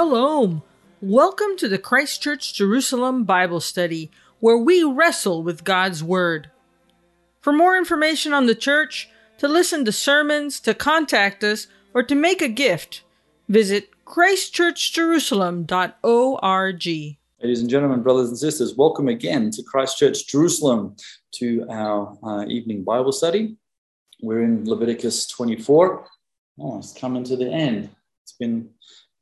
Shalom. 0.00 0.62
Welcome 1.02 1.58
to 1.58 1.68
the 1.68 1.76
Christchurch 1.76 2.54
Jerusalem 2.54 3.24
Bible 3.24 3.60
Study, 3.60 4.10
where 4.38 4.56
we 4.56 4.82
wrestle 4.82 5.42
with 5.42 5.62
God's 5.62 6.02
Word. 6.02 6.50
For 7.42 7.52
more 7.52 7.76
information 7.76 8.32
on 8.32 8.46
the 8.46 8.54
church, 8.54 9.10
to 9.36 9.46
listen 9.46 9.84
to 9.84 9.92
sermons, 9.92 10.58
to 10.60 10.72
contact 10.72 11.44
us, 11.44 11.66
or 11.92 12.02
to 12.04 12.14
make 12.14 12.40
a 12.40 12.48
gift, 12.48 13.02
visit 13.46 13.90
christchurchjerusalem.org. 14.06 16.86
Ladies 17.42 17.60
and 17.60 17.68
gentlemen, 17.68 18.02
brothers 18.02 18.30
and 18.30 18.38
sisters, 18.38 18.74
welcome 18.74 19.08
again 19.08 19.50
to 19.50 19.62
Christchurch 19.62 20.26
Jerusalem 20.26 20.96
to 21.32 21.66
our 21.68 22.16
uh, 22.22 22.46
evening 22.46 22.84
Bible 22.84 23.12
study. 23.12 23.58
We're 24.22 24.44
in 24.44 24.66
Leviticus 24.66 25.26
24. 25.26 26.06
Oh, 26.58 26.78
it's 26.78 26.94
coming 26.94 27.22
to 27.24 27.36
the 27.36 27.52
end. 27.52 27.90
It's 28.22 28.32
been 28.32 28.70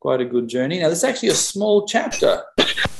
quite 0.01 0.21
a 0.21 0.25
good 0.25 0.49
journey. 0.49 0.81
Now, 0.81 0.89
this 0.89 0.99
is 0.99 1.05
actually 1.05 1.31
a 1.31 1.35
small 1.35 1.87
chapter, 1.87 2.43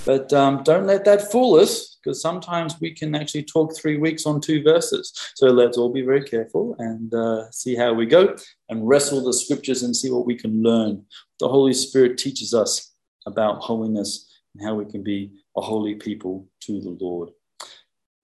but 0.05 0.33
um, 0.33 0.63
don't 0.63 0.87
let 0.87 1.05
that 1.05 1.31
fool 1.31 1.55
us 1.61 1.99
because 2.03 2.21
sometimes 2.21 2.81
we 2.81 2.93
can 2.95 3.15
actually 3.15 3.43
talk 3.43 3.77
three 3.77 3.99
weeks 3.99 4.27
on 4.27 4.41
two 4.41 4.63
verses. 4.63 5.13
So 5.35 5.49
let's 5.49 5.77
all 5.77 5.93
be 5.93 6.03
very 6.03 6.25
careful 6.25 6.75
and 6.79 7.13
uh, 7.13 7.51
see 7.51 7.77
how 7.77 7.93
we 7.93 8.07
go 8.07 8.37
and 8.69 8.89
wrestle 8.89 9.25
the 9.25 9.33
scriptures 9.33 9.83
and 9.83 9.95
see 9.95 10.11
what 10.11 10.27
we 10.27 10.37
can 10.37 10.63
learn. 10.63 11.05
The 11.41 11.49
Holy 11.49 11.75
Spirit 11.75 12.19
teaches 12.19 12.55
us 12.55 12.93
about 13.27 13.61
holiness 13.61 14.29
and 14.55 14.67
how 14.67 14.75
we 14.75 14.87
can 14.87 15.03
be 15.03 15.33
a 15.57 15.61
holy 15.61 15.95
people 15.95 16.49
to 16.63 16.81
the 16.81 16.97
Lord. 17.01 17.31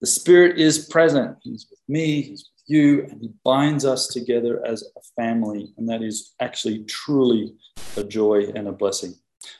The 0.01 0.07
Spirit 0.07 0.57
is 0.59 0.87
present. 0.89 1.37
He's 1.41 1.67
with 1.69 1.79
me, 1.87 2.21
He's 2.21 2.49
with 2.53 2.63
you, 2.67 3.03
and 3.03 3.21
He 3.21 3.31
binds 3.43 3.85
us 3.85 4.07
together 4.07 4.65
as 4.65 4.83
a 4.83 5.01
family. 5.15 5.73
And 5.77 5.87
that 5.89 6.01
is 6.01 6.33
actually 6.41 6.83
truly 6.85 7.55
a 7.97 8.03
joy 8.03 8.45
and 8.55 8.67
a 8.67 8.71
blessing. 8.71 9.13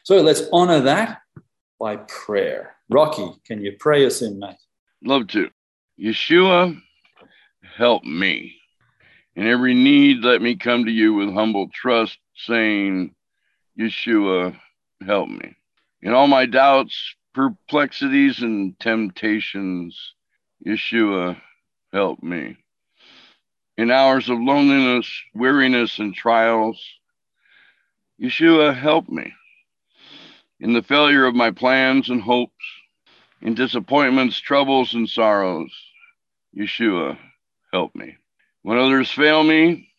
So 0.04 0.22
let's 0.22 0.44
honor 0.52 0.82
that 0.82 1.22
by 1.80 1.98
prayer. 1.98 2.76
Rocky, 2.90 3.28
can 3.46 3.62
you 3.62 3.76
pray 3.80 4.06
us 4.06 4.22
in, 4.22 4.40
mate? 4.40 4.56
Love 5.04 5.28
to. 5.28 5.50
Yeshua, 6.00 6.80
help 7.78 8.04
me. 8.04 8.56
In 9.36 9.48
every 9.48 9.74
need, 9.74 10.24
let 10.24 10.42
me 10.42 10.56
come 10.56 10.86
to 10.86 10.92
you 10.92 11.14
with 11.14 11.34
humble 11.34 11.70
trust, 11.74 12.18
saying, 12.36 13.14
Yeshua, 13.80 14.58
help 15.06 15.30
me. 15.30 15.56
In 16.02 16.14
all 16.14 16.28
my 16.28 16.46
doubts, 16.46 17.16
perplexities, 17.34 18.42
and 18.42 18.80
temptations, 18.80 20.14
Yeshua, 20.66 21.38
help 21.92 22.24
me. 22.24 22.58
In 23.78 23.92
hours 23.92 24.30
of 24.30 24.40
loneliness, 24.40 25.10
weariness, 25.34 26.00
and 26.00 26.16
trials, 26.16 26.82
Yeshua, 28.22 28.78
help 28.78 29.10
me. 29.10 29.34
In 30.62 30.72
the 30.72 30.84
failure 30.84 31.26
of 31.26 31.36
my 31.36 31.52
plans 31.52 32.10
and 32.10 32.22
hopes, 32.22 32.54
in 33.42 33.56
disappointments, 33.56 34.40
troubles, 34.40 34.94
and 34.94 35.10
sorrows, 35.10 35.72
Yeshua, 36.58 37.18
help 37.74 37.94
me. 37.94 38.16
When 38.62 38.78
others 38.78 39.12
fail 39.12 39.44
me, 39.44 39.90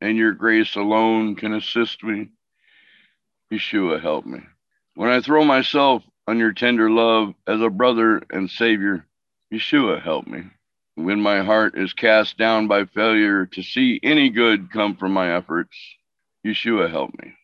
and 0.00 0.16
your 0.16 0.32
grace 0.32 0.76
alone 0.76 1.34
can 1.34 1.52
assist 1.52 2.04
me, 2.04 2.28
Yeshua, 3.52 4.00
help 4.00 4.24
me. 4.24 4.40
When 4.94 5.10
I 5.10 5.20
throw 5.20 5.44
myself 5.44 6.04
on 6.28 6.38
your 6.38 6.52
tender 6.52 6.88
love 6.88 7.34
as 7.46 7.60
a 7.60 7.70
brother 7.70 8.22
and 8.30 8.48
Savior, 8.48 9.04
Yeshua, 9.52 10.00
help 10.00 10.28
me. 10.28 10.44
When 10.94 11.20
my 11.20 11.42
heart 11.42 11.76
is 11.76 11.92
cast 11.92 12.38
down 12.38 12.68
by 12.68 12.84
failure 12.84 13.46
to 13.46 13.62
see 13.62 13.98
any 14.02 14.30
good 14.30 14.70
come 14.70 14.94
from 14.94 15.12
my 15.12 15.34
efforts, 15.34 15.76
Yeshua, 16.46 16.88
help 16.88 17.10
me. 17.20 17.34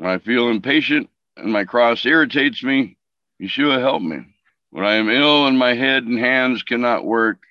When 0.00 0.08
I 0.08 0.16
feel 0.16 0.48
impatient 0.48 1.10
and 1.36 1.52
my 1.52 1.64
cross 1.64 2.06
irritates 2.06 2.62
me, 2.62 2.96
Yeshua, 3.38 3.80
help 3.80 4.00
me. 4.00 4.24
When 4.70 4.82
I 4.82 4.94
am 4.94 5.10
ill 5.10 5.46
and 5.46 5.58
my 5.58 5.74
head 5.74 6.04
and 6.04 6.18
hands 6.18 6.62
cannot 6.62 7.04
work, 7.04 7.42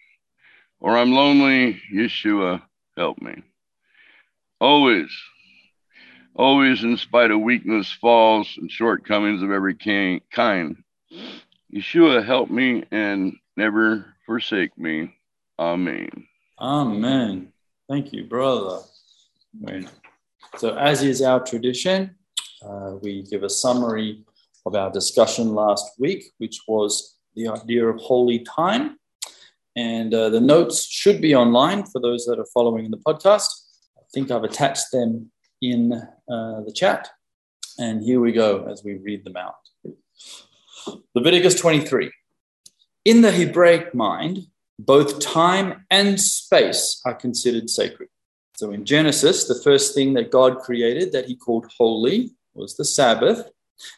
or 0.80 0.98
I'm 0.98 1.12
lonely, 1.12 1.80
Yeshua, 1.94 2.64
help 2.98 3.22
me. 3.22 3.44
Always, 4.60 5.16
always, 6.34 6.84
in 6.84 6.98
spite 6.98 7.30
of 7.30 7.40
weakness, 7.40 7.92
falls, 7.92 8.58
and 8.58 8.72
shortcomings 8.72 9.44
of 9.44 9.52
every 9.52 9.76
kind, 9.76 10.84
Yeshua, 11.72 12.26
help 12.26 12.50
me 12.50 12.84
and 12.90 13.36
never 13.58 14.16
forsake 14.26 14.76
me. 14.76 15.14
Amen. 15.60 16.10
Amen. 16.60 17.54
Thank 17.88 18.12
you, 18.12 18.24
brother. 18.24 18.80
So, 20.58 20.76
as 20.76 21.04
is 21.04 21.22
our 21.22 21.44
tradition, 21.46 22.16
uh, 22.66 22.96
we 23.02 23.24
give 23.24 23.44
a 23.44 23.50
summary 23.50 24.24
of 24.66 24.76
our 24.76 24.92
discussion 24.92 25.54
last 25.54 25.86
week, 25.98 26.32
which 26.38 26.62
was 26.68 27.18
the 27.36 27.48
idea 27.48 27.88
of 27.88 28.00
holy 28.00 28.40
time. 28.40 28.98
And 29.76 30.14
uh, 30.14 30.30
the 30.30 30.42
notes 30.42 30.86
should 30.86 31.22
be 31.22 31.36
online 31.36 31.86
for 31.86 32.02
those 32.02 32.26
that 32.26 32.40
are 32.40 32.48
following 32.54 32.86
in 32.86 32.92
the 32.92 32.98
podcast. 32.98 33.50
I 33.98 34.02
think 34.14 34.32
I've 34.32 34.44
attached 34.44 34.92
them 34.92 35.32
in 35.62 35.94
uh, 35.94 36.62
the 36.62 36.74
chat. 36.76 37.10
And 37.78 38.04
here 38.04 38.20
we 38.20 38.32
go 38.32 38.66
as 38.70 38.84
we 38.84 38.96
read 38.96 39.24
them 39.24 39.38
out. 39.38 39.56
Leviticus 41.16 41.56
23. 41.56 42.12
In 43.06 43.22
the 43.22 43.32
Hebraic 43.32 43.96
mind, 43.96 44.48
both 44.78 45.20
time 45.20 45.86
and 45.90 46.20
space 46.20 47.02
are 47.06 47.14
considered 47.14 47.70
sacred. 47.70 48.10
So 48.56 48.72
in 48.72 48.86
Genesis, 48.86 49.48
the 49.48 49.62
first 49.64 49.96
thing 49.96 50.14
that 50.16 50.32
God 50.32 50.60
created 50.60 51.14
that 51.14 51.26
he 51.26 51.36
called 51.36 51.72
holy 51.78 52.32
was 52.54 52.76
the 52.76 52.86
Sabbath, 52.86 53.50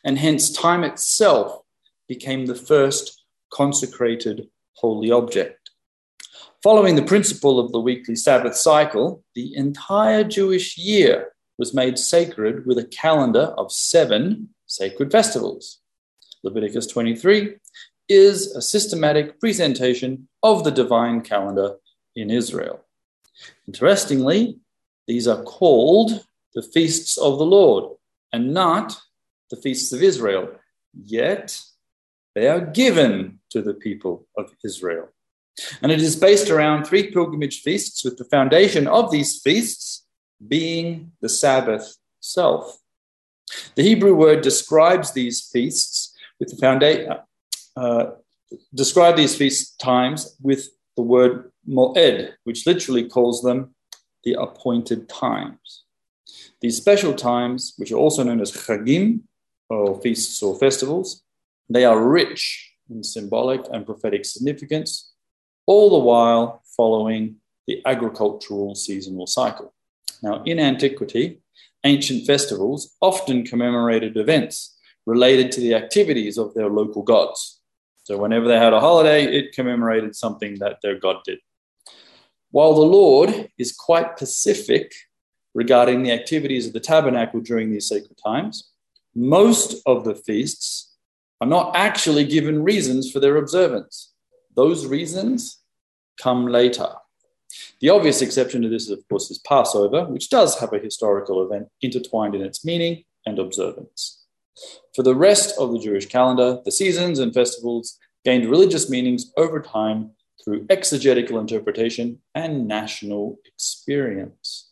and 0.04 0.18
hence 0.18 0.52
time 0.52 0.84
itself 0.84 1.62
became 2.08 2.46
the 2.46 2.56
first 2.56 3.24
consecrated 3.52 4.48
holy 4.74 5.12
object. 5.12 5.70
Following 6.64 6.96
the 6.96 7.02
principle 7.02 7.60
of 7.60 7.72
the 7.72 7.80
weekly 7.80 8.16
Sabbath 8.16 8.56
cycle, 8.56 9.24
the 9.34 9.56
entire 9.56 10.24
Jewish 10.24 10.78
year 10.78 11.34
was 11.58 11.74
made 11.74 11.98
sacred 11.98 12.66
with 12.66 12.78
a 12.78 12.86
calendar 12.86 13.54
of 13.58 13.72
seven 13.72 14.50
sacred 14.68 15.12
festivals. 15.12 15.80
Leviticus 16.44 16.88
23 16.88 17.56
is 18.10 18.56
a 18.56 18.62
systematic 18.62 19.40
presentation 19.40 20.28
of 20.44 20.64
the 20.64 20.72
divine 20.72 21.22
calendar 21.22 21.76
in 22.16 22.30
Israel. 22.30 22.84
Interestingly, 23.68 24.60
these 25.08 25.28
are 25.28 25.44
called 25.44 26.26
the 26.54 26.62
feasts 26.62 27.18
of 27.18 27.38
the 27.38 27.46
Lord, 27.46 27.96
and 28.34 28.54
not 28.54 29.00
the 29.50 29.58
feasts 29.58 29.92
of 29.92 30.02
Israel. 30.02 30.50
Yet 30.94 31.60
they 32.36 32.48
are 32.48 32.62
given 32.62 33.40
to 33.50 33.62
the 33.62 33.74
people 33.74 34.28
of 34.38 34.52
Israel. 34.64 35.10
And 35.82 35.92
it 35.92 36.02
is 36.02 36.16
based 36.16 36.50
around 36.50 36.86
three 36.86 37.12
pilgrimage 37.12 37.62
feasts, 37.62 38.04
with 38.04 38.18
the 38.18 38.26
foundation 38.26 38.88
of 38.88 39.12
these 39.12 39.42
feasts 39.42 40.06
being 40.48 41.12
the 41.22 41.30
Sabbath 41.30 41.98
self. 42.20 42.78
The 43.76 43.84
Hebrew 43.84 44.16
word 44.16 44.42
describes 44.42 45.12
these 45.12 45.42
feasts 45.42 46.16
with 46.40 46.50
the 46.50 46.58
foundation, 46.58 47.12
uh, 47.76 48.06
describe 48.74 49.18
these 49.18 49.36
feast 49.36 49.80
times 49.80 50.38
with 50.42 50.70
the 50.96 51.04
word 51.04 51.52
moed, 51.68 52.34
which 52.44 52.66
literally 52.66 53.08
calls 53.08 53.42
them 53.42 53.76
the 54.24 54.34
appointed 54.34 55.10
times. 55.10 55.81
These 56.62 56.78
special 56.78 57.14
times, 57.14 57.74
which 57.78 57.92
are 57.92 57.98
also 57.98 58.24
known 58.24 58.40
as 58.40 58.52
chagim, 58.52 59.22
or 59.70 60.00
feasts 60.02 60.44
or 60.44 60.58
festivals, 60.58 61.24
they 61.70 61.86
are 61.86 62.08
rich 62.08 62.74
in 62.90 63.04
symbolic 63.04 63.62
and 63.72 63.86
prophetic 63.86 64.26
significance, 64.26 65.14
all 65.66 65.90
the 65.90 66.06
while 66.06 66.62
following 66.76 67.38
the 67.68 67.82
agricultural 67.86 68.76
seasonal 68.76 69.28
cycle. 69.28 69.74
Now, 70.22 70.44
in 70.44 70.60
antiquity, 70.60 71.40
ancient 71.84 72.28
festivals 72.28 72.96
often 73.02 73.46
commemorated 73.46 74.18
events 74.18 74.78
related 75.06 75.52
to 75.54 75.62
the 75.62 75.74
activities 75.74 76.38
of 76.38 76.54
their 76.54 76.70
local 76.70 77.02
gods. 77.02 77.62
So, 78.04 78.18
whenever 78.18 78.48
they 78.48 78.58
had 78.58 78.74
a 78.74 78.80
holiday, 78.80 79.24
it 79.24 79.54
commemorated 79.54 80.16
something 80.16 80.60
that 80.60 80.80
their 80.84 81.00
god 81.00 81.18
did. 81.24 81.40
While 82.52 82.74
the 82.74 82.82
Lord 82.82 83.50
is 83.58 83.72
quite 83.72 84.18
pacific 84.18 84.94
regarding 85.54 86.04
the 86.04 86.12
activities 86.12 86.68
of 86.68 86.74
the 86.74 86.80
tabernacle 86.80 87.42
during 87.42 87.72
these 87.72 87.88
sacred 87.88 88.18
times, 88.24 88.72
most 89.16 89.82
of 89.86 90.04
the 90.04 90.16
feasts 90.16 90.96
are 91.42 91.48
not 91.48 91.76
actually 91.76 92.24
given 92.24 92.64
reasons 92.64 93.12
for 93.12 93.20
their 93.20 93.38
observance. 93.38 94.14
Those 94.56 94.86
reasons 94.86 95.60
come 96.20 96.48
later. 96.48 96.88
The 97.82 97.90
obvious 97.90 98.22
exception 98.22 98.62
to 98.62 98.70
this, 98.70 98.90
of 98.90 99.06
course, 99.10 99.30
is 99.32 99.40
Passover, 99.40 100.06
which 100.06 100.30
does 100.30 100.60
have 100.60 100.72
a 100.72 100.80
historical 100.80 101.44
event 101.46 101.68
intertwined 101.82 102.36
in 102.36 102.42
its 102.42 102.64
meaning 102.64 103.04
and 103.26 103.40
observance. 103.40 104.24
For 104.96 105.04
the 105.04 105.16
rest 105.16 105.58
of 105.58 105.72
the 105.72 105.80
Jewish 105.80 106.06
calendar, 106.06 106.60
the 106.64 106.72
seasons 106.72 107.20
and 107.20 107.34
festivals 107.34 107.98
gained 108.24 108.50
religious 108.50 108.90
meanings 108.90 109.32
over 109.36 109.60
time 109.60 110.12
through 110.44 110.66
exegetical 110.70 111.40
interpretation 111.40 112.20
and 112.36 112.68
national 112.68 113.38
experience. 113.46 114.71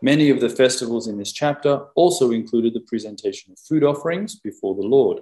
Many 0.00 0.30
of 0.30 0.40
the 0.40 0.48
festivals 0.48 1.08
in 1.08 1.18
this 1.18 1.32
chapter 1.32 1.86
also 1.94 2.30
included 2.30 2.74
the 2.74 2.80
presentation 2.80 3.52
of 3.52 3.58
food 3.58 3.84
offerings 3.84 4.36
before 4.36 4.74
the 4.74 4.82
Lord, 4.86 5.20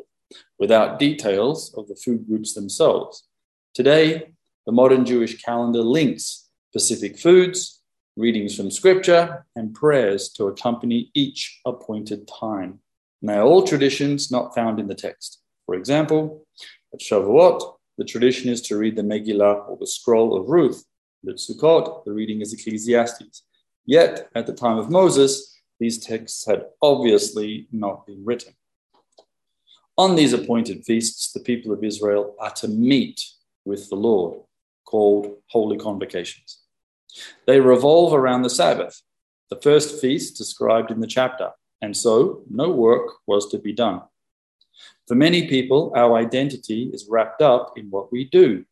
without 0.58 0.98
details 0.98 1.74
of 1.76 1.88
the 1.88 1.96
food 1.96 2.26
groups 2.26 2.54
themselves. 2.54 3.28
Today, 3.74 4.32
the 4.66 4.72
modern 4.72 5.04
Jewish 5.04 5.42
calendar 5.42 5.82
links 5.82 6.48
specific 6.70 7.18
foods, 7.18 7.82
readings 8.16 8.56
from 8.56 8.70
scripture, 8.70 9.44
and 9.56 9.74
prayers 9.74 10.28
to 10.28 10.46
accompany 10.46 11.10
each 11.14 11.60
appointed 11.66 12.28
time. 12.28 12.78
They 13.22 13.34
are 13.34 13.42
all 13.42 13.66
traditions 13.66 14.30
not 14.30 14.54
found 14.54 14.78
in 14.78 14.86
the 14.86 14.94
text. 14.94 15.40
For 15.66 15.74
example, 15.74 16.46
at 16.94 17.00
Shavuot, 17.00 17.74
the 17.98 18.04
tradition 18.04 18.48
is 18.50 18.62
to 18.62 18.76
read 18.76 18.96
the 18.96 19.02
Megillah 19.02 19.68
or 19.68 19.76
the 19.78 19.86
scroll 19.86 20.40
of 20.40 20.48
Ruth. 20.48 20.84
At 21.28 21.36
Sukkot, 21.36 22.04
the 22.04 22.12
reading 22.12 22.40
is 22.40 22.54
Ecclesiastes. 22.54 23.42
Yet, 23.90 24.30
at 24.36 24.46
the 24.46 24.52
time 24.52 24.78
of 24.78 24.88
Moses, 24.88 25.60
these 25.80 25.98
texts 25.98 26.46
had 26.46 26.66
obviously 26.80 27.66
not 27.72 28.06
been 28.06 28.24
written. 28.24 28.54
On 29.98 30.14
these 30.14 30.32
appointed 30.32 30.84
feasts, 30.84 31.32
the 31.32 31.40
people 31.40 31.72
of 31.72 31.82
Israel 31.82 32.36
are 32.38 32.52
to 32.52 32.68
meet 32.68 33.20
with 33.64 33.88
the 33.88 33.96
Lord, 33.96 34.42
called 34.84 35.38
holy 35.48 35.76
convocations. 35.76 36.60
They 37.48 37.58
revolve 37.58 38.14
around 38.14 38.42
the 38.42 38.56
Sabbath, 38.62 39.02
the 39.48 39.60
first 39.60 40.00
feast 40.00 40.36
described 40.36 40.92
in 40.92 41.00
the 41.00 41.08
chapter, 41.08 41.50
and 41.82 41.96
so 41.96 42.44
no 42.48 42.70
work 42.70 43.08
was 43.26 43.48
to 43.48 43.58
be 43.58 43.72
done. 43.72 44.02
For 45.08 45.16
many 45.16 45.48
people, 45.48 45.92
our 45.96 46.14
identity 46.16 46.90
is 46.92 47.08
wrapped 47.10 47.42
up 47.42 47.76
in 47.76 47.90
what 47.90 48.12
we 48.12 48.26
do. 48.26 48.64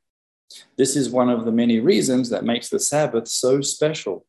This 0.76 0.94
is 0.94 1.10
one 1.10 1.28
of 1.28 1.44
the 1.44 1.50
many 1.50 1.80
reasons 1.80 2.30
that 2.30 2.44
makes 2.44 2.68
the 2.68 2.78
Sabbath 2.78 3.26
so 3.26 3.60
special. 3.62 4.24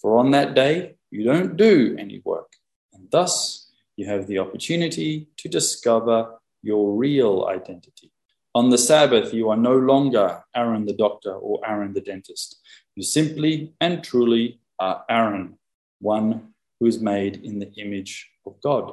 For 0.00 0.18
on 0.18 0.30
that 0.30 0.54
day, 0.54 0.96
you 1.10 1.24
don't 1.24 1.56
do 1.56 1.96
any 1.98 2.22
work, 2.24 2.52
and 2.92 3.10
thus 3.10 3.70
you 3.96 4.06
have 4.06 4.26
the 4.26 4.38
opportunity 4.38 5.28
to 5.38 5.48
discover 5.48 6.38
your 6.62 6.94
real 6.94 7.46
identity. 7.46 8.12
On 8.54 8.70
the 8.70 8.78
Sabbath, 8.78 9.32
you 9.34 9.50
are 9.50 9.56
no 9.56 9.76
longer 9.76 10.42
Aaron 10.54 10.84
the 10.86 10.92
doctor 10.96 11.32
or 11.32 11.60
Aaron 11.66 11.92
the 11.92 12.00
dentist. 12.00 12.60
You 12.94 13.02
simply 13.02 13.72
and 13.80 14.02
truly 14.02 14.60
are 14.78 15.04
Aaron, 15.08 15.58
one 16.00 16.54
who 16.78 16.86
is 16.86 17.00
made 17.00 17.44
in 17.44 17.58
the 17.58 17.72
image 17.74 18.30
of 18.46 18.60
God. 18.62 18.92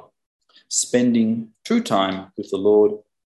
Spending 0.68 1.50
true 1.64 1.82
time 1.82 2.32
with 2.36 2.50
the 2.50 2.56
Lord 2.56 2.92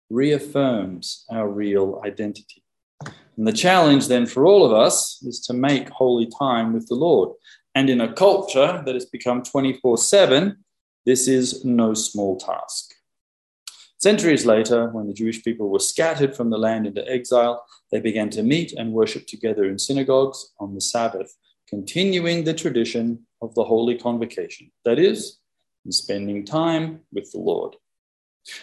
reaffirms 0.09 1.25
our 1.29 1.47
real 1.47 2.01
identity. 2.05 2.63
And 3.01 3.47
the 3.47 3.53
challenge 3.53 4.07
then 4.07 4.25
for 4.25 4.45
all 4.45 4.65
of 4.65 4.73
us 4.73 5.21
is 5.23 5.39
to 5.41 5.53
make 5.53 5.89
holy 5.89 6.27
time 6.27 6.73
with 6.73 6.87
the 6.87 6.95
Lord. 6.95 7.29
And 7.75 7.89
in 7.89 8.01
a 8.01 8.13
culture 8.13 8.81
that 8.85 8.95
has 8.95 9.05
become 9.05 9.43
24 9.43 9.97
7, 9.97 10.57
this 11.05 11.27
is 11.27 11.63
no 11.63 11.93
small 11.93 12.37
task. 12.37 12.93
Centuries 13.99 14.45
later, 14.45 14.89
when 14.89 15.07
the 15.07 15.13
Jewish 15.13 15.43
people 15.43 15.69
were 15.69 15.79
scattered 15.79 16.35
from 16.35 16.49
the 16.49 16.57
land 16.57 16.85
into 16.85 17.07
exile, 17.09 17.65
they 17.91 17.99
began 17.99 18.29
to 18.31 18.43
meet 18.43 18.73
and 18.73 18.93
worship 18.93 19.25
together 19.27 19.65
in 19.65 19.79
synagogues 19.79 20.53
on 20.59 20.75
the 20.75 20.81
Sabbath, 20.81 21.35
continuing 21.67 22.43
the 22.43 22.53
tradition 22.53 23.25
of 23.41 23.55
the 23.55 23.63
Holy 23.63 23.95
Convocation. 23.95 24.71
That 24.85 24.99
is, 24.99 25.39
in 25.85 25.91
spending 25.91 26.45
time 26.45 27.01
with 27.11 27.31
the 27.31 27.39
Lord. 27.39 27.75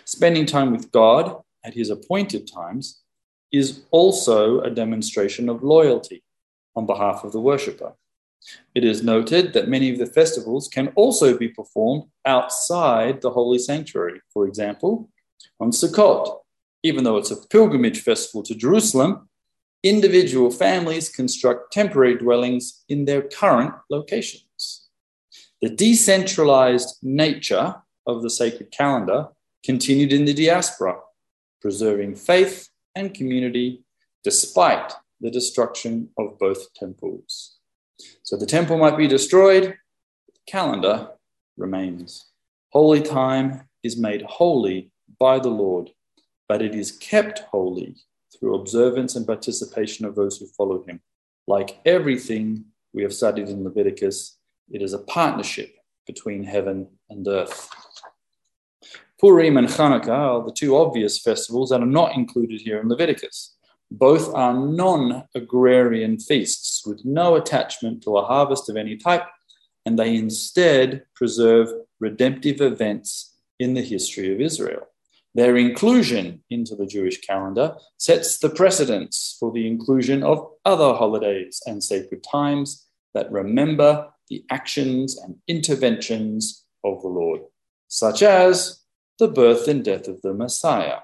Spending 0.05 0.47
time 0.47 0.73
with 0.73 0.93
God 0.93 1.41
at 1.65 1.75
his 1.75 1.91
appointed 1.91 2.47
times 2.47 3.03
is 3.55 3.83
also 3.91 4.61
a 4.61 4.71
demonstration 4.71 5.49
of 5.49 5.63
loyalty 5.63 6.25
on 6.75 6.87
behalf 6.87 7.23
of 7.25 7.33
the 7.33 7.41
worshipper. 7.41 7.93
It 8.75 8.85
is 8.85 9.03
noted 9.03 9.53
that 9.53 9.69
many 9.69 9.91
of 9.93 9.99
the 9.99 10.07
festivals 10.07 10.69
can 10.69 10.89
also 10.97 11.39
be 11.39 11.49
performed 11.49 12.05
outside 12.27 13.21
the 13.21 13.31
holy 13.31 13.59
sanctuary. 13.59 14.21
For 14.33 14.47
example, 14.47 15.09
on 15.61 15.71
Sukkot, 15.71 16.41
even 16.83 17.05
though 17.05 17.17
it's 17.17 17.31
a 17.31 17.47
pilgrimage 17.47 18.01
festival 18.03 18.43
to 18.43 18.55
Jerusalem, 18.55 19.29
individual 19.83 20.51
families 20.51 21.09
construct 21.09 21.73
temporary 21.73 22.17
dwellings 22.17 22.85
in 22.89 23.05
their 23.05 23.23
current 23.23 23.75
locations. 23.89 24.89
The 25.63 25.71
decentralized 25.71 26.97
nature 27.03 27.77
of 28.07 28.23
the 28.23 28.31
sacred 28.31 28.71
calendar 28.71 29.29
continued 29.65 30.13
in 30.13 30.25
the 30.27 30.35
diaspora, 30.35 30.99
preserving 31.63 32.17
faith 32.17 32.69
and 32.95 33.15
community 33.15 33.85
despite 34.23 34.93
the 35.21 35.31
destruction 35.31 36.09
of 36.19 36.39
both 36.39 36.73
temples. 36.75 37.59
So 38.23 38.37
the 38.37 38.47
temple 38.47 38.79
might 38.79 38.97
be 38.97 39.07
destroyed, 39.07 39.77
the 40.27 40.33
calendar 40.47 41.11
remains. 41.57 42.27
Holy 42.71 43.01
time 43.01 43.69
is 43.83 43.97
made 43.97 44.23
holy 44.23 44.91
by 45.19 45.39
the 45.39 45.51
Lord, 45.51 45.91
but 46.49 46.63
it 46.63 46.75
is 46.75 46.93
kept 46.93 47.41
holy 47.41 47.95
through 48.35 48.57
observance 48.57 49.15
and 49.15 49.27
participation 49.27 50.05
of 50.05 50.15
those 50.15 50.39
who 50.39 50.47
follow 50.47 50.83
him. 50.85 51.01
Like 51.47 51.79
everything 51.85 52.65
we 52.93 53.03
have 53.03 53.15
studied 53.15 53.49
in 53.49 53.65
Leviticus, 53.65 54.39
it 54.71 54.83
is 54.83 54.93
a 54.93 54.99
partnership 54.99 55.77
between 56.07 56.45
heaven 56.45 56.89
and 57.11 57.27
earth. 57.29 57.69
Purim 59.25 59.57
and 59.57 59.69
Hanukkah 59.69 60.11
are 60.11 60.45
the 60.45 60.53
two 60.53 60.77
obvious 60.77 61.19
festivals 61.19 61.71
that 61.71 61.81
are 61.81 61.87
not 61.87 62.15
included 62.15 62.61
here 62.61 62.79
in 62.79 62.91
Leviticus. 62.91 63.57
Both 63.91 64.35
are 64.35 64.53
non 64.53 65.25
agrarian 65.35 66.19
feasts 66.19 66.83
with 66.85 67.07
no 67.07 67.35
attachment 67.35 68.03
to 68.03 68.19
a 68.19 68.25
harvest 68.27 68.69
of 68.69 68.77
any 68.77 68.99
type, 68.99 69.23
and 69.87 69.99
they 69.99 70.15
instead 70.15 71.05
preserve 71.15 71.71
redemptive 72.01 72.61
events 72.61 73.35
in 73.59 73.73
the 73.73 73.81
history 73.81 74.31
of 74.31 74.43
Israel. 74.43 74.83
Their 75.35 75.57
inclusion 75.57 76.45
into 76.51 76.77
the 76.77 76.87
Jewish 76.87 77.23
calendar 77.23 77.77
sets 77.97 78.37
the 78.37 78.51
precedence 78.51 79.39
for 79.41 79.51
the 79.53 79.67
inclusion 79.67 80.23
of 80.23 80.51
other 80.67 80.93
holidays 80.93 81.63
and 81.65 81.83
sacred 81.83 82.23
times 82.31 82.87
that 83.15 83.33
remember 83.33 84.07
the 84.29 84.45
actions 84.51 85.19
and 85.19 85.37
interventions 85.49 86.67
of 86.85 87.01
the 87.01 87.09
Lord, 87.09 87.41
such 87.89 88.23
as 88.23 88.84
the 89.19 89.29
birth 89.29 89.69
and 89.69 89.85
death 89.85 90.09
of 90.09 90.21
the 90.23 90.35
Messiah. 90.35 90.99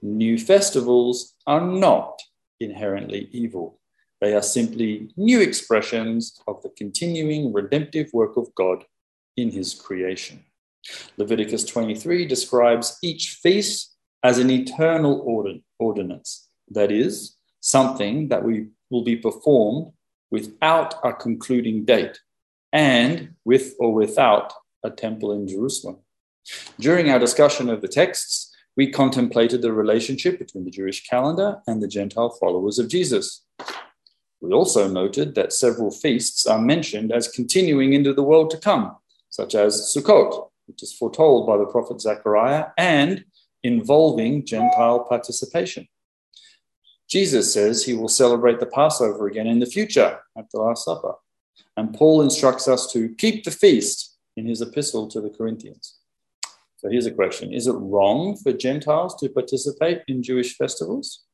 New 0.00 0.38
festivals 0.38 1.34
are 1.46 1.60
not 1.60 2.20
inherently 2.60 3.28
evil. 3.32 3.80
They 4.20 4.34
are 4.34 4.42
simply 4.42 5.10
new 5.16 5.40
expressions 5.40 6.40
of 6.46 6.62
the 6.62 6.70
continuing 6.70 7.52
redemptive 7.52 8.10
work 8.12 8.36
of 8.36 8.54
God 8.54 8.84
in 9.36 9.50
his 9.50 9.74
creation. 9.74 10.44
Leviticus 11.16 11.64
23 11.64 12.26
describes 12.26 12.98
each 13.02 13.38
feast 13.42 13.96
as 14.22 14.38
an 14.38 14.50
eternal 14.50 15.22
ordinance, 15.78 16.48
that 16.70 16.90
is, 16.90 17.36
something 17.60 18.28
that 18.28 18.44
we 18.44 18.68
will 18.90 19.04
be 19.04 19.16
performed 19.16 19.92
without 20.30 20.94
a 21.04 21.12
concluding 21.12 21.84
date 21.84 22.20
and 22.72 23.34
with 23.44 23.74
or 23.78 23.92
without 23.94 24.52
a 24.84 24.90
temple 24.90 25.32
in 25.32 25.46
Jerusalem. 25.46 25.98
During 26.78 27.10
our 27.10 27.18
discussion 27.18 27.68
of 27.68 27.82
the 27.82 27.88
texts, 27.88 28.54
we 28.76 28.90
contemplated 28.90 29.60
the 29.60 29.72
relationship 29.72 30.38
between 30.38 30.64
the 30.64 30.70
Jewish 30.70 31.04
calendar 31.04 31.60
and 31.66 31.82
the 31.82 31.88
Gentile 31.88 32.30
followers 32.30 32.78
of 32.78 32.88
Jesus. 32.88 33.44
We 34.40 34.52
also 34.52 34.86
noted 34.88 35.34
that 35.34 35.52
several 35.52 35.90
feasts 35.90 36.46
are 36.46 36.60
mentioned 36.60 37.12
as 37.12 37.26
continuing 37.26 37.92
into 37.92 38.12
the 38.12 38.22
world 38.22 38.50
to 38.50 38.56
come, 38.56 38.96
such 39.30 39.54
as 39.54 39.92
Sukkot, 39.92 40.48
which 40.66 40.82
is 40.82 40.92
foretold 40.92 41.46
by 41.46 41.56
the 41.56 41.66
prophet 41.66 42.00
Zechariah, 42.00 42.66
and 42.78 43.24
involving 43.64 44.46
Gentile 44.46 45.00
participation. 45.00 45.88
Jesus 47.08 47.52
says 47.52 47.84
he 47.84 47.94
will 47.94 48.08
celebrate 48.08 48.60
the 48.60 48.66
Passover 48.66 49.26
again 49.26 49.46
in 49.46 49.58
the 49.58 49.66
future 49.66 50.20
at 50.36 50.50
the 50.52 50.60
Last 50.60 50.84
Supper. 50.84 51.14
And 51.76 51.94
Paul 51.94 52.22
instructs 52.22 52.68
us 52.68 52.92
to 52.92 53.14
keep 53.16 53.44
the 53.44 53.50
feast 53.50 54.16
in 54.36 54.46
his 54.46 54.60
epistle 54.60 55.08
to 55.08 55.20
the 55.20 55.30
Corinthians. 55.30 55.97
So 56.78 56.88
here's 56.88 57.06
a 57.06 57.12
question 57.12 57.52
Is 57.52 57.66
it 57.66 57.72
wrong 57.72 58.36
for 58.36 58.52
Gentiles 58.52 59.16
to 59.16 59.28
participate 59.28 60.02
in 60.06 60.22
Jewish 60.22 60.56
festivals? 60.56 61.24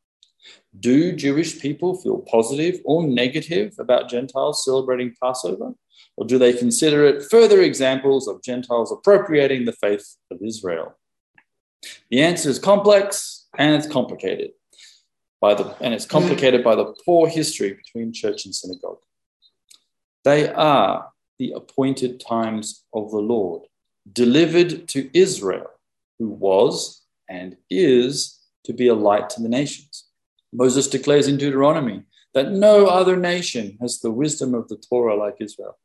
Do 0.79 1.13
Jewish 1.13 1.61
people 1.61 1.97
feel 1.97 2.19
positive 2.19 2.81
or 2.85 3.07
negative 3.07 3.75
about 3.79 4.11
Gentiles 4.11 4.65
celebrating 4.65 5.15
Passover? 5.23 5.75
Or 6.17 6.27
do 6.27 6.39
they 6.39 6.53
consider 6.53 7.07
it 7.07 7.25
further 7.31 7.61
examples 7.63 8.27
of 8.27 8.43
Gentiles 8.43 8.93
appropriating 8.93 9.65
the 9.65 9.73
faith 9.73 10.17
of 10.31 10.39
Israel? 10.43 10.97
The 12.11 12.23
answer 12.23 12.49
is 12.49 12.59
complex 12.59 13.47
and 13.59 13.75
it's 13.75 13.91
complicated. 13.91 14.53
By 15.41 15.55
the, 15.55 15.75
and 15.83 15.93
it's 15.93 16.07
complicated 16.07 16.65
by 16.65 16.75
the 16.75 16.95
poor 17.05 17.29
history 17.29 17.75
between 17.75 18.15
church 18.15 18.47
and 18.47 18.55
synagogue. 18.55 19.01
They 20.25 20.49
are 20.49 21.11
the 21.39 21.53
appointed 21.53 22.21
times 22.21 22.85
of 22.95 23.11
the 23.11 23.19
Lord, 23.19 23.63
delivered 24.13 24.89
to 24.89 25.11
Israel, 25.17 25.71
who 26.19 26.29
was 26.29 27.03
and 27.29 27.57
is 27.71 28.41
to 28.65 28.73
be 28.73 28.89
a 28.89 28.95
light 28.95 29.31
to 29.31 29.43
the 29.43 29.49
nations. 29.49 30.05
Moses 30.53 30.89
declares 30.89 31.29
in 31.29 31.37
Deuteronomy 31.37 32.03
that 32.35 32.53
no 32.53 32.87
other 32.87 33.17
nation 33.17 33.79
has 33.81 34.01
the 34.01 34.11
wisdom 34.11 34.55
of 34.55 34.69
the 34.69 34.77
Torah 34.77 35.17
like 35.17 35.37
Israel. 35.41 35.79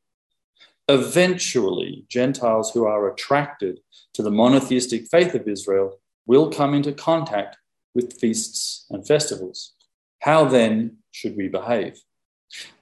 Eventually, 0.88 2.05
Gentiles 2.09 2.71
who 2.71 2.85
are 2.85 3.11
attracted 3.11 3.79
to 4.13 4.23
the 4.23 4.31
monotheistic 4.31 5.07
faith 5.07 5.35
of 5.35 5.47
Israel 5.47 5.99
will 6.25 6.51
come 6.51 6.73
into 6.73 6.91
contact 6.91 7.57
with 7.93 8.19
feasts 8.19 8.85
and 8.89 9.05
festivals. 9.05 9.73
How 10.19 10.45
then 10.45 10.97
should 11.11 11.38
we 11.38 11.47
behave? 11.47 11.99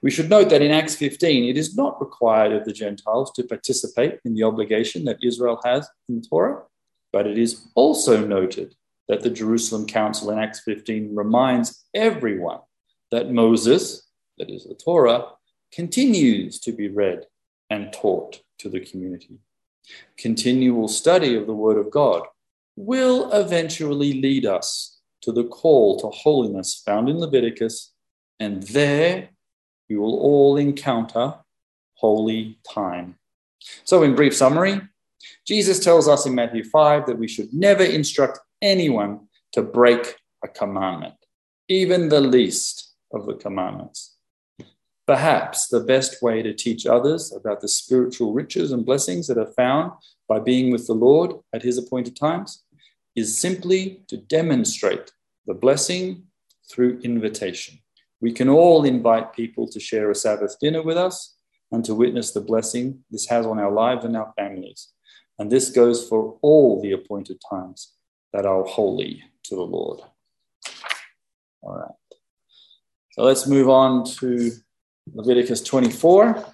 We 0.00 0.10
should 0.10 0.30
note 0.30 0.48
that 0.50 0.62
in 0.62 0.70
Acts 0.70 0.96
15, 0.96 1.44
it 1.44 1.56
is 1.56 1.76
not 1.76 2.00
required 2.00 2.52
of 2.52 2.64
the 2.64 2.72
Gentiles 2.72 3.32
to 3.32 3.44
participate 3.44 4.18
in 4.24 4.34
the 4.34 4.44
obligation 4.44 5.04
that 5.04 5.22
Israel 5.22 5.60
has 5.64 5.88
in 6.08 6.20
the 6.20 6.26
Torah, 6.26 6.62
but 7.12 7.26
it 7.26 7.38
is 7.38 7.68
also 7.74 8.24
noted 8.24 8.74
that 9.08 9.22
the 9.22 9.30
Jerusalem 9.30 9.86
Council 9.86 10.30
in 10.30 10.38
Acts 10.38 10.60
15 10.60 11.14
reminds 11.14 11.84
everyone 11.94 12.60
that 13.10 13.32
Moses, 13.32 14.06
that 14.38 14.50
is 14.50 14.64
the 14.64 14.74
Torah, 14.74 15.26
continues 15.72 16.58
to 16.60 16.72
be 16.72 16.88
read 16.88 17.26
and 17.70 17.92
taught 17.92 18.42
to 18.58 18.68
the 18.68 18.80
community. 18.80 19.38
Continual 20.16 20.88
study 20.88 21.34
of 21.36 21.46
the 21.46 21.54
Word 21.54 21.78
of 21.78 21.90
God 21.90 22.22
will 22.76 23.32
eventually 23.32 24.20
lead 24.20 24.46
us 24.46 25.00
to 25.22 25.32
the 25.32 25.44
call 25.44 25.98
to 26.00 26.08
holiness 26.08 26.82
found 26.84 27.08
in 27.08 27.18
Leviticus, 27.18 27.92
and 28.38 28.62
there 28.64 29.30
we 29.88 29.96
will 29.96 30.18
all 30.18 30.56
encounter 30.56 31.34
holy 31.94 32.58
time. 32.72 33.16
So, 33.84 34.02
in 34.02 34.14
brief 34.14 34.36
summary, 34.36 34.80
Jesus 35.46 35.82
tells 35.82 36.08
us 36.08 36.26
in 36.26 36.34
Matthew 36.34 36.64
5 36.64 37.06
that 37.06 37.18
we 37.18 37.28
should 37.28 37.52
never 37.52 37.82
instruct 37.82 38.38
anyone 38.62 39.28
to 39.52 39.62
break 39.62 40.16
a 40.44 40.48
commandment, 40.48 41.14
even 41.68 42.08
the 42.08 42.20
least 42.20 42.94
of 43.12 43.26
the 43.26 43.34
commandments. 43.34 44.16
Perhaps 45.06 45.68
the 45.68 45.80
best 45.80 46.22
way 46.22 46.42
to 46.42 46.52
teach 46.52 46.86
others 46.86 47.32
about 47.32 47.62
the 47.62 47.68
spiritual 47.68 48.34
riches 48.34 48.72
and 48.72 48.84
blessings 48.84 49.26
that 49.26 49.38
are 49.38 49.52
found 49.52 49.92
by 50.28 50.38
being 50.38 50.70
with 50.70 50.86
the 50.86 50.92
Lord 50.92 51.32
at 51.54 51.62
his 51.62 51.78
appointed 51.78 52.14
times 52.14 52.62
is 53.16 53.40
simply 53.40 54.02
to 54.08 54.18
demonstrate 54.18 55.12
the 55.46 55.54
blessing 55.54 56.24
through 56.70 57.00
invitation. 57.02 57.78
We 58.20 58.32
can 58.32 58.48
all 58.48 58.84
invite 58.84 59.32
people 59.32 59.68
to 59.68 59.78
share 59.78 60.10
a 60.10 60.14
Sabbath 60.14 60.56
dinner 60.60 60.82
with 60.82 60.96
us 60.96 61.36
and 61.70 61.84
to 61.84 61.94
witness 61.94 62.32
the 62.32 62.40
blessing 62.40 63.04
this 63.10 63.26
has 63.28 63.46
on 63.46 63.58
our 63.58 63.70
lives 63.70 64.04
and 64.04 64.16
our 64.16 64.32
families. 64.36 64.88
And 65.38 65.50
this 65.50 65.70
goes 65.70 66.08
for 66.08 66.38
all 66.42 66.82
the 66.82 66.92
appointed 66.92 67.40
times 67.48 67.94
that 68.32 68.44
are 68.44 68.64
holy 68.64 69.22
to 69.44 69.54
the 69.54 69.62
Lord. 69.62 70.00
All 71.62 71.76
right. 71.76 72.18
So 73.12 73.22
let's 73.22 73.46
move 73.46 73.68
on 73.68 74.04
to 74.18 74.50
Leviticus 75.12 75.62
24. 75.62 76.44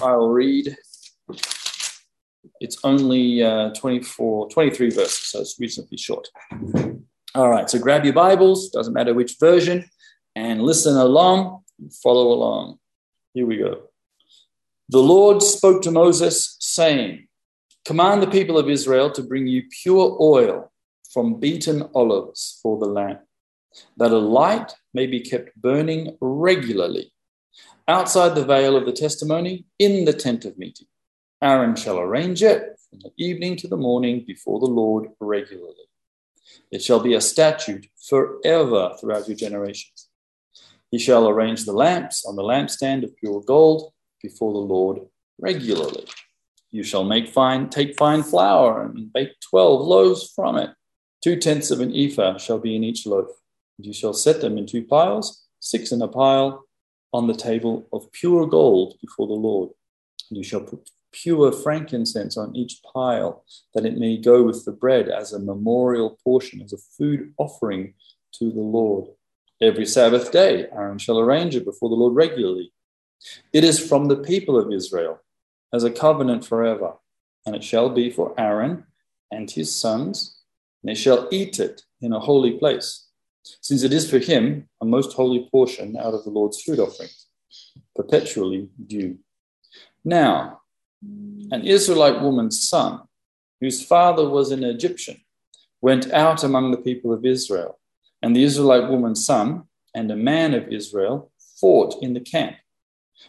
I'll 0.00 0.28
read. 0.28 0.76
It's 2.60 2.78
only 2.84 3.42
uh, 3.42 3.70
24, 3.70 4.50
23 4.50 4.90
verses, 4.90 5.30
so 5.30 5.40
it's 5.40 5.58
reasonably 5.58 5.98
short. 5.98 6.28
All 7.34 7.48
right, 7.48 7.68
so 7.70 7.78
grab 7.78 8.04
your 8.04 8.12
Bibles, 8.12 8.68
doesn't 8.68 8.92
matter 8.92 9.14
which 9.14 9.36
version, 9.40 9.88
and 10.36 10.62
listen 10.62 10.98
along, 10.98 11.64
follow 12.02 12.30
along. 12.30 12.78
Here 13.32 13.46
we 13.46 13.56
go. 13.56 13.84
The 14.90 15.02
Lord 15.02 15.42
spoke 15.42 15.80
to 15.82 15.90
Moses, 15.90 16.58
saying, 16.60 17.28
Command 17.86 18.22
the 18.22 18.26
people 18.26 18.58
of 18.58 18.68
Israel 18.68 19.10
to 19.12 19.22
bring 19.22 19.46
you 19.46 19.62
pure 19.82 20.14
oil 20.20 20.70
from 21.10 21.40
beaten 21.40 21.88
olives 21.94 22.60
for 22.62 22.78
the 22.78 22.84
lamp, 22.84 23.22
that 23.96 24.10
a 24.10 24.18
light 24.18 24.74
may 24.92 25.06
be 25.06 25.20
kept 25.20 25.56
burning 25.56 26.18
regularly 26.20 27.14
outside 27.88 28.34
the 28.34 28.44
veil 28.44 28.76
of 28.76 28.84
the 28.84 28.92
testimony 28.92 29.64
in 29.78 30.04
the 30.04 30.12
tent 30.12 30.44
of 30.44 30.58
meeting. 30.58 30.86
Aaron 31.42 31.76
shall 31.76 31.98
arrange 31.98 32.42
it 32.42 32.78
from 32.90 32.98
the 33.00 33.12
evening 33.16 33.56
to 33.56 33.68
the 33.68 33.76
morning 33.78 34.22
before 34.26 34.60
the 34.60 34.66
Lord 34.66 35.08
regularly. 35.18 35.88
It 36.70 36.82
shall 36.82 37.00
be 37.00 37.14
a 37.14 37.20
statute 37.20 37.86
forever 38.08 38.94
throughout 38.98 39.28
your 39.28 39.36
generations. 39.36 40.08
He 40.90 40.98
shall 40.98 41.28
arrange 41.28 41.64
the 41.64 41.72
lamps 41.72 42.24
on 42.26 42.36
the 42.36 42.42
lampstand 42.42 43.04
of 43.04 43.16
pure 43.16 43.40
gold 43.40 43.92
before 44.22 44.52
the 44.52 44.58
Lord 44.58 45.00
regularly. 45.38 46.06
You 46.70 46.82
shall 46.82 47.04
make 47.04 47.28
fine, 47.28 47.68
take 47.68 47.98
fine 47.98 48.22
flour 48.22 48.82
and 48.82 49.12
bake 49.12 49.32
twelve 49.40 49.86
loaves 49.86 50.32
from 50.34 50.56
it. 50.56 50.70
Two 51.22 51.36
tenths 51.36 51.70
of 51.70 51.80
an 51.80 51.94
ephah 51.94 52.38
shall 52.38 52.58
be 52.58 52.74
in 52.74 52.84
each 52.84 53.06
loaf. 53.06 53.28
And 53.78 53.86
you 53.86 53.92
shall 53.92 54.14
set 54.14 54.40
them 54.40 54.58
in 54.58 54.66
two 54.66 54.82
piles, 54.84 55.46
six 55.60 55.92
in 55.92 56.02
a 56.02 56.08
pile, 56.08 56.64
on 57.12 57.26
the 57.26 57.34
table 57.34 57.86
of 57.92 58.10
pure 58.12 58.46
gold 58.46 58.94
before 59.00 59.26
the 59.26 59.34
Lord. 59.34 59.70
And 60.30 60.38
you 60.38 60.44
shall 60.44 60.60
put 60.60 60.88
pure 61.12 61.52
frankincense 61.52 62.36
on 62.36 62.56
each 62.56 62.80
pile, 62.92 63.44
that 63.74 63.86
it 63.86 63.98
may 63.98 64.16
go 64.16 64.42
with 64.42 64.64
the 64.64 64.72
bread 64.72 65.08
as 65.08 65.32
a 65.32 65.38
memorial 65.38 66.18
portion, 66.24 66.62
as 66.62 66.72
a 66.72 66.78
food 66.78 67.32
offering 67.36 67.94
to 68.32 68.50
the 68.50 68.60
Lord. 68.60 69.08
Every 69.60 69.86
Sabbath 69.86 70.32
day, 70.32 70.66
Aaron 70.72 70.98
shall 70.98 71.20
arrange 71.20 71.54
it 71.54 71.64
before 71.64 71.88
the 71.88 71.94
Lord 71.94 72.14
regularly. 72.14 72.72
It 73.52 73.62
is 73.62 73.78
from 73.78 74.08
the 74.08 74.16
people 74.16 74.58
of 74.58 74.72
Israel 74.72 75.20
as 75.72 75.84
a 75.84 75.90
covenant 75.90 76.44
forever. 76.44 76.94
And 77.44 77.56
it 77.56 77.64
shall 77.64 77.88
be 77.88 78.10
for 78.10 78.34
Aaron 78.38 78.84
and 79.30 79.50
his 79.50 79.74
sons, 79.74 80.38
and 80.82 80.90
they 80.90 80.94
shall 80.94 81.28
eat 81.30 81.58
it 81.58 81.82
in 82.00 82.12
a 82.12 82.20
holy 82.20 82.52
place, 82.52 83.08
since 83.42 83.82
it 83.82 83.92
is 83.92 84.08
for 84.08 84.18
him 84.18 84.68
a 84.80 84.84
most 84.84 85.14
holy 85.14 85.48
portion 85.50 85.96
out 85.96 86.14
of 86.14 86.24
the 86.24 86.30
Lord's 86.30 86.62
food 86.62 86.78
offerings, 86.78 87.26
perpetually 87.96 88.68
due. 88.86 89.18
Now, 90.04 90.61
an 91.50 91.62
Israelite 91.64 92.20
woman's 92.22 92.68
son, 92.68 93.02
whose 93.60 93.84
father 93.84 94.28
was 94.28 94.50
an 94.50 94.64
Egyptian, 94.64 95.20
went 95.80 96.10
out 96.12 96.42
among 96.44 96.70
the 96.70 96.78
people 96.78 97.12
of 97.12 97.24
Israel, 97.24 97.78
and 98.22 98.34
the 98.34 98.44
Israelite 98.44 98.88
woman's 98.90 99.24
son 99.24 99.64
and 99.94 100.10
a 100.10 100.16
man 100.16 100.54
of 100.54 100.68
Israel 100.68 101.30
fought 101.60 102.02
in 102.02 102.14
the 102.14 102.20
camp. 102.20 102.56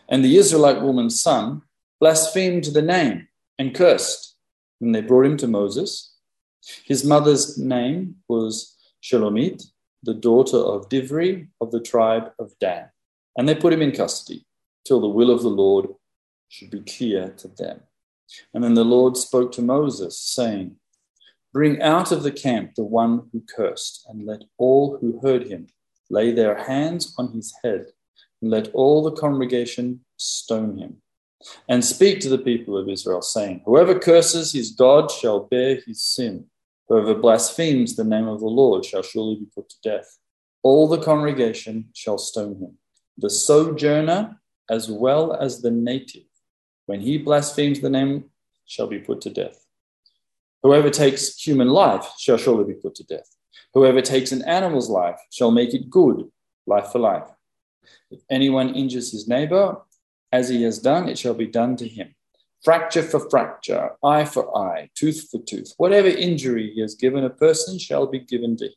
And 0.09 0.23
the 0.23 0.37
Israelite 0.37 0.81
woman's 0.81 1.21
son 1.21 1.61
blasphemed 1.99 2.65
the 2.65 2.81
name 2.81 3.27
and 3.59 3.75
cursed. 3.75 4.35
And 4.81 4.93
they 4.93 5.01
brought 5.01 5.25
him 5.25 5.37
to 5.37 5.47
Moses. 5.47 6.15
His 6.85 7.03
mother's 7.03 7.57
name 7.57 8.17
was 8.27 8.75
Shelomith, 9.01 9.63
the 10.01 10.13
daughter 10.13 10.57
of 10.57 10.89
Divri 10.89 11.47
of 11.61 11.71
the 11.71 11.81
tribe 11.81 12.31
of 12.39 12.57
Dan. 12.59 12.89
And 13.37 13.47
they 13.47 13.55
put 13.55 13.73
him 13.73 13.81
in 13.81 13.91
custody 13.91 14.45
till 14.85 14.99
the 14.99 15.07
will 15.07 15.31
of 15.31 15.41
the 15.41 15.49
Lord 15.49 15.87
should 16.53 16.69
be 16.69 16.81
clear 16.81 17.29
to 17.35 17.47
them. 17.47 17.81
And 18.53 18.63
then 18.63 18.75
the 18.75 18.85
Lord 18.85 19.17
spoke 19.17 19.51
to 19.53 19.61
Moses, 19.63 20.19
saying, 20.19 20.75
Bring 21.51 21.81
out 21.81 22.11
of 22.11 22.21
the 22.21 22.31
camp 22.31 22.75
the 22.75 22.83
one 22.83 23.27
who 23.31 23.41
cursed, 23.55 24.05
and 24.07 24.27
let 24.27 24.43
all 24.59 24.99
who 24.99 25.19
heard 25.23 25.47
him 25.47 25.65
lay 26.11 26.31
their 26.31 26.63
hands 26.65 27.15
on 27.17 27.31
his 27.31 27.51
head, 27.63 27.87
and 28.39 28.51
let 28.51 28.67
all 28.75 29.01
the 29.01 29.19
congregation 29.19 30.01
stone 30.17 30.77
him. 30.77 30.97
And 31.67 31.83
speak 31.83 32.19
to 32.19 32.29
the 32.29 32.37
people 32.37 32.77
of 32.77 32.87
Israel, 32.87 33.23
saying, 33.23 33.63
Whoever 33.65 33.97
curses 33.97 34.53
his 34.53 34.71
God 34.71 35.09
shall 35.09 35.45
bear 35.45 35.79
his 35.87 36.03
sin. 36.03 36.45
Whoever 36.87 37.15
blasphemes 37.15 37.95
the 37.95 38.03
name 38.03 38.27
of 38.27 38.41
the 38.41 38.45
Lord 38.45 38.85
shall 38.85 39.01
surely 39.01 39.37
be 39.37 39.47
put 39.55 39.69
to 39.69 39.75
death. 39.83 40.19
All 40.61 40.87
the 40.87 41.01
congregation 41.01 41.89
shall 41.95 42.19
stone 42.19 42.57
him, 42.59 42.77
the 43.17 43.31
sojourner 43.31 44.39
as 44.69 44.89
well 44.89 45.33
as 45.33 45.61
the 45.61 45.71
native. 45.71 46.23
When 46.85 47.01
he 47.01 47.17
blasphemes 47.17 47.79
the 47.79 47.89
name, 47.89 48.25
shall 48.65 48.87
be 48.87 48.99
put 48.99 49.21
to 49.21 49.29
death. 49.29 49.65
Whoever 50.61 50.89
takes 50.89 51.35
human 51.41 51.67
life 51.67 52.11
shall 52.17 52.37
surely 52.37 52.73
be 52.73 52.79
put 52.79 52.95
to 52.95 53.03
death. 53.03 53.29
Whoever 53.73 54.01
takes 54.01 54.31
an 54.31 54.41
animal's 54.43 54.89
life 54.89 55.19
shall 55.31 55.51
make 55.51 55.73
it 55.73 55.89
good, 55.89 56.31
life 56.65 56.87
for 56.91 56.99
life. 56.99 57.29
If 58.09 58.21
anyone 58.29 58.73
injures 58.75 59.11
his 59.11 59.27
neighbor, 59.27 59.77
as 60.31 60.49
he 60.49 60.63
has 60.63 60.79
done, 60.79 61.09
it 61.09 61.17
shall 61.17 61.33
be 61.33 61.47
done 61.47 61.75
to 61.77 61.87
him. 61.87 62.15
Fracture 62.63 63.03
for 63.03 63.29
fracture, 63.29 63.91
eye 64.03 64.25
for 64.25 64.57
eye, 64.57 64.89
tooth 64.95 65.27
for 65.29 65.41
tooth. 65.41 65.73
Whatever 65.77 66.07
injury 66.07 66.71
he 66.73 66.81
has 66.81 66.95
given 66.95 67.25
a 67.25 67.29
person 67.29 67.77
shall 67.77 68.07
be 68.07 68.19
given 68.19 68.55
to 68.57 68.67
him. 68.67 68.73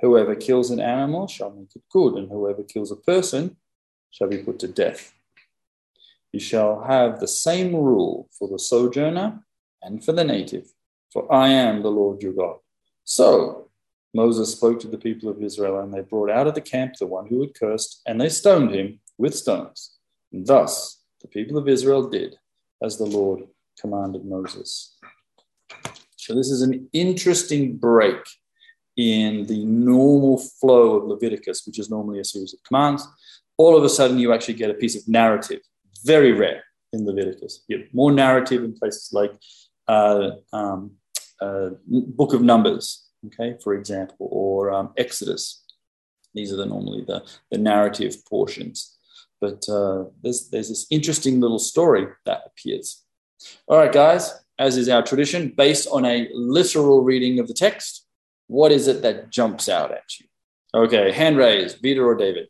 Whoever 0.00 0.34
kills 0.34 0.70
an 0.70 0.80
animal 0.80 1.26
shall 1.26 1.50
make 1.50 1.74
it 1.74 1.82
good, 1.90 2.14
and 2.14 2.28
whoever 2.30 2.62
kills 2.62 2.92
a 2.92 2.96
person 2.96 3.56
shall 4.10 4.28
be 4.28 4.38
put 4.38 4.58
to 4.60 4.68
death. 4.68 5.14
You 6.36 6.40
shall 6.40 6.82
have 6.82 7.18
the 7.18 7.28
same 7.28 7.74
rule 7.74 8.28
for 8.38 8.46
the 8.46 8.58
sojourner 8.58 9.42
and 9.80 10.04
for 10.04 10.12
the 10.12 10.22
native, 10.22 10.66
for 11.10 11.32
I 11.32 11.48
am 11.48 11.80
the 11.80 11.90
Lord 11.90 12.22
your 12.22 12.34
God. 12.34 12.56
So 13.04 13.70
Moses 14.12 14.52
spoke 14.52 14.78
to 14.80 14.86
the 14.86 14.98
people 14.98 15.30
of 15.30 15.42
Israel, 15.42 15.80
and 15.80 15.94
they 15.94 16.02
brought 16.02 16.28
out 16.28 16.46
of 16.46 16.54
the 16.54 16.60
camp 16.60 16.96
the 16.96 17.06
one 17.06 17.26
who 17.26 17.40
had 17.40 17.54
cursed, 17.54 18.02
and 18.06 18.20
they 18.20 18.28
stoned 18.28 18.74
him 18.74 19.00
with 19.16 19.34
stones. 19.34 19.96
And 20.30 20.46
thus 20.46 21.00
the 21.22 21.28
people 21.28 21.56
of 21.56 21.68
Israel 21.68 22.06
did 22.06 22.36
as 22.82 22.98
the 22.98 23.06
Lord 23.06 23.44
commanded 23.80 24.26
Moses. 24.26 24.94
So, 26.16 26.34
this 26.34 26.50
is 26.50 26.60
an 26.60 26.86
interesting 26.92 27.78
break 27.78 28.20
in 28.98 29.46
the 29.46 29.64
normal 29.64 30.36
flow 30.36 30.96
of 30.96 31.04
Leviticus, 31.04 31.66
which 31.66 31.78
is 31.78 31.88
normally 31.88 32.20
a 32.20 32.24
series 32.26 32.52
of 32.52 32.62
commands. 32.62 33.08
All 33.56 33.74
of 33.74 33.84
a 33.84 33.88
sudden, 33.88 34.18
you 34.18 34.34
actually 34.34 34.60
get 34.62 34.68
a 34.68 34.74
piece 34.74 34.96
of 34.96 35.08
narrative, 35.08 35.62
very 36.06 36.32
rare 36.32 36.62
in 36.92 37.04
Leviticus. 37.04 37.64
You 37.68 37.78
get 37.78 37.94
more 37.94 38.12
narrative 38.12 38.62
in 38.64 38.72
places 38.72 39.10
like 39.12 39.32
uh, 39.88 40.30
um, 40.52 40.92
uh, 41.40 41.70
Book 41.86 42.32
of 42.32 42.42
Numbers, 42.42 43.08
okay, 43.26 43.56
for 43.62 43.74
example, 43.74 44.28
or 44.30 44.70
um, 44.70 44.92
Exodus. 44.96 45.64
These 46.34 46.52
are 46.52 46.56
the, 46.56 46.66
normally 46.66 47.04
the, 47.06 47.24
the 47.50 47.58
narrative 47.58 48.14
portions. 48.28 48.96
But 49.40 49.68
uh, 49.68 50.04
there's, 50.22 50.48
there's 50.50 50.68
this 50.68 50.86
interesting 50.90 51.40
little 51.40 51.58
story 51.58 52.06
that 52.24 52.42
appears. 52.46 53.04
All 53.68 53.78
right, 53.78 53.92
guys, 53.92 54.32
as 54.58 54.76
is 54.76 54.88
our 54.88 55.02
tradition, 55.02 55.52
based 55.56 55.86
on 55.92 56.04
a 56.04 56.28
literal 56.32 57.02
reading 57.02 57.38
of 57.38 57.48
the 57.48 57.54
text, 57.54 58.06
what 58.46 58.72
is 58.72 58.86
it 58.88 59.02
that 59.02 59.30
jumps 59.30 59.68
out 59.68 59.92
at 59.92 60.18
you? 60.18 60.26
Okay, 60.74 61.12
hand 61.12 61.36
raised, 61.36 61.82
Peter 61.82 62.06
or 62.06 62.14
David. 62.14 62.48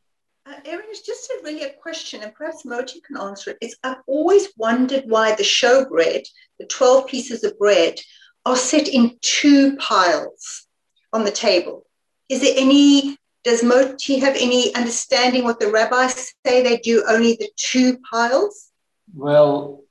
Uh, 0.48 0.54
Aaron, 0.64 0.86
it's 0.88 1.00
just 1.00 1.28
a 1.30 1.40
really 1.42 1.64
a 1.64 1.72
question, 1.72 2.22
and 2.22 2.32
perhaps 2.32 2.64
Moti 2.64 3.00
can 3.00 3.16
answer 3.16 3.50
it. 3.50 3.58
It's, 3.60 3.74
I've 3.82 4.02
always 4.06 4.48
wondered 4.56 5.02
why 5.06 5.34
the 5.34 5.42
showbread, 5.42 6.22
the 6.60 6.66
12 6.66 7.08
pieces 7.08 7.42
of 7.42 7.58
bread, 7.58 7.98
are 8.44 8.54
set 8.54 8.86
in 8.86 9.18
two 9.22 9.76
piles 9.76 10.66
on 11.12 11.24
the 11.24 11.32
table. 11.32 11.84
Is 12.28 12.42
there 12.42 12.54
any, 12.56 13.16
does 13.42 13.64
Moti 13.64 14.20
have 14.20 14.36
any 14.36 14.72
understanding 14.76 15.42
what 15.42 15.58
the 15.58 15.70
rabbis 15.72 16.32
say 16.46 16.62
they 16.62 16.76
do 16.78 17.04
only 17.08 17.32
the 17.34 17.50
two 17.56 17.98
piles? 18.08 18.70
Well, 19.14 19.82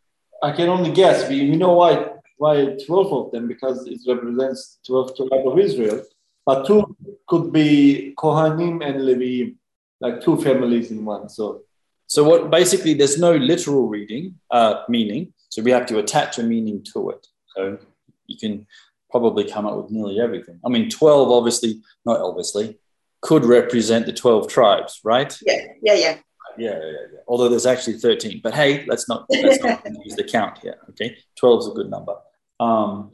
I 0.42 0.54
can 0.54 0.70
only 0.70 0.92
guess. 0.92 1.30
We, 1.30 1.50
we 1.50 1.58
know 1.58 1.74
why 1.74 2.12
why 2.38 2.78
12 2.86 3.14
of 3.14 3.32
them 3.32 3.48
because 3.48 3.88
it 3.88 4.00
represents 4.08 4.80
12 4.86 5.16
tribes 5.16 5.48
of 5.48 5.58
Israel. 5.58 6.04
But 6.46 6.68
two 6.68 6.96
could 7.28 7.52
be 7.52 8.14
Kohanim 8.18 8.86
and 8.86 9.02
Leviim, 9.02 9.56
like 10.00 10.22
two 10.22 10.42
families 10.42 10.92
in 10.92 11.06
one. 11.06 11.30
So, 11.30 11.62
so 12.08 12.24
what 12.24 12.52
basically 12.52 12.94
there's 12.94 13.20
no 13.20 13.36
literal 13.36 13.88
reading 13.88 14.36
uh, 14.52 14.84
meaning, 14.90 15.34
so 15.50 15.62
we 15.62 15.72
have 15.72 15.86
to 15.88 16.00
attach 16.00 16.38
a 16.38 16.44
meaning 16.44 16.84
to 16.94 17.10
it. 17.12 17.28
So 17.56 17.80
you 18.28 18.38
can 18.38 18.68
probably 19.10 19.50
come 19.50 19.66
up 19.66 19.78
with 19.78 19.92
nearly 19.92 20.20
everything. 20.20 20.60
I 20.66 20.70
mean, 20.70 20.90
12 20.90 21.32
obviously, 21.32 21.82
not 22.06 22.20
obviously, 22.20 22.78
could 23.22 23.46
represent 23.46 24.06
the 24.06 24.14
12 24.14 24.48
tribes, 24.48 25.00
right? 25.04 25.36
Yeah, 25.46 25.66
yeah, 25.82 25.94
yeah. 25.94 26.18
Yeah, 26.58 26.72
yeah, 26.72 26.92
yeah. 27.14 27.20
Although 27.28 27.50
there's 27.50 27.66
actually 27.66 27.98
13. 27.98 28.42
But 28.44 28.54
hey, 28.54 28.86
let's 28.88 29.10
not, 29.10 29.26
let's 29.30 29.62
not 29.64 29.84
use 30.06 30.16
the 30.16 30.24
count 30.24 30.60
here. 30.60 30.78
Okay. 30.92 31.18
12 31.38 31.60
is 31.60 31.68
a 31.68 31.72
good 31.72 31.90
number. 31.90 32.16
Um, 32.60 33.12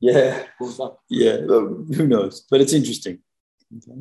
yeah. 0.00 0.44
Yeah. 1.08 1.36
Who 1.38 2.06
knows? 2.06 2.46
But 2.50 2.60
it's 2.60 2.72
interesting. 2.72 3.20
Okay. 3.76 4.00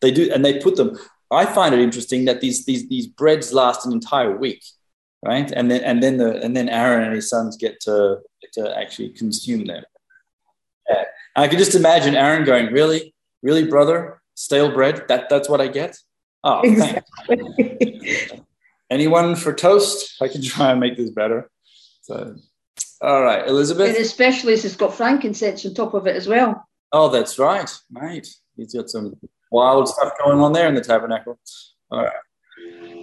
They 0.00 0.10
do, 0.10 0.30
and 0.32 0.44
they 0.44 0.58
put 0.60 0.76
them. 0.76 0.98
I 1.30 1.44
find 1.44 1.74
it 1.74 1.80
interesting 1.80 2.24
that 2.24 2.40
these 2.40 2.64
these 2.64 2.88
these 2.88 3.06
breads 3.06 3.52
last 3.52 3.86
an 3.86 3.92
entire 3.92 4.36
week, 4.36 4.62
right? 5.24 5.50
And 5.50 5.70
then 5.70 5.82
and 5.84 6.02
then 6.02 6.16
the 6.16 6.40
and 6.42 6.56
then 6.56 6.68
Aaron 6.68 7.04
and 7.04 7.14
his 7.14 7.28
sons 7.28 7.56
get 7.56 7.80
to 7.82 8.20
to 8.54 8.78
actually 8.78 9.10
consume 9.10 9.66
them. 9.66 9.84
Yeah. 10.88 11.04
I 11.36 11.48
can 11.48 11.58
just 11.58 11.74
imagine 11.74 12.14
Aaron 12.14 12.44
going, 12.44 12.72
"Really, 12.72 13.14
really, 13.42 13.64
brother, 13.64 14.22
stale 14.34 14.72
bread? 14.72 15.04
That 15.08 15.28
that's 15.28 15.48
what 15.48 15.60
I 15.60 15.68
get." 15.68 15.96
Oh, 16.44 16.60
exactly. 16.62 18.44
Anyone 18.90 19.36
for 19.36 19.52
toast? 19.52 20.16
I 20.22 20.28
can 20.28 20.42
try 20.42 20.70
and 20.70 20.80
make 20.80 20.96
this 20.96 21.10
better. 21.10 21.50
So, 22.02 22.36
all 23.02 23.22
right, 23.22 23.46
Elizabeth. 23.46 23.88
And 23.88 23.98
especially 23.98 24.54
as 24.54 24.64
it's 24.64 24.76
got 24.76 24.94
frankincense 24.94 25.66
on 25.66 25.74
top 25.74 25.92
of 25.92 26.06
it 26.06 26.16
as 26.16 26.26
well. 26.26 26.66
Oh, 26.90 27.10
that's 27.10 27.38
right, 27.38 27.70
mate. 27.90 28.28
He's 28.56 28.72
got 28.72 28.88
some 28.88 29.14
wild 29.50 29.88
stuff 29.88 30.12
going 30.22 30.40
on 30.40 30.52
there 30.52 30.68
in 30.68 30.74
the 30.74 30.80
tabernacle. 30.80 31.38
All 31.90 32.02
right. 32.04 32.12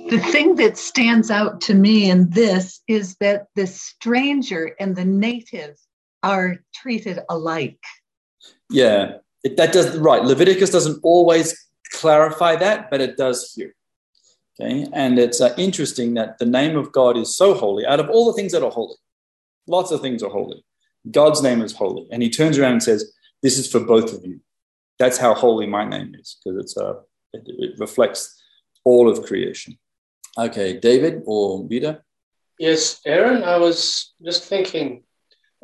The 0.09 0.19
thing 0.31 0.55
that 0.55 0.77
stands 0.77 1.31
out 1.31 1.61
to 1.61 1.73
me 1.73 2.09
in 2.09 2.29
this 2.29 2.81
is 2.87 3.15
that 3.19 3.47
the 3.55 3.65
stranger 3.65 4.75
and 4.79 4.95
the 4.95 5.05
native 5.05 5.77
are 6.21 6.57
treated 6.73 7.19
alike. 7.29 7.83
Yeah, 8.69 9.17
it, 9.43 9.57
that 9.57 9.73
does 9.73 9.97
right. 9.97 10.23
Leviticus 10.23 10.69
doesn't 10.69 10.99
always 11.03 11.55
clarify 11.91 12.55
that, 12.57 12.91
but 12.91 13.01
it 13.01 13.17
does 13.17 13.53
here. 13.55 13.73
Okay, 14.59 14.87
and 14.93 15.19
it's 15.19 15.41
uh, 15.41 15.53
interesting 15.57 16.13
that 16.13 16.37
the 16.37 16.45
name 16.45 16.77
of 16.77 16.91
God 16.91 17.17
is 17.17 17.35
so 17.35 17.53
holy. 17.53 17.85
Out 17.85 17.99
of 17.99 18.09
all 18.09 18.25
the 18.25 18.33
things 18.33 18.51
that 18.51 18.63
are 18.63 18.71
holy, 18.71 18.95
lots 19.67 19.91
of 19.91 20.01
things 20.01 20.23
are 20.23 20.29
holy. 20.29 20.63
God's 21.09 21.41
name 21.41 21.61
is 21.61 21.73
holy, 21.73 22.07
and 22.11 22.21
He 22.21 22.29
turns 22.29 22.57
around 22.57 22.73
and 22.73 22.83
says, 22.83 23.11
"This 23.41 23.57
is 23.57 23.69
for 23.69 23.79
both 23.79 24.13
of 24.13 24.25
you." 24.25 24.39
That's 24.99 25.17
how 25.17 25.33
holy 25.33 25.67
my 25.67 25.85
name 25.85 26.15
is, 26.19 26.37
because 26.43 26.59
it's 26.59 26.77
uh, 26.77 26.95
it, 27.33 27.43
it 27.45 27.79
reflects 27.79 28.41
all 28.83 29.09
of 29.09 29.25
creation. 29.25 29.77
Okay, 30.37 30.79
David 30.79 31.23
or 31.25 31.65
Vida? 31.67 32.01
Yes, 32.59 33.01
Aaron. 33.05 33.43
I 33.43 33.57
was 33.57 34.13
just 34.23 34.43
thinking. 34.45 35.03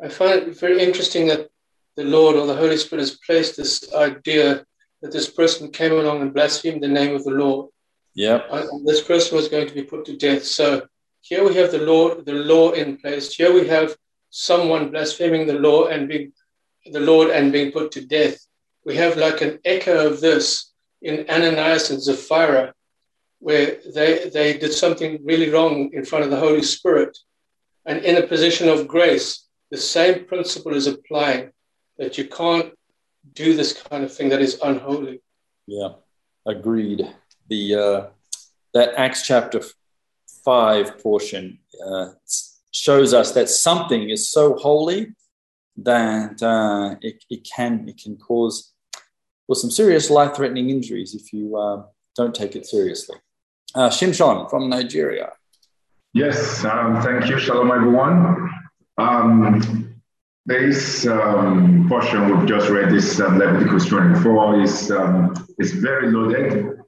I 0.02 0.08
find 0.08 0.42
it 0.42 0.58
very 0.58 0.82
interesting 0.82 1.28
that 1.28 1.48
the 1.96 2.04
Lord 2.04 2.36
or 2.36 2.46
the 2.46 2.56
Holy 2.56 2.76
Spirit 2.76 3.02
has 3.02 3.18
placed 3.26 3.56
this 3.56 3.92
idea 3.94 4.64
that 5.00 5.12
this 5.12 5.28
person 5.28 5.70
came 5.70 5.92
along 5.92 6.22
and 6.22 6.34
blasphemed 6.34 6.82
the 6.82 6.88
name 6.88 7.14
of 7.14 7.24
the 7.24 7.30
Lord. 7.30 7.70
Yeah. 8.14 8.40
This 8.84 9.02
person 9.02 9.36
was 9.36 9.48
going 9.48 9.68
to 9.68 9.74
be 9.74 9.82
put 9.82 10.04
to 10.06 10.16
death. 10.16 10.44
So 10.44 10.86
here 11.20 11.46
we 11.46 11.54
have 11.54 11.70
the 11.70 11.78
law, 11.78 12.14
the 12.14 12.34
law 12.34 12.72
in 12.72 12.96
place. 12.96 13.34
Here 13.34 13.52
we 13.52 13.66
have 13.68 13.96
someone 14.30 14.90
blaspheming 14.90 15.46
the 15.46 15.58
law 15.58 15.86
and 15.86 16.08
being 16.08 16.32
the 16.90 17.00
Lord 17.00 17.30
and 17.30 17.52
being 17.52 17.72
put 17.72 17.92
to 17.92 18.04
death. 18.04 18.38
We 18.84 18.96
have 18.96 19.16
like 19.16 19.40
an 19.40 19.58
echo 19.64 20.06
of 20.08 20.20
this 20.20 20.72
in 21.00 21.28
Ananias 21.28 21.90
and 21.90 22.02
Sapphira, 22.02 22.74
where 23.38 23.78
they, 23.94 24.30
they 24.32 24.58
did 24.58 24.72
something 24.72 25.20
really 25.24 25.50
wrong 25.50 25.90
in 25.92 26.04
front 26.04 26.24
of 26.24 26.30
the 26.30 26.38
Holy 26.38 26.62
Spirit. 26.62 27.16
And 27.84 28.04
in 28.04 28.16
a 28.16 28.26
position 28.26 28.68
of 28.68 28.86
grace, 28.86 29.46
the 29.70 29.76
same 29.76 30.26
principle 30.26 30.74
is 30.74 30.86
applying 30.86 31.50
that 31.98 32.18
you 32.18 32.26
can't 32.26 32.72
do 33.32 33.56
this 33.56 33.72
kind 33.82 34.04
of 34.04 34.14
thing 34.14 34.28
that 34.28 34.40
is 34.40 34.58
unholy. 34.62 35.22
Yeah, 35.66 35.94
agreed. 36.46 37.06
The 37.48 37.74
uh, 37.74 38.06
that 38.74 38.94
Acts 38.96 39.26
chapter 39.26 39.60
five 40.44 41.02
portion 41.02 41.58
uh, 41.84 42.10
shows 42.70 43.14
us 43.14 43.32
that 43.32 43.48
something 43.48 44.10
is 44.10 44.30
so 44.30 44.54
holy 44.56 45.14
that 45.76 46.42
uh, 46.42 46.96
it, 47.00 47.24
it 47.30 47.44
can 47.44 47.88
it 47.88 47.98
can 48.02 48.16
cause 48.16 48.71
well 49.48 49.56
some 49.56 49.70
serious 49.70 50.10
life 50.10 50.36
threatening 50.36 50.70
injuries 50.70 51.14
if 51.14 51.32
you 51.32 51.56
uh, 51.56 51.82
don't 52.16 52.34
take 52.34 52.56
it 52.56 52.66
seriously. 52.66 53.16
Uh, 53.74 53.88
Shimshon 53.88 54.50
from 54.50 54.68
Nigeria. 54.68 55.30
Yes, 56.14 56.64
um, 56.64 57.00
thank 57.00 57.26
you. 57.28 57.38
Shalom, 57.38 57.70
everyone. 57.70 58.50
Um, 58.98 59.94
this 60.44 61.06
um, 61.06 61.86
portion 61.88 62.36
we've 62.36 62.46
just 62.46 62.68
read, 62.68 62.90
this 62.90 63.18
um, 63.20 63.38
Leviticus 63.38 63.86
24, 63.86 64.60
is, 64.60 64.90
um, 64.90 65.34
is 65.58 65.72
very 65.72 66.10
loaded. 66.10 66.78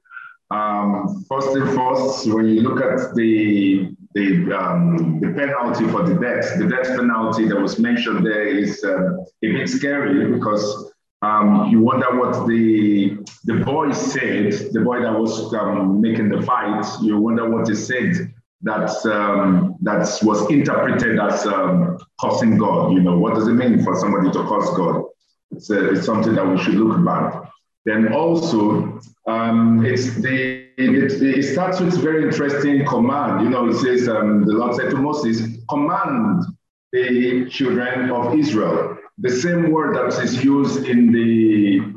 Um, 0.51 1.25
first 1.27 1.55
and 1.55 1.75
first, 1.75 2.27
when 2.27 2.49
you 2.49 2.61
look 2.61 2.81
at 2.81 3.15
the 3.15 3.95
the, 4.13 4.49
um, 4.57 5.19
the 5.19 5.33
penalty 5.33 5.85
for 5.89 6.07
the 6.07 6.15
death, 6.15 6.57
the 6.57 6.67
death 6.67 6.87
penalty 6.97 7.49
that 7.49 7.59
was 7.59 7.77
mentioned 7.79 8.25
there 8.25 8.47
is 8.47 8.81
uh, 8.81 9.17
a 9.17 9.25
bit 9.41 9.67
scary 9.67 10.31
because 10.31 10.84
um, 11.21 11.69
you 11.69 11.79
wonder 11.79 12.17
what 12.19 12.47
the 12.47 13.17
the 13.45 13.63
boy 13.63 13.91
said, 13.91 14.51
the 14.73 14.81
boy 14.81 15.01
that 15.01 15.17
was 15.17 15.53
um, 15.53 16.01
making 16.01 16.29
the 16.29 16.41
fight, 16.41 16.85
you 17.01 17.17
wonder 17.17 17.49
what 17.49 17.67
he 17.67 17.75
said 17.75 18.33
that 18.61 18.89
um, 19.05 19.75
that 19.81 20.19
was 20.23 20.49
interpreted 20.49 21.19
as 21.19 21.45
um, 21.45 21.97
cursing 22.19 22.57
God. 22.57 22.93
You 22.93 23.01
know, 23.01 23.17
what 23.17 23.35
does 23.35 23.47
it 23.47 23.53
mean 23.53 23.83
for 23.83 23.95
somebody 23.95 24.31
to 24.31 24.43
curse 24.47 24.69
God? 24.75 25.03
It's, 25.51 25.69
a, 25.69 25.91
it's 25.91 26.05
something 26.05 26.35
that 26.35 26.47
we 26.47 26.61
should 26.61 26.75
look 26.75 27.03
back. 27.05 27.51
Then 27.85 28.11
also, 28.11 28.99
um, 29.27 29.85
it's 29.85 30.15
the 30.15 30.65
it, 30.77 31.21
it, 31.21 31.43
starts 31.43 31.79
with 31.79 31.97
very 32.01 32.23
interesting 32.23 32.85
command. 32.85 33.43
You 33.43 33.49
know, 33.49 33.69
it 33.69 33.75
says 33.75 34.09
um, 34.09 34.45
the 34.45 34.53
Lord 34.53 34.75
said 34.75 34.89
to 34.89 34.97
Moses, 34.97 35.41
"Command 35.69 36.43
the 36.91 37.47
children 37.49 38.09
of 38.09 38.37
Israel." 38.37 38.94
The 39.19 39.31
same 39.31 39.71
word 39.71 39.95
that 39.95 40.21
is 40.21 40.43
used 40.43 40.85
in 40.85 41.11
the 41.11 41.95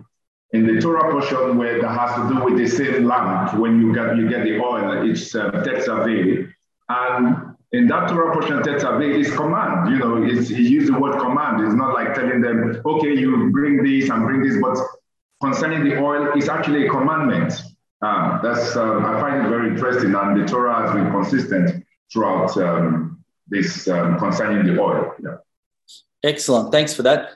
in 0.52 0.66
the 0.66 0.81
Torah 0.81 1.11
portion 1.12 1.59
where 1.59 1.81
that 1.83 1.90
has 1.90 2.14
to 2.16 2.35
do 2.35 2.44
with 2.44 2.57
the 2.57 2.66
same 2.66 3.04
lamp 3.04 3.59
when 3.59 3.81
you 3.81 3.94
get 3.94 4.16
you 4.16 4.28
get 4.28 4.44
the 4.44 4.61
oil, 4.61 5.09
it's 5.09 5.35
uh, 5.35 5.50
tetzaveh. 5.50 6.50
And 6.88 7.57
in 7.72 7.87
that 7.88 8.09
Torah 8.09 8.33
portion, 8.33 8.62
Tetzaveh 8.62 9.18
is 9.20 9.35
command. 9.35 9.90
You 9.90 9.98
know, 9.98 10.22
it's, 10.22 10.48
he 10.48 10.66
used 10.66 10.92
the 10.92 10.98
word 10.98 11.18
command. 11.18 11.64
It's 11.64 11.74
not 11.74 11.92
like 11.92 12.14
telling 12.14 12.40
them, 12.40 12.81
okay, 12.85 13.14
you 13.14 13.50
bring 13.50 13.83
this 13.83 14.09
and 14.09 14.24
bring 14.24 14.42
this, 14.42 14.57
but 14.61 14.78
concerning 15.42 15.85
the 15.85 16.00
oil, 16.00 16.33
it's 16.35 16.48
actually 16.48 16.87
a 16.87 16.90
commandment. 16.90 17.52
Um, 18.00 18.40
that's 18.42 18.76
um, 18.76 19.04
I 19.04 19.20
find 19.20 19.44
it 19.44 19.48
very 19.48 19.68
interesting, 19.68 20.14
and 20.14 20.40
the 20.40 20.46
Torah 20.46 20.87
has 20.87 20.94
been 20.94 21.11
consistent 21.11 21.85
throughout 22.11 22.57
um, 22.57 23.22
this 23.48 23.88
um, 23.88 24.18
concerning 24.18 24.72
the 24.72 24.81
oil. 24.81 25.12
Yeah. 25.22 25.37
Excellent. 26.24 26.72
Thanks 26.72 26.94
for 26.94 27.02
that. 27.02 27.31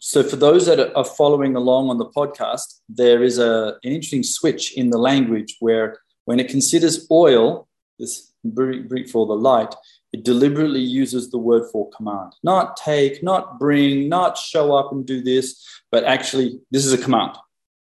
So, 0.00 0.22
for 0.22 0.36
those 0.36 0.66
that 0.66 0.94
are 0.94 1.04
following 1.04 1.56
along 1.56 1.90
on 1.90 1.98
the 1.98 2.06
podcast, 2.06 2.80
there 2.88 3.22
is 3.22 3.38
a, 3.38 3.76
an 3.82 3.92
interesting 3.92 4.22
switch 4.22 4.76
in 4.76 4.90
the 4.90 4.98
language 4.98 5.56
where, 5.60 5.98
when 6.24 6.38
it 6.38 6.48
considers 6.48 7.06
oil, 7.10 7.68
this 7.98 8.32
Greek 8.54 9.08
for 9.08 9.26
the 9.26 9.34
light, 9.34 9.74
it 10.12 10.24
deliberately 10.24 10.80
uses 10.80 11.30
the 11.30 11.38
word 11.38 11.64
for 11.72 11.90
command. 11.90 12.32
Not 12.42 12.76
take, 12.76 13.22
not 13.22 13.58
bring, 13.58 14.08
not 14.08 14.38
show 14.38 14.74
up 14.74 14.92
and 14.92 15.04
do 15.04 15.20
this, 15.20 15.62
but 15.90 16.04
actually, 16.04 16.60
this 16.70 16.86
is 16.86 16.92
a 16.92 16.98
command. 16.98 17.36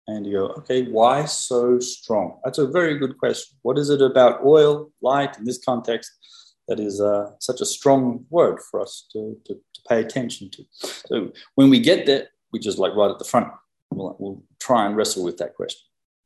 And 0.09 0.27
you 0.27 0.33
go, 0.33 0.46
okay, 0.59 0.83
why 0.83 1.25
so 1.27 1.79
strong? 1.79 2.40
That's 2.44 2.59
a 2.59 2.66
very 2.66 2.98
good 2.98 3.16
question. 3.18 3.57
What 3.62 3.79
is 3.79 3.88
it 3.88 4.03
about 4.03 4.44
oil, 4.44 4.90
light 5.01 5.38
in 5.38 5.44
this 5.44 5.62
context 5.64 6.11
that 6.68 6.81
is 6.81 7.01
uh, 7.01 7.31
such 7.38 7.61
a 7.61 7.66
strong 7.66 8.27
word 8.29 8.59
for 8.70 8.81
us 8.81 9.07
to, 9.12 9.37
to, 9.46 9.61
pay 9.88 10.01
attention 10.01 10.51
to? 10.51 10.64
So 11.07 11.33
when 11.55 11.71
we 11.71 11.81
get 11.81 12.07
there, 12.07 12.29
we 12.53 12.59
just 12.59 12.79
like 12.79 12.95
right 12.95 13.11
at 13.11 13.18
the 13.18 13.25
front, 13.25 13.49
we'll, 13.90 14.16
we'll 14.18 14.42
try 14.61 14.87
and 14.87 14.97
wrestle 14.97 15.25
with 15.25 15.38
that 15.38 15.55
question. 15.55 15.81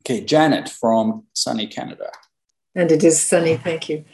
Okay, 0.05 0.23
Janet 0.23 0.69
from 0.69 1.23
sunny 1.33 1.67
Canada. 1.67 2.11
And 2.75 2.91
it 2.91 3.03
is 3.03 3.21
sunny, 3.21 3.57
thank 3.57 3.89
you. 3.89 4.05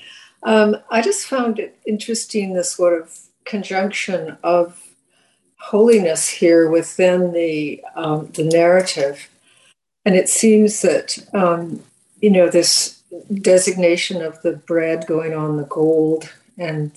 Um, 0.44 0.78
I 0.90 1.02
just 1.02 1.26
found 1.26 1.60
it 1.60 1.78
interesting 1.86 2.54
the 2.54 2.64
sort 2.64 3.02
of 3.02 3.18
conjunction 3.46 4.38
of 4.44 4.82
holiness 5.58 6.28
here 6.28 6.70
within 6.70 7.32
the 7.32 7.82
um, 7.96 8.30
the 8.34 8.44
narrative 8.44 9.30
and 10.06 10.16
it 10.16 10.30
seems 10.30 10.82
that, 10.82 11.18
um, 11.34 11.82
you 12.22 12.30
know, 12.30 12.50
this 12.50 13.02
designation 13.34 14.22
of 14.22 14.42
the 14.42 14.54
bread 14.54 15.06
going 15.08 15.34
on 15.34 15.58
the 15.58 15.66
gold, 15.66 16.30
and 16.58 16.92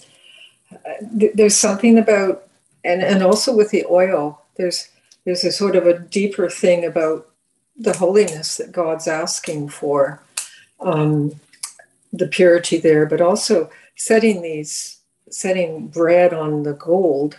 there's 1.01 1.57
something 1.57 1.99
about, 1.99 2.47
and, 2.85 3.03
and 3.03 3.23
also 3.23 3.55
with 3.55 3.71
the 3.71 3.85
oil, 3.91 4.43
there's, 4.57 4.89
there's 5.25 5.45
a 5.45 5.53
sort 5.53 5.77
of 5.77 5.87
a 5.87 5.99
deeper 5.99 6.49
thing 6.49 6.85
about 6.85 7.29
the 7.77 7.97
holiness 7.97 8.57
that 8.57 8.73
God's 8.73 9.09
asking 9.09 9.69
for, 9.69 10.23
um, 10.81 11.41
the 12.13 12.29
purity 12.29 12.79
there, 12.79 13.07
but 13.07 13.21
also 13.21 13.71
setting 13.97 14.43
these, 14.43 14.99
setting 15.31 15.89
bread 15.89 16.33
on 16.33 16.63
the 16.63 16.75
gold. 16.75 17.39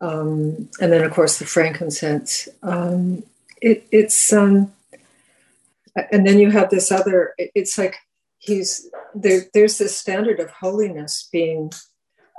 Um, 0.00 0.68
and 0.80 0.92
then, 0.92 1.04
of 1.04 1.12
course, 1.12 1.38
the 1.38 1.46
frankincense. 1.46 2.48
Um, 2.62 3.22
it, 3.60 3.86
it's 3.92 4.32
um, 4.32 4.72
and 6.10 6.26
then 6.26 6.38
you 6.38 6.50
have 6.50 6.70
this 6.70 6.90
other 6.90 7.34
it's 7.38 7.78
like 7.78 7.96
he's 8.38 8.88
there 9.14 9.42
there's 9.54 9.78
this 9.78 9.96
standard 9.96 10.40
of 10.40 10.50
holiness 10.50 11.28
being 11.32 11.70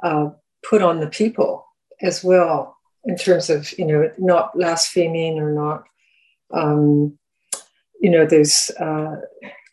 uh, 0.03 0.29
put 0.67 0.81
on 0.81 0.99
the 0.99 1.07
people 1.07 1.65
as 2.01 2.23
well 2.23 2.77
in 3.05 3.17
terms 3.17 3.49
of 3.49 3.77
you 3.77 3.85
know 3.85 4.11
not 4.17 4.53
blaspheming 4.53 5.39
or 5.39 5.51
not 5.51 5.83
um, 6.53 7.17
you 7.99 8.09
know 8.09 8.25
there's 8.25 8.69
uh, 8.79 9.15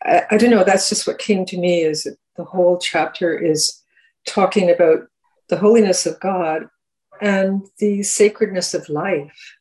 I, 0.03 0.23
I, 0.31 0.37
don't 0.37 0.51
know 0.51 0.63
that's 0.63 0.89
just 0.89 1.05
what 1.05 1.19
came 1.19 1.45
to 1.45 1.57
me 1.57 1.81
is 1.81 2.07
the 2.37 2.43
whole 2.43 2.77
chapter 2.77 3.37
is 3.37 3.81
talking 4.25 4.69
about 4.69 5.07
the 5.49 5.57
holiness 5.57 6.05
of 6.05 6.19
god 6.19 6.67
and 7.21 7.67
the 7.77 8.01
sacredness 8.03 8.73
of 8.73 8.89
life. 8.89 9.55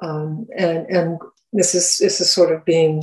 Um, 0.00 0.46
and 0.56 0.86
and 0.86 1.18
this 1.52 1.74
is 1.74 1.98
this 1.98 2.20
is 2.20 2.32
sort 2.32 2.54
of 2.54 2.64
being 2.64 3.02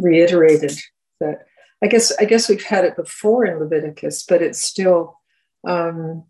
reiterated 0.00 0.76
that 1.20 1.46
I 1.84 1.86
guess 1.86 2.10
I 2.18 2.24
guess 2.24 2.48
we've 2.48 2.64
had 2.64 2.84
it 2.84 2.96
before 2.96 3.44
in 3.44 3.60
Leviticus, 3.60 4.24
but 4.24 4.42
it's 4.42 4.62
still 4.62 5.20
um, 5.66 6.24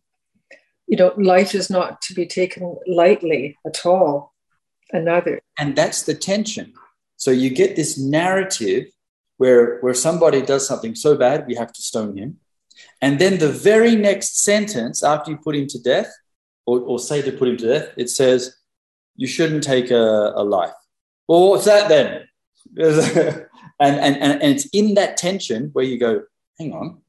you 0.86 0.96
know 0.96 1.12
life 1.16 1.54
is 1.54 1.70
not 1.70 2.00
to 2.02 2.14
be 2.14 2.26
taken 2.26 2.76
lightly 2.86 3.56
at 3.66 3.84
all. 3.86 4.34
Another, 4.92 5.40
and 5.58 5.74
that's 5.74 6.02
the 6.02 6.14
tension. 6.14 6.72
So 7.16 7.30
you 7.30 7.50
get 7.50 7.76
this 7.76 7.98
narrative 7.98 8.86
where 9.38 9.78
where 9.80 9.94
somebody 9.94 10.42
does 10.42 10.66
something 10.66 10.94
so 10.94 11.16
bad 11.16 11.46
we 11.46 11.54
have 11.56 11.72
to 11.72 11.82
stone 11.82 12.16
him, 12.16 12.38
and 13.00 13.18
then 13.18 13.38
the 13.38 13.50
very 13.50 13.96
next 13.96 14.38
sentence 14.42 15.02
after 15.02 15.30
you 15.32 15.36
put 15.36 15.56
him 15.56 15.66
to 15.68 15.82
death, 15.82 16.12
or, 16.66 16.80
or 16.80 16.98
say 16.98 17.22
to 17.22 17.32
put 17.32 17.48
him 17.48 17.56
to 17.58 17.66
death, 17.66 17.88
it 17.96 18.10
says 18.10 18.56
you 19.16 19.26
shouldn't 19.26 19.64
take 19.64 19.90
a, 19.90 20.32
a 20.36 20.44
life. 20.44 20.74
Well, 21.26 21.50
what's 21.50 21.64
that 21.64 21.88
then? 21.88 22.28
and, 22.76 23.46
and, 23.80 24.16
and, 24.16 24.42
and 24.42 24.42
it's 24.42 24.66
in 24.66 24.94
that 24.94 25.16
tension 25.16 25.70
where 25.72 25.84
you 25.84 25.98
go, 25.98 26.22
hang 26.58 26.72
on, 26.72 27.02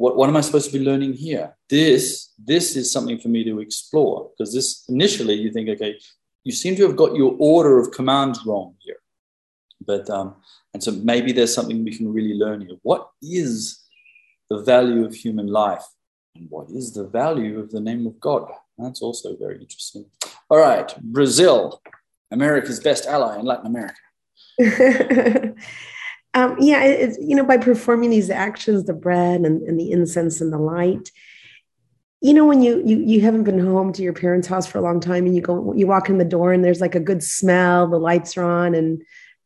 what, 0.00 0.16
what 0.16 0.30
am 0.30 0.36
I 0.36 0.40
supposed 0.40 0.70
to 0.70 0.78
be 0.78 0.82
learning 0.82 1.12
here? 1.12 1.54
This, 1.68 2.32
this 2.42 2.74
is 2.74 2.90
something 2.90 3.18
for 3.18 3.28
me 3.28 3.44
to 3.44 3.60
explore 3.60 4.30
because 4.30 4.54
this 4.54 4.86
initially 4.88 5.34
you 5.34 5.52
think, 5.52 5.68
okay, 5.68 5.98
you 6.42 6.52
seem 6.52 6.74
to 6.76 6.86
have 6.86 6.96
got 6.96 7.14
your 7.14 7.36
order 7.38 7.78
of 7.78 7.90
commands 7.90 8.40
wrong 8.46 8.76
here. 8.78 8.96
But, 9.86 10.08
um, 10.08 10.36
and 10.72 10.82
so 10.82 10.90
maybe 10.92 11.32
there's 11.32 11.54
something 11.54 11.84
we 11.84 11.94
can 11.94 12.10
really 12.10 12.32
learn 12.32 12.62
here. 12.62 12.78
What 12.80 13.10
is 13.20 13.78
the 14.48 14.62
value 14.62 15.04
of 15.04 15.14
human 15.14 15.48
life? 15.48 15.84
And 16.34 16.48
what 16.48 16.70
is 16.70 16.94
the 16.94 17.06
value 17.06 17.60
of 17.60 17.70
the 17.70 17.80
name 17.80 18.06
of 18.06 18.18
God? 18.20 18.50
That's 18.78 19.02
also 19.02 19.36
very 19.36 19.60
interesting. 19.60 20.06
All 20.48 20.58
right, 20.58 20.90
Brazil, 21.02 21.82
America's 22.30 22.80
best 22.80 23.04
ally 23.06 23.38
in 23.38 23.44
Latin 23.44 23.66
America. 23.66 23.94
um, 26.34 26.56
yeah, 26.60 26.84
it's, 26.84 27.18
you 27.20 27.34
know, 27.34 27.44
by 27.44 27.56
performing 27.56 28.10
these 28.10 28.30
actions, 28.30 28.84
the 28.84 28.94
bread 28.94 29.40
and, 29.40 29.62
and 29.62 29.78
the 29.78 29.90
incense 29.90 30.40
and 30.40 30.52
the 30.52 30.58
light, 30.58 31.10
you 32.20 32.34
know, 32.34 32.44
when 32.44 32.62
you, 32.62 32.82
you 32.84 32.98
you 32.98 33.20
haven't 33.22 33.44
been 33.44 33.58
home 33.58 33.92
to 33.94 34.02
your 34.02 34.12
parents' 34.12 34.46
house 34.46 34.66
for 34.66 34.78
a 34.78 34.82
long 34.82 35.00
time 35.00 35.24
and 35.24 35.34
you 35.34 35.40
go, 35.40 35.72
you 35.74 35.86
walk 35.86 36.10
in 36.10 36.18
the 36.18 36.24
door 36.24 36.52
and 36.52 36.62
there's 36.62 36.80
like 36.80 36.94
a 36.94 37.00
good 37.00 37.22
smell, 37.22 37.88
the 37.88 37.98
lights 37.98 38.36
are 38.36 38.44
on 38.44 38.74
and 38.74 39.02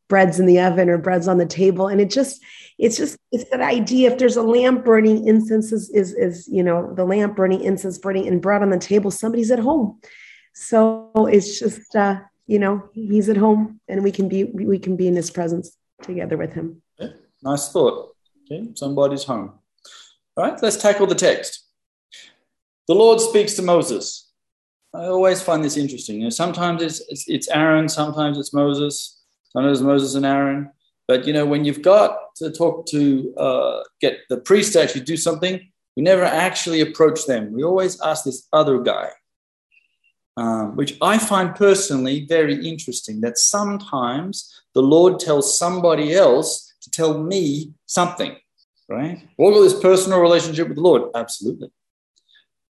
bread's 0.09 0.41
in 0.41 0.47
the 0.47 0.61
oven 0.61 0.89
or 0.91 0.99
bread's 0.99 1.29
on 1.29 1.39
the 1.39 1.47
table. 1.47 1.87
And 1.87 2.01
it 2.01 2.11
just, 2.11 2.43
it's 2.79 2.97
just, 2.97 3.17
it's 3.31 3.49
that 3.51 3.61
idea. 3.61 4.11
If 4.11 4.19
there's 4.19 4.37
a 4.37 4.43
lamp 4.43 4.85
burning, 4.85 5.27
incense 5.27 5.73
is, 5.73 5.89
is, 5.91 6.13
is 6.15 6.49
you 6.49 6.65
know, 6.65 6.93
the 6.95 7.05
lamp 7.05 7.37
burning, 7.37 7.63
incense 7.63 7.97
burning 7.97 8.27
and 8.27 8.43
bread 8.43 8.61
on 8.61 8.71
the 8.71 8.79
table, 8.79 9.13
somebody's 9.13 9.53
at 9.53 9.61
home. 9.61 10.01
So 10.53 11.13
it's 11.31 11.59
just, 11.61 11.95
uh, 11.95 12.21
you 12.47 12.59
know 12.59 12.89
he's 12.93 13.29
at 13.29 13.37
home 13.37 13.81
and 13.89 14.03
we 14.03 14.13
can 14.13 14.29
be 14.29 14.45
we 14.45 14.79
can 14.79 14.97
be 14.97 15.09
in 15.09 15.17
his 15.17 15.31
presence 15.31 15.77
together 16.05 16.37
with 16.37 16.53
him. 16.53 16.83
Yeah, 16.99 17.09
nice 17.43 17.71
thought. 17.73 18.15
Okay 18.45 18.69
somebody's 18.75 19.25
home. 19.25 19.59
All 20.37 20.45
right 20.45 20.63
let's 20.63 20.77
tackle 20.77 21.07
the 21.07 21.15
text. 21.15 21.65
The 22.89 22.95
lord 22.95 23.21
speaks 23.21 23.55
to 23.55 23.63
moses. 23.63 24.31
I 24.95 25.07
always 25.07 25.43
find 25.43 25.65
this 25.65 25.77
interesting. 25.77 26.17
You 26.17 26.25
know 26.25 26.31
sometimes 26.31 26.83
it's 26.83 27.01
it's, 27.09 27.25
it's 27.29 27.49
aaron 27.49 27.89
sometimes 27.89 28.39
it's 28.39 28.53
moses 28.53 29.23
sometimes 29.51 29.79
it's 29.79 29.85
moses 29.85 30.15
and 30.15 30.27
aaron. 30.27 30.71
But 31.09 31.27
you 31.27 31.33
know 31.33 31.47
when 31.47 31.65
you've 31.65 31.83
got 31.83 32.19
to 32.37 32.51
talk 32.51 32.87
to 32.87 33.35
uh, 33.37 33.83
get 34.01 34.19
the 34.29 34.39
priest 34.39 34.73
to 34.73 34.83
actually 34.83 35.05
do 35.05 35.17
something 35.17 35.61
we 35.97 36.03
never 36.03 36.25
actually 36.25 36.81
approach 36.81 37.27
them. 37.27 37.53
We 37.53 37.63
always 37.63 38.01
ask 38.01 38.25
this 38.25 38.49
other 38.53 38.81
guy 38.81 39.11
um, 40.37 40.77
which 40.77 40.97
I 41.01 41.19
find 41.19 41.55
personally 41.55 42.27
very 42.27 42.67
interesting 42.67 43.21
that 43.21 43.39
sometimes 43.39 44.63
the 44.75 44.83
Lord 44.83 45.21
tells 45.21 45.59
somebody 45.59 46.15
else 46.15 46.75
to 46.83 46.91
tell 46.91 47.23
me 47.23 47.73
something, 47.87 48.37
right? 48.89 49.27
All 49.39 49.57
of 49.57 49.63
this 49.63 49.79
personal 49.81 50.21
relationship 50.21 50.69
with 50.69 50.77
the 50.77 50.83
Lord, 50.83 51.11
absolutely. 51.15 51.71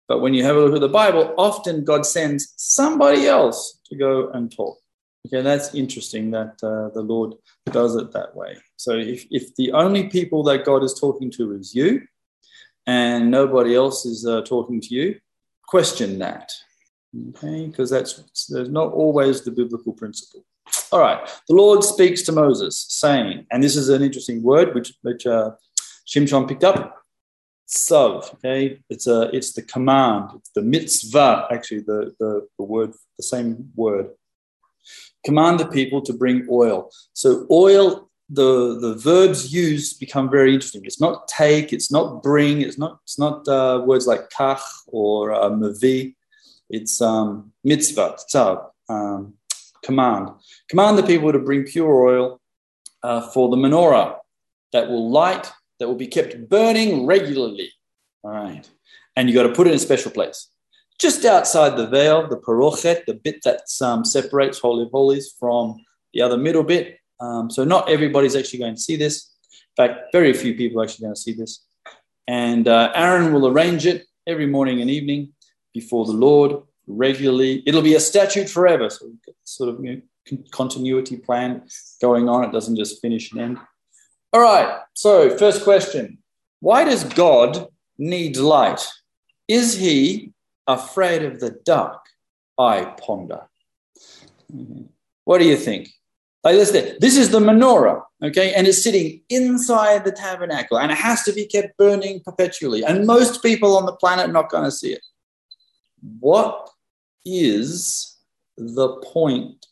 But 0.08 0.20
when 0.20 0.34
you 0.34 0.44
have 0.44 0.56
a 0.56 0.60
look 0.60 0.76
at 0.76 0.82
the 0.82 0.90
Bible, 0.90 1.34
often 1.38 1.84
God 1.84 2.06
sends 2.06 2.54
somebody 2.58 3.26
else 3.26 3.80
to 3.88 3.96
go 3.96 4.30
and 4.32 4.52
talk. 4.52 4.78
Okay, 5.26 5.42
that's 5.42 5.74
interesting 5.74 6.30
that 6.32 6.54
uh, 6.62 6.90
the 6.94 7.02
Lord 7.02 7.34
does 7.72 7.96
it 7.96 8.12
that 8.12 8.36
way. 8.36 8.58
So 8.76 8.92
if, 8.92 9.26
if 9.32 9.56
the 9.56 9.72
only 9.72 10.08
people 10.10 10.44
that 10.44 10.66
God 10.66 10.84
is 10.84 10.94
talking 10.94 11.32
to 11.32 11.54
is 11.54 11.74
you 11.74 12.04
and 12.86 13.32
nobody 13.32 13.76
else 13.76 14.06
is 14.06 14.28
uh, 14.28 14.42
talking 14.42 14.80
to 14.82 14.94
you, 14.94 15.20
question 15.68 16.20
that 16.20 16.52
Okay, 17.30 17.68
because 17.68 17.90
that's 17.90 18.48
there's 18.48 18.70
not 18.70 18.92
always 18.92 19.42
the 19.42 19.52
biblical 19.52 19.94
principle. 19.94 20.44
All 20.92 21.00
right, 21.00 21.26
the 21.48 21.56
Lord 21.56 21.84
speaks 21.84 22.24
to 22.24 22.32
Moses, 22.32 22.86
saying, 22.90 23.46
and 23.52 23.64
this 23.64 23.76
is 23.76 23.90
an 23.90 24.02
interesting 24.02 24.42
word 24.44 24.74
which 24.76 24.94
which 25.02 25.26
uh, 25.26 25.52
Shimshon 26.08 26.48
picked 26.48 26.64
up. 26.64 27.02
Tzav, 27.68 28.34
okay, 28.36 28.80
it's 28.90 29.08
a 29.08 29.30
it's 29.34 29.54
the 29.54 29.62
command, 29.62 30.32
it's 30.36 30.52
the 30.52 30.62
mitzvah, 30.62 31.48
actually 31.52 31.82
the, 31.82 32.14
the 32.20 32.48
the 32.58 32.64
word, 32.64 32.94
the 33.18 33.24
same 33.24 33.72
word. 33.76 34.10
Command 35.24 35.60
the 35.60 35.68
people 35.68 36.02
to 36.02 36.14
bring 36.14 36.48
oil. 36.50 36.92
So 37.14 37.48
oil, 37.50 38.10
the 38.30 38.78
the 38.80 38.96
verbs 38.96 39.54
used 39.54 40.00
become 40.00 40.30
very 40.30 40.54
interesting. 40.54 40.86
It's 40.86 41.02
not 41.02 41.28
take, 41.28 41.72
it's 41.72 41.92
not 41.92 42.22
bring, 42.22 42.62
it's 42.62 42.78
not 42.78 43.00
it's 43.04 43.18
not 43.18 43.48
uh, 43.48 43.84
words 43.86 44.06
like 44.06 44.30
kach 44.30 44.62
or 44.88 45.32
uh, 45.32 45.50
mavi 45.50 46.16
it's 46.70 47.02
um, 47.02 47.52
mitzvah, 47.64 48.18
tzav, 48.30 48.70
um, 48.90 49.34
command. 49.84 50.30
Command 50.70 50.98
the 50.98 51.04
people 51.04 51.32
to 51.32 51.40
bring 51.40 51.64
pure 51.64 52.08
oil 52.08 52.42
uh, 53.04 53.22
for 53.30 53.50
the 53.50 53.58
menorah 53.58 54.18
that 54.74 54.90
will 54.90 55.10
light, 55.10 55.52
that 55.80 55.88
will 55.88 55.96
be 55.96 56.08
kept 56.08 56.50
burning 56.50 57.06
regularly. 57.06 57.72
All 58.24 58.32
right. 58.32 58.68
And 59.16 59.30
you 59.30 59.36
got 59.36 59.44
to 59.44 59.54
put 59.54 59.68
it 59.68 59.72
in 59.72 59.78
a 59.78 59.80
special 59.80 60.12
place. 60.12 60.50
Just 61.00 61.26
outside 61.26 61.78
the 61.78 61.88
veil, 61.88 62.28
the 62.28 62.38
parochet, 62.38 63.06
the 63.06 63.14
bit 63.14 63.44
that 63.44 63.62
um, 63.82 64.04
separates 64.04 64.60
Holy 64.60 64.84
of 64.84 64.92
Holies 64.92 65.34
from 65.40 65.84
the 66.14 66.22
other 66.22 66.38
middle 66.38 66.64
bit. 66.64 66.98
Um, 67.20 67.50
so 67.50 67.64
not 67.64 67.90
everybody's 67.90 68.36
actually 68.36 68.60
going 68.60 68.76
to 68.76 68.82
see 68.82 68.96
this. 68.96 69.34
In 69.78 69.88
fact, 69.88 70.12
very 70.12 70.34
few 70.34 70.56
people 70.56 70.82
are 70.82 70.86
actually 70.86 71.04
going 71.04 71.16
to 71.16 71.22
see 71.22 71.34
this. 71.34 71.66
And 72.28 72.68
uh, 72.68 72.92
Aaron 72.96 73.34
will 73.34 73.48
arrange 73.48 73.86
it 73.86 74.06
every 74.26 74.48
morning 74.48 74.82
and 74.82 74.90
evening 74.90 75.34
before 75.76 76.06
the 76.06 76.14
Lord 76.14 76.64
regularly. 76.88 77.62
It'll 77.68 77.84
be 77.84 77.96
a 77.96 78.00
statute 78.00 78.50
forever. 78.50 78.90
So 78.90 79.12
sort 79.44 79.70
of 79.70 79.84
you 79.84 80.02
know, 80.32 80.38
continuity 80.52 81.18
plan 81.18 81.68
going 82.02 82.28
on. 82.28 82.44
It 82.46 82.52
doesn't 82.52 82.78
just 82.78 83.02
finish 83.02 83.32
and 83.32 83.42
end. 83.42 83.58
All 84.34 84.42
right. 84.42 84.80
So, 84.94 85.38
first 85.38 85.64
question 85.64 86.18
Why 86.62 86.84
does 86.84 87.04
God 87.04 87.68
need 87.98 88.38
light? 88.38 88.84
Is 89.48 89.78
he 89.78 90.32
afraid 90.66 91.22
of 91.24 91.40
the 91.40 91.52
dark? 91.74 92.02
I 92.58 92.86
ponder. 93.06 93.42
Mhm. 94.52 94.88
What 95.26 95.40
do 95.40 95.46
you 95.46 95.58
think? 95.58 95.90
Like 96.46 96.58
this, 96.58 96.72
this 97.00 97.18
is 97.18 97.32
the 97.32 97.40
menorah, 97.40 98.04
okay, 98.24 98.54
and 98.54 98.68
it's 98.68 98.84
sitting 98.84 99.24
inside 99.30 100.06
the 100.06 100.12
tabernacle, 100.12 100.78
and 100.78 100.92
it 100.92 100.98
has 101.10 101.24
to 101.24 101.34
be 101.34 101.48
kept 101.48 101.76
burning 101.76 102.22
perpetually. 102.24 102.84
And 102.84 103.08
most 103.08 103.42
people 103.42 103.76
on 103.76 103.88
the 103.88 103.96
planet 103.96 104.30
are 104.30 104.38
not 104.40 104.52
going 104.52 104.64
to 104.64 104.72
see 104.72 104.94
it. 104.94 105.04
What 106.20 106.70
is 107.26 108.18
the 108.58 108.98
point 108.98 109.66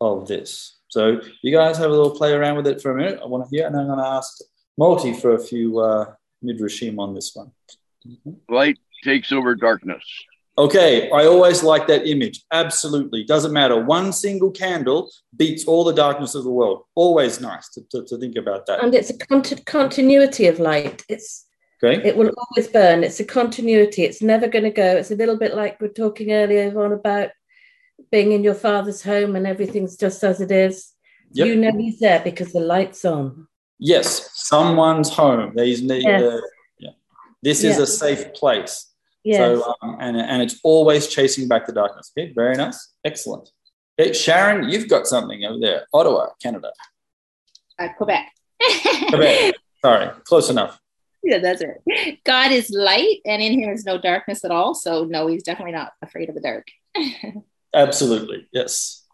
of 0.00 0.28
this? 0.28 0.78
So 0.88 1.20
you 1.42 1.52
guys 1.54 1.76
have 1.78 1.90
a 1.90 1.94
little 1.94 2.16
play 2.16 2.32
around 2.32 2.56
with 2.56 2.66
it 2.66 2.80
for 2.80 2.90
a 2.90 2.94
minute. 2.94 3.20
I 3.22 3.26
want 3.26 3.48
to 3.48 3.50
hear, 3.54 3.66
and 3.66 3.76
I'm 3.76 3.86
going 3.86 3.98
to 3.98 4.06
ask 4.06 4.38
Moti 4.78 5.12
for 5.12 5.34
a 5.34 5.38
few 5.38 5.78
uh, 5.78 6.12
midrashim 6.44 6.98
on 6.98 7.14
this 7.14 7.32
one. 7.34 7.50
Light 8.48 8.78
takes 9.04 9.32
over 9.32 9.54
darkness. 9.54 10.04
Okay, 10.58 11.10
I 11.10 11.26
always 11.26 11.62
like 11.62 11.86
that 11.88 12.06
image. 12.06 12.44
Absolutely. 12.50 13.24
Doesn't 13.24 13.52
matter. 13.52 13.84
One 13.84 14.10
single 14.10 14.50
candle 14.50 15.10
beats 15.36 15.66
all 15.66 15.84
the 15.84 15.92
darkness 15.92 16.34
of 16.34 16.44
the 16.44 16.50
world. 16.50 16.84
Always 16.94 17.42
nice 17.42 17.68
to, 17.70 17.82
to, 17.90 18.04
to 18.04 18.16
think 18.16 18.36
about 18.36 18.64
that. 18.66 18.82
And 18.82 18.94
it's 18.94 19.10
a 19.10 19.18
cont- 19.18 19.66
continuity 19.66 20.46
of 20.46 20.58
light. 20.58 21.04
It's 21.10 21.45
Okay. 21.82 22.06
it 22.08 22.16
will 22.16 22.30
always 22.38 22.68
burn. 22.68 23.04
It's 23.04 23.20
a 23.20 23.24
continuity. 23.24 24.02
It's 24.04 24.22
never 24.22 24.48
going 24.48 24.64
to 24.64 24.70
go. 24.70 24.96
It's 24.96 25.10
a 25.10 25.16
little 25.16 25.36
bit 25.36 25.54
like 25.54 25.80
we 25.80 25.88
are 25.88 25.92
talking 25.92 26.32
earlier 26.32 26.78
on 26.82 26.92
about 26.92 27.30
being 28.10 28.32
in 28.32 28.42
your 28.42 28.54
father's 28.54 29.02
home 29.02 29.36
and 29.36 29.46
everything's 29.46 29.96
just 29.96 30.24
as 30.24 30.40
it 30.40 30.50
is. 30.50 30.92
Yep. 31.32 31.46
You 31.46 31.56
know 31.56 31.72
he's 31.72 31.98
there 31.98 32.20
because 32.20 32.52
the 32.52 32.60
light's 32.60 33.04
on. 33.04 33.46
Yes, 33.78 34.30
someone's 34.34 35.10
home. 35.10 35.52
There's 35.54 35.82
ne- 35.82 36.00
Yes. 36.00 36.22
uh, 36.22 36.40
yeah. 36.78 36.90
This 37.42 37.62
is 37.62 37.76
Yeah. 37.76 37.82
a 37.82 37.86
safe 37.86 38.32
place. 38.32 38.90
Yes. 39.22 39.38
So, 39.38 39.74
um, 39.82 39.96
and, 40.00 40.16
and 40.16 40.40
it's 40.40 40.58
always 40.62 41.08
chasing 41.08 41.46
back 41.48 41.66
the 41.66 41.72
darkness. 41.72 42.10
Okay, 42.16 42.32
very 42.32 42.54
nice. 42.54 42.94
Excellent. 43.04 43.50
Okay, 44.00 44.12
Sharon, 44.14 44.68
you've 44.70 44.88
got 44.88 45.06
something 45.06 45.44
over 45.44 45.58
there. 45.60 45.86
Ottawa, 45.92 46.28
Canada. 46.42 46.70
Uh, 47.78 47.88
Quebec. 47.98 48.30
Quebec. 49.08 49.54
Sorry, 49.84 50.10
close 50.24 50.48
enough. 50.48 50.80
Yeah, 51.26 51.38
that's 51.38 51.60
it. 51.60 52.18
God 52.24 52.52
is 52.52 52.70
light, 52.70 53.20
and 53.26 53.42
in 53.42 53.60
him 53.60 53.70
is 53.70 53.84
no 53.84 53.98
darkness 53.98 54.44
at 54.44 54.52
all. 54.52 54.74
So, 54.74 55.04
no, 55.04 55.26
he's 55.26 55.42
definitely 55.42 55.72
not 55.72 55.92
afraid 56.00 56.28
of 56.28 56.36
the 56.36 56.40
dark. 56.40 56.68
Absolutely. 57.74 58.46
Yes. 58.52 59.04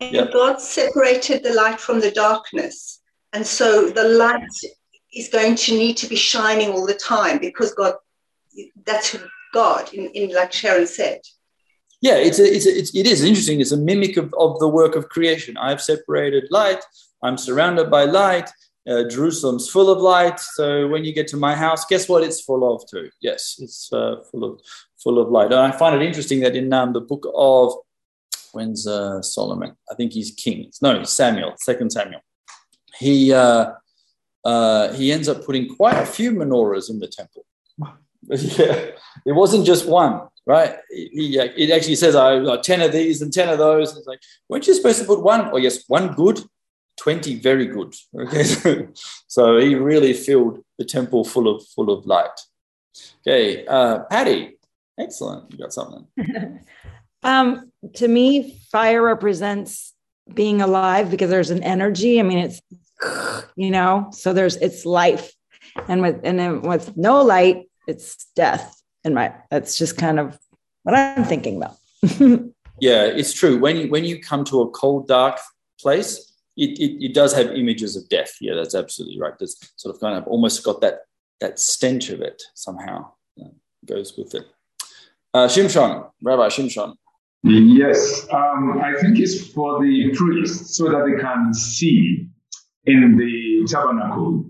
And 0.00 0.14
Yep. 0.14 0.32
God 0.32 0.60
separated 0.60 1.42
the 1.42 1.52
light 1.52 1.78
from 1.78 2.00
the 2.00 2.10
darkness. 2.10 3.00
And 3.32 3.46
so 3.46 3.90
the 3.90 4.04
light 4.04 4.48
is 5.14 5.28
going 5.28 5.56
to 5.56 5.72
need 5.72 5.96
to 5.98 6.08
be 6.08 6.16
shining 6.16 6.70
all 6.70 6.86
the 6.86 6.94
time 6.94 7.38
because 7.38 7.74
God, 7.74 7.94
that's 8.86 9.16
God, 9.52 9.92
in, 9.92 10.06
in 10.10 10.34
like 10.34 10.52
Sharon 10.52 10.86
said. 10.86 11.20
Yeah, 12.00 12.16
it's 12.16 12.38
a, 12.38 12.44
it's, 12.44 12.66
a, 12.66 12.70
it's 12.70 12.94
it 12.96 13.06
is 13.06 13.22
interesting. 13.22 13.60
It's 13.60 13.72
a 13.72 13.76
mimic 13.76 14.16
of, 14.16 14.34
of 14.36 14.58
the 14.58 14.68
work 14.68 14.96
of 14.96 15.08
creation. 15.08 15.56
I've 15.56 15.80
separated 15.80 16.44
light. 16.50 16.82
I'm 17.22 17.38
surrounded 17.38 17.90
by 17.90 18.04
light. 18.04 18.50
Uh, 18.88 19.04
Jerusalem's 19.04 19.70
full 19.70 19.90
of 19.90 19.98
light. 19.98 20.40
So 20.40 20.88
when 20.88 21.04
you 21.04 21.12
get 21.12 21.28
to 21.28 21.36
my 21.36 21.54
house, 21.54 21.84
guess 21.84 22.08
what? 22.08 22.24
It's 22.24 22.40
full 22.40 22.74
of 22.74 22.82
too. 22.90 23.10
Yes, 23.20 23.56
it's 23.60 23.92
uh, 23.92 24.16
full 24.30 24.44
of 24.44 24.60
full 25.02 25.18
of 25.20 25.30
light. 25.30 25.52
And 25.52 25.60
I 25.60 25.70
find 25.70 25.94
it 25.94 26.04
interesting 26.04 26.40
that 26.40 26.56
in 26.56 26.72
um, 26.72 26.92
the 26.92 27.00
book 27.00 27.26
of 27.34 27.74
when's 28.52 28.86
uh, 28.86 29.22
Solomon? 29.22 29.76
I 29.90 29.94
think 29.94 30.12
he's 30.12 30.30
king. 30.32 30.70
No, 30.80 31.04
Samuel. 31.04 31.54
Second 31.58 31.90
Samuel. 31.90 32.20
He 32.98 33.32
uh, 33.32 33.72
uh, 34.44 34.92
he 34.94 35.12
ends 35.12 35.28
up 35.28 35.44
putting 35.44 35.74
quite 35.74 35.96
a 35.96 36.06
few 36.06 36.32
menorahs 36.32 36.90
in 36.90 36.98
the 36.98 37.08
temple. 37.08 37.44
yeah, 38.28 38.90
it 39.26 39.32
wasn't 39.32 39.66
just 39.66 39.86
one, 39.86 40.28
right? 40.46 40.76
He, 40.90 41.38
it 41.38 41.70
actually 41.70 41.96
says, 41.96 42.14
"I 42.14 42.36
uh, 42.36 42.62
ten 42.62 42.80
of 42.80 42.92
these 42.92 43.22
and 43.22 43.32
ten 43.32 43.48
of 43.48 43.58
those." 43.58 43.96
It's 43.96 44.06
like, 44.06 44.20
weren't 44.48 44.66
you 44.66 44.74
supposed 44.74 45.00
to 45.00 45.04
put 45.04 45.22
one? 45.22 45.50
Oh, 45.52 45.56
yes, 45.56 45.84
one 45.88 46.14
good, 46.14 46.40
twenty 47.02 47.34
very 47.38 47.66
good. 47.66 47.94
Okay, 48.14 48.88
so 49.26 49.58
he 49.58 49.74
really 49.74 50.12
filled 50.12 50.62
the 50.78 50.84
temple 50.84 51.24
full 51.24 51.48
of 51.48 51.66
full 51.74 51.90
of 51.90 52.06
light. 52.06 52.38
Okay, 53.20 53.66
uh, 53.66 54.00
Patty, 54.10 54.58
excellent. 54.98 55.50
You 55.52 55.58
got 55.58 55.72
something. 55.72 56.06
Um, 57.24 57.70
to 57.94 58.08
me, 58.08 58.58
fire 58.72 59.00
represents 59.00 59.94
being 60.34 60.60
alive 60.60 61.08
because 61.08 61.30
there's 61.30 61.50
an 61.50 61.62
energy. 61.62 62.18
I 62.18 62.24
mean, 62.24 62.38
it's 62.38 62.60
you 63.54 63.70
know, 63.70 64.08
so 64.10 64.32
there's 64.32 64.56
it's 64.56 64.84
life, 64.84 65.32
and 65.86 66.02
with 66.02 66.20
and 66.24 66.36
then 66.36 66.62
with 66.62 66.96
no 66.96 67.22
light, 67.22 67.70
it's 67.86 68.26
death. 68.34 68.74
And 69.04 69.14
my 69.14 69.34
that's 69.52 69.78
just 69.78 69.96
kind 69.96 70.18
of 70.18 70.36
what 70.82 70.96
I'm 70.96 71.24
thinking 71.24 71.56
about. 71.58 71.76
Yeah, 72.82 73.04
it's 73.04 73.32
true. 73.32 73.60
When 73.60 73.76
you 73.76 73.88
when 73.88 74.04
you 74.04 74.20
come 74.20 74.42
to 74.46 74.62
a 74.62 74.70
cold, 74.70 75.06
dark 75.06 75.38
place, 75.78 76.31
it, 76.56 76.78
it, 76.78 77.06
it 77.06 77.14
does 77.14 77.34
have 77.34 77.52
images 77.52 77.96
of 77.96 78.08
death. 78.08 78.36
Yeah, 78.40 78.54
that's 78.54 78.74
absolutely 78.74 79.18
right. 79.20 79.34
There's 79.38 79.56
sort 79.76 79.94
of 79.94 80.00
kind 80.00 80.16
of 80.16 80.26
almost 80.26 80.64
got 80.64 80.80
that 80.80 81.00
that 81.40 81.58
stench 81.58 82.10
of 82.10 82.20
it 82.20 82.42
somehow 82.54 83.10
uh, 83.40 83.48
goes 83.84 84.16
with 84.16 84.34
it. 84.34 84.44
Uh, 85.34 85.48
Shimshon, 85.48 86.08
Rabbi 86.22 86.48
Shimshon. 86.48 86.94
Yes, 87.42 88.26
um, 88.32 88.80
I 88.80 88.94
think 89.00 89.18
it's 89.18 89.48
for 89.48 89.82
the 89.82 90.14
priests 90.14 90.76
so 90.76 90.84
that 90.84 91.04
they 91.06 91.20
can 91.20 91.52
see 91.52 92.28
in 92.84 93.16
the 93.16 93.66
tabernacle. 93.68 94.44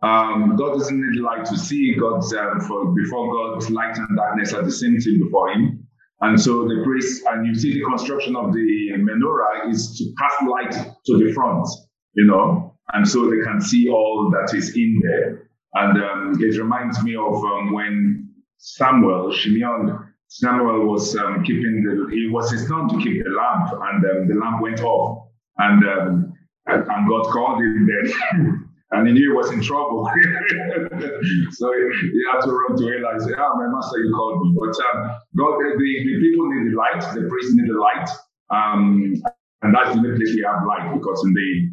Um, 0.00 0.56
God 0.56 0.78
doesn't 0.78 0.98
need 0.98 1.20
light 1.20 1.44
to 1.46 1.58
see. 1.58 1.94
God's 1.96 2.32
um, 2.32 2.60
for 2.60 2.94
before 2.94 3.32
God, 3.32 3.70
light 3.70 3.98
and 3.98 4.16
darkness 4.16 4.54
are 4.54 4.62
the 4.62 4.72
same 4.72 4.98
thing 4.98 5.20
before 5.22 5.50
Him. 5.50 5.77
And 6.20 6.40
so 6.40 6.66
the 6.66 6.82
priests, 6.84 7.24
and 7.28 7.46
you 7.46 7.54
see 7.54 7.74
the 7.74 7.84
construction 7.84 8.34
of 8.34 8.52
the 8.52 8.90
menorah 8.96 9.70
is 9.70 9.96
to 9.98 10.12
pass 10.18 10.34
light 10.48 10.72
to 11.06 11.18
the 11.18 11.32
front, 11.32 11.66
you 12.14 12.26
know, 12.26 12.76
and 12.92 13.08
so 13.08 13.30
they 13.30 13.40
can 13.44 13.60
see 13.60 13.88
all 13.88 14.30
that 14.32 14.56
is 14.56 14.76
in 14.76 15.00
there. 15.04 15.50
And 15.74 16.02
um, 16.02 16.42
it 16.42 16.58
reminds 16.58 17.02
me 17.04 17.14
of 17.14 17.44
um, 17.44 17.72
when 17.72 18.34
Samuel, 18.56 19.32
Shimeon, 19.32 20.08
Samuel 20.28 20.86
was 20.86 21.16
um, 21.16 21.44
keeping 21.44 21.84
the, 21.84 22.08
it 22.14 22.32
was 22.32 22.50
his 22.50 22.68
turn 22.68 22.88
to 22.88 22.96
keep 22.98 23.22
the 23.22 23.30
lamp, 23.30 23.72
and 23.72 24.04
um, 24.04 24.28
the 24.28 24.34
lamp 24.34 24.60
went 24.60 24.80
off, 24.80 25.28
and 25.58 25.84
um, 25.84 26.32
and, 26.66 27.08
God 27.08 27.24
called 27.32 27.60
him 27.60 27.88
then, 27.88 28.67
and 28.90 29.06
he 29.06 29.12
knew 29.12 29.30
he 29.30 29.36
was 29.36 29.50
in 29.52 29.62
trouble. 29.62 30.04
so 31.52 31.72
he, 31.72 32.10
he 32.10 32.22
had 32.32 32.40
to 32.40 32.52
run 32.52 32.76
to 32.76 32.84
Eli 32.84 33.12
and 33.12 33.22
say, 33.22 33.34
"Ah, 33.36 33.54
my 33.54 33.68
master, 33.68 33.98
you 33.98 34.12
called 34.14 34.40
me." 34.42 34.56
But 34.56 34.74
um, 34.88 35.10
God, 35.36 35.58
the, 35.58 35.76
the 35.76 36.20
people 36.20 36.48
need 36.48 36.72
the 36.72 36.76
light, 36.76 37.00
the 37.14 37.28
priests 37.28 37.54
need 37.54 37.68
the 37.68 37.78
light, 37.78 38.08
um, 38.50 39.14
and 39.62 39.74
that's 39.74 39.92
the 39.92 39.98
only 39.98 40.16
place 40.16 40.34
we 40.34 40.44
have 40.46 40.66
light 40.66 40.94
because 40.94 41.24
in 41.24 41.34
the 41.34 41.70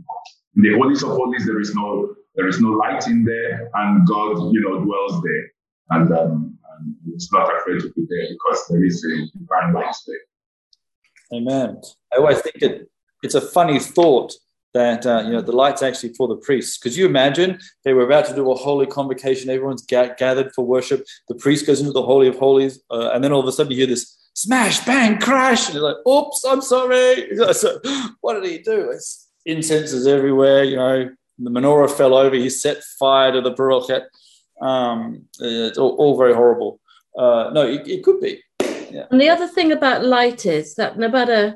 in 0.57 0.61
the 0.63 0.77
holies 0.77 1.03
of 1.03 1.09
holies 1.09 1.45
there 1.45 1.59
is 1.59 1.73
no 1.73 2.15
there 2.35 2.47
is 2.47 2.59
no 2.59 2.69
light 2.71 3.07
in 3.07 3.23
there, 3.23 3.69
and 3.73 4.05
God, 4.07 4.51
you 4.51 4.61
know, 4.61 4.83
dwells 4.83 5.23
there, 5.23 5.51
and 5.91 6.11
um, 6.11 6.57
and 6.77 6.95
it's 7.13 7.31
not 7.31 7.49
afraid 7.55 7.79
to 7.81 7.93
be 7.93 8.05
there 8.09 8.27
because 8.29 8.67
there 8.69 8.83
is 8.83 9.03
a 9.05 9.39
divine 9.39 9.73
light 9.73 9.95
there. 10.05 11.39
Amen. 11.39 11.81
I 12.13 12.17
always 12.17 12.41
think 12.41 12.61
it, 12.61 12.89
it's 13.23 13.35
a 13.35 13.41
funny 13.41 13.79
thought 13.79 14.33
that 14.75 15.05
uh, 15.05 15.23
you 15.25 15.31
know 15.31 15.41
the 15.41 15.53
light's 15.53 15.81
actually 15.81 16.13
for 16.13 16.27
the 16.27 16.35
priests. 16.35 16.77
Because 16.77 16.97
you 16.97 17.05
imagine 17.05 17.57
they 17.85 17.93
were 17.93 18.03
about 18.03 18.25
to 18.25 18.35
do 18.35 18.51
a 18.51 18.55
holy 18.55 18.85
convocation, 18.85 19.49
everyone's 19.49 19.85
ga- 19.85 20.13
gathered 20.17 20.53
for 20.53 20.65
worship. 20.65 21.05
The 21.29 21.35
priest 21.35 21.65
goes 21.65 21.79
into 21.79 21.93
the 21.93 22.03
holy 22.03 22.27
of 22.27 22.37
holies, 22.37 22.83
uh, 22.91 23.11
and 23.13 23.23
then 23.23 23.31
all 23.31 23.39
of 23.39 23.47
a 23.47 23.53
sudden 23.53 23.71
you 23.71 23.77
hear 23.77 23.87
this 23.87 24.29
smash, 24.33 24.85
bang, 24.85 25.17
crash, 25.19 25.67
and 25.67 25.75
you're 25.75 25.83
like, 25.83 26.05
"Oops, 26.05 26.45
I'm 26.45 26.61
sorry." 26.61 27.31
So, 27.53 27.79
what 28.19 28.33
did 28.33 28.51
he 28.51 28.57
do? 28.59 28.91
It's 28.91 29.29
incense 29.45 29.93
is 29.93 30.07
everywhere. 30.07 30.65
You 30.65 30.75
know, 30.75 31.09
the 31.39 31.49
menorah 31.49 31.89
fell 31.89 32.13
over. 32.13 32.35
He 32.35 32.49
set 32.49 32.83
fire 32.99 33.31
to 33.31 33.41
the 33.41 33.53
parochet. 33.53 34.03
Um, 34.61 35.25
it's 35.39 35.77
all, 35.77 35.95
all 35.95 36.17
very 36.17 36.33
horrible. 36.33 36.81
Uh, 37.17 37.51
no, 37.53 37.65
it, 37.65 37.87
it 37.87 38.03
could 38.03 38.19
be. 38.19 38.43
Yeah. 38.91 39.05
And 39.09 39.21
the 39.21 39.29
other 39.29 39.47
thing 39.47 39.71
about 39.71 40.03
light 40.03 40.45
is 40.45 40.75
that 40.75 40.97
no 40.97 41.09
matter 41.09 41.55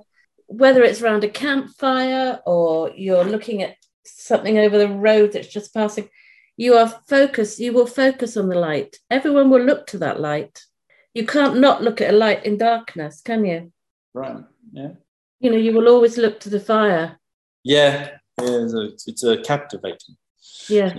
whether 0.50 0.84
it's 0.84 1.02
around 1.02 1.24
a 1.24 1.30
campfire 1.30 2.40
or 2.46 2.92
you're 2.96 3.24
looking 3.24 3.64
at 3.64 3.76
something 4.04 4.58
over 4.58 4.78
the 4.78 4.90
road 4.90 5.32
that's 5.32 5.48
just 5.48 5.74
passing, 5.74 6.10
you 6.58 6.74
are 6.74 6.90
focused, 7.08 7.60
you 7.60 7.72
will 7.72 7.88
focus 7.88 8.36
on 8.36 8.50
the 8.50 8.60
light. 8.60 8.98
Everyone 9.10 9.50
will 9.50 9.64
look 9.64 9.88
to 9.88 9.98
that 10.00 10.20
light. 10.20 10.66
You 11.14 11.26
can't 11.26 11.60
not 11.60 11.82
look 11.82 12.02
at 12.02 12.14
a 12.14 12.18
light 12.18 12.46
in 12.46 12.58
darkness, 12.58 13.22
can 13.22 13.46
you? 13.46 13.72
Right. 14.14 14.44
Yeah. 14.72 14.94
You 15.40 15.52
know, 15.52 15.58
you 15.58 15.74
will 15.74 15.88
always 15.88 16.18
look 16.18 16.40
to 16.42 16.50
the 16.50 16.60
fire. 16.60 17.20
Yeah, 17.64 18.18
yeah 18.42 18.64
it's, 18.64 18.74
a, 18.74 18.84
it's 19.08 19.24
a 19.24 19.38
captivating. 19.42 20.18
Yeah. 20.68 20.96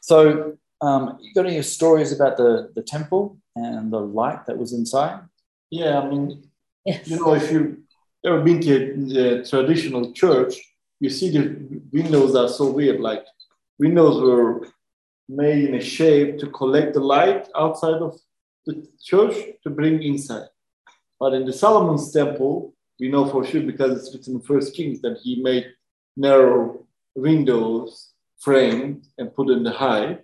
So 0.00 0.56
Um, 0.80 1.18
you 1.20 1.34
got 1.34 1.46
any 1.46 1.60
stories 1.62 2.12
about 2.12 2.36
the, 2.36 2.70
the 2.76 2.82
temple 2.82 3.36
and 3.56 3.90
the 3.90 3.98
light 3.98 4.46
that 4.46 4.56
was 4.56 4.72
inside? 4.72 5.18
Yeah, 5.70 5.98
I 5.98 6.08
mean, 6.08 6.48
you 6.86 7.16
know, 7.18 7.34
if 7.34 7.50
you 7.50 7.82
ever 8.24 8.40
been 8.40 8.60
to 8.60 9.40
a 9.40 9.44
traditional 9.44 10.12
church, 10.12 10.54
you 11.00 11.10
see 11.10 11.30
the 11.30 11.80
windows 11.92 12.34
are 12.34 12.48
so 12.48 12.70
weird. 12.70 13.00
Like 13.00 13.24
windows 13.78 14.20
were 14.20 14.68
made 15.28 15.64
in 15.68 15.74
a 15.74 15.80
shape 15.80 16.38
to 16.38 16.46
collect 16.48 16.94
the 16.94 17.00
light 17.00 17.48
outside 17.56 18.00
of 18.02 18.18
the 18.66 18.86
church 19.02 19.34
to 19.62 19.70
bring 19.70 20.02
inside. 20.02 20.48
But 21.20 21.34
in 21.34 21.44
the 21.44 21.52
Solomon's 21.52 22.12
temple, 22.12 22.74
we 23.00 23.08
know 23.08 23.26
for 23.26 23.44
sure 23.44 23.62
because 23.62 23.98
it's 23.98 24.14
written 24.14 24.36
in 24.36 24.40
First 24.40 24.74
Kings 24.74 25.00
that 25.02 25.18
he 25.22 25.42
made 25.42 25.66
narrow 26.16 26.86
windows 27.14 28.12
framed 28.38 29.04
and 29.18 29.34
put 29.34 29.50
in 29.50 29.62
the 29.62 29.72
high. 29.72 30.18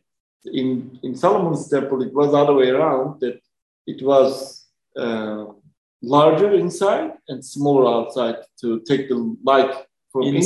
In 0.44 0.98
in 1.02 1.14
Solomon's 1.14 1.68
temple, 1.68 2.02
it 2.02 2.12
was 2.12 2.32
the 2.32 2.38
other 2.38 2.54
way 2.54 2.70
around 2.70 3.20
that 3.20 3.40
it 3.86 4.04
was 4.04 4.66
uh, 4.96 5.46
larger 6.06 6.52
inside 6.54 7.12
and 7.28 7.44
smaller 7.44 7.86
outside 7.96 8.36
to 8.60 8.80
take 8.80 9.08
the 9.08 9.36
light 9.42 9.72
from 10.12 10.22
Inside, 10.22 10.36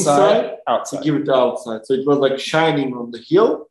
inside, 0.44 0.56
outside. 0.66 0.98
to 0.98 1.04
give 1.04 1.14
it 1.16 1.24
to 1.26 1.34
outside. 1.34 1.80
So 1.86 1.94
it 1.94 2.06
was 2.06 2.18
like 2.18 2.38
shining 2.38 2.94
on 2.94 3.10
the 3.10 3.18
hill, 3.18 3.68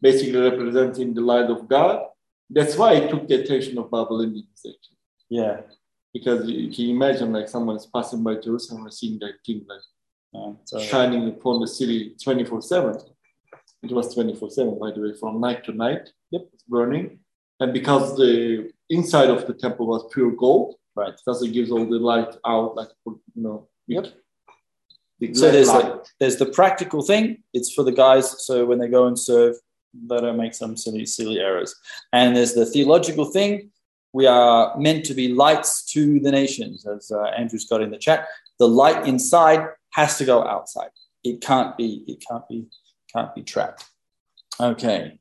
basically 0.00 0.38
representing 0.50 1.14
the 1.14 1.20
light 1.22 1.50
of 1.50 1.68
God. 1.68 2.06
That's 2.50 2.76
why 2.76 2.94
it 2.94 3.10
took 3.10 3.26
the 3.28 3.36
attention 3.42 3.78
of 3.78 3.90
Babylonians 3.90 4.46
actually. 4.58 4.98
Yeah. 5.28 5.60
Because 6.12 6.46
you 6.48 6.70
can 6.70 6.90
imagine 6.90 7.32
like 7.32 7.48
someone 7.48 7.76
is 7.76 7.86
passing 7.86 8.22
by 8.22 8.34
Jerusalem 8.36 8.84
and 8.84 8.94
seeing 8.94 9.18
that 9.20 9.34
thing 9.44 9.64
like 9.68 9.80
so- 10.64 10.78
shining 10.78 11.28
upon 11.28 11.60
the 11.60 11.66
city 11.66 12.14
24-7. 12.24 13.02
It 13.82 13.92
was 13.92 14.14
24-7, 14.16 14.78
by 14.80 14.92
the 14.92 15.00
way, 15.02 15.12
from 15.18 15.40
night 15.40 15.64
to 15.64 15.72
night. 15.72 16.10
Yep, 16.30 16.42
it's 16.54 16.62
burning. 16.64 17.18
And 17.60 17.72
because 17.72 18.16
the 18.16 18.70
inside 18.88 19.30
of 19.30 19.46
the 19.46 19.54
temple 19.54 19.86
was 19.86 20.02
pure 20.12 20.30
gold, 20.32 20.76
right? 20.96 21.12
because 21.16 21.42
it 21.42 21.52
gives 21.52 21.70
all 21.70 21.84
the 21.84 21.98
light 21.98 22.34
out, 22.46 22.76
like 22.76 22.88
you 23.06 23.20
know. 23.34 23.68
Yep. 23.86 24.06
So 25.32 25.50
there's 25.50 25.68
the, 25.68 26.04
there's 26.20 26.36
the 26.36 26.46
practical 26.46 27.02
thing. 27.02 27.42
It's 27.52 27.72
for 27.72 27.82
the 27.82 27.92
guys. 27.92 28.44
So 28.44 28.66
when 28.66 28.78
they 28.78 28.88
go 28.88 29.06
and 29.06 29.18
serve, 29.18 29.56
they 29.94 30.18
don't 30.18 30.36
make 30.36 30.54
some 30.54 30.76
silly, 30.76 31.06
silly 31.06 31.38
errors. 31.38 31.74
And 32.12 32.36
there's 32.36 32.54
the 32.54 32.66
theological 32.66 33.24
thing. 33.26 33.70
We 34.12 34.26
are 34.26 34.76
meant 34.78 35.04
to 35.06 35.14
be 35.14 35.28
lights 35.28 35.84
to 35.92 36.20
the 36.20 36.30
nations, 36.30 36.86
as 36.86 37.10
uh, 37.10 37.24
Andrew's 37.38 37.66
got 37.66 37.80
in 37.80 37.90
the 37.90 37.98
chat. 37.98 38.28
The 38.58 38.68
light 38.68 39.06
inside 39.06 39.66
has 39.90 40.18
to 40.18 40.24
go 40.24 40.44
outside. 40.44 40.90
It 41.22 41.40
can't 41.40 41.76
be. 41.76 42.04
It 42.06 42.22
can't 42.28 42.46
be. 42.48 42.66
Can't 43.12 43.34
be 43.34 43.42
trapped. 43.42 43.84
Okay. 44.60 45.18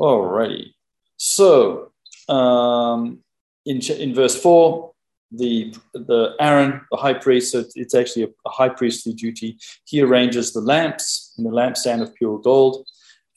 Alrighty. 0.00 0.74
So 1.16 1.92
um, 2.28 3.20
in 3.66 3.80
in 3.80 4.14
verse 4.14 4.40
four, 4.40 4.93
the 5.36 5.74
the 5.92 6.34
Aaron, 6.40 6.80
the 6.90 6.96
high 6.96 7.14
priest, 7.14 7.54
it's 7.54 7.94
actually 7.94 8.24
a, 8.24 8.28
a 8.46 8.50
high 8.50 8.68
priestly 8.68 9.12
duty. 9.12 9.58
He 9.84 10.00
arranges 10.00 10.52
the 10.52 10.60
lamps 10.60 11.34
in 11.38 11.44
the 11.44 11.50
lampstand 11.50 12.02
of 12.02 12.14
pure 12.14 12.38
gold, 12.38 12.86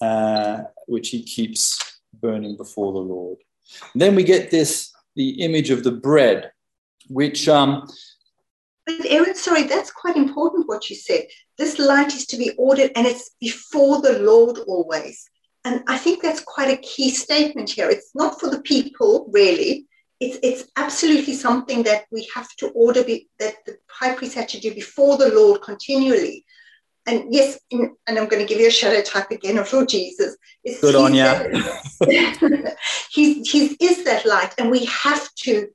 uh, 0.02 0.64
which 0.88 1.10
he 1.10 1.24
keeps 1.24 2.00
burning 2.22 2.58
before 2.58 2.94
the 2.94 3.00
Lord. 3.00 3.38
And 3.94 4.02
then 4.02 4.16
we 4.16 4.24
get 4.24 4.52
this 4.52 4.92
the 5.16 5.42
image 5.42 5.70
of 5.70 5.84
the 5.84 5.92
bread, 5.92 6.52
which 7.10 7.48
um, 7.48 7.88
But 8.86 9.06
Aaron, 9.06 9.36
sorry, 9.36 9.64
that's 9.64 9.92
quite 9.92 10.16
important 10.16 10.68
what 10.68 10.90
you 10.90 10.96
said. 10.96 11.28
This 11.58 11.80
light 11.80 12.14
is 12.14 12.26
to 12.28 12.38
be 12.38 12.52
ordered 12.58 12.92
and 12.96 13.08
it's 13.08 13.32
before 13.40 14.02
the 14.02 14.20
Lord 14.20 14.60
always. 14.68 15.30
And 15.66 15.84
I 15.88 15.98
think 15.98 16.22
that's 16.22 16.40
quite 16.40 16.72
a 16.72 16.82
key 16.82 17.10
statement 17.10 17.70
here. 17.72 17.90
It's 17.90 18.12
not 18.16 18.40
for 18.40 18.50
the 18.50 18.62
people, 18.62 19.30
really. 19.34 19.88
It's, 20.20 20.40
it's 20.42 20.72
absolutely 20.76 21.36
something 21.36 21.84
that 21.84 22.06
we 22.12 22.28
have 22.34 22.48
to 22.58 22.70
order, 22.70 23.04
be, 23.04 23.30
that 23.40 23.56
the 23.66 23.78
high 23.90 24.14
priest 24.16 24.36
had 24.36 24.50
to 24.50 24.60
do 24.60 24.74
before 24.74 25.18
the 25.18 25.30
Lord 25.34 25.62
continually. 25.62 26.44
And 27.06 27.34
yes, 27.34 27.60
in, 27.70 27.96
and 28.08 28.18
I'm 28.18 28.28
going 28.28 28.42
to 28.42 28.48
give 28.48 28.60
you 28.60 28.68
a 28.68 28.72
shadow 28.72 29.02
type 29.02 29.32
again 29.32 29.58
of 29.58 29.72
Lord 29.72 29.90
Jesus. 29.90 30.36
It's- 30.64 30.82
good 30.82 30.96
on 30.96 31.14
you. 31.14 31.64
he's, 33.12 33.50
he 33.52 33.78
is 33.80 34.04
that 34.06 34.26
light, 34.26 34.54
and 34.58 34.70
we 34.72 34.86
have 34.86 35.28
to 35.44 35.68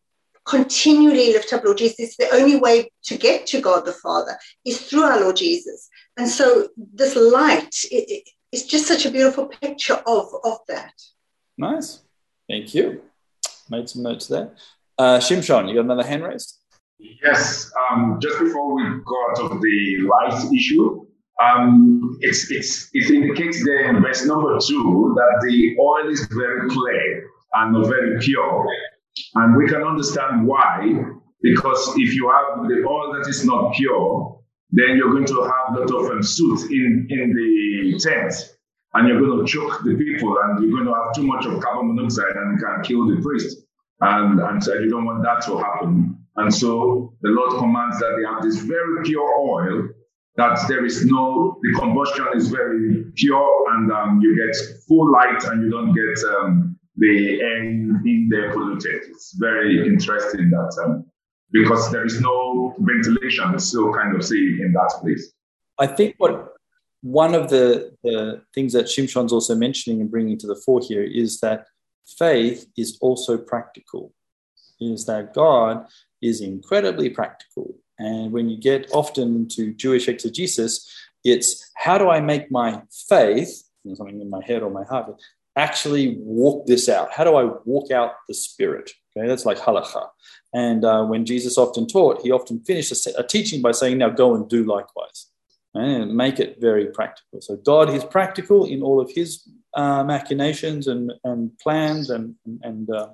continually 0.44 1.32
lift 1.32 1.52
up 1.52 1.64
Lord 1.64 1.78
Jesus. 1.78 2.16
The 2.16 2.28
only 2.34 2.56
way 2.56 2.90
to 3.04 3.16
get 3.16 3.46
to 3.48 3.60
God 3.60 3.84
the 3.84 3.92
Father 3.92 4.36
is 4.64 4.80
through 4.82 5.04
our 5.04 5.20
Lord 5.20 5.36
Jesus. 5.36 5.88
And 6.16 6.28
so 6.28 6.68
this 6.76 7.16
light 7.16 7.74
it, 7.90 8.10
it- 8.10 8.28
it's 8.50 8.64
just 8.64 8.86
such 8.86 9.06
a 9.06 9.10
beautiful 9.10 9.46
picture 9.46 10.02
of, 10.06 10.26
of 10.44 10.58
that. 10.68 10.92
nice. 11.56 12.02
Thank 12.50 12.74
you. 12.74 13.00
Made 13.72 13.88
some 13.88 14.02
notes 14.02 14.26
there. 14.26 14.50
Uh, 14.98 15.16
Shimshon, 15.18 15.66
you 15.66 15.76
got 15.76 15.86
another 15.86 16.06
hand 16.06 16.22
raised? 16.22 16.58
Yes, 17.24 17.72
um, 17.90 18.18
just 18.20 18.38
before 18.38 18.74
we 18.74 18.82
go 18.82 19.16
out 19.30 19.50
of 19.50 19.62
the 19.62 20.08
light 20.12 20.52
issue, 20.52 21.06
um, 21.42 22.18
it's, 22.20 22.50
it's, 22.50 22.90
it 22.92 23.10
indicates 23.10 23.64
there 23.64 23.88
in 23.88 24.02
verse 24.02 24.26
number 24.26 24.58
two 24.60 25.14
that 25.16 25.46
the 25.46 25.74
oil 25.80 26.12
is 26.12 26.20
very 26.26 26.68
clear 26.68 27.26
and 27.54 27.86
very 27.86 28.20
pure. 28.20 28.66
And 29.36 29.56
we 29.56 29.66
can 29.66 29.82
understand 29.82 30.46
why, 30.46 30.92
because 31.40 31.94
if 31.96 32.14
you 32.14 32.30
have 32.30 32.68
the 32.68 32.84
oil 32.86 33.14
that 33.14 33.26
is 33.26 33.46
not 33.46 33.72
pure, 33.74 34.38
then 34.70 34.98
you're 34.98 35.12
going 35.12 35.26
to 35.26 35.42
have 35.44 35.76
a 35.76 35.80
lot 35.80 36.04
of 36.04 36.10
um, 36.10 36.22
soot 36.22 36.70
in, 36.70 37.06
in 37.08 37.34
the 37.34 37.98
tent. 37.98 38.34
And 38.94 39.08
you're 39.08 39.20
going 39.20 39.44
to 39.44 39.50
choke 39.50 39.82
the 39.84 39.94
people, 39.94 40.36
and 40.42 40.62
you're 40.62 40.72
going 40.72 40.86
to 40.86 40.94
have 40.94 41.14
too 41.14 41.26
much 41.26 41.46
of 41.46 41.60
carbon 41.62 41.94
monoxide 41.94 42.36
and 42.36 42.58
it 42.58 42.62
can 42.62 42.82
kill 42.82 43.06
the 43.06 43.20
priest. 43.22 43.58
And, 44.00 44.40
and 44.40 44.62
you 44.64 44.90
don't 44.90 45.04
want 45.04 45.22
that 45.22 45.42
to 45.46 45.58
happen. 45.58 46.18
And 46.36 46.52
so 46.54 47.14
the 47.22 47.30
Lord 47.30 47.58
commands 47.58 47.98
that 48.00 48.16
they 48.16 48.24
have 48.24 48.42
this 48.42 48.58
very 48.60 49.04
pure 49.04 49.38
oil, 49.38 49.88
that 50.36 50.58
there 50.68 50.84
is 50.84 51.04
no, 51.04 51.58
the 51.62 51.78
combustion 51.78 52.26
is 52.34 52.48
very 52.48 53.04
pure, 53.16 53.74
and 53.74 53.92
um, 53.92 54.20
you 54.20 54.34
get 54.34 54.56
full 54.88 55.10
light 55.12 55.44
and 55.44 55.62
you 55.62 55.70
don't 55.70 55.94
get 55.94 56.24
um, 56.36 56.78
the 56.96 57.40
air 57.40 57.62
in, 57.62 58.28
there 58.30 58.52
polluted. 58.52 59.02
It's 59.10 59.36
very 59.38 59.86
interesting 59.86 60.50
that 60.50 60.82
um, 60.84 61.04
because 61.50 61.90
there 61.92 62.06
is 62.06 62.20
no 62.20 62.74
ventilation, 62.78 63.58
so 63.58 63.92
kind 63.92 64.16
of 64.16 64.24
see 64.24 64.58
in 64.60 64.72
that 64.72 64.94
place. 65.00 65.32
I 65.78 65.86
think 65.86 66.14
what 66.18 66.51
one 67.02 67.34
of 67.34 67.50
the, 67.50 67.92
the 68.04 68.42
things 68.54 68.72
that 68.72 68.86
Shimshon's 68.86 69.32
also 69.32 69.54
mentioning 69.54 70.00
and 70.00 70.10
bringing 70.10 70.38
to 70.38 70.46
the 70.46 70.56
fore 70.56 70.80
here 70.80 71.02
is 71.02 71.40
that 71.40 71.66
faith 72.18 72.66
is 72.76 72.96
also 73.00 73.36
practical, 73.36 74.14
is 74.80 75.04
that 75.06 75.34
God 75.34 75.86
is 76.22 76.40
incredibly 76.40 77.10
practical. 77.10 77.74
And 77.98 78.32
when 78.32 78.48
you 78.48 78.56
get 78.56 78.90
often 78.92 79.34
into 79.34 79.74
Jewish 79.74 80.08
exegesis, 80.08 80.88
it's 81.24 81.70
how 81.76 81.98
do 81.98 82.08
I 82.08 82.20
make 82.20 82.50
my 82.50 82.82
faith, 83.08 83.64
something 83.94 84.20
in 84.20 84.30
my 84.30 84.44
head 84.44 84.62
or 84.62 84.70
my 84.70 84.84
heart, 84.84 85.20
actually 85.56 86.16
walk 86.20 86.66
this 86.66 86.88
out? 86.88 87.12
How 87.12 87.24
do 87.24 87.34
I 87.34 87.44
walk 87.64 87.90
out 87.90 88.12
the 88.28 88.34
spirit? 88.34 88.90
Okay, 89.16 89.26
that's 89.26 89.44
like 89.44 89.58
halacha. 89.58 90.08
And 90.54 90.84
uh, 90.84 91.04
when 91.04 91.26
Jesus 91.26 91.58
often 91.58 91.86
taught, 91.86 92.22
he 92.22 92.30
often 92.30 92.60
finished 92.60 92.92
a, 92.92 93.18
a 93.18 93.26
teaching 93.26 93.60
by 93.60 93.72
saying, 93.72 93.98
Now 93.98 94.08
go 94.08 94.34
and 94.34 94.48
do 94.48 94.64
likewise 94.64 95.31
and 95.74 96.14
make 96.14 96.38
it 96.38 96.60
very 96.60 96.86
practical. 96.86 97.40
So 97.40 97.56
God 97.56 97.90
is 97.90 98.04
practical 98.04 98.66
in 98.66 98.82
all 98.82 99.00
of 99.00 99.10
his 99.10 99.48
uh, 99.74 100.04
machinations 100.04 100.86
and, 100.86 101.12
and 101.24 101.56
plans 101.58 102.10
and, 102.10 102.34
and 102.62 102.90
uh, 102.90 103.08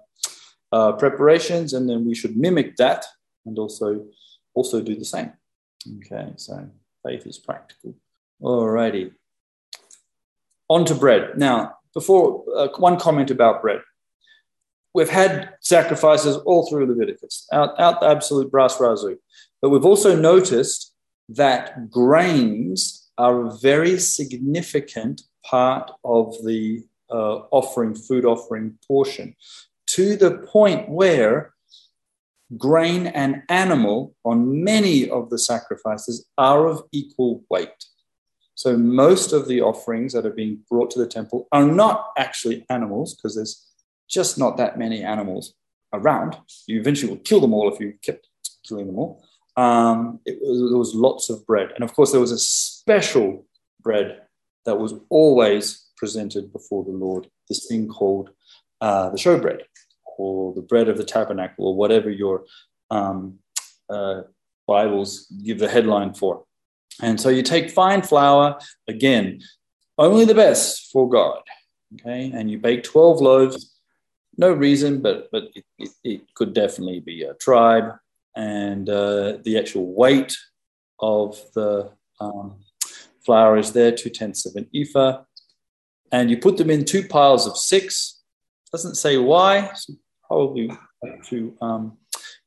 uh, 0.73 0.93
preparations, 0.93 1.73
and 1.73 1.89
then 1.89 2.05
we 2.05 2.15
should 2.15 2.37
mimic 2.37 2.77
that 2.77 3.05
and 3.47 3.59
also 3.59 4.07
also 4.55 4.81
do 4.83 4.97
the 4.97 5.05
same. 5.05 5.33
Okay, 5.99 6.33
so 6.37 6.69
faith 7.07 7.27
is 7.27 7.39
practical. 7.39 7.95
Alrighty. 8.43 9.13
On 10.69 10.85
to 10.85 10.95
bread. 10.95 11.39
Now, 11.39 11.79
before 11.95 12.45
uh, 12.55 12.69
one 12.77 12.99
comment 12.99 13.31
about 13.31 13.63
bread. 13.63 13.81
We've 14.95 15.09
had 15.09 15.55
sacrifices 15.61 16.37
all 16.37 16.69
through 16.69 16.87
Leviticus, 16.87 17.47
out, 17.53 17.79
out 17.79 18.01
the 18.01 18.09
absolute 18.09 18.51
brass 18.51 18.79
razoo. 18.79 19.17
But 19.61 19.71
we've 19.71 19.85
also 19.85 20.17
noticed 20.17 20.88
that 21.29 21.91
grains 21.91 23.09
are 23.19 23.47
a 23.47 23.59
very 23.59 23.99
significant 23.99 25.23
part 25.45 25.91
of 26.05 26.35
the 26.45 26.85
uh, 27.11 27.43
offering, 27.51 27.95
food 27.95 28.25
offering 28.25 28.79
portion, 28.87 29.35
to 29.87 30.17
the 30.17 30.39
point 30.53 30.89
where 30.89 31.55
grain 32.57 33.07
and 33.09 33.43
animal 33.49 34.15
on 34.25 34.65
many 34.65 35.09
of 35.11 35.29
the 35.31 35.39
sacrifices 35.39 36.27
are 36.39 36.67
of 36.67 36.83
equal 36.93 37.43
weight. 37.51 37.85
So 38.55 38.77
most 38.77 39.33
of 39.33 39.47
the 39.47 39.61
offerings 39.61 40.13
that 40.15 40.27
are 40.27 40.33
being 40.33 40.61
brought 40.69 40.91
to 40.93 40.99
the 40.99 41.07
temple 41.07 41.47
are 41.53 41.65
not 41.65 42.09
actually 42.17 42.67
animals 42.71 43.15
because 43.15 43.37
there's 43.37 43.67
just 44.09 44.39
not 44.39 44.57
that 44.57 44.79
many 44.79 45.03
animals 45.03 45.55
around. 45.93 46.37
You 46.67 46.81
eventually 46.81 47.13
will 47.13 47.21
kill 47.21 47.41
them 47.41 47.55
all 47.55 47.73
if 47.73 47.81
you 47.81 47.95
kept 48.03 48.29
killing 48.67 48.87
them 48.87 48.99
all. 48.99 49.23
Um, 49.59 50.21
it 50.25 50.39
was, 50.41 50.71
there 50.71 50.79
was 50.79 50.95
lots 50.95 51.31
of 51.31 51.45
bread. 51.45 51.73
And 51.75 51.83
of 51.83 51.93
course, 51.93 52.13
there 52.13 52.21
was 52.21 52.31
a 52.31 52.39
special 52.39 53.45
bread 53.81 54.23
that 54.65 54.79
was 54.79 54.95
always 55.09 55.89
presented 55.97 56.53
before 56.53 56.85
the 56.85 56.93
Lord, 56.93 57.29
this 57.49 57.67
thing 57.67 57.89
called 57.89 58.31
uh, 58.81 59.11
the 59.11 59.17
showbread 59.17 59.63
or 60.17 60.55
the 60.55 60.63
bread 60.63 60.89
of 60.89 60.97
the 60.97 61.05
tabernacle 61.05 61.67
or 61.67 61.75
whatever 61.75 62.09
your 62.09 62.45
um, 62.91 63.41
uh, 63.91 64.23
Bibles 64.69 65.27
give 65.43 65.59
the 65.59 65.69
headline 65.69 66.15
for. 66.15 66.45
And 67.03 67.21
so 67.21 67.29
you 67.29 67.43
take 67.43 67.71
fine 67.71 68.03
flour, 68.03 68.61
again, 68.87 69.41
only 69.97 70.25
the 70.25 70.35
best 70.35 70.93
for 70.93 71.09
God, 71.09 71.43
okay? 71.95 72.31
And 72.33 72.49
you 72.49 72.59
bake 72.59 72.85
12 72.85 73.21
loaves. 73.21 73.75
No 74.37 74.53
reason, 74.53 75.03
but, 75.03 75.29
but 75.33 75.45
it, 75.57 75.65
it, 75.81 75.91
it 76.05 76.35
could 76.35 76.55
definitely 76.55 77.01
be 77.01 77.25
a 77.25 77.35
tribe. 77.35 77.95
And 78.39 78.89
uh, 78.89 79.39
the 79.43 79.59
actual 79.59 79.93
weight 79.93 80.37
of 81.01 81.37
the 81.57 81.91
um, 82.21 82.61
flour 83.27 83.59
is 83.59 83.73
there, 83.73 83.91
two 83.91 84.11
tenths 84.11 84.47
of 84.47 84.55
an 84.55 84.69
ephah. 84.73 85.25
And 86.13 86.31
you 86.31 86.39
put 86.39 86.57
them 86.57 86.71
in 86.71 86.85
two 86.85 87.03
piles 87.03 87.49
of 87.49 87.57
six. 87.57 88.23
Doesn't 88.71 88.95
say 88.95 89.17
why, 89.17 89.73
so 89.75 89.95
probably 90.29 90.71
to 91.31 91.57
um, 91.61 91.99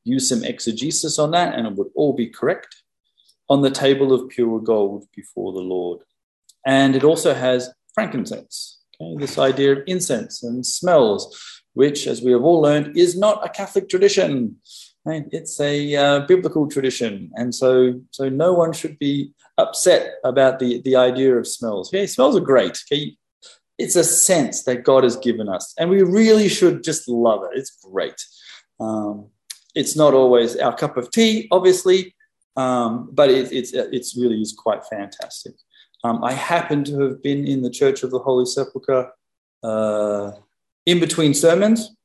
use 0.05 0.29
some 0.29 0.45
exegesis 0.45 1.19
on 1.19 1.31
that, 1.31 1.55
and 1.55 1.67
it 1.67 1.73
would 1.73 1.89
all 1.93 2.13
be 2.13 2.27
correct. 2.27 2.73
On 3.49 3.61
the 3.61 3.69
table 3.69 4.13
of 4.13 4.29
pure 4.29 4.61
gold 4.61 5.07
before 5.13 5.51
the 5.51 5.59
Lord. 5.59 5.99
And 6.65 6.95
it 6.95 7.03
also 7.03 7.33
has 7.33 7.69
frankincense, 7.93 8.79
okay, 9.01 9.19
this 9.19 9.37
idea 9.37 9.73
of 9.73 9.83
incense 9.87 10.41
and 10.41 10.65
smells, 10.65 11.37
which, 11.73 12.07
as 12.07 12.21
we 12.21 12.31
have 12.31 12.43
all 12.43 12.61
learned, 12.61 12.95
is 12.95 13.17
not 13.17 13.45
a 13.45 13.49
Catholic 13.49 13.89
tradition. 13.89 14.55
Right? 15.03 15.25
It's 15.31 15.59
a 15.59 15.95
uh, 15.95 16.19
biblical 16.21 16.67
tradition. 16.67 17.31
And 17.35 17.53
so, 17.55 18.01
so 18.11 18.29
no 18.29 18.53
one 18.53 18.71
should 18.71 18.99
be 18.99 19.33
upset 19.57 20.15
about 20.23 20.59
the, 20.59 20.81
the 20.81 20.95
idea 20.95 21.35
of 21.35 21.47
smells. 21.47 21.89
Okay, 21.89 22.05
smells 22.05 22.35
are 22.35 22.41
great. 22.41 22.79
Okay, 22.85 23.17
it's 23.77 23.95
a 23.95 24.03
sense 24.03 24.63
that 24.63 24.83
God 24.83 25.03
has 25.03 25.17
given 25.17 25.49
us, 25.49 25.73
and 25.77 25.89
we 25.89 26.03
really 26.03 26.47
should 26.47 26.83
just 26.83 27.07
love 27.07 27.43
it. 27.43 27.57
It's 27.57 27.77
great. 27.83 28.19
Um, 28.79 29.29
it's 29.73 29.95
not 29.95 30.13
always 30.13 30.55
our 30.57 30.75
cup 30.75 30.97
of 30.97 31.09
tea, 31.11 31.47
obviously, 31.51 32.15
um, 32.55 33.09
but 33.11 33.29
it, 33.29 33.51
it's 33.51 33.73
it's 33.73 34.15
really 34.15 34.39
is 34.41 34.53
quite 34.53 34.85
fantastic. 34.85 35.53
Um, 36.03 36.23
I 36.23 36.33
happen 36.33 36.83
to 36.85 36.99
have 37.01 37.23
been 37.23 37.47
in 37.47 37.61
the 37.61 37.69
Church 37.69 38.03
of 38.03 38.11
the 38.11 38.19
Holy 38.19 38.45
Sepulchre 38.45 39.11
uh, 39.63 40.31
in 40.85 40.99
between 40.99 41.33
sermons, 41.33 41.95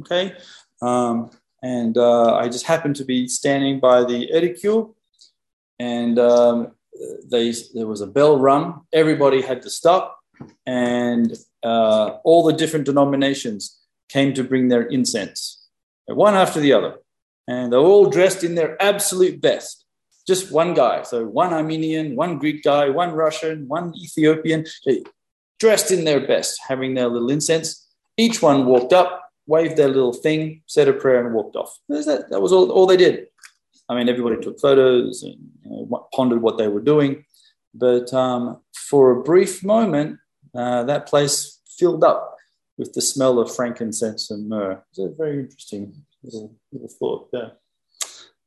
okay, 0.00 0.34
um, 0.82 1.30
and 1.72 1.98
uh, 1.98 2.36
I 2.36 2.48
just 2.48 2.66
happened 2.66 2.96
to 2.96 3.04
be 3.04 3.26
standing 3.26 3.80
by 3.80 4.04
the 4.04 4.20
edicule, 4.38 4.94
and 5.80 6.18
um, 6.18 6.72
they 7.30 7.52
there 7.74 7.88
was 7.88 8.02
a 8.02 8.06
bell 8.06 8.38
rung. 8.38 8.64
Everybody 8.92 9.40
had 9.42 9.62
to 9.62 9.70
stop, 9.70 10.18
and 10.66 11.32
uh, 11.62 12.06
all 12.24 12.44
the 12.44 12.52
different 12.52 12.84
denominations 12.86 13.80
came 14.08 14.34
to 14.34 14.44
bring 14.44 14.68
their 14.68 14.82
incense, 14.82 15.66
one 16.06 16.34
after 16.34 16.60
the 16.60 16.72
other 16.72 16.94
and 17.46 17.72
they're 17.72 17.80
all 17.80 18.08
dressed 18.08 18.44
in 18.44 18.54
their 18.54 18.80
absolute 18.82 19.40
best. 19.40 19.84
Just 20.26 20.50
one 20.50 20.72
guy. 20.74 21.02
So 21.02 21.26
one 21.26 21.52
Armenian, 21.52 22.16
one 22.16 22.38
Greek 22.38 22.62
guy, 22.62 22.88
one 22.88 23.12
Russian, 23.12 23.68
one 23.68 23.92
Ethiopian, 23.94 24.64
dressed 25.60 25.90
in 25.90 26.04
their 26.04 26.26
best, 26.26 26.58
having 26.66 26.94
their 26.94 27.08
little 27.08 27.30
incense. 27.30 27.86
Each 28.16 28.40
one 28.40 28.64
walked 28.64 28.92
up, 28.92 29.23
waved 29.46 29.76
their 29.76 29.88
little 29.88 30.12
thing, 30.12 30.62
said 30.66 30.88
a 30.88 30.92
prayer, 30.92 31.24
and 31.24 31.34
walked 31.34 31.56
off. 31.56 31.76
That, 31.88 32.26
that 32.30 32.40
was 32.40 32.52
all, 32.52 32.70
all 32.70 32.86
they 32.86 32.96
did. 32.96 33.26
I 33.88 33.94
mean, 33.94 34.08
everybody 34.08 34.40
took 34.40 34.58
photos 34.60 35.22
and 35.22 35.36
you 35.64 35.70
know, 35.70 36.08
pondered 36.14 36.40
what 36.40 36.56
they 36.56 36.68
were 36.68 36.80
doing. 36.80 37.24
But 37.74 38.12
um, 38.14 38.60
for 38.74 39.10
a 39.10 39.22
brief 39.22 39.62
moment, 39.64 40.18
uh, 40.54 40.84
that 40.84 41.06
place 41.06 41.60
filled 41.78 42.04
up 42.04 42.36
with 42.78 42.92
the 42.92 43.02
smell 43.02 43.38
of 43.38 43.54
frankincense 43.54 44.30
and 44.30 44.48
myrrh. 44.48 44.82
It's 44.90 44.98
a 44.98 45.08
very 45.08 45.40
interesting 45.40 45.94
little, 46.22 46.54
little 46.72 46.88
thought 46.88 47.30
there. 47.32 47.52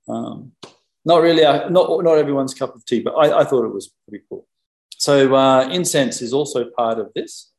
Um, 0.08 0.54
not 1.06 1.22
really, 1.22 1.44
uh, 1.44 1.70
not, 1.70 2.04
not 2.04 2.18
everyone's 2.18 2.54
cup 2.54 2.76
of 2.76 2.86
tea, 2.86 3.02
but 3.02 3.12
I, 3.12 3.40
I 3.40 3.44
thought 3.44 3.66
it 3.66 3.74
was 3.74 3.92
pretty 4.08 4.24
cool. 4.30 4.48
So 4.98 5.36
uh, 5.36 5.70
incense 5.70 6.22
is 6.22 6.34
also 6.34 6.70
part 6.72 7.00
of 7.00 7.14
this 7.14 7.52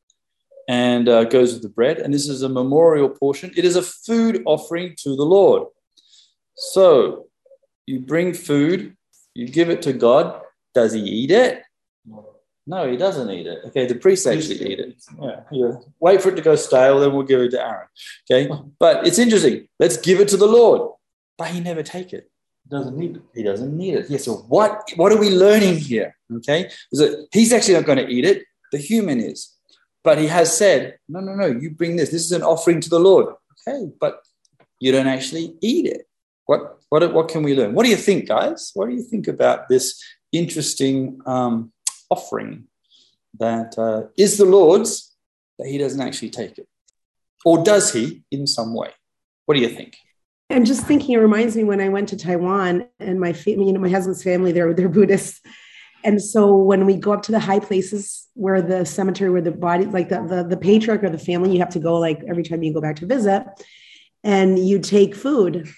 and 0.69 1.09
uh, 1.09 1.25
goes 1.25 1.55
with 1.55 1.62
the 1.62 1.71
bread. 1.71 1.99
And 1.99 2.12
this 2.14 2.29
is 2.29 2.43
a 2.43 2.49
memorial 2.49 3.09
portion. 3.09 3.51
It 3.57 3.64
is 3.64 3.75
a 3.75 3.83
food 3.83 4.43
offering 4.45 4.95
to 5.03 5.16
the 5.16 5.25
Lord. 5.25 5.69
So 6.55 7.27
you 7.87 8.01
bring 8.01 8.35
food, 8.35 8.97
you 9.35 9.49
give 9.49 9.71
it 9.71 9.83
to 9.83 9.93
God. 9.93 10.43
Does 10.75 10.93
he 10.93 11.01
eat 11.01 11.31
it? 11.31 11.62
No, 12.66 12.89
he 12.91 12.99
doesn't 12.99 13.31
eat 13.31 13.47
it. 13.47 13.61
Okay, 13.66 13.87
the 13.87 13.95
priests 13.95 14.27
actually 14.27 14.73
eat 14.73 14.79
it. 14.79 15.03
Yeah, 15.21 15.41
yeah. 15.51 15.73
Wait 16.01 16.21
for 16.21 16.29
it 16.29 16.37
to 16.37 16.43
go 16.43 16.55
stale, 16.55 17.01
then 17.01 17.14
we'll 17.14 17.23
give 17.23 17.41
it 17.41 17.51
to 17.53 17.61
Aaron. 17.61 17.89
Okay, 18.31 18.51
but 18.79 19.07
it's 19.07 19.19
interesting. 19.19 19.69
Let's 19.79 19.97
give 19.97 20.21
it 20.21 20.29
to 20.29 20.37
the 20.37 20.47
Lord, 20.47 20.93
but 21.39 21.49
he 21.49 21.61
never 21.61 21.83
take 21.83 22.12
it. 22.12 22.31
He 22.64 22.77
doesn't 22.77 22.95
need 22.95 23.16
it. 23.16 23.23
He 23.35 23.43
doesn't 23.43 23.75
need 23.75 23.95
it. 23.95 24.11
Yeah. 24.11 24.19
So 24.19 24.35
what? 24.49 24.83
What 24.97 25.12
are 25.12 25.16
we 25.19 25.31
learning 25.31 25.79
here? 25.79 26.14
Okay, 26.37 26.71
is 26.93 26.99
that 26.99 27.29
he's 27.33 27.55
actually 27.55 27.75
not 27.75 27.87
going 27.87 27.99
to 27.99 28.07
eat 28.07 28.27
it. 28.27 28.45
The 28.71 28.79
human 28.79 29.19
is, 29.19 29.57
but 30.05 30.19
he 30.19 30.27
has 30.27 30.57
said, 30.57 30.99
no, 31.09 31.21
no, 31.21 31.35
no. 31.35 31.47
You 31.47 31.71
bring 31.71 31.97
this. 31.97 32.11
This 32.11 32.25
is 32.25 32.33
an 32.33 32.43
offering 32.43 32.81
to 32.81 32.89
the 32.89 33.01
Lord. 33.01 33.35
Okay, 33.67 33.91
but 34.01 34.21
you 34.81 34.93
don't 34.93 35.09
actually 35.09 35.57
eat 35.61 35.87
it. 35.87 36.07
What? 36.47 36.79
What? 36.89 37.13
What 37.13 37.29
can 37.29 37.43
we 37.43 37.55
learn? 37.55 37.75
What 37.75 37.85
do 37.85 37.91
you 37.91 37.97
think, 37.97 38.29
guys? 38.29 38.71
What 38.75 38.89
do 38.89 38.95
you 38.95 39.03
think 39.03 39.29
about 39.29 39.69
this 39.69 40.03
interesting? 40.33 41.21
Um, 41.27 41.73
offering 42.11 42.65
that 43.39 43.79
uh, 43.79 44.09
is 44.17 44.39
the 44.39 44.45
Lord's, 44.45 45.15
that 45.59 45.69
he 45.69 45.79
doesn't 45.79 46.01
actually 46.01 46.31
take 46.31 46.59
it? 46.59 46.67
Or 47.45 47.63
does 47.63 47.93
he 47.93 48.23
in 48.31 48.47
some 48.47 48.75
way? 48.75 48.91
What 49.47 49.55
do 49.55 49.61
you 49.61 49.69
think? 49.69 49.97
I'm 50.51 50.65
just 50.65 50.87
thinking, 50.87 51.15
it 51.15 51.19
reminds 51.19 51.55
me 51.55 51.65
when 51.65 51.81
I 51.81 51.91
went 51.91 52.09
to 52.09 52.17
Taiwan 52.17 52.89
and 52.99 53.21
my 53.21 53.35
you 53.45 53.73
know, 53.73 53.81
my 53.81 53.91
husband's 53.91 54.23
family, 54.23 54.53
they're, 54.53 54.73
they're 54.73 54.89
Buddhists. 54.89 55.41
And 56.05 56.23
so 56.23 56.55
when 56.55 56.87
we 56.87 56.97
go 56.97 57.13
up 57.13 57.23
to 57.23 57.33
the 57.33 57.41
high 57.41 57.59
places 57.61 58.29
where 58.35 58.63
the 58.63 58.85
cemetery, 58.85 59.31
where 59.31 59.43
the 59.43 59.53
body, 59.53 59.85
like 59.85 60.09
the, 60.09 60.23
the, 60.23 60.45
the 60.45 60.57
patriarch 60.57 61.03
or 61.03 61.11
the 61.11 61.19
family, 61.19 61.53
you 61.53 61.59
have 61.59 61.71
to 61.71 61.81
go 61.81 61.99
like 61.99 62.21
every 62.29 62.43
time 62.43 62.63
you 62.63 62.73
go 62.73 62.81
back 62.81 62.97
to 62.97 63.07
visit 63.07 63.45
and 64.23 64.59
you 64.59 64.79
take 64.79 65.15
food 65.15 65.69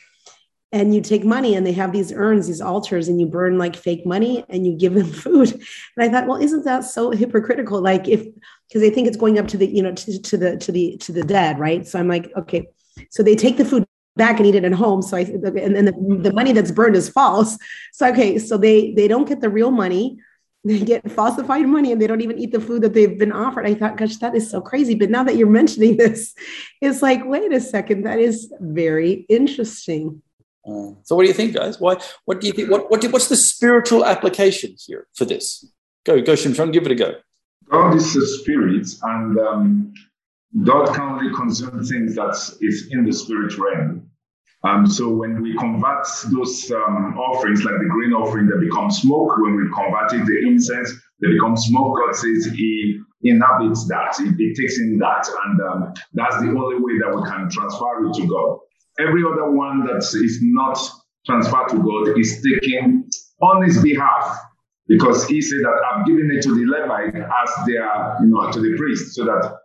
and 0.73 0.95
you 0.95 1.01
take 1.01 1.25
money 1.25 1.55
and 1.55 1.67
they 1.67 1.73
have 1.73 1.93
these 1.93 2.13
urns 2.13 2.47
these 2.47 2.61
altars 2.61 3.09
and 3.09 3.21
you 3.21 3.27
burn 3.27 3.59
like 3.59 3.75
fake 3.75 4.07
money 4.07 4.45
and 4.49 4.67
you 4.67 4.77
give 4.77 4.95
them 4.95 5.11
food. 5.25 5.53
And 5.53 5.63
i 5.99 6.09
thought 6.09 6.29
well 6.29 6.41
isn't 6.41 6.65
that 6.65 6.85
so 6.85 7.11
hypocritical? 7.11 7.81
Like 7.81 8.09
if 8.09 8.25
because 8.69 8.83
they 8.83 8.91
think 8.91 9.09
it's 9.09 9.17
going 9.17 9.39
up 9.39 9.49
to 9.49 9.57
the 9.57 9.67
you 9.67 9.83
know 9.83 9.93
to, 9.93 10.23
to 10.23 10.37
the 10.37 10.57
to 10.59 10.73
the 10.73 10.97
to 10.99 11.13
the 11.13 11.23
dead 11.23 11.59
right? 11.59 11.87
So 11.87 11.99
i'm 11.99 12.09
like 12.09 12.31
okay. 12.37 12.69
So 13.11 13.23
they 13.23 13.35
take 13.35 13.57
the 13.57 13.65
food 13.65 13.85
back 14.25 14.39
and 14.39 14.47
eat 14.49 14.59
it 14.61 14.65
at 14.71 14.81
home 14.85 15.01
so 15.09 15.17
i 15.17 15.23
and 15.23 15.75
then 15.77 15.87
the, 15.89 15.95
the 16.27 16.33
money 16.41 16.53
that's 16.57 16.75
burned 16.79 16.97
is 17.03 17.09
false 17.19 17.59
so 17.93 18.09
okay 18.11 18.39
so 18.39 18.57
they 18.67 18.77
they 18.99 19.09
don't 19.13 19.29
get 19.31 19.41
the 19.41 19.53
real 19.59 19.73
money 19.85 20.05
they 20.65 20.81
get 20.81 21.11
falsified 21.11 21.67
money 21.67 21.91
and 21.93 22.01
they 22.01 22.07
don't 22.07 22.21
even 22.21 22.39
eat 22.39 22.53
the 22.53 22.61
food 22.61 22.83
that 22.83 22.93
they've 22.93 23.19
been 23.19 23.33
offered. 23.33 23.67
I 23.67 23.75
thought, 23.75 23.97
gosh, 23.97 24.17
that 24.17 24.35
is 24.35 24.51
so 24.51 24.61
crazy. 24.61 24.95
But 24.95 25.11
now 25.11 25.25
that 25.25 25.37
you're 25.37 25.49
mentioning 25.49 25.97
this, 25.97 26.35
it's 26.83 27.01
like, 27.01 27.25
wait 27.25 27.53
a 27.53 27.61
second, 27.61 28.03
that 28.03 28.19
is 28.19 28.53
very 28.61 29.25
interesting. 29.29 30.23
Uh, 30.67 30.93
so, 31.03 31.17
what 31.17 31.23
do 31.23 31.29
you 31.29 31.35
think, 31.35 31.55
guys? 31.55 31.81
Why? 31.81 31.97
What 32.27 32.41
do 32.41 32.47
you 32.47 32.53
think? 32.53 32.71
What? 32.71 32.91
What? 32.91 33.01
Do, 33.01 33.09
what's 33.09 33.29
the 33.29 33.37
spiritual 33.37 34.05
application 34.05 34.77
here 34.87 35.07
for 35.15 35.25
this? 35.25 35.65
Go, 36.05 36.21
go, 36.21 36.35
Shimshon, 36.35 36.73
give 36.73 36.85
it 36.85 36.93
a 36.93 36.95
go. 36.95 37.15
God 37.71 37.95
is 37.95 38.15
a 38.15 38.27
spirit, 38.27 38.87
and 39.03 39.39
um, 39.39 39.95
God 40.63 40.95
can 40.95 41.03
only 41.03 41.35
consume 41.35 41.83
things 41.83 42.15
that 42.17 42.37
is 42.61 42.89
in 42.91 43.05
the 43.05 43.13
spirit 43.13 43.57
realm. 43.57 44.10
Um, 44.63 44.87
so 44.87 45.09
when 45.09 45.41
we 45.41 45.57
convert 45.57 46.07
those 46.31 46.71
um, 46.71 47.17
offerings, 47.19 47.65
like 47.65 47.79
the 47.79 47.89
green 47.89 48.13
offering, 48.13 48.47
they 48.47 48.67
become 48.67 48.91
smoke. 48.91 49.39
When 49.39 49.57
we 49.57 49.65
convert 49.73 50.13
it, 50.13 50.27
the 50.27 50.47
incense, 50.47 50.93
they 51.21 51.29
become 51.29 51.57
smoke. 51.57 51.97
God 51.97 52.15
says 52.15 52.47
He 52.47 53.01
inhabits 53.23 53.89
that, 53.89 54.17
He, 54.19 54.29
he 54.37 54.55
takes 54.55 54.79
in 54.79 54.99
that, 54.99 55.27
and 55.47 55.61
um, 55.63 55.95
that's 56.13 56.37
the 56.41 56.49
only 56.49 56.77
way 56.77 56.99
that 57.01 57.15
we 57.15 57.23
can 57.29 57.49
transfer 57.51 58.07
it 58.07 58.15
to 58.15 58.27
God. 58.27 58.59
Every 58.99 59.23
other 59.25 59.51
one 59.51 59.87
that 59.87 60.03
is 60.03 60.41
not 60.43 60.79
transferred 61.27 61.69
to 61.69 61.83
God 61.83 62.19
is 62.19 62.43
taken 62.43 63.09
on 63.41 63.65
his 63.65 63.83
behalf 63.83 64.39
because 64.89 65.27
he 65.27 65.41
said 65.41 65.61
that 65.63 65.81
I've 65.91 66.07
given 66.07 66.31
it 66.31 66.43
to 66.43 66.55
the 66.55 66.67
Levite 66.67 67.15
as 67.15 67.67
their, 67.67 68.17
you 68.21 68.27
know, 68.27 68.51
to 68.51 68.61
the 68.61 68.77
priest 68.77 69.15
so 69.15 69.25
that 69.25 69.57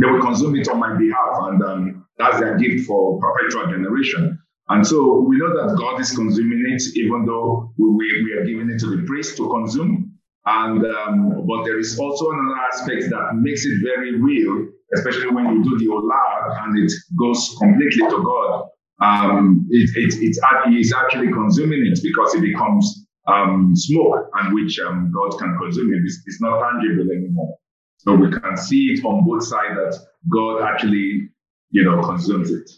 they 0.00 0.06
will 0.06 0.20
consume 0.22 0.56
it 0.56 0.68
on 0.68 0.78
my 0.78 0.96
behalf. 0.96 1.36
And 1.40 1.62
um, 1.62 2.03
that's 2.18 2.38
their 2.38 2.56
gift 2.56 2.86
for 2.86 3.20
perpetual 3.20 3.66
generation. 3.66 4.38
And 4.68 4.86
so 4.86 5.20
we 5.20 5.36
know 5.36 5.52
that 5.54 5.76
God 5.76 6.00
is 6.00 6.14
consuming 6.14 6.64
it, 6.68 6.82
even 6.96 7.26
though 7.26 7.72
we, 7.76 7.88
we, 7.90 8.24
we 8.24 8.32
are 8.32 8.44
giving 8.44 8.70
it 8.70 8.78
to 8.80 8.96
the 8.96 9.02
priest 9.06 9.36
to 9.36 9.48
consume. 9.48 10.12
And 10.46 10.84
um, 10.84 11.46
but 11.46 11.64
there 11.64 11.78
is 11.78 11.98
also 11.98 12.30
another 12.30 12.60
aspect 12.72 13.10
that 13.10 13.34
makes 13.34 13.64
it 13.64 13.80
very 13.82 14.20
real 14.20 14.68
especially 14.94 15.30
when 15.30 15.46
you 15.46 15.64
do 15.64 15.78
the 15.78 15.86
Olah 15.86 16.64
and 16.64 16.78
it 16.78 16.92
goes 17.18 17.56
completely 17.58 18.08
to 18.08 18.22
God, 18.22 18.68
um, 19.00 19.66
it, 19.70 19.90
it, 19.96 20.14
it's, 20.22 20.38
it's 20.40 20.94
actually 20.94 21.32
consuming 21.32 21.86
it 21.86 21.98
because 22.02 22.34
it 22.34 22.42
becomes 22.42 23.06
um, 23.26 23.72
smoke 23.74 24.28
and 24.34 24.54
which 24.54 24.78
um, 24.80 25.12
God 25.12 25.38
can 25.38 25.56
consume 25.58 25.92
it. 25.94 26.02
It's, 26.04 26.22
it's, 26.26 26.40
not 26.40 26.60
tangible 26.60 27.10
anymore. 27.10 27.56
So 27.98 28.14
we 28.14 28.30
can 28.30 28.56
see 28.56 28.92
it 28.92 29.04
on 29.04 29.24
both 29.26 29.44
sides 29.44 29.74
that 29.74 29.98
God 30.30 30.62
actually, 30.62 31.28
you 31.74 31.84
know, 31.84 32.00
consumes 32.00 32.50
it. 32.52 32.70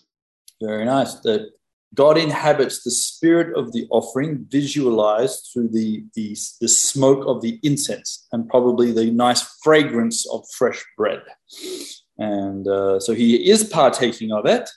Very 0.61 0.87
nice. 0.87 1.17
That 1.17 1.51
God 1.95 2.17
inhabits 2.17 2.83
the 2.83 2.91
spirit 2.91 3.57
of 3.57 3.73
the 3.73 3.87
offering, 3.91 4.47
visualized 4.49 5.51
through 5.53 5.69
the, 5.69 6.05
the, 6.15 6.35
the 6.63 6.69
smoke 6.69 7.23
of 7.27 7.43
the 7.43 7.61
incense 7.63 8.27
and 8.33 8.49
probably 8.49 8.93
the 8.93 9.11
nice 9.11 9.43
fragrance 9.63 10.27
of 10.31 10.49
fresh 10.51 10.83
bread. 10.97 11.23
And 12.17 12.67
uh, 12.67 12.99
so 12.99 13.15
he 13.15 13.51
is 13.51 13.65
partaking 13.65 14.33
of 14.33 14.47
it. 14.47 14.69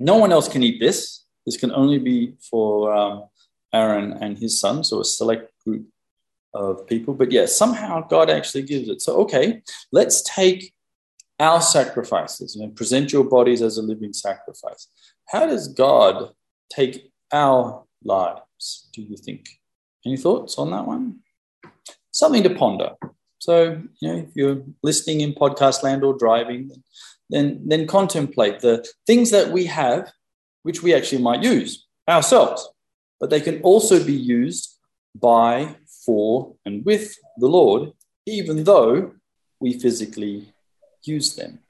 No 0.00 0.16
one 0.16 0.32
else 0.32 0.48
can 0.48 0.64
eat 0.64 0.80
this. 0.80 1.24
This 1.46 1.56
can 1.56 1.70
only 1.70 1.98
be 1.98 2.34
for 2.50 2.92
um, 2.92 3.24
Aaron 3.72 4.14
and 4.14 4.36
his 4.36 4.58
son, 4.58 4.82
so 4.82 5.00
a 5.00 5.04
select 5.04 5.52
group 5.64 5.86
of 6.54 6.86
people. 6.88 7.14
But 7.14 7.30
yeah, 7.30 7.46
somehow 7.46 8.06
God 8.08 8.30
actually 8.30 8.62
gives 8.62 8.88
it. 8.88 9.00
So, 9.00 9.16
okay, 9.18 9.62
let's 9.92 10.22
take 10.22 10.72
our 11.40 11.62
sacrifices 11.62 12.54
and 12.54 12.76
present 12.76 13.12
your 13.12 13.24
bodies 13.24 13.62
as 13.62 13.78
a 13.78 13.82
living 13.82 14.12
sacrifice. 14.12 14.88
How 15.28 15.46
does 15.46 15.68
God 15.68 16.32
take 16.70 17.10
our 17.32 17.84
lives, 18.04 18.88
do 18.92 19.02
you 19.02 19.16
think? 19.16 19.48
Any 20.04 20.18
thoughts 20.18 20.58
on 20.58 20.70
that 20.70 20.86
one? 20.86 21.20
Something 22.12 22.42
to 22.42 22.54
ponder. 22.54 22.90
So, 23.38 23.82
you 24.00 24.08
know, 24.08 24.18
if 24.18 24.28
you're 24.34 24.62
listening 24.82 25.22
in 25.22 25.32
podcast 25.32 25.82
land 25.82 26.04
or 26.04 26.16
driving, 26.16 26.70
then, 27.30 27.62
then 27.66 27.86
contemplate 27.86 28.60
the 28.60 28.86
things 29.06 29.30
that 29.30 29.50
we 29.50 29.64
have, 29.64 30.12
which 30.62 30.82
we 30.82 30.94
actually 30.94 31.22
might 31.22 31.42
use 31.42 31.86
ourselves, 32.06 32.68
but 33.18 33.30
they 33.30 33.40
can 33.40 33.62
also 33.62 34.04
be 34.04 34.12
used 34.12 34.78
by, 35.14 35.76
for, 36.04 36.54
and 36.66 36.84
with 36.84 37.14
the 37.38 37.46
Lord, 37.46 37.92
even 38.26 38.64
though 38.64 39.12
we 39.58 39.78
physically 39.78 40.52
use 41.04 41.34
them. 41.34 41.60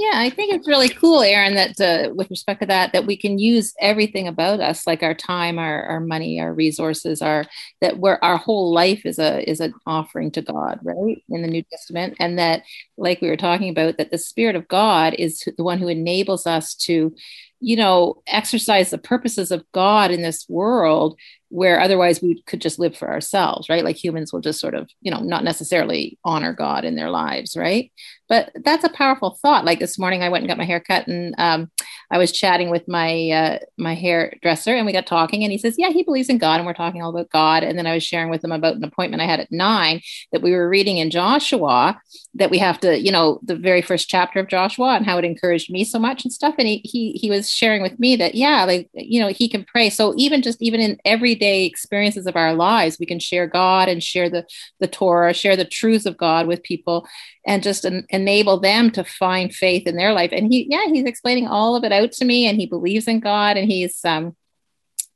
Yeah, 0.00 0.12
I 0.14 0.30
think 0.30 0.54
it's 0.54 0.66
really 0.66 0.88
cool, 0.88 1.20
Aaron, 1.20 1.56
that 1.56 1.78
uh, 1.78 2.14
with 2.14 2.30
respect 2.30 2.62
to 2.62 2.66
that, 2.68 2.94
that 2.94 3.04
we 3.04 3.18
can 3.18 3.38
use 3.38 3.74
everything 3.80 4.26
about 4.28 4.58
us, 4.58 4.86
like 4.86 5.02
our 5.02 5.12
time, 5.12 5.58
our, 5.58 5.82
our 5.82 6.00
money, 6.00 6.40
our 6.40 6.54
resources, 6.54 7.20
our 7.20 7.44
that 7.82 7.98
where 7.98 8.22
our 8.24 8.38
whole 8.38 8.72
life 8.72 9.04
is 9.04 9.18
a 9.18 9.46
is 9.48 9.60
an 9.60 9.74
offering 9.86 10.30
to 10.30 10.40
God, 10.40 10.80
right? 10.82 11.22
In 11.28 11.42
the 11.42 11.48
New 11.48 11.62
Testament, 11.64 12.16
and 12.18 12.38
that, 12.38 12.62
like 12.96 13.20
we 13.20 13.28
were 13.28 13.36
talking 13.36 13.68
about, 13.68 13.98
that 13.98 14.10
the 14.10 14.16
Spirit 14.16 14.56
of 14.56 14.68
God 14.68 15.12
is 15.18 15.46
the 15.58 15.64
one 15.64 15.76
who 15.76 15.88
enables 15.88 16.46
us 16.46 16.74
to 16.76 17.14
you 17.60 17.76
know, 17.76 18.22
exercise 18.26 18.90
the 18.90 18.98
purposes 18.98 19.50
of 19.50 19.64
God 19.72 20.10
in 20.10 20.22
this 20.22 20.46
world 20.48 21.18
where 21.50 21.80
otherwise 21.80 22.22
we 22.22 22.40
could 22.46 22.60
just 22.60 22.78
live 22.78 22.96
for 22.96 23.10
ourselves, 23.10 23.68
right? 23.68 23.84
Like 23.84 24.02
humans 24.02 24.32
will 24.32 24.40
just 24.40 24.60
sort 24.60 24.74
of, 24.74 24.88
you 25.00 25.10
know, 25.10 25.18
not 25.18 25.42
necessarily 25.42 26.16
honor 26.24 26.52
God 26.52 26.84
in 26.84 26.94
their 26.94 27.10
lives, 27.10 27.56
right? 27.56 27.90
But 28.28 28.52
that's 28.64 28.84
a 28.84 28.88
powerful 28.88 29.36
thought. 29.42 29.64
Like 29.64 29.80
this 29.80 29.98
morning, 29.98 30.22
I 30.22 30.28
went 30.28 30.42
and 30.42 30.48
got 30.48 30.58
my 30.58 30.64
hair 30.64 30.78
cut, 30.78 31.08
and 31.08 31.34
um, 31.38 31.68
I 32.12 32.18
was 32.18 32.30
chatting 32.30 32.70
with 32.70 32.86
my 32.86 33.30
uh, 33.30 33.58
my 33.76 33.96
hairdresser, 33.96 34.72
and 34.76 34.86
we 34.86 34.92
got 34.92 35.08
talking, 35.08 35.42
and 35.42 35.50
he 35.50 35.58
says, 35.58 35.74
"Yeah, 35.76 35.90
he 35.90 36.04
believes 36.04 36.28
in 36.28 36.38
God," 36.38 36.60
and 36.60 36.66
we're 36.66 36.72
talking 36.72 37.02
all 37.02 37.10
about 37.10 37.30
God. 37.30 37.64
And 37.64 37.76
then 37.76 37.88
I 37.88 37.94
was 37.94 38.04
sharing 38.04 38.30
with 38.30 38.44
him 38.44 38.52
about 38.52 38.76
an 38.76 38.84
appointment 38.84 39.20
I 39.20 39.26
had 39.26 39.40
at 39.40 39.50
nine 39.50 40.00
that 40.30 40.42
we 40.42 40.52
were 40.52 40.68
reading 40.68 40.98
in 40.98 41.10
Joshua 41.10 42.00
that 42.34 42.50
we 42.50 42.58
have 42.58 42.78
to, 42.80 42.96
you 43.00 43.10
know, 43.10 43.40
the 43.42 43.56
very 43.56 43.82
first 43.82 44.08
chapter 44.08 44.38
of 44.38 44.46
Joshua 44.46 44.94
and 44.94 45.04
how 45.04 45.18
it 45.18 45.24
encouraged 45.24 45.68
me 45.68 45.84
so 45.84 45.98
much 45.98 46.24
and 46.24 46.32
stuff. 46.32 46.54
And 46.56 46.68
he 46.68 46.80
he 46.84 47.12
he 47.14 47.30
was 47.30 47.49
sharing 47.54 47.82
with 47.82 47.98
me 47.98 48.16
that 48.16 48.34
yeah, 48.34 48.64
like 48.64 48.88
you 48.92 49.20
know, 49.20 49.28
he 49.28 49.48
can 49.48 49.64
pray. 49.64 49.90
So 49.90 50.14
even 50.16 50.42
just 50.42 50.60
even 50.62 50.80
in 50.80 50.98
everyday 51.04 51.64
experiences 51.64 52.26
of 52.26 52.36
our 52.36 52.54
lives, 52.54 52.98
we 52.98 53.06
can 53.06 53.18
share 53.18 53.46
God 53.46 53.88
and 53.88 54.02
share 54.02 54.28
the 54.30 54.46
the 54.80 54.88
Torah, 54.88 55.34
share 55.34 55.56
the 55.56 55.64
truths 55.64 56.06
of 56.06 56.16
God 56.16 56.46
with 56.46 56.62
people, 56.62 57.06
and 57.46 57.62
just 57.62 57.84
en- 57.84 58.06
enable 58.10 58.60
them 58.60 58.90
to 58.92 59.04
find 59.04 59.54
faith 59.54 59.86
in 59.86 59.96
their 59.96 60.12
life. 60.12 60.30
And 60.32 60.52
he 60.52 60.66
yeah, 60.70 60.86
he's 60.86 61.04
explaining 61.04 61.46
all 61.46 61.76
of 61.76 61.84
it 61.84 61.92
out 61.92 62.12
to 62.12 62.24
me, 62.24 62.46
and 62.46 62.58
he 62.58 62.66
believes 62.66 63.08
in 63.08 63.20
God, 63.20 63.56
and 63.56 63.70
he's 63.70 64.04
um 64.04 64.36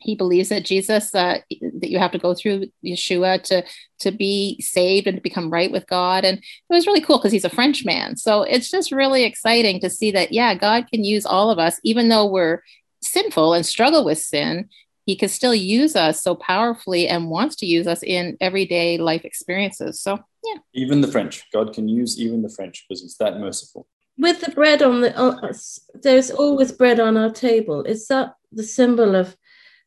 he 0.05 0.15
believes 0.15 0.51
that 0.51 0.67
Jesus 0.67 1.15
uh, 1.15 1.39
that 1.81 1.91
you 1.91 1.99
have 1.99 2.13
to 2.13 2.19
go 2.19 2.35
through 2.35 2.67
Yeshua 2.85 3.43
to 3.45 3.65
to 4.01 4.13
be 4.13 4.61
saved 4.61 5.07
and 5.07 5.17
to 5.17 5.23
become 5.23 5.51
right 5.51 5.73
with 5.73 5.87
God. 5.87 6.25
And 6.25 6.39
it 6.39 6.45
was 6.69 6.87
really 6.87 7.01
cool 7.01 7.19
because 7.19 7.33
he's 7.33 7.45
a 7.45 7.51
French 7.51 7.85
man. 7.85 8.17
So 8.17 8.43
it's 8.43 8.71
just 8.71 8.93
really 8.93 9.25
exciting 9.25 9.81
to 9.81 9.89
see 9.89 10.11
that 10.11 10.31
yeah, 10.31 10.55
God 10.55 10.87
can 10.93 11.05
use 11.05 11.25
all 11.25 11.51
of 11.51 11.59
us, 11.59 11.81
even 11.83 12.09
though 12.09 12.27
we're 12.27 12.63
sinful 13.03 13.55
and 13.55 13.65
struggle 13.65 14.05
with 14.05 14.19
sin. 14.19 14.69
He 15.07 15.17
can 15.17 15.29
still 15.29 15.55
use 15.55 15.97
us 15.97 16.23
so 16.23 16.35
powerfully 16.35 17.09
and 17.09 17.31
wants 17.31 17.57
to 17.57 17.67
use 17.67 17.87
us 17.87 18.03
in 18.03 18.37
everyday 18.41 18.97
life 18.99 19.25
experiences. 19.25 20.01
So 20.01 20.19
yeah, 20.45 20.61
even 20.75 21.01
the 21.01 21.09
French, 21.09 21.45
God 21.51 21.73
can 21.73 21.89
use 21.89 22.21
even 22.21 22.43
the 22.43 22.49
French 22.51 22.85
because 22.87 23.03
He's 23.03 23.17
that 23.17 23.39
merciful. 23.39 23.87
With 24.17 24.41
the 24.41 24.53
bread 24.53 24.81
on 24.83 25.01
the, 25.01 25.19
uh, 25.19 25.53
there's 25.95 26.31
always 26.31 26.73
bread 26.73 27.01
on 27.01 27.17
our 27.17 27.31
table. 27.31 27.83
Is 27.83 28.07
that 28.09 28.35
the 28.53 28.63
symbol 28.63 29.17
of 29.17 29.37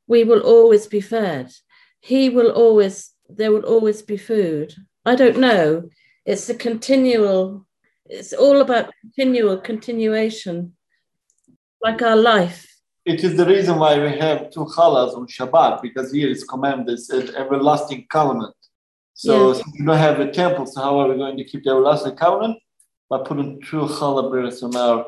we 0.07 0.23
will 0.23 0.41
always 0.41 0.87
be 0.87 1.01
fed. 1.01 1.51
He 1.99 2.29
will 2.29 2.51
always, 2.51 3.11
there 3.29 3.51
will 3.51 3.65
always 3.65 4.01
be 4.01 4.17
food. 4.17 4.73
I 5.05 5.15
don't 5.15 5.37
know. 5.37 5.89
It's 6.25 6.49
a 6.49 6.55
continual, 6.55 7.65
it's 8.05 8.33
all 8.33 8.61
about 8.61 8.91
continual 9.01 9.57
continuation, 9.57 10.73
like 11.81 12.01
our 12.01 12.15
life. 12.15 12.65
It 13.05 13.23
is 13.23 13.37
the 13.37 13.45
reason 13.45 13.79
why 13.79 13.97
we 13.99 14.17
have 14.17 14.51
two 14.51 14.65
challahs 14.65 15.15
on 15.15 15.27
Shabbat, 15.27 15.81
because 15.81 16.11
here 16.11 16.29
is 16.29 16.43
commanded, 16.43 16.99
an 17.09 17.35
everlasting 17.35 18.05
covenant. 18.09 18.55
So 19.13 19.53
Yeah. 19.53 19.63
we 19.79 19.85
don't 19.85 19.97
have 19.97 20.19
a 20.19 20.31
temple, 20.31 20.65
so 20.65 20.81
how 20.81 20.99
are 20.99 21.09
we 21.09 21.15
going 21.17 21.37
to 21.37 21.43
keep 21.43 21.63
the 21.63 21.71
everlasting 21.71 22.15
covenant? 22.15 22.59
By 23.09 23.19
putting 23.19 23.61
two 23.61 23.83
challah 23.95 24.63
on 24.63 24.75
our 24.75 25.05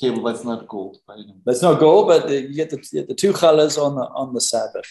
table. 0.00 0.22
That's 0.24 0.44
not 0.44 0.66
gold. 0.68 0.98
That's 1.46 1.62
not 1.62 1.80
gold, 1.80 2.08
but 2.08 2.28
the, 2.28 2.42
you 2.42 2.54
get 2.54 2.70
the, 2.70 2.78
you 2.92 3.00
get 3.00 3.08
the 3.08 3.14
two 3.14 3.32
challahs 3.32 3.76
on 3.78 3.96
the 3.96 4.02
on 4.02 4.32
the 4.34 4.40
Sabbath. 4.40 4.88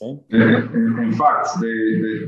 Okay. 0.00 0.20
In, 0.30 0.98
in 1.02 1.12
fact, 1.12 1.48
the, 1.60 1.74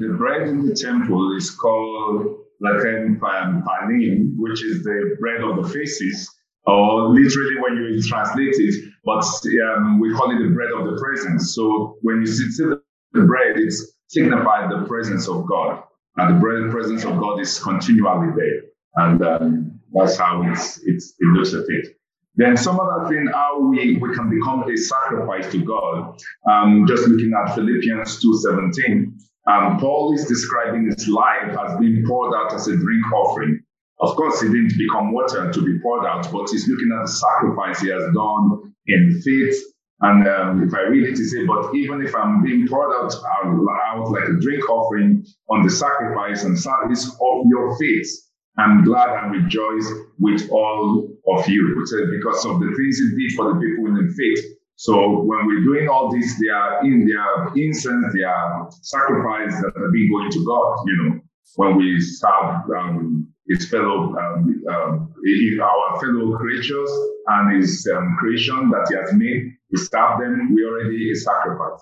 the, 0.01 0.09
the 0.09 0.15
bread 0.15 0.49
in 0.49 0.67
the 0.67 0.75
temple 0.75 1.37
is 1.37 1.51
called 1.51 2.39
Lechem 2.65 3.19
panim, 3.21 4.33
which 4.37 4.65
is 4.65 4.83
the 4.83 5.17
bread 5.21 5.41
of 5.43 5.63
the 5.63 5.69
faces, 5.69 6.29
or 6.67 7.09
literally 7.09 7.57
when 7.61 7.77
you 7.77 8.03
translate 8.03 8.57
it, 8.59 8.75
but 9.05 9.25
um, 9.69 10.01
we 10.01 10.13
call 10.15 10.31
it 10.35 10.43
the 10.43 10.53
bread 10.53 10.73
of 10.77 10.83
the 10.91 11.01
presence. 11.01 11.55
So 11.55 11.97
when 12.03 12.21
you 12.21 12.27
see 12.27 12.51
see 12.51 12.65
the 12.65 12.83
the 13.13 13.23
bread, 13.23 13.57
it 13.57 13.73
signifies 14.09 14.71
the 14.71 14.85
presence 14.87 15.29
of 15.29 15.47
God. 15.47 15.83
And 16.17 16.37
the 16.37 16.41
bread 16.41 16.71
presence 16.71 17.05
of 17.05 17.19
God 17.19 17.41
is 17.41 17.59
continually 17.59 18.33
there. 18.37 18.61
And 18.97 19.23
um, 19.23 19.81
that's 19.93 20.17
how 20.17 20.43
it's, 20.51 20.81
it's 20.85 21.15
illustrated. 21.23 21.95
Then 22.37 22.57
some 22.57 22.79
other 22.79 23.09
thing, 23.09 23.29
how 23.33 23.61
we, 23.61 23.97
we 23.97 24.15
can 24.15 24.31
become 24.31 24.63
a 24.69 24.77
sacrifice 24.77 25.51
to 25.53 25.65
God. 25.65 26.19
Um, 26.51 26.87
just 26.87 27.07
looking 27.07 27.33
at 27.35 27.55
Philippians 27.55 28.25
2.17, 28.25 29.13
um, 29.47 29.79
Paul 29.79 30.15
is 30.15 30.27
describing 30.27 30.87
his 30.87 31.09
life 31.09 31.57
as 31.59 31.79
being 31.79 32.05
poured 32.07 32.35
out 32.35 32.55
as 32.55 32.69
a 32.69 32.77
drink 32.77 33.13
offering. 33.13 33.61
Of 34.01 34.17
course, 34.17 34.41
he 34.41 34.49
didn't 34.49 34.79
become 34.79 35.13
water 35.13 35.53
to 35.53 35.63
be 35.63 35.79
poured 35.81 36.07
out, 36.07 36.31
but 36.33 36.49
he's 36.51 36.69
looking 36.69 36.91
at 36.97 37.07
the 37.07 37.13
sacrifice 37.13 37.81
he 37.81 37.89
has 37.89 38.03
done 38.15 38.75
in 38.87 39.21
faith. 39.23 39.63
And 40.03 40.27
um, 40.27 40.63
if 40.67 40.73
I 40.73 40.83
read 40.83 41.09
it, 41.09 41.19
he 41.19 41.25
says, 41.25 41.47
but 41.47 41.75
even 41.75 42.01
if 42.01 42.15
I'm 42.15 42.43
being 42.43 42.67
poured 42.67 42.95
out, 42.97 43.15
out 43.45 44.11
like 44.11 44.29
a 44.29 44.41
drink 44.41 44.69
offering 44.71 45.27
on 45.51 45.63
the 45.63 45.71
sacrifice 45.71 46.45
and 46.45 46.59
service 46.59 47.07
of 47.07 47.47
your 47.51 47.77
faith, 47.79 48.09
I'm 48.57 48.85
glad 48.85 49.23
and 49.23 49.33
rejoice 49.33 49.93
with 50.19 50.49
all 50.51 51.09
of 51.37 51.49
you. 51.49 51.75
Because 51.75 52.45
of 52.45 52.61
the 52.61 52.67
things 52.77 52.99
you 52.99 53.19
did 53.19 53.37
for 53.37 53.55
the 53.55 53.61
people 53.61 53.87
in 53.87 53.95
the 53.95 54.13
faith. 54.13 54.45
So 54.77 55.21
when 55.21 55.47
we're 55.47 55.61
doing 55.61 55.89
all 55.89 56.11
this, 56.11 56.41
they 56.41 56.49
are 56.49 56.81
in 56.87 57.07
their 57.07 57.49
incense, 57.55 58.15
they 58.15 58.23
are 58.23 58.71
sacrifice 58.81 59.53
that 59.61 59.73
are 59.77 59.91
being 59.91 60.11
going 60.11 60.31
to 60.31 60.45
God, 60.47 60.79
you 60.87 60.97
know, 60.97 61.21
when 61.57 61.77
we 61.77 62.01
serve 62.01 62.63
um, 62.79 63.29
his 63.47 63.69
fellow, 63.69 64.17
um, 64.17 64.65
um, 64.71 65.15
our 65.63 66.01
fellow 66.01 66.39
creatures 66.39 66.91
and 67.27 67.61
his 67.61 67.87
um, 67.95 68.17
creation 68.19 68.71
that 68.71 68.87
he 68.89 68.97
has 68.97 69.13
made, 69.13 69.53
we 69.71 69.79
serve 69.79 70.21
them, 70.21 70.55
we 70.55 70.65
already 70.65 71.15
sacrifice. 71.15 71.81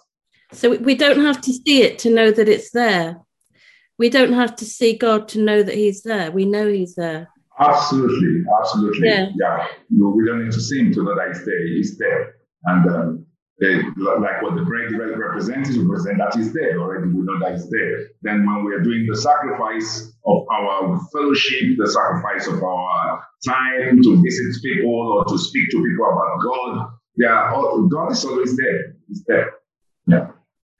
So 0.53 0.77
we 0.77 0.95
don't 0.95 1.25
have 1.25 1.41
to 1.43 1.53
see 1.53 1.83
it 1.83 1.99
to 2.01 2.11
know 2.11 2.31
that 2.31 2.49
it's 2.49 2.71
there. 2.71 3.21
We 3.99 4.09
don't 4.09 4.33
have 4.33 4.57
to 4.57 4.65
see 4.65 4.97
God 4.97 5.29
to 5.29 5.43
know 5.43 5.63
that 5.63 5.75
He's 5.75 6.03
there. 6.03 6.31
We 6.31 6.47
know 6.47 6.69
He's 6.69 6.95
there. 6.95 7.29
Absolutely, 7.61 8.45
absolutely. 8.61 9.09
Yeah. 9.09 9.67
You 9.91 9.99
know, 9.99 10.09
we 10.11 10.25
don't 10.27 10.45
need 10.45 10.53
to 10.53 10.61
see 10.61 10.79
him 10.79 10.93
to 10.93 11.03
know 11.03 11.15
that 11.15 11.29
he's 11.29 11.45
there. 11.45 11.67
He's 11.67 11.99
there. 11.99 12.35
And 12.65 12.91
um, 12.91 13.27
they, 13.61 13.75
like 13.97 14.43
what 14.43 14.55
the 14.55 14.63
bread 14.63 14.93
re- 14.93 15.15
represents, 15.15 15.71
it 15.71 15.81
represents 15.81 16.19
that 16.19 16.37
he's 16.37 16.53
there 16.53 16.79
already. 16.81 17.09
We 17.09 17.23
know 17.23 17.39
that 17.41 17.53
he's 17.53 17.69
there. 17.71 18.09
Then 18.23 18.47
when 18.47 18.65
we 18.65 18.75
are 18.75 18.81
doing 18.81 19.07
the 19.11 19.17
sacrifice 19.17 20.13
of 20.25 20.47
our 20.53 21.01
fellowship, 21.13 21.77
the 21.77 21.91
sacrifice 21.91 22.47
of 22.47 22.63
our 22.63 23.25
time 23.45 24.03
to 24.03 24.23
visit 24.23 24.63
people 24.63 24.91
or 24.91 25.25
to 25.25 25.39
speak 25.39 25.69
to 25.71 25.83
people 25.83 26.07
about 26.07 26.39
God, 26.45 26.91
they 27.19 27.27
are 27.27 27.53
all, 27.53 27.89
God 27.89 28.13
is 28.13 28.25
always 28.25 28.57
there. 28.57 28.95
He's 29.09 29.25
there. 29.25 29.51
Yeah. 30.07 30.31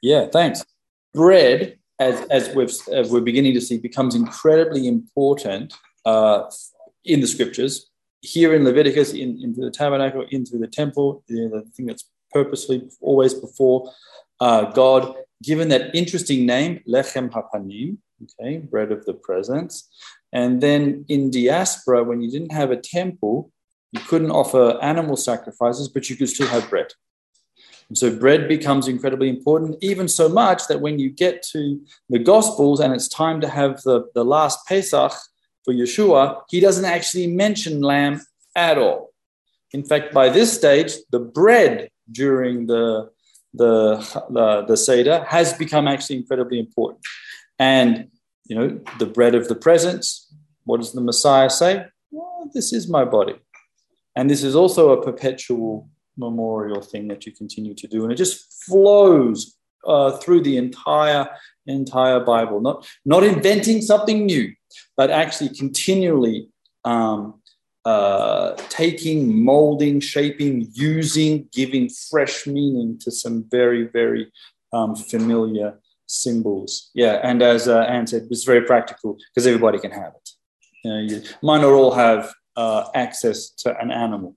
Yeah, 0.01 0.27
thanks. 0.33 0.65
Bread 1.13 1.79
as, 1.99 2.21
as, 2.31 2.55
we've, 2.55 2.71
as 2.93 3.11
we're 3.11 3.21
beginning 3.21 3.55
to 3.55 3.61
see, 3.61 3.79
becomes 3.79 4.15
incredibly 4.15 4.87
important 4.87 5.75
uh, 6.09 6.51
in 7.05 7.21
the 7.21 7.31
scriptures. 7.35 7.75
Here 8.21 8.51
in 8.57 8.65
Leviticus, 8.65 9.13
in, 9.13 9.31
into 9.45 9.61
the 9.61 9.71
tabernacle, 9.71 10.25
into 10.37 10.59
the 10.59 10.71
temple, 10.81 11.23
you 11.29 11.49
know, 11.49 11.61
the 11.61 11.71
thing 11.75 11.87
that's 11.87 12.07
purposely 12.33 12.79
always 13.01 13.35
before 13.47 13.79
uh, 14.41 14.63
God, 14.83 15.03
given 15.43 15.69
that 15.69 15.95
interesting 15.95 16.41
name, 16.55 16.73
Lechem 16.95 17.31
Hapanim, 17.35 17.99
okay, 18.25 18.59
bread 18.59 18.91
of 18.97 19.05
the 19.05 19.15
presence. 19.29 19.75
And 20.33 20.61
then 20.61 21.05
in 21.09 21.31
diaspora, 21.31 22.05
when 22.09 22.21
you 22.23 22.31
didn't 22.31 22.53
have 22.61 22.71
a 22.71 22.83
temple, 22.99 23.53
you 23.93 24.01
couldn't 24.01 24.31
offer 24.43 24.65
animal 24.83 25.17
sacrifices, 25.17 25.89
but 25.89 26.11
you 26.11 26.17
could 26.17 26.29
still 26.29 26.49
have 26.49 26.69
bread. 26.69 26.91
And 27.89 27.97
so 27.97 28.15
bread 28.15 28.49
becomes 28.49 28.87
incredibly 28.87 29.31
important, 29.37 29.79
even 29.81 30.09
so 30.09 30.29
much 30.29 30.67
that 30.69 30.83
when 30.85 30.99
you 30.99 31.09
get 31.25 31.43
to 31.53 31.81
the 32.11 32.19
Gospels 32.19 32.81
and 32.81 32.93
it's 32.93 33.09
time 33.09 33.41
to 33.41 33.49
have 33.49 33.73
the, 33.83 33.97
the 34.15 34.25
last 34.25 34.59
Pesach 34.67 35.15
for 35.69 35.75
Yeshua, 35.75 36.41
he 36.49 36.61
doesn't 36.61 36.87
actually 36.87 37.27
mention 37.27 37.83
lamb 37.83 38.23
at 38.57 38.79
all. 38.79 39.11
In 39.73 39.85
fact, 39.85 40.15
by 40.15 40.31
this 40.31 40.51
stage, 40.51 40.93
the 41.11 41.21
bread 41.21 41.91
during 42.11 42.67
the, 42.67 43.11
the, 43.53 43.99
the, 44.31 44.65
the 44.67 44.77
Seder 44.79 45.27
has 45.29 45.53
become 45.53 45.87
actually 45.87 46.17
incredibly 46.17 46.59
important. 46.59 47.01
And, 47.59 48.09
you 48.47 48.57
know, 48.57 48.81
the 48.99 49.05
bread 49.05 49.35
of 49.35 49.49
the 49.49 49.55
presence, 49.55 50.33
what 50.65 50.79
does 50.81 50.93
the 50.93 51.03
Messiah 51.03 51.51
say? 51.51 51.85
Well, 52.11 52.51
this 52.55 52.73
is 52.73 52.89
my 52.89 53.05
body. 53.05 53.35
And 54.17 54.31
this 54.31 54.43
is 54.43 54.57
also 54.57 54.93
a 54.93 55.05
perpetual 55.05 55.91
memorial 56.17 56.81
thing 56.81 57.09
that 57.09 57.27
you 57.27 57.33
continue 57.33 57.75
to 57.75 57.87
do. 57.87 58.05
And 58.05 58.13
it 58.13 58.17
just 58.17 58.65
flows 58.65 59.55
uh, 59.87 60.13
through 60.17 60.41
the 60.45 60.57
entire 60.57 61.29
entire 61.67 62.21
Bible, 62.21 62.63
not, 62.63 62.89
not 63.05 63.23
inventing 63.23 63.83
something 63.83 64.25
new, 64.25 64.51
but 64.97 65.11
actually 65.11 65.51
continually 65.51 66.49
um, 66.85 67.41
uh, 67.85 68.55
taking, 68.69 69.43
molding, 69.45 70.01
shaping, 70.01 70.69
using, 70.73 71.49
giving 71.53 71.89
fresh 71.89 72.47
meaning 72.47 72.99
to 72.99 73.11
some 73.11 73.45
very, 73.51 73.85
very 73.85 74.31
um, 74.73 74.95
familiar 74.95 75.79
symbols. 76.07 76.91
Yeah, 76.95 77.21
and 77.23 77.43
as 77.43 77.69
uh, 77.69 77.81
Anne 77.81 78.07
said, 78.07 78.29
it's 78.31 78.45
very 78.45 78.63
practical 78.63 79.17
because 79.35 79.47
everybody 79.47 79.79
can 79.79 79.91
have 79.93 80.13
it. 80.15 80.31
You 80.85 80.91
know, 80.91 81.01
you 81.01 81.23
might 81.43 81.61
not 81.61 81.73
all 81.73 81.93
have 81.93 82.33
uh, 82.57 82.89
access 82.95 83.51
to 83.51 83.79
an 83.79 83.91
animal, 83.91 84.37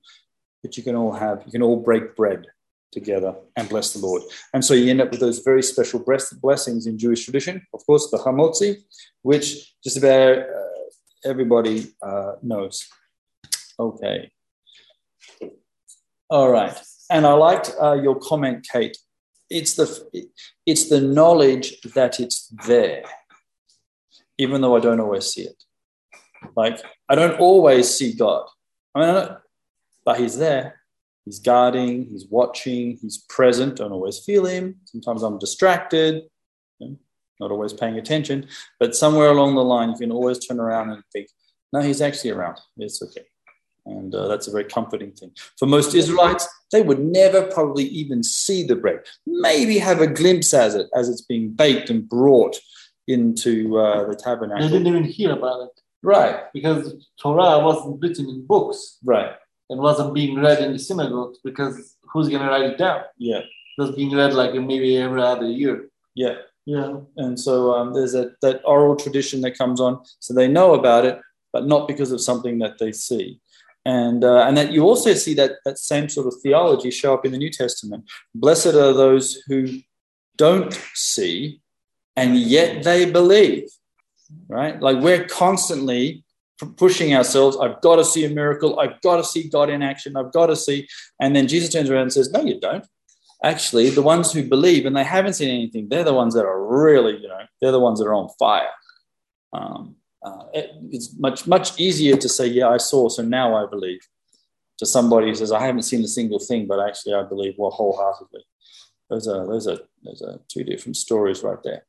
but 0.62 0.78
you 0.78 0.84
can 0.84 0.96
all 0.96 1.14
have, 1.14 1.44
you 1.46 1.52
can 1.52 1.62
all 1.62 1.78
break 1.78 2.16
bread 2.16 2.46
together 2.92 3.36
and 3.56 3.70
bless 3.70 3.94
the 3.94 4.00
Lord. 4.00 4.24
And 4.54 4.64
so 4.64 4.74
you 4.74 4.90
end 4.90 5.02
up 5.02 5.12
with 5.12 5.20
those 5.20 5.40
very 5.40 5.64
special 5.64 6.04
blessings 6.42 6.88
in 6.88 6.98
Jewish 6.98 7.24
tradition. 7.24 7.66
Of 7.74 7.86
course, 7.86 8.10
the 8.12 8.18
Hamotzi, 8.18 8.84
which 9.22 9.74
just 9.84 9.98
about 9.98 10.40
uh, 10.40 10.82
everybody 11.26 11.94
uh, 12.02 12.34
knows. 12.42 12.88
Okay. 13.80 14.32
All 16.30 16.52
right. 16.52 16.78
And 17.10 17.26
I 17.26 17.34
liked 17.34 17.74
uh, 17.82 17.94
your 17.94 18.20
comment, 18.20 18.68
Kate. 18.72 18.98
It's 19.50 19.74
the 19.74 20.30
it's 20.66 20.88
the 20.88 21.02
knowledge 21.02 21.82
that 21.94 22.22
it's 22.22 22.48
there, 22.66 23.04
even 24.38 24.62
though 24.62 24.78
I 24.78 24.80
don't 24.80 25.02
always 25.02 25.26
see 25.26 25.42
it. 25.42 25.62
Like 26.56 26.80
I 27.10 27.16
don't 27.16 27.38
always 27.38 27.90
see 27.90 28.14
God. 28.14 28.46
I 28.96 29.00
mean, 29.00 29.30
but 30.06 30.20
He's 30.20 30.38
there. 30.38 30.81
He's 31.26 31.40
guarding, 31.40 32.06
he's 32.06 32.26
watching, 32.30 32.98
he's 33.02 33.20
present. 33.30 33.76
Don't 33.76 33.92
always 33.92 34.20
feel 34.20 34.46
him. 34.46 34.78
Sometimes 34.86 35.22
I'm 35.22 35.38
distracted, 35.38 36.24
not 37.40 37.52
always 37.52 37.74
paying 37.74 37.98
attention. 37.98 38.48
But 38.80 38.96
somewhere 38.96 39.30
along 39.30 39.56
the 39.56 39.64
line, 39.64 39.90
you 39.90 39.98
can 39.98 40.12
always 40.12 40.40
turn 40.40 40.60
around 40.60 40.90
and 40.90 41.04
think, 41.14 41.28
no, 41.74 41.82
he's 41.82 42.02
actually 42.02 42.32
around. 42.32 42.60
It's 42.78 43.02
okay. 43.04 43.26
And 43.86 44.14
uh, 44.14 44.28
that's 44.28 44.48
a 44.48 44.52
very 44.52 44.66
comforting 44.66 45.12
thing. 45.12 45.32
For 45.58 45.66
most 45.66 45.96
Israelites, 45.96 46.48
they 46.72 46.82
would 46.82 47.00
never 47.00 47.44
probably 47.48 47.86
even 47.86 48.24
see 48.24 48.64
the 48.64 48.76
bread, 48.76 49.02
maybe 49.26 49.78
have 49.80 50.02
a 50.02 50.08
glimpse 50.08 50.54
as 50.54 50.76
it 50.76 50.88
as 50.96 51.10
it's 51.10 51.22
being 51.22 51.50
baked 51.50 51.90
and 51.90 52.08
brought 52.08 52.60
into 53.08 53.80
uh, 53.80 54.08
the 54.08 54.16
tabernacle. 54.16 54.68
They 54.68 54.72
didn't 54.72 54.88
even 54.88 55.04
hear 55.04 55.32
about 55.32 55.62
it. 55.62 55.82
Right. 56.04 56.42
Because 56.54 56.94
Torah 57.20 57.60
wasn't 57.60 58.02
written 58.02 58.30
in 58.30 58.46
books. 58.46 58.98
Right 59.04 59.32
and 59.72 59.80
wasn't 59.80 60.14
being 60.14 60.40
read 60.40 60.60
in 60.60 60.74
the 60.74 60.80
synagogues 60.80 61.40
because 61.44 61.96
who's 62.04 62.30
going 62.30 62.44
to 62.44 62.50
write 62.50 62.70
it 62.70 62.78
down? 62.78 63.02
Yeah. 63.18 63.40
It 63.40 63.82
was 63.82 63.96
being 63.96 64.14
read 64.14 64.34
like 64.34 64.54
maybe 64.54 64.98
every 64.98 65.22
other 65.22 65.48
year. 65.48 65.90
Yeah. 66.14 66.36
Yeah. 66.66 66.98
And 67.16 67.40
so 67.40 67.74
um, 67.74 67.94
there's 67.94 68.14
a, 68.14 68.32
that 68.42 68.62
oral 68.66 68.96
tradition 68.96 69.42
that 69.42 69.58
comes 69.58 69.80
on. 69.80 70.04
So 70.20 70.34
they 70.34 70.48
know 70.48 70.76
about 70.76 71.06
it, 71.06 71.20
but 71.54 71.66
not 71.66 71.88
because 71.88 72.12
of 72.12 72.22
something 72.22 72.60
that 72.60 72.78
they 72.78 72.92
see. 72.92 73.40
And, 73.86 74.24
uh, 74.24 74.44
and 74.46 74.56
that 74.58 74.72
you 74.72 74.84
also 74.84 75.14
see 75.14 75.34
that, 75.36 75.54
that 75.66 75.80
same 75.80 76.10
sort 76.10 76.28
of 76.28 76.36
theology 76.44 76.92
show 76.92 77.14
up 77.14 77.26
in 77.26 77.32
the 77.32 77.38
New 77.38 77.50
Testament. 77.50 78.04
Blessed 78.36 78.76
are 78.76 78.94
those 78.94 79.42
who 79.48 79.80
don't 80.38 80.74
see 80.94 81.62
and 82.16 82.38
yet 82.38 82.84
they 82.84 83.10
believe, 83.10 83.70
right? 84.50 84.80
Like 84.82 84.98
we're 84.98 85.26
constantly 85.26 86.26
pushing 86.66 87.14
ourselves. 87.14 87.58
I've 87.58 87.82
got 87.82 87.98
to 87.98 88.06
see 88.06 88.26
a 88.26 88.30
miracle. 88.30 88.80
I've 88.80 89.00
got 89.02 89.18
to 89.18 89.24
see 89.24 89.50
God 89.50 89.70
in 89.70 89.82
action. 89.82 90.16
I've 90.16 90.32
got 90.32 90.48
to 90.48 90.56
see. 90.56 90.88
And 91.20 91.36
then 91.36 91.48
Jesus 91.48 91.72
turns 91.72 91.90
around 91.90 92.04
and 92.04 92.14
says, 92.14 92.32
No, 92.32 92.42
you 92.42 92.60
don't. 92.60 92.86
Actually, 93.44 93.90
the 93.90 94.02
ones 94.02 94.32
who 94.32 94.44
believe 94.44 94.86
and 94.86 94.96
they 94.96 95.04
haven't 95.04 95.34
seen 95.34 95.50
anything, 95.50 95.90
they're 95.90 96.04
the 96.04 96.14
ones 96.14 96.36
that 96.36 96.46
are 96.46 96.64
really, 96.64 97.18
you 97.18 97.28
know, 97.28 97.42
they're 97.60 97.72
the 97.72 97.80
ones 97.80 98.00
that 98.00 98.06
are 98.06 98.14
on 98.14 98.30
fire. 98.38 98.70
Um, 99.54 99.96
uh, 100.24 100.44
it, 100.54 100.72
it's 100.92 101.18
much, 101.18 101.48
much 101.48 101.80
easier 101.80 102.16
to 102.16 102.30
say, 102.30 102.48
Yeah, 102.48 102.70
I 102.70 102.78
saw, 102.78 103.10
so 103.10 103.24
now 103.24 103.56
I 103.56 103.68
believe, 103.70 104.00
to 104.78 104.86
somebody 104.86 105.28
who 105.28 105.36
says, 105.36 105.52
I 105.52 105.66
haven't 105.66 105.84
seen 105.84 106.04
a 106.04 106.08
single 106.08 106.40
thing, 106.40 106.68
but 106.68 106.80
actually 106.80 107.14
I 107.14 107.24
believe 107.24 107.56
well 107.58 107.72
wholeheartedly. 107.72 108.44
Those 109.10 109.28
are, 109.28 109.46
those 109.46 109.68
are, 109.68 109.80
those 110.04 110.22
are 110.22 110.40
two 110.48 110.64
different 110.64 110.98
stories 110.98 111.44
right 111.44 111.62
there. 111.64 111.86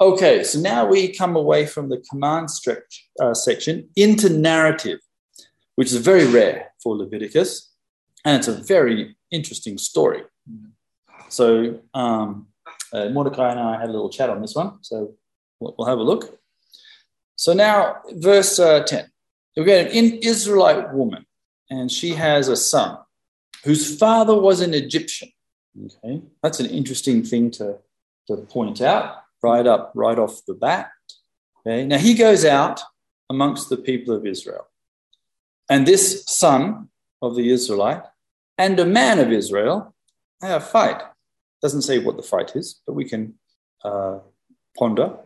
Okay, 0.00 0.44
so 0.44 0.60
now 0.60 0.86
we 0.86 1.14
come 1.14 1.36
away 1.36 1.66
from 1.66 1.88
the 1.88 2.02
command 2.10 2.50
stretch, 2.50 3.08
uh, 3.20 3.34
section 3.34 3.88
into 3.96 4.28
narrative, 4.28 4.98
which 5.76 5.92
is 5.92 5.98
very 5.98 6.26
rare 6.26 6.72
for 6.82 6.96
Leviticus, 6.96 7.72
and 8.24 8.36
it's 8.36 8.48
a 8.48 8.52
very 8.52 9.16
interesting 9.30 9.78
story. 9.78 10.22
So 11.28 11.80
um, 11.94 12.48
uh, 12.92 13.08
Mordecai 13.08 13.50
and 13.50 13.60
I 13.60 13.80
had 13.80 13.88
a 13.88 13.92
little 13.92 14.10
chat 14.10 14.30
on 14.30 14.40
this 14.40 14.54
one, 14.54 14.78
so 14.82 15.14
we'll, 15.60 15.74
we'll 15.78 15.88
have 15.88 15.98
a 15.98 16.02
look. 16.02 16.38
So 17.36 17.52
now, 17.52 17.96
verse 18.12 18.58
uh, 18.58 18.84
10. 18.84 19.06
We 19.56 19.64
get 19.64 19.92
an 19.92 20.18
Israelite 20.22 20.92
woman, 20.92 21.26
and 21.70 21.90
she 21.90 22.10
has 22.10 22.48
a 22.48 22.56
son 22.56 22.98
whose 23.64 23.98
father 23.98 24.34
was 24.34 24.60
an 24.60 24.74
Egyptian. 24.74 25.30
Okay, 25.84 26.22
that's 26.42 26.60
an 26.60 26.66
interesting 26.66 27.22
thing 27.22 27.50
to, 27.52 27.78
to 28.28 28.36
point 28.36 28.80
out 28.80 29.21
right 29.42 29.66
up, 29.66 29.92
right 29.94 30.18
off 30.18 30.44
the 30.46 30.54
bat. 30.54 30.90
Okay? 31.60 31.84
Now 31.84 31.98
he 31.98 32.14
goes 32.14 32.44
out 32.44 32.80
amongst 33.28 33.68
the 33.68 33.76
people 33.76 34.14
of 34.14 34.26
Israel. 34.26 34.68
And 35.68 35.86
this 35.86 36.24
son 36.26 36.88
of 37.20 37.36
the 37.36 37.50
Israelite 37.50 38.02
and 38.58 38.78
a 38.78 38.84
man 38.84 39.18
of 39.18 39.32
Israel 39.32 39.94
have 40.40 40.62
a 40.62 40.64
fight. 40.64 41.00
Doesn't 41.62 41.82
say 41.82 41.98
what 41.98 42.16
the 42.16 42.22
fight 42.22 42.56
is, 42.56 42.80
but 42.86 42.94
we 42.94 43.04
can 43.04 43.34
uh, 43.84 44.18
ponder. 44.76 45.16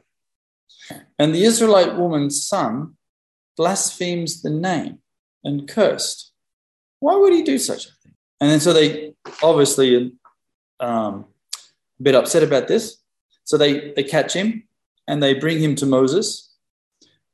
And 1.19 1.35
the 1.35 1.45
Israelite 1.45 1.97
woman's 1.97 2.47
son 2.47 2.97
blasphemes 3.57 4.43
the 4.43 4.51
name 4.51 4.99
and 5.43 5.67
cursed. 5.67 6.33
Why 7.01 7.17
would 7.17 7.33
he 7.33 7.43
do 7.43 7.59
such 7.59 7.87
a 7.87 7.93
thing? 8.03 8.15
And 8.41 8.51
then 8.51 8.61
so 8.61 8.73
they 8.73 9.15
obviously 9.43 10.13
um, 10.81 11.25
a 11.99 12.03
bit 12.03 12.15
upset 12.15 12.43
about 12.43 12.69
this. 12.69 12.99
So 13.47 13.57
they, 13.57 13.93
they 13.95 14.03
catch 14.03 14.35
him 14.35 14.65
and 15.09 15.23
they 15.23 15.33
bring 15.33 15.59
him 15.59 15.75
to 15.77 15.87
Moses. 15.87 16.53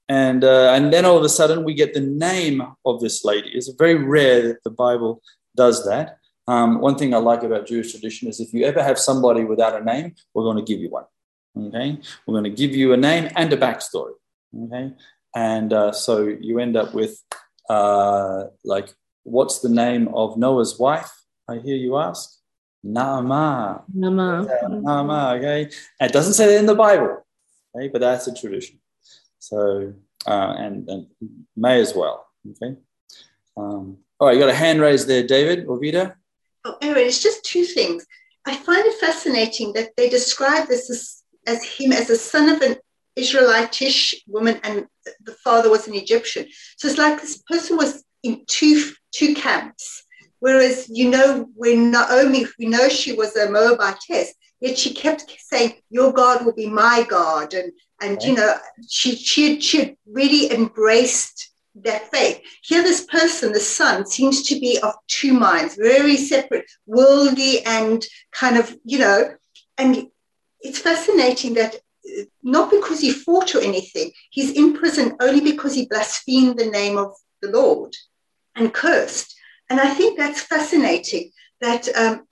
And, 0.08 0.44
uh, 0.44 0.72
and 0.74 0.92
then 0.92 1.04
all 1.04 1.16
of 1.16 1.24
a 1.24 1.28
sudden, 1.28 1.64
we 1.64 1.74
get 1.74 1.94
the 1.94 2.00
name 2.00 2.62
of 2.84 3.00
this 3.00 3.24
lady. 3.24 3.48
It's 3.48 3.68
very 3.78 3.94
rare 3.94 4.42
that 4.48 4.62
the 4.62 4.70
Bible 4.70 5.22
does 5.56 5.84
that. 5.86 6.18
Um, 6.46 6.80
one 6.80 6.96
thing 6.96 7.14
I 7.14 7.18
like 7.18 7.42
about 7.42 7.66
Jewish 7.66 7.92
tradition 7.92 8.28
is 8.28 8.40
if 8.40 8.52
you 8.52 8.64
ever 8.64 8.82
have 8.82 8.98
somebody 8.98 9.44
without 9.44 9.80
a 9.80 9.84
name, 9.84 10.14
we're 10.34 10.44
going 10.44 10.58
to 10.58 10.62
give 10.62 10.80
you 10.80 10.90
one. 10.90 11.04
Okay, 11.58 11.98
we're 12.26 12.34
going 12.34 12.44
to 12.44 12.50
give 12.50 12.74
you 12.74 12.92
a 12.92 12.96
name 12.96 13.30
and 13.36 13.52
a 13.52 13.56
backstory. 13.56 14.12
Okay, 14.64 14.92
and 15.34 15.72
uh, 15.72 15.92
so 15.92 16.26
you 16.26 16.58
end 16.58 16.76
up 16.76 16.94
with 16.94 17.22
uh, 17.68 18.44
like, 18.64 18.92
what's 19.22 19.60
the 19.60 19.68
name 19.68 20.08
of 20.14 20.36
Noah's 20.36 20.78
wife? 20.78 21.10
I 21.48 21.58
hear 21.58 21.76
you 21.76 21.98
ask. 21.98 22.41
Nama. 22.82 23.84
Nama. 23.92 24.46
Nama, 24.68 25.34
okay? 25.36 25.70
And 26.00 26.10
it 26.10 26.12
doesn't 26.12 26.34
say 26.34 26.46
that 26.46 26.58
in 26.58 26.66
the 26.66 26.74
Bible, 26.74 27.24
okay? 27.74 27.88
But 27.88 28.00
that's 28.00 28.26
a 28.26 28.34
tradition. 28.34 28.78
So, 29.38 29.94
uh, 30.26 30.54
and, 30.58 30.88
and 30.88 31.06
may 31.56 31.80
as 31.80 31.94
well, 31.94 32.26
okay? 32.50 32.76
Um, 33.56 33.98
all 34.18 34.28
right, 34.28 34.34
you 34.34 34.40
got 34.40 34.48
a 34.48 34.54
hand 34.54 34.80
raised 34.80 35.08
there, 35.08 35.26
David 35.26 35.66
or 35.66 35.78
Vida? 35.78 36.16
Oh, 36.64 36.76
Aaron, 36.80 37.06
it's 37.06 37.22
just 37.22 37.44
two 37.44 37.64
things. 37.64 38.06
I 38.46 38.56
find 38.56 38.84
it 38.86 39.00
fascinating 39.00 39.72
that 39.74 39.90
they 39.96 40.08
describe 40.08 40.68
this, 40.68 40.88
this 40.88 41.22
as 41.46 41.64
him 41.64 41.92
as 41.92 42.10
a 42.10 42.16
son 42.16 42.48
of 42.48 42.62
an 42.62 42.76
Israelitish 43.16 44.14
woman, 44.26 44.58
and 44.62 44.86
the 45.24 45.32
father 45.44 45.70
was 45.70 45.86
an 45.86 45.94
Egyptian. 45.94 46.46
So 46.76 46.88
it's 46.88 46.98
like 46.98 47.20
this 47.20 47.42
person 47.42 47.76
was 47.76 48.04
in 48.22 48.44
two 48.46 48.92
two 49.12 49.34
camps. 49.34 50.04
Whereas 50.42 50.88
you 50.88 51.08
know 51.08 51.48
when 51.54 51.92
Naomi, 51.92 52.46
we 52.58 52.66
know 52.66 52.88
she 52.88 53.12
was 53.12 53.36
a 53.36 53.48
Moabitess, 53.48 54.30
yet 54.58 54.76
she 54.76 54.92
kept 54.92 55.24
saying, 55.38 55.74
"Your 55.88 56.12
God 56.12 56.44
will 56.44 56.52
be 56.52 56.68
my 56.68 57.06
God," 57.08 57.54
and 57.54 57.70
and 58.00 58.16
right. 58.16 58.26
you 58.26 58.34
know 58.34 58.52
she 58.88 59.14
she 59.14 59.60
she 59.60 59.96
really 60.04 60.52
embraced 60.52 61.52
that 61.76 62.10
faith. 62.10 62.40
Here, 62.64 62.82
this 62.82 63.04
person, 63.04 63.52
the 63.52 63.60
son, 63.60 64.04
seems 64.04 64.42
to 64.48 64.58
be 64.58 64.80
of 64.82 64.94
two 65.06 65.32
minds, 65.32 65.76
very 65.76 66.16
separate, 66.16 66.68
worldly, 66.86 67.64
and 67.64 68.04
kind 68.32 68.56
of, 68.56 68.76
you 68.84 68.98
know, 68.98 69.36
and 69.78 70.08
it's 70.60 70.80
fascinating 70.80 71.54
that 71.54 71.76
uh, 71.76 72.24
not 72.42 72.68
because 72.68 72.98
he 72.98 73.12
fought 73.12 73.54
or 73.54 73.60
anything, 73.60 74.10
he's 74.30 74.50
in 74.50 74.74
prison 74.74 75.14
only 75.20 75.40
because 75.52 75.72
he 75.72 75.86
blasphemed 75.86 76.58
the 76.58 76.66
name 76.66 76.98
of 76.98 77.12
the 77.42 77.50
Lord 77.50 77.94
and 78.56 78.74
cursed. 78.74 79.36
And 79.72 79.80
I 79.80 79.88
think 79.94 80.18
that's 80.18 80.42
fascinating 80.42 81.30
that, 81.62 81.88
um, 81.96 82.26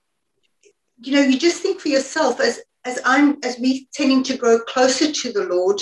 you 1.01 1.15
know, 1.15 1.23
you 1.23 1.39
just 1.39 1.63
think 1.63 1.81
for 1.81 1.89
yourself 1.89 2.39
as, 2.39 2.61
as 2.85 3.01
I'm, 3.03 3.39
as 3.43 3.59
we 3.59 3.89
tending 3.95 4.23
to 4.25 4.37
grow 4.37 4.59
closer 4.59 5.11
to 5.11 5.33
the 5.33 5.45
Lord, 5.45 5.81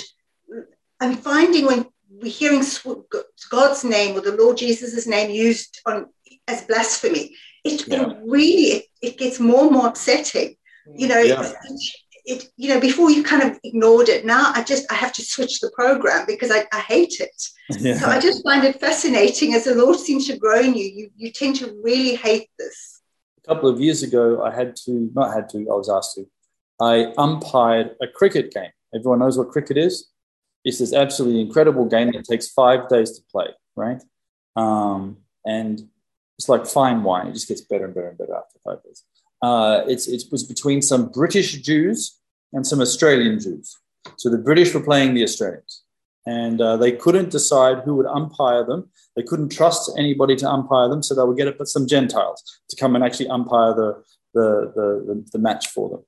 I'm 1.01 1.17
finding 1.17 1.65
when 1.65 1.85
we're 2.09 2.31
hearing 2.31 2.63
God's 3.49 3.83
name 3.83 4.15
or 4.15 4.21
the 4.21 4.37
Lord 4.37 4.55
Jesus' 4.55 5.05
name 5.05 5.31
used 5.31 5.81
on 5.85 6.05
as 6.47 6.61
blasphemy, 6.61 7.35
it, 7.65 7.85
yeah. 7.89 8.13
really 8.23 8.67
it, 8.77 8.85
it, 9.01 9.17
gets 9.17 9.41
more 9.41 9.63
and 9.63 9.71
more 9.71 9.87
upsetting. 9.87 10.55
You 10.95 11.09
know, 11.09 11.19
yeah. 11.19 11.41
it, 11.41 11.55
it, 12.29 12.45
you 12.57 12.69
know, 12.69 12.79
before 12.79 13.09
you 13.09 13.23
kind 13.23 13.41
of 13.41 13.59
ignored 13.63 14.07
it. 14.07 14.23
Now 14.23 14.51
I 14.53 14.63
just 14.63 14.89
I 14.91 14.95
have 14.95 15.11
to 15.13 15.23
switch 15.23 15.59
the 15.59 15.71
program 15.71 16.25
because 16.27 16.51
I, 16.51 16.67
I 16.71 16.79
hate 16.79 17.19
it. 17.19 17.43
Yeah. 17.79 17.97
So 17.97 18.07
I 18.07 18.19
just 18.19 18.43
find 18.43 18.63
it 18.63 18.79
fascinating 18.79 19.53
as 19.55 19.65
the 19.65 19.75
Lord 19.75 19.97
seems 19.97 20.27
to 20.27 20.37
grow 20.37 20.59
in 20.59 20.75
you, 20.75 20.85
you 20.85 21.09
you 21.17 21.31
tend 21.31 21.55
to 21.57 21.75
really 21.83 22.15
hate 22.15 22.49
this. 22.59 23.01
A 23.43 23.47
couple 23.47 23.69
of 23.69 23.81
years 23.81 24.03
ago, 24.03 24.43
I 24.43 24.53
had 24.53 24.75
to 24.85 25.11
not 25.15 25.33
had 25.33 25.49
to, 25.49 25.57
I 25.57 25.75
was 25.75 25.89
asked 25.89 26.15
to. 26.15 26.25
I 26.79 27.13
umpired 27.17 27.95
a 28.01 28.07
cricket 28.07 28.51
game. 28.51 28.71
Everyone 28.95 29.19
knows 29.19 29.37
what 29.37 29.49
cricket 29.49 29.77
is. 29.77 30.07
It's 30.63 30.79
this 30.79 30.93
absolutely 30.93 31.41
incredible 31.41 31.85
game 31.85 32.11
that 32.11 32.25
takes 32.25 32.47
five 32.49 32.87
days 32.89 33.11
to 33.17 33.21
play, 33.31 33.47
right? 33.75 34.01
Um, 34.55 35.17
and 35.45 35.81
it's 36.37 36.49
like 36.49 36.67
fine 36.67 37.01
wine; 37.03 37.27
it 37.27 37.33
just 37.33 37.47
gets 37.47 37.61
better 37.61 37.85
and 37.85 37.95
better 37.95 38.09
and 38.09 38.17
better 38.17 38.35
after 38.35 38.59
five 38.63 38.83
days. 38.83 39.03
Uh, 39.41 39.83
it's, 39.87 40.07
it 40.07 40.23
was 40.31 40.43
between 40.43 40.81
some 40.81 41.09
British 41.09 41.53
Jews 41.61 42.18
and 42.53 42.65
some 42.65 42.81
Australian 42.81 43.39
Jews. 43.39 43.77
So 44.17 44.29
the 44.29 44.37
British 44.37 44.73
were 44.73 44.83
playing 44.83 45.13
the 45.13 45.23
Australians, 45.23 45.83
and 46.25 46.61
uh, 46.61 46.77
they 46.77 46.91
couldn't 46.91 47.31
decide 47.31 47.79
who 47.79 47.95
would 47.95 48.05
umpire 48.05 48.63
them. 48.65 48.89
They 49.15 49.23
couldn't 49.23 49.49
trust 49.49 49.91
anybody 49.97 50.35
to 50.37 50.49
umpire 50.49 50.89
them, 50.89 51.03
so 51.03 51.15
they 51.15 51.23
would 51.23 51.37
get 51.37 51.47
it, 51.47 51.57
but 51.57 51.67
some 51.67 51.87
Gentiles 51.87 52.43
to 52.69 52.75
come 52.75 52.95
and 52.95 53.03
actually 53.03 53.29
umpire 53.29 53.73
the, 53.73 54.03
the, 54.33 54.71
the, 54.75 55.25
the, 55.33 55.39
match 55.39 55.67
for 55.67 55.89
them. 55.89 56.03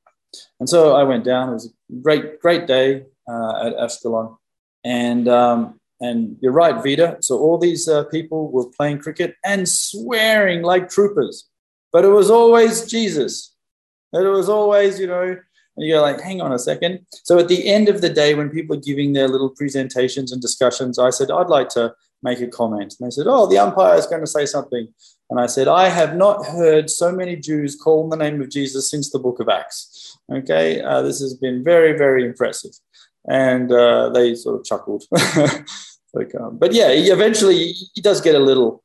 And 0.59 0.69
so 0.69 0.95
I 0.95 1.03
went 1.03 1.25
down. 1.25 1.49
It 1.49 1.53
was 1.53 1.65
a 1.67 1.95
great, 2.01 2.39
great 2.39 2.67
day 2.67 3.03
uh, 3.29 3.67
at 3.67 3.77
Ashkelon. 3.77 4.37
And 4.83 5.27
um, 5.27 5.79
and 6.01 6.37
you're 6.41 6.51
right, 6.51 6.83
Vida. 6.83 7.17
So 7.21 7.37
all 7.37 7.59
these 7.59 7.87
uh, 7.87 8.05
people 8.05 8.51
were 8.51 8.65
playing 8.65 8.99
cricket 8.99 9.35
and 9.45 9.69
swearing 9.69 10.63
like 10.63 10.89
troopers, 10.89 11.47
but 11.93 12.03
it 12.03 12.09
was 12.09 12.31
always 12.31 12.87
Jesus. 12.87 13.55
And 14.11 14.25
it 14.25 14.29
was 14.29 14.49
always, 14.49 14.99
you 14.99 15.07
know, 15.07 15.37
and 15.75 15.85
you 15.85 15.93
go 15.93 16.01
like, 16.01 16.19
hang 16.19 16.41
on 16.41 16.51
a 16.51 16.59
second. 16.59 17.05
So 17.23 17.39
at 17.39 17.47
the 17.47 17.67
end 17.67 17.89
of 17.89 18.01
the 18.01 18.09
day, 18.09 18.35
when 18.35 18.49
people 18.49 18.75
are 18.75 18.81
giving 18.81 19.13
their 19.13 19.27
little 19.27 19.49
presentations 19.49 20.31
and 20.31 20.41
discussions, 20.41 20.99
I 20.99 21.09
said, 21.09 21.31
I'd 21.31 21.47
like 21.47 21.69
to 21.69 21.93
make 22.23 22.41
a 22.41 22.47
comment. 22.47 22.95
And 22.99 23.07
they 23.07 23.11
said, 23.11 23.27
oh, 23.27 23.47
the 23.47 23.57
umpire 23.57 23.97
is 23.97 24.05
going 24.05 24.21
to 24.21 24.27
say 24.27 24.45
something. 24.45 24.87
And 25.29 25.39
I 25.39 25.45
said, 25.45 25.67
I 25.67 25.87
have 25.87 26.15
not 26.15 26.45
heard 26.45 26.89
so 26.89 27.11
many 27.11 27.35
Jews 27.37 27.75
call 27.75 28.03
in 28.03 28.09
the 28.09 28.17
name 28.17 28.41
of 28.41 28.49
Jesus 28.49 28.91
since 28.91 29.09
the 29.09 29.19
book 29.19 29.39
of 29.39 29.47
Acts. 29.47 30.17
Okay, 30.31 30.81
uh, 30.81 31.01
this 31.01 31.19
has 31.21 31.33
been 31.33 31.63
very, 31.63 31.97
very 31.97 32.25
impressive 32.25 32.71
and 33.27 33.71
uh, 33.71 34.09
they 34.09 34.35
sort 34.35 34.59
of 34.59 34.65
chuckled. 34.65 35.03
like, 36.13 36.33
um, 36.39 36.57
but 36.57 36.73
yeah, 36.73 36.89
eventually 36.89 37.73
he 37.93 38.01
does 38.01 38.21
get 38.21 38.35
a 38.35 38.39
little, 38.39 38.83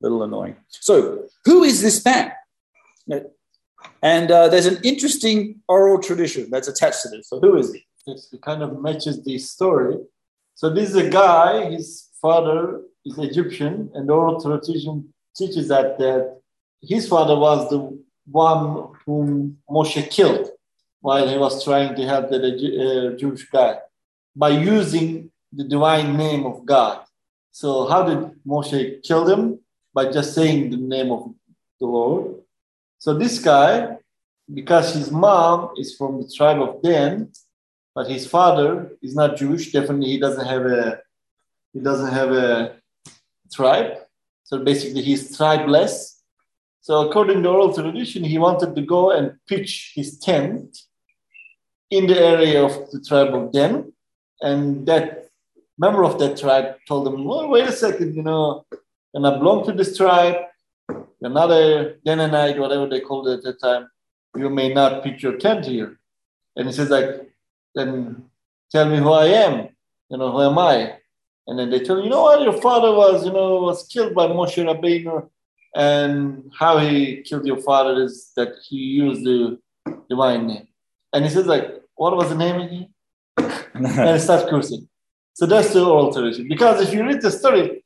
little 0.00 0.22
annoying. 0.22 0.56
So, 0.68 1.26
who 1.44 1.64
is 1.64 1.82
this 1.82 2.04
man? 2.04 2.32
And 4.02 4.30
uh, 4.30 4.48
there's 4.48 4.66
an 4.66 4.78
interesting 4.84 5.60
oral 5.68 6.00
tradition 6.00 6.50
that's 6.50 6.68
attached 6.68 7.02
to 7.02 7.08
this. 7.08 7.28
So, 7.28 7.40
who 7.40 7.56
is 7.56 7.72
he? 7.72 7.84
It 8.06 8.42
kind 8.42 8.62
of 8.62 8.80
matches 8.80 9.22
the 9.24 9.38
story. 9.38 9.96
So, 10.54 10.70
this 10.70 10.90
is 10.90 10.96
a 10.96 11.10
guy. 11.10 11.70
His 11.70 12.08
father 12.20 12.82
is 13.04 13.18
Egyptian, 13.18 13.90
and 13.94 14.08
the 14.08 14.12
oral 14.12 14.40
tradition 14.40 15.12
teaches 15.36 15.68
that 15.68 15.98
that 15.98 16.40
his 16.80 17.08
father 17.08 17.36
was 17.36 17.68
the 17.70 17.98
one 18.30 18.92
whom 19.04 19.58
Moshe 19.68 20.10
killed 20.10 20.48
while 21.00 21.28
he 21.28 21.38
was 21.38 21.64
trying 21.64 21.94
to 21.96 22.02
help 22.06 22.28
the 22.30 22.36
uh, 22.36 23.16
Jewish 23.16 23.48
guy 23.48 23.78
by 24.34 24.50
using 24.50 25.30
the 25.52 25.64
divine 25.64 26.16
name 26.16 26.44
of 26.46 26.64
God. 26.66 27.00
So, 27.50 27.86
how 27.86 28.02
did 28.04 28.30
Moshe 28.46 29.02
kill 29.02 29.24
them? 29.24 29.60
By 29.94 30.12
just 30.12 30.34
saying 30.34 30.70
the 30.70 30.76
name 30.76 31.10
of 31.10 31.34
the 31.80 31.86
Lord. 31.86 32.36
So, 32.98 33.14
this 33.14 33.38
guy, 33.38 33.98
because 34.52 34.94
his 34.94 35.10
mom 35.10 35.70
is 35.76 35.96
from 35.96 36.20
the 36.20 36.28
tribe 36.28 36.60
of 36.60 36.82
Dan, 36.82 37.32
but 37.94 38.08
his 38.08 38.26
father 38.26 38.92
is 39.02 39.14
not 39.14 39.36
Jewish, 39.36 39.72
definitely 39.72 40.06
he 40.06 40.18
doesn't 40.18 40.46
have 40.46 40.66
a 40.66 41.00
he 41.72 41.80
doesn't 41.80 42.12
have 42.12 42.32
a 42.32 42.76
tribe. 43.52 43.98
So 44.44 44.58
basically 44.58 45.02
he's 45.02 45.36
tribeless. 45.36 46.20
So 46.80 47.08
according 47.08 47.42
to 47.42 47.50
oral 47.50 47.74
tradition, 47.74 48.24
he 48.24 48.38
wanted 48.38 48.74
to 48.74 48.82
go 48.82 49.10
and 49.10 49.36
pitch 49.46 49.92
his 49.94 50.18
tent 50.18 50.78
in 51.90 52.06
the 52.06 52.18
area 52.18 52.64
of 52.64 52.90
the 52.90 53.00
tribe 53.00 53.34
of 53.34 53.52
Dan. 53.52 53.92
And 54.40 54.86
that 54.86 55.28
member 55.76 56.04
of 56.04 56.18
that 56.18 56.38
tribe 56.38 56.76
told 56.86 57.06
him, 57.08 57.24
well, 57.24 57.48
wait 57.48 57.68
a 57.68 57.72
second, 57.72 58.14
you 58.14 58.22
know, 58.22 58.64
and 59.12 59.26
I 59.26 59.36
belong 59.38 59.66
to 59.66 59.72
this 59.72 59.96
tribe. 59.96 60.36
You're 61.20 61.30
not 61.30 61.50
a 61.50 61.96
Dananite, 62.06 62.58
whatever 62.58 62.86
they 62.86 63.00
called 63.00 63.28
it 63.28 63.38
at 63.38 63.42
that 63.42 63.60
time. 63.60 63.88
You 64.36 64.50
may 64.50 64.72
not 64.72 65.02
pitch 65.02 65.22
your 65.22 65.36
tent 65.36 65.66
here. 65.66 65.98
And 66.56 66.66
he 66.66 66.72
says, 66.72 66.90
like, 66.90 67.28
then 67.74 68.24
tell 68.70 68.88
me 68.88 68.98
who 68.98 69.10
I 69.10 69.26
am. 69.26 69.68
You 70.10 70.18
know, 70.18 70.30
who 70.32 70.42
am 70.42 70.58
I? 70.58 70.98
And 71.46 71.58
then 71.58 71.70
they 71.70 71.80
tell 71.80 71.98
him, 71.98 72.04
you 72.04 72.10
know 72.10 72.22
what, 72.22 72.42
your 72.42 72.60
father 72.60 72.92
was, 72.92 73.24
you 73.24 73.32
know, 73.32 73.60
was 73.60 73.86
killed 73.86 74.14
by 74.14 74.26
Moshe 74.26 74.62
Rabbeinu. 74.62 75.28
And 75.74 76.52
how 76.58 76.78
he 76.78 77.22
killed 77.22 77.46
your 77.46 77.58
father 77.58 78.02
is 78.02 78.32
that 78.36 78.54
he 78.68 78.76
used 78.76 79.24
the 79.24 79.58
divine 80.08 80.46
name. 80.46 80.68
And 81.12 81.24
he 81.24 81.30
says, 81.30 81.46
like, 81.46 81.82
what 81.94 82.16
was 82.16 82.28
the 82.28 82.34
name 82.34 82.60
again? 82.60 82.88
and 83.74 84.10
he 84.14 84.18
starts 84.18 84.48
cursing. 84.48 84.88
So 85.34 85.46
that's 85.46 85.72
the 85.72 85.84
oral 85.84 86.12
tradition. 86.12 86.48
Because 86.48 86.80
if 86.82 86.92
you 86.92 87.04
read 87.04 87.22
the 87.22 87.30
story, 87.30 87.84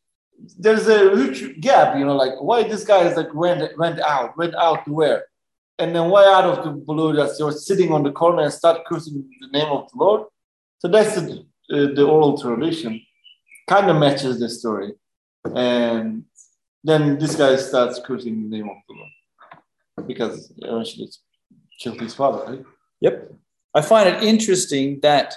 there's 0.58 0.88
a 0.88 1.14
huge 1.16 1.60
gap, 1.60 1.96
you 1.96 2.04
know, 2.04 2.16
like 2.16 2.40
why 2.40 2.62
this 2.62 2.84
guy 2.84 3.06
is 3.06 3.16
like 3.16 3.32
went 3.34 3.76
went 3.78 4.00
out, 4.00 4.36
went 4.36 4.54
out 4.54 4.84
to 4.84 4.92
where? 4.92 5.24
And 5.78 5.94
then 5.94 6.10
why 6.10 6.24
out 6.24 6.44
of 6.44 6.64
the 6.64 6.70
blue 6.70 7.12
that 7.14 7.34
you're 7.38 7.52
sitting 7.52 7.92
on 7.92 8.02
the 8.02 8.12
corner 8.12 8.42
and 8.42 8.52
start 8.52 8.84
cursing 8.86 9.28
the 9.40 9.58
name 9.58 9.70
of 9.72 9.90
the 9.90 9.98
Lord? 9.98 10.28
So 10.78 10.88
that's 10.88 11.14
the, 11.14 11.46
uh, 11.70 11.94
the 11.94 12.06
oral 12.06 12.40
tradition. 12.40 13.00
Kind 13.68 13.90
of 13.90 13.96
matches 13.96 14.38
the 14.38 14.48
story. 14.48 14.92
And 15.54 16.24
then 16.84 17.18
this 17.18 17.34
guy 17.36 17.56
starts 17.56 18.00
cursing 18.04 18.42
the 18.42 18.56
name 18.56 18.68
of 18.68 18.76
the 18.88 18.94
Lord 18.94 20.06
because 20.06 20.52
eventually 20.58 21.06
it's 21.06 21.20
killed 21.78 22.00
his 22.00 22.14
father, 22.14 22.44
right? 22.52 22.64
Yep. 23.00 23.32
I 23.74 23.80
find 23.80 24.08
it 24.08 24.22
interesting 24.22 25.00
that 25.00 25.34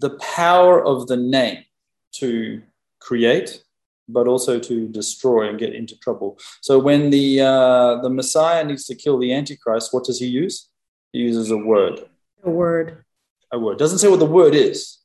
the 0.00 0.10
power 0.18 0.84
of 0.84 1.06
the 1.06 1.16
name 1.16 1.64
to 2.12 2.62
create, 3.00 3.62
but 4.08 4.28
also 4.28 4.58
to 4.58 4.88
destroy 4.88 5.48
and 5.48 5.58
get 5.58 5.74
into 5.74 5.98
trouble. 5.98 6.38
So 6.60 6.78
when 6.78 7.10
the 7.10 7.40
uh, 7.40 8.00
the 8.02 8.10
Messiah 8.10 8.64
needs 8.64 8.86
to 8.86 8.94
kill 8.94 9.18
the 9.18 9.32
Antichrist, 9.32 9.92
what 9.92 10.04
does 10.04 10.18
he 10.18 10.26
use? 10.26 10.68
He 11.12 11.20
uses 11.20 11.50
a 11.50 11.56
word. 11.56 12.00
A 12.44 12.50
word. 12.50 13.04
A 13.52 13.58
word. 13.58 13.78
Doesn't 13.78 13.98
say 13.98 14.08
what 14.08 14.20
the 14.20 14.26
word 14.26 14.54
is, 14.54 14.98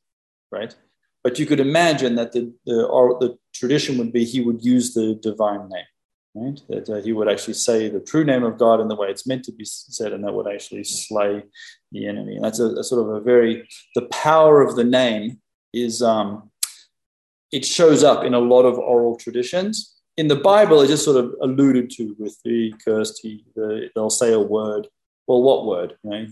right? 0.51 0.75
But 1.23 1.37
you 1.37 1.45
could 1.45 1.59
imagine 1.59 2.15
that 2.15 2.31
the 2.31 2.53
the, 2.65 2.85
or 2.85 3.19
the 3.19 3.37
tradition 3.53 3.97
would 3.97 4.11
be 4.11 4.25
he 4.25 4.41
would 4.41 4.63
use 4.63 4.93
the 4.93 5.15
divine 5.15 5.69
name 5.69 5.85
right? 6.35 6.61
That 6.69 6.89
uh, 6.89 7.01
he 7.01 7.13
would 7.13 7.29
actually 7.29 7.55
say 7.55 7.89
the 7.89 7.99
true 7.99 8.23
name 8.23 8.43
of 8.43 8.57
God 8.57 8.79
in 8.79 8.87
the 8.87 8.95
way 8.95 9.09
it's 9.09 9.27
meant 9.27 9.43
to 9.45 9.51
be 9.51 9.65
said, 9.65 10.13
and 10.13 10.23
that 10.23 10.33
would 10.33 10.47
actually 10.47 10.83
slay 10.83 11.43
the 11.91 12.07
enemy. 12.07 12.35
And 12.35 12.45
that's 12.45 12.59
a, 12.59 12.67
a 12.67 12.83
sort 12.83 13.01
of 13.01 13.15
a 13.15 13.21
very 13.21 13.67
the 13.95 14.03
power 14.03 14.61
of 14.61 14.75
the 14.75 14.83
name 14.83 15.39
is 15.73 16.01
um, 16.01 16.50
it 17.51 17.65
shows 17.65 18.03
up 18.03 18.23
in 18.23 18.33
a 18.33 18.39
lot 18.39 18.63
of 18.63 18.77
oral 18.77 19.17
traditions. 19.17 19.95
In 20.17 20.27
the 20.27 20.35
Bible, 20.35 20.81
it's 20.81 20.91
just 20.91 21.05
sort 21.05 21.23
of 21.23 21.33
alluded 21.41 21.89
to 21.91 22.15
with 22.19 22.37
the 22.43 22.73
cursed. 22.83 23.19
He, 23.21 23.45
the, 23.55 23.89
they'll 23.95 24.09
say 24.09 24.33
a 24.33 24.39
word. 24.39 24.87
Well, 25.27 25.41
what 25.41 25.65
word? 25.65 25.97
You 26.03 26.09
know? 26.09 26.27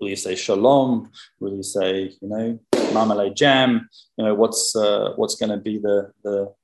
Will 0.00 0.08
you 0.08 0.16
say 0.16 0.36
shalom? 0.36 1.10
Will 1.40 1.56
you 1.56 1.62
say, 1.62 2.14
you 2.20 2.28
know, 2.28 2.58
marmalade 2.92 3.34
jam? 3.34 3.88
You 4.16 4.26
know, 4.26 4.34
what's 4.34 4.76
uh, 4.76 5.12
what's 5.16 5.34
going 5.34 5.50
to 5.50 5.56
be 5.56 5.78
the, 5.78 6.12
the 6.22 6.54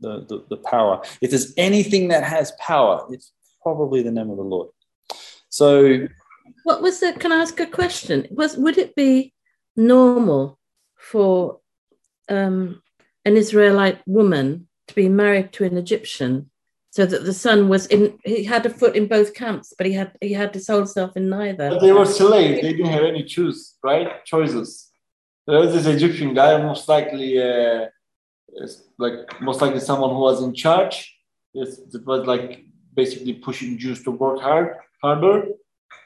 the 0.00 0.26
the 0.28 0.44
the 0.50 0.56
power? 0.58 1.02
If 1.22 1.30
there's 1.30 1.54
anything 1.56 2.08
that 2.08 2.22
has 2.24 2.52
power, 2.60 3.06
it's 3.10 3.32
probably 3.62 4.02
the 4.02 4.10
name 4.10 4.28
of 4.28 4.36
the 4.36 4.42
Lord. 4.42 4.68
So, 5.48 6.06
what 6.64 6.82
was 6.82 7.00
the? 7.00 7.14
Can 7.14 7.32
I 7.32 7.40
ask 7.40 7.58
a 7.60 7.66
question? 7.66 8.26
Was 8.30 8.58
would 8.58 8.76
it 8.76 8.94
be 8.94 9.32
normal 9.74 10.58
for 10.98 11.60
um, 12.28 12.81
an 13.24 13.36
Israelite 13.36 14.00
woman 14.06 14.68
to 14.88 14.94
be 14.94 15.08
married 15.08 15.52
to 15.54 15.64
an 15.64 15.76
Egyptian? 15.76 16.50
so 16.92 17.06
that 17.06 17.24
the 17.24 17.32
son 17.32 17.68
was 17.68 17.86
in 17.86 18.18
he 18.22 18.44
had 18.44 18.66
a 18.66 18.70
foot 18.70 18.94
in 18.94 19.06
both 19.08 19.32
camps 19.34 19.72
but 19.76 19.86
he 19.86 19.94
had 19.94 20.12
he 20.20 20.34
had 20.34 20.52
his 20.54 20.68
whole 20.68 20.86
self 20.86 21.16
in 21.16 21.28
neither 21.28 21.70
But 21.70 21.80
they 21.80 21.92
were 21.92 22.04
slaves. 22.04 22.60
They 22.60 22.72
didn't 22.72 22.92
have 22.98 23.04
any 23.04 23.24
choose, 23.24 23.76
right? 23.82 24.24
Choices. 24.24 24.90
There 25.46 25.58
was 25.58 25.72
this 25.72 25.86
Egyptian 25.86 26.34
guy, 26.34 26.62
most 26.62 26.88
likely, 26.88 27.42
uh, 27.42 27.86
like 28.98 29.40
most 29.40 29.60
likely 29.60 29.80
someone 29.80 30.10
who 30.10 30.20
was 30.20 30.42
in 30.42 30.54
charge. 30.54 30.96
It 31.54 32.04
was 32.06 32.26
like 32.26 32.64
basically 32.94 33.34
pushing 33.34 33.78
Jews 33.78 34.02
to 34.04 34.10
work 34.10 34.40
hard, 34.40 34.76
harder. 35.02 35.48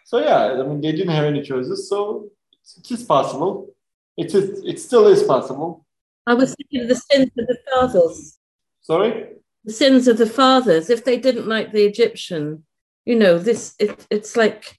So 0.04 0.18
yeah, 0.20 0.42
I 0.60 0.62
mean 0.62 0.80
they 0.80 0.92
didn't 0.92 1.16
have 1.18 1.24
any 1.24 1.42
choices. 1.42 1.88
So 1.88 2.30
it's, 2.60 2.78
it 2.78 2.90
is 2.92 3.02
possible. 3.02 3.74
It 4.16 4.34
is. 4.34 4.64
It 4.64 4.78
still 4.80 5.06
is 5.08 5.22
possible. 5.24 5.85
I 6.26 6.34
was 6.34 6.54
thinking 6.54 6.82
of 6.82 6.88
the 6.88 6.94
sins 7.10 7.30
of 7.38 7.46
the 7.46 7.58
fathers 7.70 8.38
Sorry. 8.82 9.26
the 9.64 9.72
sins 9.72 10.08
of 10.08 10.18
the 10.18 10.26
fathers 10.26 10.90
if 10.90 11.04
they 11.04 11.18
didn't 11.18 11.46
like 11.48 11.72
the 11.72 11.84
egyptian 11.84 12.64
you 13.04 13.16
know 13.16 13.38
this 13.38 13.74
it, 13.78 14.06
it's 14.10 14.36
like 14.36 14.78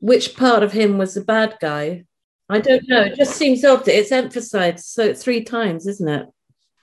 which 0.00 0.36
part 0.36 0.62
of 0.62 0.72
him 0.72 0.98
was 0.98 1.14
the 1.14 1.20
bad 1.22 1.56
guy 1.60 2.04
i 2.48 2.58
don't 2.58 2.88
know 2.88 3.02
it 3.02 3.16
just 3.16 3.36
seems 3.36 3.64
odd 3.64 3.84
that 3.84 3.98
it's 3.98 4.12
emphasized 4.12 4.84
so 4.84 5.12
three 5.14 5.42
times 5.42 5.86
isn't 5.86 6.08
it 6.08 6.26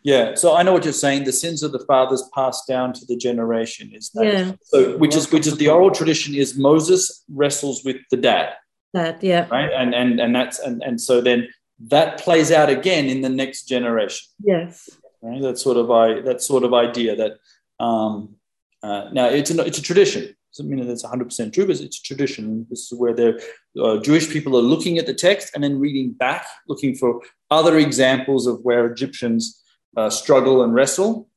yeah. 0.06 0.36
So 0.36 0.54
I 0.54 0.64
know 0.64 0.74
what 0.74 0.84
you're 0.84 0.92
saying. 0.92 1.24
The 1.24 1.32
sins 1.32 1.64
of 1.64 1.72
the 1.72 1.80
fathers 1.88 2.30
passed 2.36 2.68
down 2.68 2.92
to 2.92 3.06
the 3.06 3.16
generation. 3.16 3.92
Is 3.94 4.10
that 4.14 4.26
Yeah. 4.26 4.52
so? 4.62 4.98
Which 4.98 5.16
is 5.16 5.32
which 5.32 5.48
is 5.48 5.56
the 5.58 5.70
oral 5.70 5.92
tradition 5.92 6.36
is 6.36 6.58
Moses 6.58 7.24
wrestles 7.34 7.86
with 7.86 7.96
the 8.12 8.18
dad, 8.18 8.54
that 8.94 9.24
yeah 9.24 9.48
right? 9.50 9.72
And 9.72 9.96
and 9.96 10.20
and 10.20 10.36
that's 10.36 10.60
and 10.60 10.84
and 10.84 11.00
so 11.00 11.22
then 11.22 11.48
that 11.88 12.20
plays 12.20 12.52
out 12.52 12.70
again 12.70 13.06
in 13.06 13.22
the 13.22 13.30
next 13.30 13.68
generation. 13.68 14.28
yes 14.44 14.90
right? 15.24 15.42
That 15.42 15.58
sort 15.58 15.78
of 15.78 15.90
I 15.90 16.22
that 16.22 16.42
sort 16.44 16.64
of 16.64 16.74
idea 16.74 17.16
that 17.16 17.40
um, 17.84 18.36
uh, 18.84 19.10
now 19.12 19.28
it's 19.28 19.50
a 19.50 19.66
it's 19.66 19.80
a 19.80 19.82
tradition. 19.82 20.36
Doesn't 20.56 20.70
mean 20.70 20.86
that 20.86 20.92
it's 20.92 21.04
100 21.04 21.26
percent 21.26 21.54
true, 21.54 21.66
but 21.66 21.80
it's 21.80 21.98
a 21.98 22.04
tradition. 22.04 22.68
This 22.70 22.92
is 22.92 23.00
where 23.00 23.14
the 23.14 23.44
uh, 23.82 23.98
Jewish 24.02 24.30
people 24.30 24.56
are 24.56 24.62
looking 24.62 25.00
at 25.00 25.08
the 25.08 25.14
text 25.14 25.52
and 25.56 25.64
then 25.64 25.80
reading 25.80 26.12
back, 26.12 26.46
looking 26.68 26.94
for 26.94 27.22
other 27.50 27.78
examples 27.78 28.46
of 28.46 28.60
where 28.62 28.86
Egyptians 28.86 29.60
uh, 29.98 30.12
struggle 30.12 30.64
and 30.64 30.76
wrestle. 30.76 31.28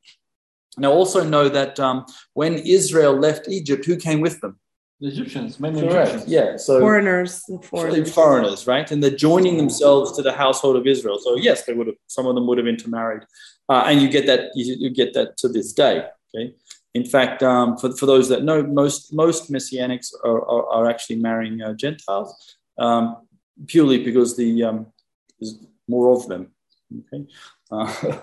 Now, 0.78 0.92
also 0.92 1.24
know 1.24 1.48
that 1.48 1.80
um, 1.80 2.04
when 2.34 2.58
Israel 2.58 3.14
left 3.14 3.48
Egypt, 3.48 3.86
who 3.86 3.96
came 3.96 4.20
with 4.20 4.42
them? 4.42 4.60
The 5.00 5.08
Egyptians, 5.08 5.60
many 5.60 5.80
Correct. 5.80 6.08
Egyptians. 6.08 6.32
Yeah. 6.32 6.56
So 6.56 6.80
foreigners, 6.80 7.42
foreigners. 7.64 8.12
foreigners. 8.14 8.66
right? 8.66 8.90
And 8.90 9.02
they're 9.02 9.10
joining 9.10 9.58
themselves 9.58 10.16
to 10.16 10.22
the 10.22 10.32
household 10.32 10.76
of 10.76 10.86
Israel. 10.86 11.18
So 11.20 11.36
yes, 11.36 11.66
they 11.66 11.74
would 11.74 11.88
have. 11.88 11.96
Some 12.06 12.26
of 12.26 12.34
them 12.34 12.46
would 12.46 12.56
have 12.56 12.66
intermarried, 12.66 13.22
uh, 13.68 13.84
and 13.86 14.00
you 14.00 14.08
get 14.08 14.26
that. 14.26 14.52
You, 14.54 14.74
you 14.78 14.90
get 14.90 15.12
that 15.12 15.36
to 15.38 15.48
this 15.48 15.74
day. 15.74 16.06
Okay. 16.34 16.54
In 16.94 17.04
fact, 17.04 17.42
um, 17.42 17.76
for, 17.76 17.94
for 17.94 18.06
those 18.06 18.30
that 18.30 18.42
know, 18.42 18.62
most 18.62 19.12
most 19.12 19.52
messianics 19.52 20.14
are, 20.24 20.40
are, 20.40 20.66
are 20.70 20.90
actually 20.90 21.16
marrying 21.16 21.60
uh, 21.60 21.74
Gentiles 21.74 22.56
um, 22.78 23.18
purely 23.66 24.02
because 24.02 24.34
the 24.34 24.64
um, 24.64 24.86
there's 25.38 25.58
more 25.86 26.10
of 26.12 26.26
them. 26.26 26.52
Okay, 27.12 27.26
uh, 27.70 27.92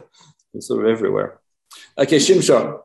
they're 0.52 0.62
sort 0.62 0.86
of 0.86 0.92
everywhere. 0.92 1.40
Okay, 1.98 2.18
Shimshon. 2.18 2.80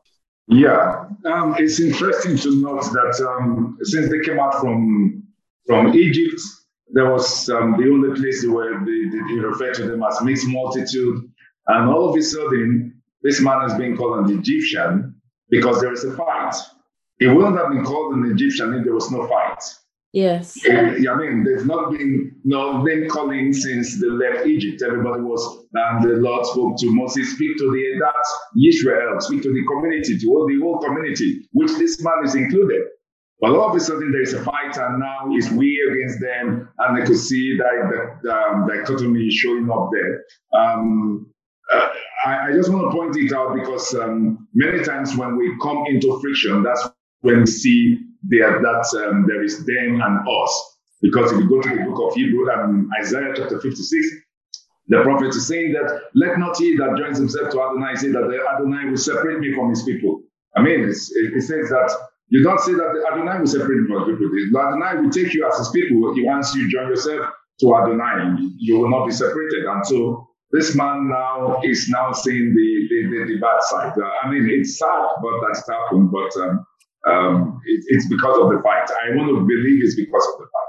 Yeah, 0.49 1.05
um, 1.25 1.55
it's 1.59 1.79
interesting 1.79 2.35
to 2.37 2.61
note 2.61 2.81
that 2.81 3.27
um, 3.29 3.77
since 3.83 4.09
they 4.09 4.19
came 4.21 4.39
out 4.39 4.59
from 4.59 5.23
from 5.67 5.95
Egypt, 5.95 6.41
there 6.91 7.11
was 7.11 7.47
um, 7.51 7.73
the 7.77 7.83
only 7.83 8.19
place 8.19 8.43
where 8.47 8.79
they, 8.83 9.09
they, 9.09 9.21
they 9.27 9.39
refer 9.39 9.71
to 9.73 9.83
them 9.87 10.01
as 10.01 10.19
mixed 10.23 10.47
multitude, 10.47 11.31
and 11.67 11.89
all 11.89 12.09
of 12.09 12.17
a 12.17 12.21
sudden, 12.23 12.99
this 13.21 13.39
man 13.41 13.63
is 13.69 13.75
being 13.75 13.95
called 13.95 14.27
an 14.27 14.39
Egyptian 14.39 15.21
because 15.51 15.81
there 15.81 15.93
is 15.93 16.03
a 16.03 16.15
fight. 16.17 16.55
He 17.19 17.27
wouldn't 17.27 17.57
have 17.57 17.69
been 17.69 17.85
called 17.85 18.15
an 18.15 18.31
Egyptian 18.31 18.73
if 18.73 18.85
there 18.85 18.95
was 18.95 19.11
no 19.11 19.27
fight. 19.27 19.61
Yes 20.13 20.57
Yeah, 20.65 21.11
I 21.11 21.17
mean, 21.17 21.43
there's 21.43 21.65
not 21.65 21.91
been 21.91 22.31
no 22.43 22.81
name 22.81 23.07
calling 23.09 23.53
since 23.53 23.99
they 24.01 24.07
left 24.07 24.47
Egypt. 24.47 24.81
Everybody 24.85 25.21
was, 25.21 25.67
and 25.73 26.03
the 26.03 26.15
Lord 26.17 26.45
spoke 26.45 26.77
to 26.79 26.95
Moses, 26.95 27.33
speak 27.33 27.57
to 27.57 27.71
the 27.71 27.99
that 27.99 28.67
Israel, 28.67 29.19
speak 29.19 29.43
to 29.43 29.53
the 29.53 29.63
community, 29.71 30.17
to 30.17 30.27
all 30.29 30.47
the 30.47 30.59
whole 30.61 30.79
community, 30.79 31.47
which 31.53 31.71
this 31.77 32.03
man 32.03 32.25
is 32.25 32.35
included. 32.35 32.81
But 33.41 33.51
all 33.51 33.69
of 33.69 33.75
a 33.75 33.79
sudden, 33.79 34.11
there 34.11 34.21
is 34.21 34.33
a 34.33 34.43
fight, 34.43 34.77
and 34.77 34.99
now 34.99 35.27
it's 35.29 35.49
we 35.51 35.79
against 35.89 36.19
them, 36.19 36.69
and 36.79 36.97
they 36.97 37.05
could 37.05 37.17
see 37.17 37.57
that 37.57 38.19
the 38.23 38.33
um, 38.33 38.67
dichotomy 38.67 39.29
showing 39.29 39.69
up 39.71 39.89
there. 39.93 40.23
Um, 40.59 41.27
uh, 41.71 41.87
I, 42.25 42.47
I 42.49 42.51
just 42.53 42.71
want 42.71 42.91
to 42.91 42.97
point 42.97 43.15
it 43.15 43.31
out 43.31 43.55
because 43.55 43.93
um, 43.93 44.47
many 44.53 44.83
times 44.83 45.15
when 45.15 45.37
we 45.37 45.55
come 45.61 45.85
into 45.87 46.19
friction, 46.19 46.63
that's 46.63 46.89
when 47.21 47.41
we 47.41 47.45
see 47.45 47.99
there 48.23 48.61
that 48.61 48.85
um, 49.07 49.25
there 49.27 49.43
is 49.43 49.65
them 49.65 50.01
and 50.01 50.19
us. 50.27 50.77
Because 51.01 51.31
if 51.31 51.39
you 51.39 51.49
go 51.49 51.61
to 51.61 51.69
the 51.69 51.83
book 51.85 52.09
of 52.09 52.15
Hebrew 52.15 52.49
and 52.51 52.89
Isaiah 52.99 53.33
chapter 53.35 53.59
56, 53.59 54.07
the 54.89 55.01
prophet 55.03 55.29
is 55.29 55.47
saying 55.47 55.73
that 55.73 56.01
let 56.15 56.37
not 56.39 56.57
he 56.57 56.75
that 56.77 56.97
joins 56.97 57.17
himself 57.19 57.51
to 57.51 57.61
Adonai 57.61 57.95
say 57.95 58.09
that 58.09 58.27
the 58.27 58.39
Adonai 58.53 58.89
will 58.89 58.97
separate 58.97 59.39
me 59.39 59.53
from 59.53 59.69
his 59.69 59.83
people. 59.83 60.21
I 60.57 60.61
mean, 60.63 60.81
it, 60.81 60.97
it 60.97 61.41
says 61.43 61.69
that 61.69 61.91
you 62.29 62.43
don't 62.43 62.59
say 62.59 62.73
that 62.73 63.05
Adonai 63.13 63.39
will 63.39 63.47
separate 63.47 63.81
me 63.81 63.87
from 63.87 64.09
his 64.09 64.17
people. 64.19 64.59
Adonai 64.59 65.01
will 65.01 65.11
take 65.11 65.33
you 65.33 65.47
as 65.47 65.57
his 65.59 65.69
people. 65.69 66.01
Wants 66.01 66.55
you 66.55 66.69
join 66.69 66.87
yourself 66.89 67.29
to 67.61 67.75
Adonai. 67.75 68.35
You 68.57 68.79
will 68.79 68.89
not 68.89 69.05
be 69.05 69.13
separated. 69.13 69.65
And 69.65 69.85
so 69.85 70.27
this 70.51 70.75
man 70.75 71.07
now 71.09 71.61
is 71.63 71.87
now 71.89 72.11
seeing 72.11 72.53
the, 72.55 72.87
the, 72.89 73.09
the, 73.09 73.33
the 73.33 73.39
bad 73.39 73.61
side. 73.61 73.93
Uh, 73.95 74.09
I 74.23 74.31
mean, 74.31 74.49
it's 74.49 74.79
sad, 74.79 75.07
but 75.21 75.33
that's 75.47 75.69
happened. 75.69 76.11
But 76.11 76.35
um, 76.41 76.65
um, 77.07 77.61
it, 77.65 77.83
it's 77.87 78.07
because 78.07 78.37
of 78.39 78.49
the 78.49 78.61
fight. 78.63 78.89
I 79.03 79.15
want 79.15 79.29
to 79.29 79.45
believe 79.45 79.83
it's 79.83 79.95
because 79.95 80.27
of 80.33 80.39
the 80.39 80.45
fight. 80.45 80.59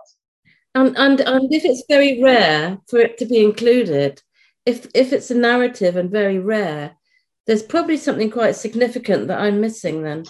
and, 0.75 0.97
and 0.97 1.21
and 1.21 1.53
if 1.53 1.65
it's 1.65 1.85
very 1.89 2.23
rare 2.23 2.79
for 2.89 2.99
it 2.99 3.19
to 3.19 3.27
be 3.27 3.43
included 3.43 4.23
if 4.67 4.87
if 4.95 5.13
it's 5.13 5.31
a 5.31 5.35
narrative 5.35 5.97
and 5.97 6.11
very 6.11 6.39
rare 6.39 6.97
there's 7.47 7.63
probably 7.63 7.97
something 7.97 8.31
quite 8.31 8.55
significant 8.55 9.27
that 9.27 9.41
i'm 9.41 9.61
missing 9.61 10.03
then 10.03 10.25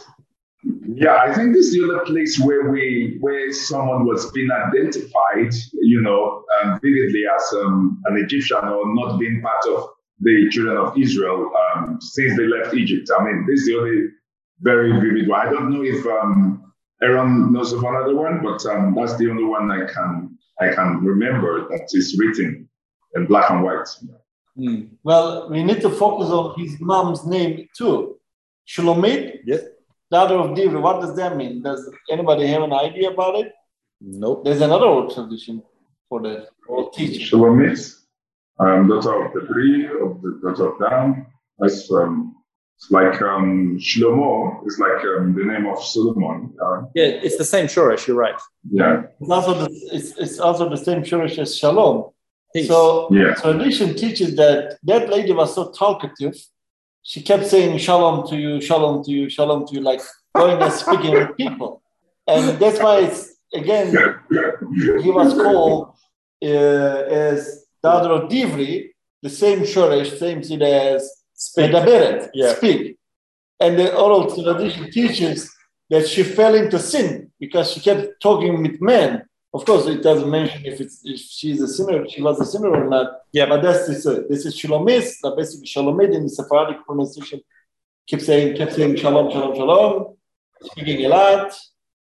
Yeah, 1.05 1.17
I 1.17 1.33
think 1.35 1.55
this 1.55 1.67
is 1.67 1.73
the 1.73 1.85
other 1.89 2.05
place 2.05 2.39
where 2.39 2.71
we 2.71 3.17
where 3.21 3.51
someone 3.53 4.05
was 4.05 4.31
being 4.33 4.51
identified, 4.51 5.53
you 5.93 6.03
know, 6.03 6.45
um, 6.57 6.79
vividly 6.83 7.23
as 7.35 7.45
um, 7.61 8.03
an 8.05 8.19
Egyptian 8.25 8.65
or 8.77 8.83
not 8.95 9.19
being 9.19 9.41
part 9.41 9.65
of 9.75 9.89
the 10.21 10.35
children 10.53 10.77
of 10.77 10.99
Israel 10.99 11.51
um, 11.63 11.99
since 12.01 12.37
they 12.37 12.47
left 12.47 12.75
Egypt. 12.75 13.09
I 13.17 13.25
mean, 13.25 13.47
this 13.49 13.61
is 13.61 13.67
the 13.69 13.79
only 13.79 13.99
very 14.61 14.93
vivid 15.01 15.29
one. 15.29 15.47
I 15.47 15.51
don't 15.51 15.71
know 15.73 15.83
if 15.83 16.05
um, 16.07 16.73
Aaron 17.03 17.53
knows 17.53 17.73
of 17.73 17.83
another 17.83 18.15
one, 18.15 18.43
but 18.43 18.65
um, 18.67 18.95
that's 18.95 19.17
the 19.17 19.31
only 19.31 19.45
one 19.45 19.71
I 19.71 19.91
can 19.93 20.39
I 20.61 20.69
can 20.75 21.03
remember 21.05 21.69
that 21.71 21.89
is 21.93 22.17
written 22.19 22.69
in 23.15 23.27
black 23.27 23.51
and 23.51 23.63
white. 23.65 23.89
Hmm. 24.57 24.83
Well, 25.03 25.49
we 25.51 25.63
need 25.65 25.81
to 25.81 25.91
focus 25.91 26.29
on 26.29 26.59
his 26.61 26.79
mom's 26.81 27.25
name 27.27 27.69
too. 27.77 28.19
Shulamit, 28.69 29.41
Yes. 29.47 29.63
daughter 30.11 30.35
of 30.35 30.51
Dibri. 30.57 30.81
What 30.81 31.01
does 31.01 31.17
that 31.17 31.37
mean? 31.37 31.63
Does 31.63 31.91
anybody 32.11 32.47
have 32.49 32.63
an 32.63 32.73
idea 32.73 33.11
about 33.11 33.37
it? 33.37 33.53
Nope. 34.01 34.45
There's 34.45 34.61
another 34.61 34.87
old 34.87 35.15
tradition 35.15 35.63
for 36.09 36.21
the 36.21 36.47
old 36.69 36.93
teaching. 36.93 37.27
Shalomit, 37.27 37.81
um, 38.59 38.89
daughter 38.89 39.25
of 39.25 39.33
the 39.33 39.47
three, 39.47 39.87
of 39.87 40.21
the 40.23 40.41
daughter 40.43 40.69
of 40.73 40.79
Dan. 40.79 41.27
That's 41.59 41.91
um, 41.93 42.37
it's 42.81 42.91
like 42.91 43.21
um, 43.21 43.77
Shlomo 43.79 44.67
is 44.67 44.79
like 44.79 45.05
um, 45.05 45.35
the 45.35 45.45
name 45.45 45.67
of 45.67 45.83
Solomon. 45.85 46.55
Uh, 46.65 46.83
Yeah, 46.95 47.05
it's 47.27 47.37
the 47.37 47.45
same 47.45 47.67
Shoresh. 47.67 48.07
You're 48.07 48.17
right. 48.17 48.41
yeah, 48.71 49.03
It's 49.21 49.31
also 49.31 49.53
the, 49.55 49.69
it's, 49.93 50.17
it's 50.17 50.39
also 50.41 50.69
the 50.69 50.77
same 50.77 51.03
Shoresh 51.03 51.39
as 51.39 51.57
Shalom. 51.59 52.11
Peace. 52.55 52.69
So 52.69 53.09
Yeah. 53.13 53.35
tradition 53.35 53.95
teaches 53.97 54.35
that 54.37 54.79
that 54.85 55.11
lady 55.11 55.33
was 55.33 55.55
so 55.55 55.71
talkative. 55.73 56.35
She 57.03 57.21
kept 57.23 57.47
saying 57.47 57.79
shalom 57.79 58.27
to 58.29 58.37
you, 58.37 58.61
shalom 58.61 59.05
to 59.05 59.11
you, 59.11 59.29
shalom 59.29 59.67
to 59.67 59.75
you, 59.75 59.81
like 59.83 60.01
going 60.35 60.61
and 60.63 60.73
speaking 60.73 61.13
with 61.13 61.37
people. 61.37 61.83
And 62.27 62.59
that's 62.59 62.79
why 62.81 63.01
it's 63.01 63.21
again 63.55 63.89
he 65.03 65.11
was 65.11 65.35
called 65.35 65.95
uh, 66.43 66.47
as 66.47 67.67
daughter 67.83 68.11
of 68.11 68.31
Divri, 68.31 68.89
the 69.23 69.31
same 69.31 69.61
Shoresh, 69.61 70.19
same 70.19 70.43
thing 70.43 70.63
as 70.63 71.11
Medaberet, 71.57 72.31
Yeah. 72.35 72.55
speak. 72.55 72.97
And 73.63 73.79
the 73.79 73.89
oral 74.05 74.25
tradition 74.35 74.91
teaches 74.91 75.39
that 75.91 76.05
she 76.13 76.23
fell 76.23 76.55
into 76.55 76.79
sin 76.79 77.31
because 77.39 77.67
she 77.73 77.81
kept 77.81 78.05
talking 78.23 78.63
with 78.63 78.81
men 78.81 79.11
Of 79.53 79.65
course, 79.69 79.85
it 79.95 80.01
doesn't 80.09 80.31
mention 80.39 80.61
if 80.73 80.77
it's 80.85 80.97
if 81.13 81.19
she's 81.39 81.61
a 81.61 81.71
sinner, 81.77 81.99
she 82.13 82.21
was 82.29 82.37
a 82.41 82.47
sinner 82.53 82.71
or 82.81 82.87
not. 82.95 83.07
Yeah. 83.39 83.47
But 83.51 83.61
that's 83.65 83.83
this. 83.89 84.07
Uh, 84.07 84.23
this 84.31 84.43
is 84.49 84.53
Shulamit. 84.59 85.07
That 85.23 85.33
basically 85.41 85.67
Shalomit 85.75 86.11
in 86.17 86.23
the 86.27 86.33
Sephardic 86.39 86.79
pronunciation 86.87 87.39
keep 88.09 88.21
saying 88.29 88.49
kept 88.59 88.73
saying 88.77 88.95
Shalom, 89.03 89.27
Shalom, 89.33 89.53
Shalom, 89.59 89.93
speaking 90.69 90.99
a 91.07 91.09
lot, 91.09 91.49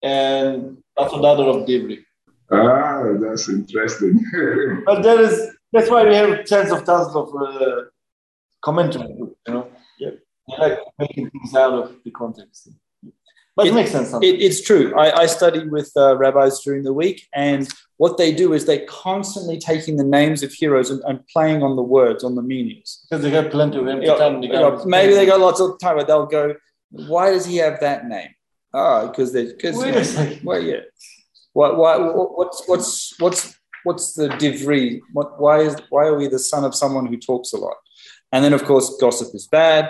and 0.03 0.79
that's 0.97 1.13
another 1.21 1.45
of 1.53 1.57
Dibri. 1.69 1.99
Ah, 2.53 3.03
that's 3.23 3.45
interesting. 3.49 4.15
But 4.89 4.99
there 5.07 5.21
is 5.27 5.35
that's 5.73 5.91
why 5.93 6.01
we 6.09 6.15
have 6.21 6.31
tens 6.53 6.71
of 6.75 6.81
thousands 6.89 7.17
of 7.23 7.27
uh, 7.35 7.77
commentary. 8.65 9.15
You 9.19 9.37
know, 9.49 9.69
yeah, 9.99 10.11
they 10.49 10.57
like 10.57 10.79
making 10.99 11.31
things 11.31 11.55
out 11.55 11.75
of 11.75 11.97
the 12.05 12.11
context. 12.11 12.71
But 13.57 13.69
it, 13.69 13.75
makes 13.75 13.93
sense. 13.93 14.13
It, 14.15 14.43
it's 14.43 14.63
true. 14.63 14.93
I, 14.99 15.21
I 15.23 15.27
study 15.27 15.69
with 15.69 15.93
uh, 15.97 16.17
rabbis 16.17 16.61
during 16.61 16.83
the 16.83 16.93
week, 16.93 17.29
and 17.35 17.73
what 17.99 18.19
they 18.19 18.33
do 18.33 18.53
is 18.53 18.65
they're 18.65 18.87
constantly 18.87 19.59
taking 19.59 19.97
the 19.97 20.05
names 20.05 20.43
of 20.43 20.53
heroes 20.53 20.91
and, 20.91 21.01
and 21.07 21.25
playing 21.29 21.63
on 21.63 21.77
the 21.77 21.83
words, 21.83 22.25
on 22.25 22.35
the 22.35 22.43
meanings. 22.43 23.07
Because 23.09 23.23
they 23.23 23.31
got 23.31 23.53
plenty 23.53 23.79
of 23.79 23.87
empty 23.87 24.09
time. 24.09 24.43
you 24.43 24.49
know, 24.49 24.85
maybe 24.87 25.15
they 25.15 25.25
got 25.25 25.39
lots 25.39 25.61
of 25.61 25.79
time, 25.79 25.97
but 25.97 26.09
they'll 26.09 26.27
go, 26.27 26.57
"Why 26.91 27.31
does 27.31 27.47
he 27.47 27.59
have 27.59 27.79
that 27.81 28.07
name?" 28.07 28.31
Oh, 28.73 29.07
because 29.07 29.33
they're 29.33 29.47
because 29.47 29.77
Wait 29.77 29.95
a 29.95 30.05
second. 30.05 30.45
well, 30.45 30.61
yeah. 30.61 30.81
Why, 31.53 31.71
why, 31.71 31.97
what's 31.99 32.67
what's 32.67 33.15
what's 33.21 33.57
what's 33.85 34.15
the 34.15 34.31
Dibri? 34.31 35.01
What 35.13 35.41
why 35.41 35.61
is 35.61 35.77
why 35.91 36.07
are 36.07 36.17
we 36.17 36.27
the 36.27 36.41
son 36.41 36.65
of 36.65 36.75
someone 36.75 37.07
who 37.07 37.17
talks 37.17 37.53
a 37.53 37.59
lot? 37.59 37.77
And 38.35 38.41
then 38.45 38.53
of 38.59 38.63
course 38.71 38.87
gossip 39.05 39.31
is 39.39 39.47
bad. 39.61 39.85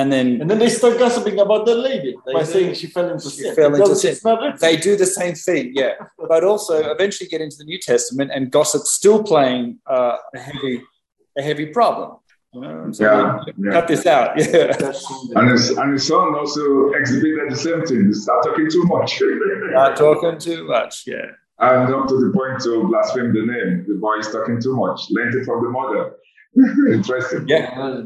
And 0.00 0.06
then 0.14 0.26
And 0.42 0.48
then 0.50 0.58
they 0.64 0.72
start 0.80 0.94
gossiping 1.04 1.38
about 1.46 1.62
the 1.70 1.76
lady 1.88 2.12
by 2.34 2.40
do. 2.44 2.46
saying 2.54 2.70
she 2.80 2.88
fell 2.96 3.08
into 3.14 3.28
She 3.30 3.42
sin. 3.42 3.54
fell 3.58 3.72
into 3.78 3.94
sin. 4.02 4.10
it's 4.12 4.24
not 4.28 4.36
written. 4.42 4.58
They 4.66 4.76
do 4.88 4.92
the 5.04 5.10
same 5.20 5.34
thing, 5.46 5.64
yeah. 5.82 5.94
But 6.32 6.42
also 6.52 6.74
eventually 6.96 7.28
get 7.34 7.40
into 7.46 7.56
the 7.62 7.66
New 7.72 7.80
Testament 7.90 8.28
and 8.34 8.42
gossip 8.58 8.82
still 8.98 9.20
playing 9.32 9.64
uh, 9.96 10.16
a 10.38 10.40
heavy 10.48 10.74
a 11.40 11.42
heavy 11.48 11.66
problem. 11.78 12.10
You 12.54 12.60
know, 12.60 12.92
so 12.96 13.00
Yeah, 13.04 13.40
yeah. 13.64 13.72
cut 13.76 13.86
this 13.92 14.04
out. 14.16 14.28
Yeah. 14.40 15.38
and, 15.38 15.46
his, 15.54 15.64
and 15.80 15.88
his 15.96 16.04
son 16.12 16.26
also 16.40 16.64
exhibited 17.00 17.46
the 17.54 17.60
same 17.68 17.82
thing. 17.88 18.00
He 18.08 18.12
started 18.24 18.44
talking 18.48 18.68
too 18.76 18.84
much. 18.94 19.10
Not 19.80 19.92
talking 20.06 20.36
too 20.48 20.60
much, 20.74 20.94
yeah. 21.12 21.28
And 21.70 21.94
up 21.94 22.04
to 22.12 22.16
the 22.24 22.30
point 22.38 22.56
to 22.66 22.70
blaspheme 22.90 23.30
the 23.38 23.44
name. 23.54 23.70
The 23.88 23.94
boy 24.06 24.16
is 24.22 24.28
talking 24.36 24.58
too 24.66 24.74
much. 24.84 24.98
Learned 25.16 25.34
it 25.38 25.44
from 25.48 25.58
the 25.64 25.70
mother. 25.78 26.02
Mm-hmm. 26.56 26.92
Interesting. 26.94 27.48
Yeah. 27.48 28.02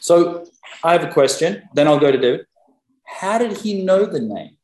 So 0.00 0.46
I 0.84 0.92
have 0.92 1.04
a 1.04 1.12
question, 1.12 1.62
then 1.74 1.88
I'll 1.88 1.98
go 1.98 2.12
to 2.12 2.18
David. 2.18 2.46
How 3.04 3.38
did 3.38 3.58
he 3.58 3.82
know 3.82 4.06
the 4.06 4.20
name? 4.20 4.56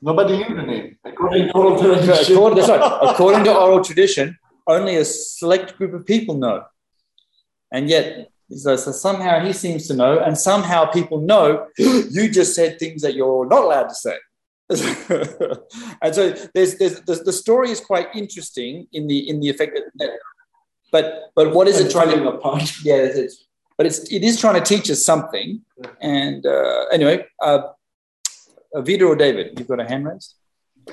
Nobody 0.00 0.38
knew 0.38 0.54
the 0.54 0.62
name. 0.62 0.96
According 1.04 1.48
to 1.48 1.52
oral 1.54 1.78
tradition. 1.78 2.34
according, 2.34 2.58
that's 2.58 2.68
right. 2.68 2.98
According 3.10 3.44
to 3.44 3.56
oral 3.56 3.84
tradition, 3.84 4.38
only 4.66 4.96
a 4.96 5.04
select 5.04 5.76
group 5.76 5.94
of 5.94 6.06
people 6.06 6.36
know. 6.36 6.64
And 7.72 7.88
yet, 7.88 8.30
so, 8.50 8.76
so 8.76 8.92
somehow 8.92 9.44
he 9.44 9.52
seems 9.52 9.86
to 9.88 9.94
know, 9.94 10.18
and 10.20 10.38
somehow 10.38 10.86
people 10.86 11.20
know 11.20 11.66
you 11.78 12.30
just 12.30 12.54
said 12.54 12.78
things 12.78 13.02
that 13.02 13.14
you're 13.14 13.46
not 13.46 13.64
allowed 13.64 13.88
to 13.88 13.94
say. 13.94 14.16
and 16.02 16.14
so 16.14 16.30
there's, 16.54 16.76
there's 16.76 17.00
the, 17.00 17.22
the 17.24 17.32
story 17.32 17.70
is 17.70 17.80
quite 17.80 18.08
interesting 18.14 18.86
in 18.92 19.06
the 19.06 19.26
in 19.30 19.40
the 19.40 19.48
effect 19.48 19.72
that, 19.74 19.84
that 19.94 20.10
but 20.90 21.30
but 21.34 21.54
what 21.54 21.68
is 21.68 21.80
it 21.80 21.90
trying 21.90 22.10
to 22.10 22.28
apart? 22.28 22.72
Yeah, 22.84 22.96
it's, 22.96 23.18
it's, 23.18 23.44
but 23.76 23.86
it's 23.86 24.00
it 24.12 24.22
is 24.24 24.40
trying 24.40 24.54
to 24.54 24.60
teach 24.60 24.90
us 24.90 25.04
something. 25.04 25.62
And 26.00 26.44
uh, 26.46 26.86
anyway, 26.92 27.26
uh, 27.42 27.60
uh, 28.74 28.80
Vida 28.82 29.04
or 29.04 29.16
David, 29.16 29.58
you've 29.58 29.68
got 29.68 29.80
a 29.80 29.88
hand 29.88 30.06
raised. 30.06 30.34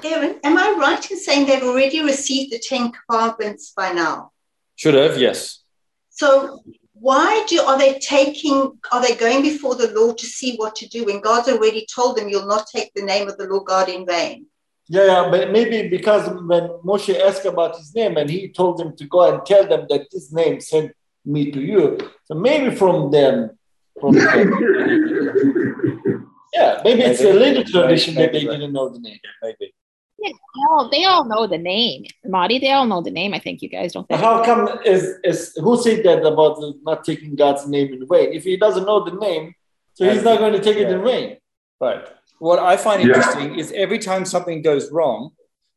Aaron, 0.03 0.39
am 0.43 0.57
I 0.57 0.75
right 0.77 1.11
in 1.11 1.17
saying 1.17 1.47
they've 1.47 1.63
already 1.63 2.03
received 2.03 2.51
the 2.51 2.59
Ten 2.59 2.91
Commandments 2.91 3.73
by 3.75 3.93
now? 3.93 4.31
Should 4.75 4.93
have, 4.93 5.17
yes. 5.17 5.63
So 6.09 6.61
why 6.93 7.45
do 7.47 7.61
are 7.61 7.77
they 7.77 7.99
taking 7.99 8.77
are 8.91 9.01
they 9.01 9.15
going 9.15 9.41
before 9.41 9.75
the 9.75 9.91
Lord 9.91 10.17
to 10.17 10.25
see 10.25 10.55
what 10.55 10.75
to 10.77 10.87
do 10.87 11.05
when 11.05 11.21
God's 11.21 11.49
already 11.49 11.85
told 11.93 12.17
them 12.17 12.29
you'll 12.29 12.47
not 12.47 12.67
take 12.67 12.93
the 12.93 13.03
name 13.03 13.27
of 13.27 13.37
the 13.37 13.47
Lord 13.47 13.65
God 13.65 13.89
in 13.89 14.05
vain? 14.05 14.47
Yeah, 14.87 15.05
yeah, 15.05 15.27
but 15.31 15.51
maybe 15.51 15.89
because 15.89 16.29
when 16.29 16.69
Moshe 16.85 17.19
asked 17.19 17.45
about 17.45 17.77
his 17.77 17.93
name 17.95 18.17
and 18.17 18.29
he 18.29 18.49
told 18.49 18.77
them 18.77 18.95
to 18.97 19.05
go 19.05 19.33
and 19.33 19.43
tell 19.45 19.67
them 19.67 19.87
that 19.89 20.07
this 20.11 20.31
name 20.31 20.61
sent 20.61 20.91
me 21.25 21.51
to 21.51 21.59
you. 21.59 21.97
So 22.25 22.35
maybe 22.35 22.75
from 22.75 23.09
them, 23.09 23.57
from 23.99 24.13
them. 24.31 26.31
yeah, 26.53 26.81
maybe 26.83 27.01
it's 27.01 27.21
a 27.21 27.33
little 27.33 27.63
tradition 27.63 28.13
that 28.15 28.31
they 28.31 28.41
didn't 28.41 28.73
know 28.73 28.89
the 28.89 28.99
name. 28.99 29.19
Maybe. 29.41 29.73
Yeah, 30.19 30.31
they 30.31 30.61
all, 30.69 30.89
they 30.89 31.03
all 31.03 31.25
know 31.25 31.47
the 31.47 31.57
name. 31.57 32.05
Moti, 32.23 32.59
they 32.59 32.71
all 32.71 32.85
know 32.85 33.01
the 33.01 33.11
name, 33.11 33.33
I 33.33 33.39
think 33.39 33.63
you 33.63 33.69
guys 33.69 33.93
don't 33.93 34.07
think. 34.07 34.21
How 34.21 34.43
come 34.43 34.69
is 34.85 35.15
is 35.23 35.53
who 35.57 35.81
said 35.81 36.05
that 36.05 36.23
about 36.25 36.57
the 36.57 36.79
not 36.83 37.03
taking 37.03 37.35
God's 37.35 37.67
name 37.67 37.91
in 37.91 38.07
vain? 38.07 38.33
If 38.33 38.43
he 38.43 38.55
doesn't 38.55 38.85
know 38.85 39.03
the 39.03 39.15
name, 39.15 39.55
so 39.93 40.09
he's 40.09 40.23
not 40.23 40.39
going 40.39 40.53
to 40.53 40.61
take 40.61 40.77
it 40.77 40.89
in 40.89 41.03
vain. 41.03 41.37
Right. 41.81 42.07
What 42.39 42.59
I 42.59 42.77
find 42.77 43.01
Yeah. 43.01 43.07
interesting 43.07 43.57
is 43.59 43.71
every 43.71 43.99
time 43.99 44.25
something 44.25 44.61
goes 44.61 44.91
wrong, 44.91 45.31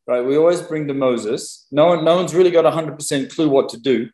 right, 0.07 0.21
we 0.25 0.37
always 0.37 0.61
bring 0.63 0.89
to 0.89 0.95
Moses. 0.95 1.67
No 1.71 1.87
one, 1.87 2.05
no 2.05 2.17
one's 2.17 2.35
really 2.35 2.51
got 2.51 2.67
a 2.67 2.71
hundred 2.71 2.97
percent 2.97 3.31
clue 3.35 3.49
what 3.49 3.69
to 3.71 3.79
do. 3.79 4.09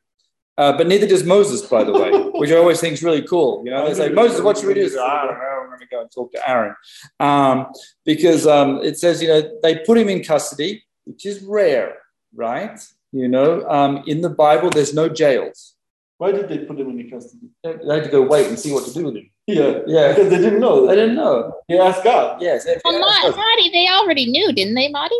Uh, 0.56 0.76
but 0.76 0.86
neither 0.86 1.06
does 1.06 1.24
Moses, 1.24 1.62
by 1.62 1.82
the 1.82 1.92
way, 1.92 2.10
which 2.38 2.50
I 2.50 2.56
always 2.56 2.80
think 2.80 2.94
is 2.94 3.02
really 3.02 3.22
cool. 3.22 3.62
You 3.64 3.72
know, 3.72 3.88
they 3.88 3.94
say, 3.94 4.08
Moses, 4.10 4.40
what 4.40 4.56
should 4.56 4.68
we 4.68 4.74
do? 4.74 4.88
So, 4.88 5.04
I 5.04 5.26
don't 5.26 5.38
know. 5.38 5.60
I'm 5.62 5.66
going 5.68 5.80
to 5.80 5.86
go 5.86 6.00
and 6.02 6.10
talk 6.10 6.32
to 6.32 6.48
Aaron. 6.48 6.76
Um, 7.18 7.66
because 8.04 8.46
um, 8.46 8.80
it 8.82 8.98
says, 8.98 9.20
you 9.20 9.28
know, 9.28 9.58
they 9.62 9.78
put 9.78 9.98
him 9.98 10.08
in 10.08 10.22
custody, 10.22 10.84
which 11.04 11.26
is 11.26 11.42
rare, 11.42 11.96
right? 12.34 12.78
You 13.10 13.28
know, 13.28 13.68
um, 13.68 14.04
in 14.06 14.20
the 14.20 14.30
Bible, 14.30 14.70
there's 14.70 14.94
no 14.94 15.08
jails. 15.08 15.74
Why 16.18 16.30
did 16.30 16.48
they 16.48 16.58
put 16.58 16.78
him 16.78 16.90
in 16.90 17.10
custody? 17.10 17.48
They 17.64 17.70
had 17.72 18.04
to 18.04 18.10
go 18.10 18.22
wait 18.22 18.46
and 18.46 18.58
see 18.58 18.72
what 18.72 18.84
to 18.86 18.94
do 18.94 19.06
with 19.06 19.16
him. 19.16 19.30
Yeah, 19.46 19.80
Yeah. 19.86 20.08
because 20.08 20.30
they 20.30 20.38
didn't 20.38 20.60
know. 20.60 20.86
They 20.86 20.94
didn't 20.96 21.16
know. 21.16 21.60
You 21.68 21.80
asked 21.82 22.02
God. 22.04 22.40
Yes. 22.40 22.66
Well, 22.84 22.98
Ma- 22.98 23.30
Moti, 23.36 23.70
they 23.70 23.88
already 23.88 24.26
knew, 24.30 24.52
didn't 24.52 24.74
they, 24.74 24.88
Moti? 24.88 25.14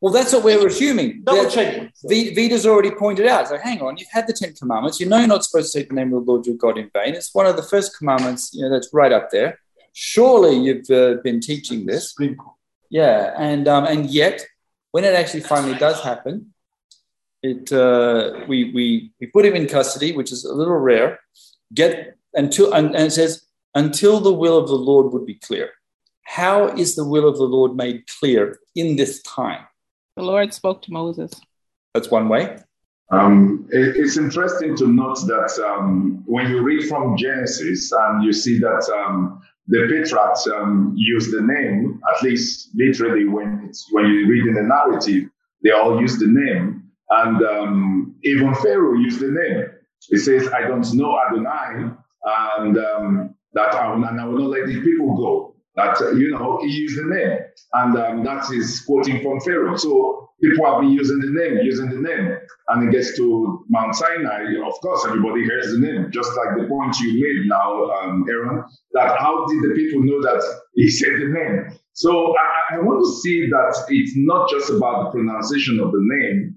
Well, 0.00 0.14
that's 0.14 0.32
what 0.32 0.44
we're 0.44 0.66
assuming. 0.66 1.22
Double 1.24 1.42
That- 1.42 1.52
check. 1.52 1.90
V- 2.04 2.34
Vida's 2.34 2.64
already 2.66 2.90
pointed 2.90 3.26
out. 3.26 3.48
So 3.48 3.58
hang 3.58 3.82
on, 3.82 3.98
you've 3.98 4.08
had 4.10 4.26
the 4.26 4.32
Ten 4.32 4.54
Commandments. 4.54 4.98
You 4.98 5.06
know 5.06 5.18
you're 5.18 5.26
not 5.28 5.44
supposed 5.44 5.72
to 5.72 5.78
take 5.78 5.88
the 5.90 5.94
name 5.94 6.14
of 6.14 6.24
the 6.24 6.30
Lord 6.32 6.46
your 6.46 6.56
God 6.56 6.78
in 6.78 6.88
vain. 6.94 7.14
It's 7.14 7.34
one 7.34 7.44
of 7.44 7.56
the 7.56 7.62
first 7.62 7.98
commandments. 7.98 8.54
You 8.54 8.62
know 8.62 8.70
that's 8.70 8.88
right 8.94 9.12
up 9.12 9.30
there. 9.30 9.58
Surely 9.92 10.56
you've 10.56 10.88
uh, 10.90 11.20
been 11.22 11.40
teaching 11.40 11.84
this. 11.84 12.14
Yeah, 12.88 13.34
and 13.36 13.68
um, 13.68 13.84
and 13.84 14.08
yet 14.08 14.46
when 14.92 15.04
it 15.04 15.12
actually 15.14 15.40
finally 15.42 15.74
does 15.78 16.00
happen, 16.00 16.54
it 17.42 17.70
uh, 17.70 18.44
we 18.48 18.72
we 18.72 19.12
we 19.20 19.26
put 19.26 19.44
him 19.44 19.54
in 19.54 19.66
custody, 19.66 20.12
which 20.12 20.32
is 20.32 20.44
a 20.46 20.54
little 20.54 20.76
rare. 20.78 21.20
Get 21.74 22.16
until 22.32 22.72
and, 22.72 22.94
and 22.96 23.08
it 23.08 23.10
says 23.10 23.42
until 23.74 24.20
the 24.20 24.32
will 24.32 24.58
of 24.58 24.68
the 24.68 24.74
Lord 24.74 25.12
would 25.12 25.26
be 25.26 25.34
clear. 25.34 25.70
How 26.24 26.68
is 26.68 26.94
the 26.94 27.04
will 27.06 27.26
of 27.28 27.36
the 27.36 27.44
Lord 27.44 27.74
made 27.76 28.04
clear 28.18 28.58
in 28.74 28.96
this 28.96 29.22
time? 29.22 29.64
The 30.16 30.22
Lord 30.22 30.52
spoke 30.54 30.82
to 30.82 30.92
Moses. 30.92 31.32
That's 31.94 32.10
one 32.10 32.28
way. 32.28 32.58
Um, 33.10 33.66
it- 33.70 33.96
it's 33.96 34.16
interesting 34.16 34.76
to 34.76 34.86
note 34.86 35.18
that 35.26 35.52
um, 35.66 36.22
when 36.26 36.48
you 36.50 36.62
read 36.62 36.84
from 36.88 37.16
Genesis 37.16 37.90
and 37.92 38.22
you 38.22 38.32
see 38.32 38.58
that 38.60 38.88
um, 38.94 39.40
the 39.66 39.86
patriarchs 39.88 40.46
um, 40.46 40.94
use 40.96 41.30
the 41.32 41.42
name, 41.42 42.00
at 42.14 42.22
least 42.22 42.70
literally 42.74 43.26
when 43.26 43.66
it's, 43.68 43.86
when 43.90 44.06
you 44.06 44.28
read 44.28 44.46
in 44.46 44.54
the 44.54 44.62
narrative, 44.62 45.28
they 45.64 45.70
all 45.70 46.00
use 46.00 46.18
the 46.18 46.26
name, 46.28 46.84
and 47.10 47.42
um, 47.44 48.14
even 48.24 48.54
Pharaoh 48.56 48.94
used 48.94 49.20
the 49.20 49.30
name. 49.30 49.64
He 50.08 50.16
says, 50.16 50.48
"I 50.54 50.62
don't 50.62 50.90
know 50.94 51.18
Adonai," 51.18 51.90
and 52.58 52.78
um, 52.78 53.34
that 53.54 53.74
I 53.74 53.92
will, 53.94 54.04
and 54.04 54.20
I 54.20 54.24
will 54.26 54.38
not 54.38 54.50
let 54.50 54.66
these 54.66 54.82
people 54.84 55.16
go. 55.16 55.54
That 55.76 56.00
uh, 56.00 56.12
you 56.12 56.30
know, 56.30 56.58
he 56.62 56.68
used 56.68 56.98
the 56.98 57.14
name, 57.14 57.38
and 57.74 57.96
um, 57.96 58.24
that 58.24 58.50
is 58.52 58.80
quoting 58.80 59.22
from 59.22 59.40
Pharaoh. 59.40 59.76
So 59.76 60.30
people 60.42 60.66
have 60.66 60.80
been 60.80 60.90
using 60.90 61.20
the 61.20 61.30
name, 61.30 61.58
using 61.64 61.88
the 61.90 62.00
name, 62.00 62.36
and 62.68 62.88
it 62.88 62.92
gets 62.92 63.16
to 63.16 63.64
Mount 63.68 63.94
Sinai. 63.94 64.44
Of 64.66 64.74
course, 64.80 65.04
everybody 65.06 65.44
hears 65.44 65.72
the 65.72 65.78
name, 65.78 66.10
just 66.10 66.30
like 66.36 66.58
the 66.58 66.66
point 66.68 66.98
you 66.98 67.12
made 67.14 67.48
now, 67.48 67.84
um, 67.90 68.26
Aaron. 68.28 68.64
That 68.92 69.18
how 69.18 69.46
did 69.46 69.62
the 69.62 69.74
people 69.74 70.02
know 70.02 70.20
that 70.22 70.42
he 70.74 70.90
said 70.98 71.12
the 71.20 71.28
name? 71.28 71.78
So 71.92 72.34
I, 72.36 72.76
I 72.76 72.78
want 72.80 73.04
to 73.04 73.20
see 73.20 73.48
that 73.50 73.84
it's 73.88 74.12
not 74.16 74.48
just 74.50 74.70
about 74.70 75.04
the 75.04 75.10
pronunciation 75.10 75.80
of 75.80 75.92
the 75.92 76.00
name, 76.02 76.56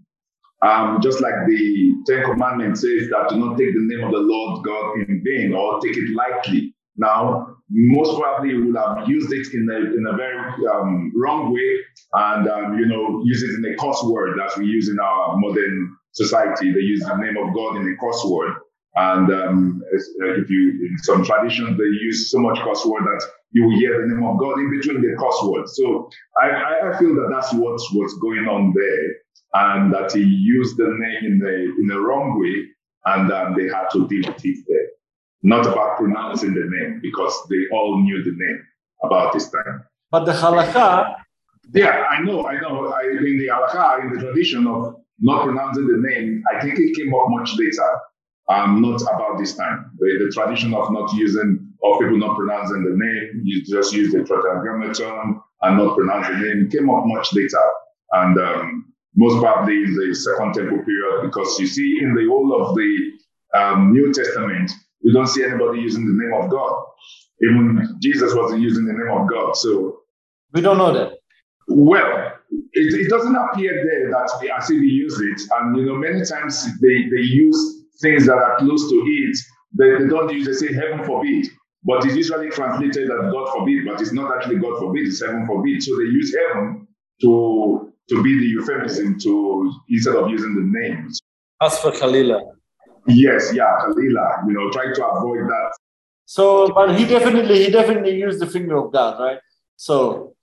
um, 0.63 0.99
just 1.01 1.21
like 1.21 1.33
the 1.47 1.93
Ten 2.07 2.23
Commandments 2.23 2.81
says 2.81 3.09
that 3.09 3.29
do 3.29 3.37
not 3.37 3.57
take 3.57 3.73
the 3.73 3.81
name 3.83 4.05
of 4.05 4.11
the 4.11 4.19
Lord 4.19 4.63
God 4.65 4.95
in 4.99 5.21
vain 5.25 5.53
or 5.53 5.79
take 5.81 5.97
it 5.97 6.15
lightly. 6.15 6.72
Now, 6.97 7.47
most 7.69 8.19
probably 8.19 8.49
you 8.49 8.65
will 8.65 8.79
have 8.79 9.09
used 9.09 9.31
it 9.33 9.47
in 9.53 9.67
a, 9.69 9.77
in 9.97 10.05
a 10.07 10.15
very 10.15 10.37
um, 10.67 11.11
wrong 11.15 11.53
way 11.53 11.77
and, 12.13 12.47
um, 12.47 12.77
you 12.77 12.85
know, 12.85 13.21
use 13.23 13.41
it 13.43 13.55
in 13.57 13.73
a 13.73 13.77
curse 13.77 14.01
word 14.03 14.37
that 14.37 14.57
we 14.57 14.65
use 14.65 14.89
in 14.89 14.99
our 14.99 15.37
modern 15.37 15.95
society. 16.11 16.71
They 16.71 16.79
use 16.79 17.01
the 17.01 17.15
name 17.15 17.37
of 17.37 17.53
God 17.55 17.77
in 17.77 17.91
a 17.91 17.95
curse 17.99 18.23
word. 18.25 18.53
And 18.95 19.33
um, 19.33 19.81
if 19.91 20.49
you, 20.49 20.87
in 20.87 20.97
some 20.99 21.25
traditions, 21.25 21.77
they 21.79 21.83
use 21.83 22.29
so 22.29 22.37
much 22.39 22.59
curse 22.59 22.85
word 22.85 23.03
that 23.03 23.25
you 23.51 23.65
will 23.65 23.75
hear 23.77 24.01
the 24.01 24.13
name 24.13 24.23
of 24.23 24.37
God 24.37 24.59
in 24.59 24.69
between 24.69 25.01
the 25.01 25.15
curse. 25.17 25.75
So 25.75 26.09
I, 26.39 26.49
I, 26.49 26.89
I 26.89 26.99
feel 26.99 27.15
that 27.15 27.29
that's 27.31 27.53
what's 27.53 27.89
what's 27.93 28.13
going 28.19 28.47
on 28.47 28.71
there, 28.75 29.15
and 29.55 29.93
that 29.93 30.11
he 30.11 30.21
used 30.21 30.77
the 30.77 30.95
name 30.95 31.25
in 31.25 31.39
the 31.39 31.55
in 31.79 31.87
the 31.87 31.99
wrong 31.99 32.39
way, 32.39 32.67
and 33.05 33.31
um, 33.31 33.55
they 33.55 33.63
had 33.63 33.89
to 33.93 34.07
deal 34.07 34.31
with 34.31 34.45
it 34.45 34.57
there. 34.67 34.87
Not 35.43 35.65
about 35.65 35.97
pronouncing 35.97 36.53
the 36.53 36.65
name 36.67 36.99
because 37.01 37.33
they 37.49 37.67
all 37.71 38.01
knew 38.01 38.23
the 38.23 38.31
name 38.31 38.63
about 39.03 39.33
this 39.33 39.49
time. 39.49 39.83
But 40.09 40.25
the 40.25 40.31
halakha, 40.31 41.15
Yeah, 41.73 42.05
I 42.09 42.21
know, 42.21 42.45
I 42.45 42.59
know. 42.59 42.93
I, 42.93 43.03
in 43.03 43.37
the 43.37 43.47
halakha, 43.47 44.03
in 44.03 44.13
the 44.13 44.19
tradition 44.21 44.67
of 44.67 44.95
not 45.19 45.43
pronouncing 45.43 45.87
the 45.87 45.97
name, 45.97 46.43
I 46.53 46.61
think 46.61 46.79
it 46.79 46.95
came 46.95 47.13
up 47.13 47.29
much 47.29 47.57
later. 47.57 47.99
Um, 48.49 48.81
not 48.81 49.01
about 49.01 49.37
this 49.37 49.55
time. 49.55 49.91
The, 49.97 50.25
the 50.25 50.31
tradition 50.31 50.73
of 50.73 50.91
not 50.91 51.13
using, 51.13 51.73
of 51.83 51.99
people 51.99 52.17
not 52.17 52.35
pronouncing 52.37 52.83
the 52.83 52.95
name, 52.95 53.41
you 53.43 53.63
just 53.63 53.93
use 53.93 54.11
the 54.11 54.19
tetragrammaton 54.19 55.41
and 55.61 55.77
not 55.77 55.95
pronounce 55.95 56.27
the 56.27 56.35
name, 56.35 56.69
came 56.69 56.89
up 56.89 57.05
much 57.05 57.33
later. 57.33 57.65
And 58.11 58.37
um, 58.37 58.93
most 59.15 59.39
probably 59.39 59.75
in 59.75 59.95
the 59.95 60.13
Second 60.13 60.53
Temple 60.53 60.83
period, 60.83 61.21
because 61.23 61.59
you 61.59 61.67
see 61.67 61.99
in 62.01 62.15
the 62.15 62.27
whole 62.27 62.61
of 62.61 62.75
the 62.75 63.11
um, 63.57 63.93
New 63.93 64.11
Testament, 64.11 64.71
you 65.03 65.13
don't 65.13 65.27
see 65.27 65.43
anybody 65.43 65.79
using 65.81 66.05
the 66.05 66.23
name 66.23 66.33
of 66.41 66.49
God. 66.49 66.83
Even 67.41 67.97
Jesus 68.01 68.33
wasn't 68.33 68.61
using 68.61 68.85
the 68.85 68.93
name 68.93 69.11
of 69.11 69.29
God. 69.29 69.55
So 69.55 69.99
we 70.53 70.61
don't 70.61 70.77
know 70.77 70.93
that. 70.93 71.17
Well, 71.67 72.33
it, 72.51 72.93
it 72.93 73.09
doesn't 73.09 73.35
appear 73.35 73.71
there 73.71 74.09
that 74.11 74.29
as 74.57 74.69
if 74.69 74.79
they 74.79 74.85
use 74.85 75.19
it. 75.19 75.41
And 75.57 75.77
you 75.77 75.85
know, 75.85 75.95
many 75.95 76.23
times 76.25 76.65
they, 76.79 77.09
they 77.09 77.21
use 77.21 77.83
things 78.01 78.25
that 78.27 78.35
are 78.35 78.57
close 78.57 78.89
to 78.89 78.95
it. 78.95 79.37
They, 79.77 80.03
they 80.03 80.09
don't 80.09 80.31
use, 80.31 80.45
they 80.45 80.67
say 80.67 80.73
heaven 80.73 81.05
forbid. 81.05 81.47
But 81.85 82.05
it's 82.05 82.15
usually 82.15 82.49
translated 82.49 83.09
as 83.11 83.31
God 83.31 83.51
forbid, 83.53 83.85
but 83.85 83.99
it's 83.99 84.13
not 84.13 84.37
actually 84.37 84.57
God 84.57 84.79
forbid, 84.79 85.07
it's 85.07 85.21
heaven 85.21 85.45
forbid. 85.45 85.83
So 85.83 85.97
they 85.97 86.03
use 86.03 86.33
heaven 86.35 86.87
to 87.21 87.93
to 88.09 88.21
be 88.21 88.37
the 88.37 88.45
euphemism 88.45 89.17
to 89.19 89.73
instead 89.89 90.15
of 90.15 90.29
using 90.29 90.55
the 90.55 90.79
names. 90.79 91.21
As 91.61 91.79
for 91.79 91.91
Kalila. 91.91 92.41
Yes, 93.07 93.53
yeah, 93.53 93.77
Kalila, 93.81 94.47
you 94.47 94.53
know, 94.53 94.69
try 94.71 94.93
to 94.93 95.05
avoid 95.07 95.49
that. 95.49 95.71
So, 96.25 96.69
but 96.73 96.97
he 96.97 97.05
definitely, 97.05 97.65
he 97.65 97.71
definitely 97.71 98.15
used 98.15 98.39
the 98.39 98.47
finger 98.47 98.77
of 98.77 98.93
God, 98.93 99.19
right? 99.19 99.39
So, 99.75 100.35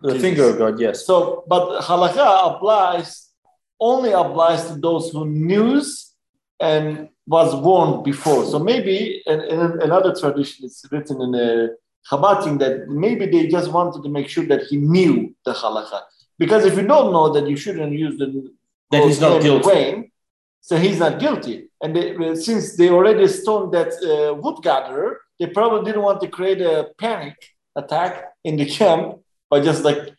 The 0.00 0.18
finger 0.18 0.50
of 0.50 0.58
God, 0.58 0.78
yes. 0.78 1.04
So, 1.06 1.44
but 1.48 1.80
halakha 1.82 2.54
applies 2.54 3.28
only 3.80 4.12
applies 4.12 4.66
to 4.68 4.74
those 4.74 5.10
who 5.10 5.26
knew 5.26 5.80
and 6.60 7.08
was 7.26 7.54
warned 7.54 8.04
before. 8.04 8.44
So 8.46 8.58
maybe 8.58 9.22
in, 9.26 9.40
in 9.40 9.60
another 9.60 10.14
tradition, 10.14 10.64
it's 10.66 10.84
written 10.90 11.20
in 11.22 11.34
a 11.34 11.68
Chabad 12.10 12.58
that 12.58 12.88
maybe 12.88 13.26
they 13.26 13.48
just 13.48 13.70
wanted 13.70 14.02
to 14.02 14.08
make 14.08 14.28
sure 14.28 14.44
that 14.46 14.62
he 14.62 14.76
knew 14.78 15.34
the 15.44 15.52
halakha. 15.52 16.00
Because 16.38 16.64
if 16.64 16.76
you 16.76 16.86
don't 16.86 17.12
know 17.12 17.32
that 17.32 17.48
you 17.48 17.56
shouldn't 17.56 17.92
use 17.92 18.18
the 18.18 18.50
Then 18.90 19.08
he's 19.08 19.20
not 19.20 19.42
God's 19.42 19.44
name 19.44 19.60
guilty. 19.60 19.74
vain, 19.74 20.10
so 20.60 20.76
he's 20.76 20.98
not 20.98 21.18
guilty. 21.18 21.68
And 21.82 21.94
they, 21.94 22.34
since 22.34 22.76
they 22.76 22.90
already 22.90 23.26
stoned 23.28 23.72
that 23.72 23.92
uh, 24.02 24.34
wood 24.34 24.62
gatherer, 24.62 25.20
they 25.38 25.46
probably 25.46 25.84
didn't 25.84 26.02
want 26.02 26.20
to 26.20 26.28
create 26.28 26.60
a 26.60 26.88
panic 26.98 27.36
attack 27.76 28.24
in 28.44 28.56
the 28.56 28.66
camp 28.66 29.20
by 29.50 29.60
just 29.60 29.84
like 29.84 30.14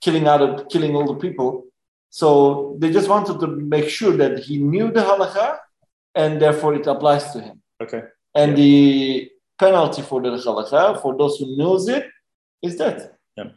killing 0.00 0.26
out 0.26 0.40
of 0.40 0.68
killing 0.68 0.94
all 0.96 1.06
the 1.06 1.20
people. 1.20 1.64
So 2.10 2.76
they 2.78 2.92
just 2.92 3.08
wanted 3.08 3.40
to 3.40 3.46
make 3.46 3.88
sure 3.88 4.16
that 4.16 4.38
he 4.40 4.58
knew 4.58 4.90
the 4.90 5.00
halakha, 5.00 5.58
and 6.14 6.40
therefore 6.40 6.74
it 6.74 6.86
applies 6.86 7.32
to 7.32 7.40
him. 7.40 7.62
Okay. 7.82 8.02
And 8.34 8.56
the 8.56 9.30
penalty 9.58 10.02
for 10.02 10.22
the 10.22 10.30
halakha 10.30 11.00
for 11.02 11.16
those 11.16 11.38
who 11.38 11.56
knows 11.56 11.88
it 11.88 12.06
is 12.62 12.76
death. 12.76 13.10
Yeah. 13.36 13.50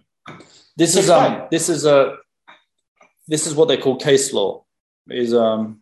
This 0.76 0.94
Takes 0.94 1.06
is 1.06 1.10
um 1.10 1.48
this 1.52 1.70
is 1.70 1.86
a 1.86 2.18
this 3.28 3.48
is 3.48 3.56
what 3.56 3.68
they 3.68 3.78
call 3.78 3.96
case 3.98 4.34
law. 4.34 4.66
Is 5.10 5.34
um 5.34 5.82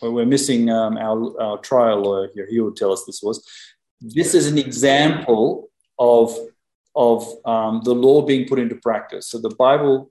well, 0.00 0.12
we're 0.12 0.26
missing 0.26 0.70
um, 0.70 0.96
our 0.96 1.40
our 1.40 1.58
trial 1.58 2.02
lawyer 2.02 2.30
here. 2.34 2.46
He 2.50 2.60
would 2.60 2.76
tell 2.76 2.92
us 2.92 3.04
this 3.04 3.22
was. 3.22 3.46
This 4.00 4.34
is 4.34 4.46
an 4.46 4.58
example 4.58 5.68
of 5.98 6.36
of 6.94 7.28
um, 7.44 7.82
the 7.84 7.94
law 7.94 8.22
being 8.22 8.48
put 8.48 8.58
into 8.58 8.76
practice. 8.76 9.28
So 9.28 9.38
the 9.38 9.54
Bible 9.54 10.10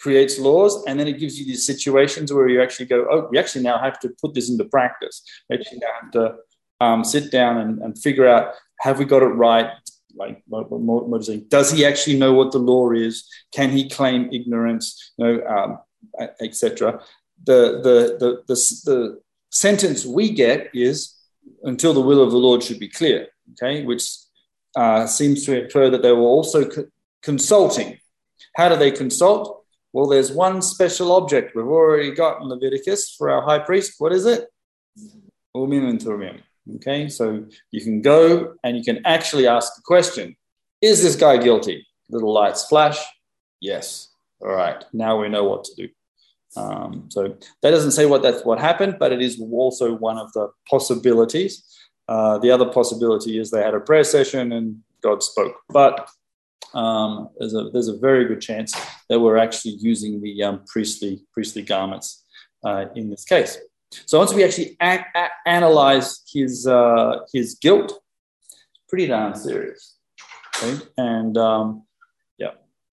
creates 0.00 0.38
laws, 0.38 0.84
and 0.86 0.98
then 0.98 1.08
it 1.08 1.18
gives 1.18 1.38
you 1.38 1.46
these 1.46 1.64
situations 1.64 2.32
where 2.32 2.48
you 2.48 2.62
actually 2.62 2.86
go, 2.86 3.06
oh, 3.10 3.28
we 3.30 3.38
actually 3.38 3.62
now 3.62 3.78
have 3.78 3.98
to 4.00 4.10
put 4.20 4.34
this 4.34 4.50
into 4.50 4.64
practice. 4.64 5.22
We 5.48 5.56
actually 5.56 5.78
now 5.78 5.92
have 6.00 6.10
to 6.12 6.34
um, 6.80 7.04
sit 7.04 7.30
down 7.30 7.58
and, 7.58 7.78
and 7.80 7.98
figure 7.98 8.26
out 8.26 8.54
have 8.80 8.98
we 8.98 9.04
got 9.04 9.22
it 9.22 9.26
right. 9.26 9.70
Like? 10.16 10.42
Does 11.48 11.70
he 11.70 11.84
actually 11.84 12.18
know 12.18 12.32
what 12.32 12.52
the 12.52 12.58
law 12.58 12.90
is? 12.90 13.28
Can 13.52 13.70
he 13.70 13.88
claim 13.88 14.28
ignorance? 14.32 15.12
You 15.16 15.24
know, 15.24 15.46
um, 15.46 15.78
etc. 16.40 17.00
The, 17.44 17.80
the 17.82 18.16
the 18.18 18.42
the 18.46 18.54
the 18.84 19.20
sentence 19.50 20.04
we 20.04 20.30
get 20.30 20.70
is 20.74 21.16
until 21.62 21.94
the 21.94 22.00
will 22.00 22.22
of 22.22 22.30
the 22.30 22.36
Lord 22.36 22.62
should 22.62 22.78
be 22.78 22.88
clear. 22.88 23.28
Okay, 23.52 23.84
which 23.84 24.04
uh, 24.76 25.06
seems 25.06 25.44
to 25.46 25.64
infer 25.64 25.90
that 25.90 26.02
they 26.02 26.12
were 26.12 26.20
also 26.20 26.64
co- 26.68 26.88
consulting. 27.22 27.98
How 28.56 28.68
do 28.68 28.76
they 28.76 28.90
consult? 28.90 29.64
Well, 29.92 30.06
there's 30.06 30.30
one 30.30 30.62
special 30.62 31.12
object 31.12 31.56
we've 31.56 31.66
already 31.66 32.12
got 32.12 32.40
in 32.40 32.48
Leviticus 32.48 33.14
for 33.16 33.30
our 33.30 33.42
high 33.42 33.58
priest. 33.58 33.94
What 33.98 34.12
is 34.12 34.24
it? 34.24 34.46
Urim 35.54 35.86
and. 35.86 36.42
Okay, 36.76 37.08
so 37.08 37.46
you 37.72 37.80
can 37.80 38.00
go 38.00 38.54
and 38.62 38.76
you 38.76 38.84
can 38.84 39.04
actually 39.04 39.48
ask 39.48 39.74
the 39.74 39.82
question 39.82 40.36
Is 40.80 41.02
this 41.02 41.16
guy 41.16 41.38
guilty? 41.38 41.86
Little 42.08 42.32
lights 42.32 42.66
flash. 42.66 42.98
Yes. 43.60 44.08
All 44.40 44.48
right, 44.52 44.82
now 44.92 45.20
we 45.20 45.28
know 45.28 45.44
what 45.44 45.64
to 45.64 45.74
do. 45.74 45.88
Um, 46.56 47.06
so 47.10 47.36
that 47.62 47.70
doesn't 47.70 47.92
say 47.92 48.06
what 48.06 48.22
that's 48.22 48.44
what 48.44 48.58
happened, 48.58 48.96
but 48.98 49.12
it 49.12 49.22
is 49.22 49.40
also 49.52 49.94
one 49.94 50.18
of 50.18 50.32
the 50.32 50.48
possibilities. 50.68 51.64
Uh, 52.08 52.38
the 52.38 52.50
other 52.50 52.66
possibility 52.66 53.38
is 53.38 53.50
they 53.50 53.62
had 53.62 53.74
a 53.74 53.80
prayer 53.80 54.04
session 54.04 54.52
and 54.52 54.78
God 55.02 55.22
spoke, 55.22 55.54
but 55.68 56.08
um, 56.74 57.28
there's 57.38 57.54
a 57.54 57.70
there's 57.72 57.88
a 57.88 57.96
very 57.98 58.24
good 58.26 58.40
chance 58.40 58.74
that 59.08 59.20
we're 59.20 59.36
actually 59.36 59.76
using 59.80 60.20
the 60.20 60.42
um, 60.42 60.64
priestly 60.66 61.22
priestly 61.32 61.62
garments 61.62 62.24
uh, 62.64 62.86
in 62.94 63.10
this 63.10 63.24
case. 63.24 63.58
So 64.06 64.18
once 64.18 64.32
we 64.32 64.44
actually 64.44 64.76
a- 64.80 65.04
a- 65.14 65.30
analyze 65.46 66.22
his 66.32 66.66
uh, 66.66 67.20
his 67.32 67.54
guilt, 67.54 67.92
it's 67.92 68.82
pretty 68.88 69.06
darn 69.06 69.34
serious. 69.34 69.96
Okay, 70.62 70.78
and 70.98 71.36
um, 71.38 71.84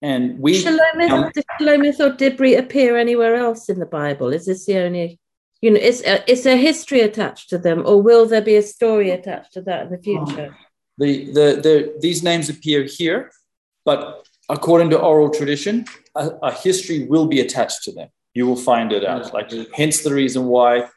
and 0.00 0.38
we 0.38 0.62
Shalomith, 0.62 1.10
um, 1.10 1.30
does 1.34 1.44
Shalomith 1.60 2.00
or 2.00 2.10
Dibri 2.10 2.58
appear 2.58 2.96
anywhere 2.96 3.34
else 3.34 3.68
in 3.68 3.78
the 3.78 3.86
Bible? 3.86 4.32
Is 4.32 4.46
this 4.46 4.66
the 4.66 4.78
only, 4.78 5.18
you 5.60 5.70
know, 5.70 5.80
is, 5.80 6.02
uh, 6.04 6.22
is 6.26 6.44
there 6.44 6.56
history 6.56 7.00
attached 7.00 7.50
to 7.50 7.58
them, 7.58 7.82
or 7.86 8.00
will 8.00 8.26
there 8.26 8.42
be 8.42 8.56
a 8.56 8.62
story 8.62 9.10
attached 9.10 9.52
to 9.54 9.62
that 9.62 9.86
in 9.86 9.90
the 9.90 9.98
future? 9.98 10.56
The, 10.98 11.26
the, 11.26 11.60
the, 11.62 11.98
these 12.00 12.22
names 12.22 12.48
appear 12.48 12.84
here, 12.84 13.30
but 13.84 14.26
according 14.48 14.90
to 14.90 15.00
oral 15.00 15.30
tradition, 15.30 15.84
a, 16.14 16.30
a 16.42 16.52
history 16.52 17.06
will 17.06 17.26
be 17.26 17.40
attached 17.40 17.84
to 17.84 17.92
them. 17.92 18.08
You 18.34 18.46
will 18.46 18.56
find 18.56 18.92
it 18.92 19.04
out. 19.04 19.32
Like, 19.32 19.50
hence 19.74 20.02
the 20.02 20.14
reason 20.14 20.46
why 20.46 20.88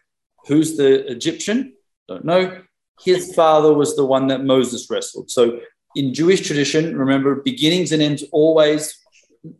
who's 0.47 0.77
the 0.77 1.09
Egyptian? 1.09 1.73
Don't 2.07 2.25
know. 2.25 2.61
His 3.03 3.33
father 3.33 3.73
was 3.73 3.95
the 3.95 4.05
one 4.05 4.27
that 4.27 4.43
Moses 4.43 4.89
wrestled. 4.89 5.31
So, 5.31 5.59
in 5.95 6.13
Jewish 6.13 6.41
tradition, 6.45 6.97
remember, 6.97 7.35
beginnings 7.35 7.91
and 7.91 8.01
ends 8.01 8.23
always 8.31 8.97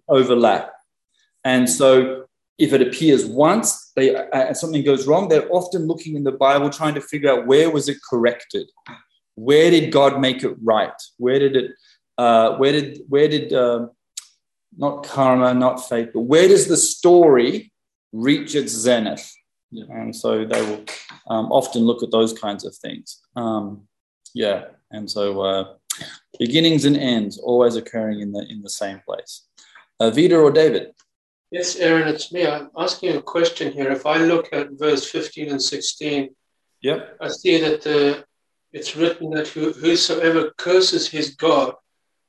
overlap. 0.07 0.71
And 1.43 1.69
so, 1.69 2.25
if 2.57 2.73
it 2.73 2.81
appears 2.81 3.25
once, 3.25 3.91
they 3.95 4.15
uh, 4.15 4.53
something 4.53 4.83
goes 4.83 5.07
wrong, 5.07 5.27
they're 5.27 5.49
often 5.51 5.87
looking 5.87 6.15
in 6.15 6.23
the 6.23 6.31
Bible 6.31 6.69
trying 6.69 6.93
to 6.93 7.01
figure 7.01 7.31
out 7.31 7.47
where 7.47 7.71
was 7.71 7.89
it 7.89 7.97
corrected 8.07 8.67
where 9.35 9.71
did 9.71 9.91
God 9.91 10.19
make 10.19 10.43
it 10.43 10.55
right? 10.61 10.93
Where 11.17 11.39
did 11.39 11.55
it? 11.55 11.71
Uh, 12.17 12.57
where 12.57 12.71
did 12.71 12.99
where 13.07 13.27
did 13.27 13.53
um, 13.53 13.91
not 14.77 15.03
karma, 15.03 15.53
not 15.53 15.77
fate, 15.87 16.11
but 16.13 16.21
where 16.21 16.47
does 16.47 16.67
the 16.67 16.77
story 16.77 17.71
reach 18.11 18.55
its 18.55 18.71
zenith? 18.71 19.31
And 19.71 20.15
so 20.15 20.45
they 20.45 20.61
will 20.61 20.83
um, 21.27 21.51
often 21.51 21.83
look 21.83 22.03
at 22.03 22.11
those 22.11 22.33
kinds 22.37 22.65
of 22.65 22.75
things. 22.75 23.21
Um, 23.35 23.87
yeah, 24.33 24.65
and 24.91 25.09
so 25.09 25.41
uh, 25.41 25.73
beginnings 26.39 26.85
and 26.85 26.97
ends 26.97 27.37
always 27.37 27.75
occurring 27.75 28.21
in 28.21 28.31
the 28.31 28.45
in 28.49 28.61
the 28.61 28.69
same 28.69 29.01
place. 29.05 29.47
Uh, 29.99 30.09
Vida 30.09 30.37
or 30.37 30.51
David? 30.51 30.93
Yes, 31.51 31.75
Aaron, 31.75 32.07
it's 32.07 32.31
me. 32.31 32.47
I'm 32.47 32.69
asking 32.77 33.15
a 33.15 33.21
question 33.21 33.73
here. 33.73 33.91
If 33.91 34.05
I 34.05 34.17
look 34.17 34.53
at 34.53 34.79
verse 34.79 35.05
15 35.09 35.49
and 35.49 35.61
16, 35.61 36.29
Yep. 36.81 37.17
I 37.21 37.27
see 37.27 37.59
that 37.61 37.81
the, 37.81 38.25
it's 38.73 38.95
written 38.95 39.29
that 39.31 39.47
who, 39.47 39.71
whosoever 39.71 40.51
curses 40.57 41.07
his 41.07 41.35
God 41.35 41.75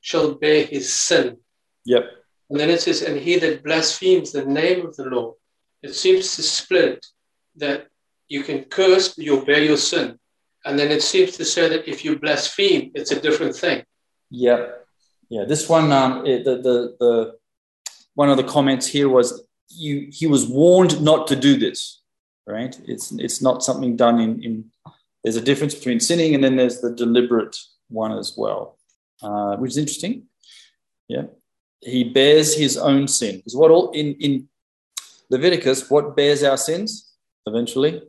shall 0.01 0.35
bear 0.35 0.65
his 0.65 0.93
sin. 0.93 1.39
Yep. 1.87 2.05
And 2.51 2.61
then 2.61 2.71
it 2.71 2.83
says, 2.83 3.03
and 3.03 3.19
he 3.19 3.39
that 3.39 3.65
blasphemes 3.65 4.33
the 4.33 4.45
name 4.45 4.87
of 4.87 4.95
the 4.97 5.05
Lord. 5.05 5.37
It 5.83 5.95
seems 5.95 6.37
to 6.37 6.43
split 6.43 7.05
that 7.57 7.87
you 8.29 8.43
can 8.43 8.65
curse, 8.65 9.15
but 9.15 9.25
you'll 9.25 9.45
bear 9.45 9.63
your 9.63 9.77
sin. 9.77 10.19
And 10.65 10.79
then 10.79 10.91
it 10.91 11.03
seems 11.03 11.37
to 11.37 11.45
say 11.45 11.69
that 11.69 11.89
if 11.89 12.05
you 12.05 12.19
blaspheme, 12.19 12.93
it's 12.95 13.11
a 13.11 13.21
different 13.21 13.57
thing. 13.57 13.85
Yep. 14.31 14.87
Yeah, 15.29 15.45
this 15.45 15.69
one, 15.69 15.93
um, 15.93 16.27
it, 16.27 16.45
the, 16.45 16.57
the, 16.57 16.97
the, 17.01 17.35
one 18.15 18.29
of 18.29 18.37
the 18.37 18.45
comments 18.45 18.87
here 18.87 19.09
was 19.09 19.47
you, 19.71 20.09
he 20.11 20.27
was 20.27 20.47
warned 20.47 21.01
not 21.03 21.27
to 21.29 21.37
do 21.37 21.57
this, 21.57 22.03
right? 22.47 22.79
It's, 22.87 23.13
it's 23.13 23.41
not 23.41 23.63
something 23.63 23.97
done 23.97 24.21
in, 24.21 24.43
in, 24.43 24.65
there's 25.25 25.37
a 25.37 25.41
difference 25.41 25.75
between 25.75 26.01
sinning 26.01 26.35
and 26.35 26.45
then 26.45 26.57
there's 26.57 26.81
the 26.81 26.95
deliberate 26.95 27.57
one 27.89 28.13
as 28.13 28.35
well, 28.37 28.79
uh, 29.23 29.57
which 29.57 29.71
is 29.71 29.79
interesting. 29.79 30.25
Yeah. 31.09 31.25
He 31.81 32.05
bears 32.05 32.55
his 32.55 32.77
own 32.77 33.09
sin. 33.09 33.37
Because 33.37 33.57
what 33.57 33.71
all 33.71 33.91
in, 33.93 34.15
in 34.15 34.49
Leviticus, 35.31 35.91
what 35.91 36.15
bears 36.15 36.43
our 36.43 36.57
sins 36.57 37.13
eventually? 37.47 38.03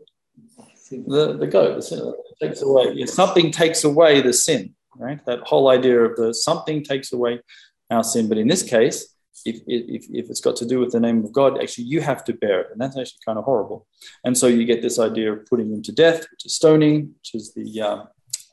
The, 0.91 1.37
the 1.37 1.47
goat, 1.47 1.75
the 1.75 1.81
sin 1.81 2.13
takes 2.47 2.61
away. 2.61 2.93
Yeah, 2.93 3.05
something 3.05 3.51
takes 3.51 3.83
away 3.83 4.21
the 4.21 4.33
sin, 4.33 4.73
right? 4.97 5.23
That 5.25 5.39
whole 5.41 5.69
idea 5.69 5.99
of 6.01 6.15
the 6.15 6.33
something 6.33 6.83
takes 6.83 7.13
away 7.13 7.41
our 7.89 8.03
sin. 8.03 8.29
But 8.29 8.37
in 8.37 8.47
this 8.47 8.63
case, 8.63 8.97
if, 9.45 9.57
if, 9.67 10.05
if 10.09 10.29
it's 10.29 10.39
got 10.39 10.55
to 10.57 10.65
do 10.65 10.79
with 10.79 10.91
the 10.91 10.99
name 10.99 11.23
of 11.23 11.31
God, 11.33 11.61
actually 11.61 11.85
you 11.85 12.01
have 12.01 12.23
to 12.25 12.33
bear 12.33 12.61
it. 12.61 12.67
And 12.71 12.79
that's 12.81 12.97
actually 12.97 13.19
kind 13.25 13.37
of 13.37 13.45
horrible. 13.45 13.87
And 14.23 14.37
so 14.37 14.47
you 14.47 14.65
get 14.65 14.81
this 14.81 14.99
idea 14.99 15.33
of 15.33 15.45
putting 15.45 15.71
him 15.71 15.81
to 15.83 15.91
death, 15.91 16.19
which 16.31 16.45
is 16.45 16.55
stoning, 16.55 17.13
which 17.17 17.35
is 17.35 17.53
the. 17.53 17.81
Um, 17.81 18.07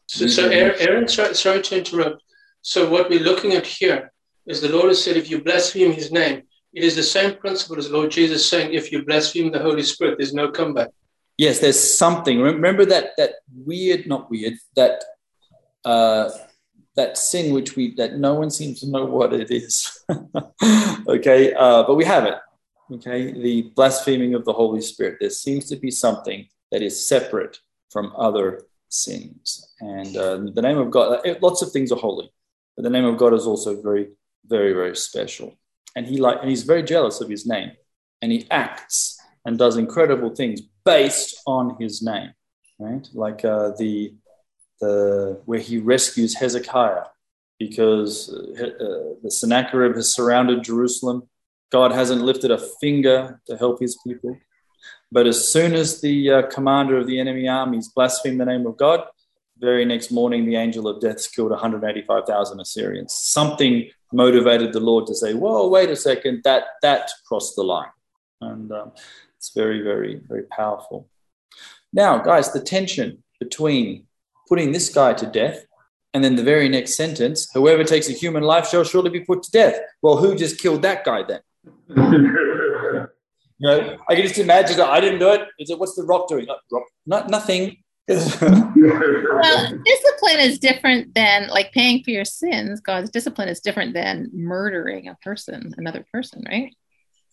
so, 0.07 0.27
so 0.27 0.49
Aaron, 0.49 1.07
sorry, 1.07 1.35
sorry 1.35 1.63
to 1.63 1.79
interrupt. 1.79 2.23
So 2.63 2.91
what 2.91 3.09
we're 3.09 3.21
looking 3.21 3.53
at 3.53 3.67
here 3.67 4.13
is 4.47 4.61
the 4.61 4.69
Lord 4.69 4.89
has 4.89 5.03
said, 5.03 5.17
if 5.17 5.31
you 5.31 5.41
blaspheme 5.43 5.93
his 5.93 6.11
name, 6.11 6.43
it 6.73 6.83
is 6.83 6.97
the 6.97 7.03
same 7.03 7.37
principle 7.37 7.79
as 7.79 7.91
Lord 7.91 8.11
Jesus 8.11 8.49
saying, 8.49 8.75
if 8.75 8.91
you 8.91 9.05
blaspheme 9.05 9.51
the 9.53 9.59
Holy 9.59 9.83
Spirit, 9.83 10.19
there's 10.19 10.35
no 10.35 10.51
comeback. 10.51 10.91
Yes, 11.41 11.59
there's 11.59 11.81
something. 11.81 12.39
Remember 12.39 12.85
that 12.85 13.17
that 13.17 13.37
weird, 13.55 14.07
not 14.07 14.31
weird, 14.31 14.59
that 14.77 15.03
uh, 15.87 16.29
that 16.97 17.17
sin 17.17 17.55
which 17.55 17.77
we 17.77 17.95
that 17.95 18.19
no 18.19 18.35
one 18.35 18.51
seems 18.51 18.81
to 18.81 18.91
know 18.91 19.07
what 19.07 19.33
it 19.33 19.51
is. 19.51 20.05
okay, 21.09 21.55
uh, 21.55 21.83
but 21.85 21.95
we 21.95 22.05
have 22.05 22.27
it. 22.27 22.35
Okay, 22.93 23.33
the 23.33 23.73
blaspheming 23.75 24.35
of 24.35 24.45
the 24.45 24.53
Holy 24.53 24.83
Spirit. 24.83 25.17
There 25.19 25.31
seems 25.31 25.65
to 25.71 25.77
be 25.77 25.91
something 25.91 26.47
that 26.73 26.83
is 26.83 27.09
separate 27.09 27.59
from 27.89 28.13
other 28.19 28.67
sins, 28.91 29.73
and 29.81 30.15
uh, 30.19 30.37
the 30.53 30.61
name 30.61 30.77
of 30.77 30.91
God. 30.91 31.27
Lots 31.41 31.63
of 31.63 31.73
things 31.73 31.91
are 31.91 31.99
holy, 31.99 32.31
but 32.77 32.83
the 32.83 32.91
name 32.91 33.07
of 33.07 33.17
God 33.17 33.33
is 33.33 33.47
also 33.47 33.81
very 33.81 34.11
very, 34.45 34.75
very 34.75 34.95
special. 34.95 35.57
And 35.97 36.07
he 36.07 36.19
like 36.19 36.41
and 36.41 36.51
he's 36.51 36.65
very 36.65 36.83
jealous 36.83 37.23
of 37.23 37.31
his 37.31 37.47
name. 37.47 37.73
And 38.21 38.31
he 38.31 38.47
acts 38.51 39.19
and 39.47 39.59
does 39.59 39.79
incredible 39.79 40.35
things 40.35 40.61
based 40.85 41.41
on 41.47 41.77
his 41.81 42.03
name. 42.03 42.33
Right? 42.79 43.07
Like 43.13 43.45
uh, 43.45 43.73
the 43.79 44.15
the 44.81 45.41
where 45.45 45.61
he 45.61 45.79
rescues 45.79 46.35
Hezekiah 46.35 47.05
because 47.59 48.31
uh, 48.31 48.65
uh, 48.65 49.15
the 49.23 49.31
Sennacherib 49.31 49.95
has 49.95 50.15
surrounded 50.15 50.65
Jerusalem. 50.65 51.29
God 51.71 51.93
hasn't 51.93 52.23
lifted 52.23 52.51
a 52.51 52.59
finger 52.81 53.41
to 53.47 53.57
help 53.57 53.81
his 53.81 53.99
people. 54.05 54.39
But 55.13 55.27
as 55.27 55.53
soon 55.53 55.75
as 55.75 56.01
the 56.01 56.31
uh, 56.31 56.43
commander 56.47 56.97
of 56.97 57.07
the 57.07 57.21
enemy 57.21 57.49
armies 57.49 57.89
blasphemed 57.89 58.41
the 58.41 58.47
name 58.47 58.67
of 58.67 58.77
God, 58.77 59.05
very 59.59 59.85
next 59.85 60.11
morning 60.11 60.47
the 60.47 60.57
angel 60.57 60.89
of 60.89 61.01
death 61.01 61.31
killed 61.35 61.51
185,000 61.51 62.61
Assyrians. 62.61 63.13
Something 63.13 63.91
motivated 64.13 64.73
the 64.73 64.81
Lord 64.81 65.07
to 65.07 65.15
say, 65.15 65.35
"Whoa, 65.35 65.69
wait 65.69 65.91
a 65.91 65.97
second, 65.97 66.43
that 66.45 66.65
that 66.83 67.11
crossed 67.27 67.57
the 67.57 67.63
line," 67.63 67.93
and 68.41 68.73
um, 68.73 68.93
it's 69.41 69.55
very, 69.55 69.81
very, 69.81 70.21
very 70.29 70.43
powerful. 70.43 71.09
Now, 71.95 72.19
guys, 72.19 72.53
the 72.53 72.61
tension 72.61 73.25
between 73.39 74.05
putting 74.51 74.73
this 74.73 74.91
guy 74.91 75.15
to 75.15 75.25
death 75.25 75.65
and 76.13 76.23
then 76.23 76.37
the 76.37 76.43
very 76.43 76.69
next 76.69 76.95
sentence, 76.95 77.49
"Whoever 77.55 77.83
takes 77.83 78.11
a 78.11 78.13
human 78.13 78.43
life 78.43 78.69
shall 78.69 78.85
surely 78.85 79.09
be 79.09 79.21
put 79.21 79.43
to 79.45 79.51
death." 79.51 79.81
Well, 80.03 80.19
who 80.19 80.35
just 80.35 80.61
killed 80.61 80.83
that 80.83 81.05
guy 81.05 81.23
then? 81.23 81.41
you 81.97 83.67
know, 83.67 83.97
I 84.09 84.15
can 84.15 84.25
just 84.25 84.39
imagine. 84.39 84.77
That 84.77 84.91
I 84.91 85.01
didn't 85.01 85.21
do 85.21 85.31
it. 85.31 85.49
Is 85.59 85.71
it 85.71 85.79
what's 85.79 85.95
the 85.95 86.05
rock 86.05 86.29
doing? 86.29 86.47
rock, 86.47 86.85
not 87.07 87.31
nothing 87.31 87.79
well, 88.11 89.73
discipline 89.85 90.41
is 90.41 90.59
different 90.59 91.15
than 91.15 91.47
like 91.49 91.71
paying 91.71 92.03
for 92.03 92.11
your 92.11 92.25
sins. 92.25 92.81
God's 92.81 93.09
discipline 93.09 93.49
is 93.49 93.61
different 93.61 93.95
than 93.95 94.31
murdering 94.33 95.07
a 95.07 95.15
person, 95.23 95.73
another 95.77 96.05
person, 96.13 96.43
right? 96.51 96.75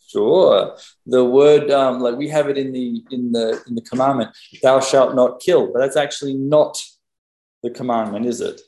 Sure. 0.07 0.77
The 1.05 1.23
word, 1.23 1.69
um, 1.69 1.99
like 1.99 2.15
we 2.15 2.29
have 2.29 2.47
it 2.47 2.57
in 2.57 2.71
the 2.71 3.03
in 3.11 3.31
the 3.33 3.61
in 3.67 3.75
the 3.75 3.81
commandment, 3.81 4.31
"Thou 4.63 4.79
shalt 4.79 5.15
not 5.15 5.41
kill," 5.41 5.71
but 5.71 5.79
that's 5.79 5.97
actually 5.97 6.35
not 6.35 6.81
the 7.61 7.69
commandment, 7.69 8.25
is 8.25 8.39
it? 8.39 8.61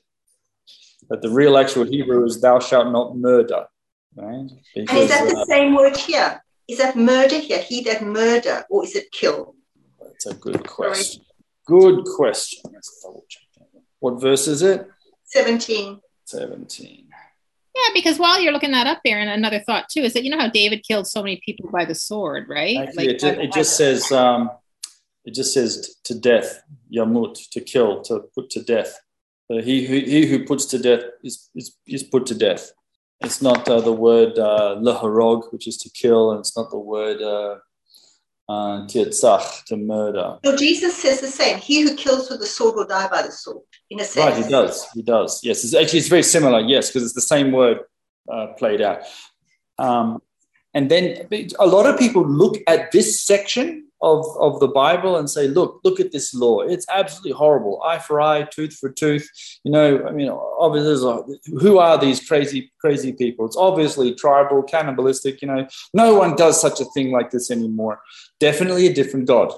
But 1.10 1.22
the 1.22 1.30
real 1.30 1.57
actual 1.57 1.86
Hebrew 1.86 2.26
is 2.26 2.41
"Thou 2.41 2.60
shalt 2.60 2.91
not 2.91 3.16
murder." 3.18 3.68
Right? 4.16 4.49
Because, 4.76 4.90
and 4.90 5.03
is 5.03 5.10
that 5.10 5.30
the 5.30 5.38
uh, 5.38 5.45
same 5.45 5.76
word 5.76 5.95
here? 5.95 6.44
Is 6.68 6.78
that 6.80 6.98
murder 6.98 7.40
here? 7.40 7.60
He 7.60 7.84
that 7.84 8.03
murder, 8.03 8.66
or 8.70 8.84
is 8.84 8.95
it 8.95 9.11
kill? 9.11 9.56
That's 10.02 10.26
a 10.26 10.34
good 10.34 10.68
question. 10.68 11.24
Good 11.66 12.03
question. 12.18 12.72
Let's 12.74 13.02
double 13.02 13.24
check. 13.30 13.44
What 13.99 14.22
verse 14.22 14.48
is 14.48 14.61
it? 14.61 14.88
17. 15.26 15.99
17. 16.26 17.09
Yeah, 17.85 17.93
because 17.93 18.19
while 18.19 18.41
you're 18.41 18.53
looking 18.53 18.72
that 18.72 18.88
up 18.88 19.01
there, 19.06 19.19
and 19.19 19.30
another 19.30 19.60
thought 19.60 19.89
too 19.89 20.01
is 20.01 20.14
that 20.14 20.23
you 20.23 20.30
know 20.30 20.39
how 20.39 20.49
David 20.49 20.84
killed 20.88 21.07
so 21.07 21.22
many 21.22 21.41
people 21.45 21.69
by 21.72 21.85
the 21.85 21.95
sword, 21.95 22.47
right? 22.49 22.77
Actually, 22.77 23.07
like, 23.07 23.15
it, 23.15 23.19
just, 23.19 23.39
it 23.39 23.51
just 23.53 23.77
says 23.77 24.11
um, 24.11 24.51
it 25.26 25.34
just 25.34 25.53
says 25.53 25.95
to 26.06 26.18
death, 26.18 26.64
yamut, 26.91 27.38
to 27.51 27.61
kill, 27.61 28.01
to 28.03 28.22
put 28.35 28.49
to 28.51 28.64
death. 28.64 28.99
Uh, 29.51 29.61
he, 29.61 29.85
who, 29.85 29.95
he 29.99 30.26
who 30.27 30.45
puts 30.45 30.65
to 30.65 30.80
death 30.80 31.03
is, 31.23 31.49
is, 31.56 31.76
is 31.88 32.03
put 32.03 32.26
to 32.27 32.35
death. 32.35 32.72
It's 33.22 33.41
not 33.41 33.68
uh, 33.68 33.81
the 33.81 33.91
word 33.91 34.38
uh, 34.38 34.77
leharog, 34.80 35.51
which 35.51 35.68
is 35.68 35.77
to 35.77 35.89
kill, 35.89 36.31
and 36.31 36.39
it's 36.39 36.56
not 36.56 36.69
the 36.69 36.77
word 36.77 37.22
uh, 37.22 37.57
uh, 38.47 38.88
to 38.88 39.77
murder. 39.77 40.38
So 40.45 40.56
Jesus 40.56 40.95
says 40.95 41.19
the 41.19 41.27
same. 41.27 41.57
He 41.57 41.81
who 41.81 41.95
kills 41.95 42.30
with 42.30 42.39
the 42.39 42.45
sword 42.45 42.76
will 42.76 42.88
die 42.88 43.10
by 43.10 43.23
the 43.23 43.31
sword, 43.31 43.64
in 43.90 43.99
a 43.99 44.03
sense. 44.03 44.36
Right, 44.36 44.45
he 44.45 44.52
does. 44.52 44.88
He 44.94 45.02
does. 45.02 45.40
Yes, 45.44 45.64
it's 45.64 45.74
actually, 45.74 45.99
it's 45.99 46.07
very 46.07 46.24
similar. 46.24 46.60
Yes, 46.60 46.90
because 46.90 47.03
it's 47.03 47.14
the 47.14 47.22
same 47.22 47.52
word 47.52 47.80
uh, 48.32 48.48
played 48.57 48.82
out. 48.82 49.02
Um, 49.78 50.22
and 50.74 50.91
then 50.91 51.28
a 51.60 51.66
lot 51.66 51.86
of 51.86 51.98
people 51.98 52.28
look 52.28 52.57
at 52.68 52.91
this 52.91 53.22
section 53.22 53.88
of, 54.02 54.26
of 54.40 54.60
the 54.60 54.68
Bible 54.68 55.18
and 55.18 55.30
say, 55.30 55.48
look, 55.48 55.82
look 55.84 55.99
at 55.99 56.11
this 56.11 56.34
law. 56.34 56.61
It's 56.61 56.86
absolutely 56.90 57.32
horrible. 57.32 57.82
Eye 57.84 57.99
for 57.99 58.22
eye, 58.22 58.44
tooth 58.44 58.76
for 58.76 58.90
tooth. 58.90 59.30
You 59.64 59.72
know, 59.72 60.06
I 60.07 60.11
mean, 60.11 60.30
obviously, 60.30 61.38
who 61.60 61.80
are 61.80 61.98
these 61.98 62.26
crazy, 62.26 62.72
crazy 62.80 63.11
people? 63.11 63.45
It's 63.45 63.57
obviously 63.57 64.14
tribal, 64.14 64.64
cannibalistic. 64.64 65.41
You 65.41 65.49
know, 65.49 65.68
no 65.94 66.14
one 66.16 66.36
does 66.36 66.61
such 66.61 66.80
a 66.80 66.86
thing 66.86 67.11
like 67.11 67.32
this 67.32 67.52
anymore. 67.52 67.99
Definitely 68.40 68.88
a 68.88 68.94
different 68.94 69.26
God. 69.28 69.53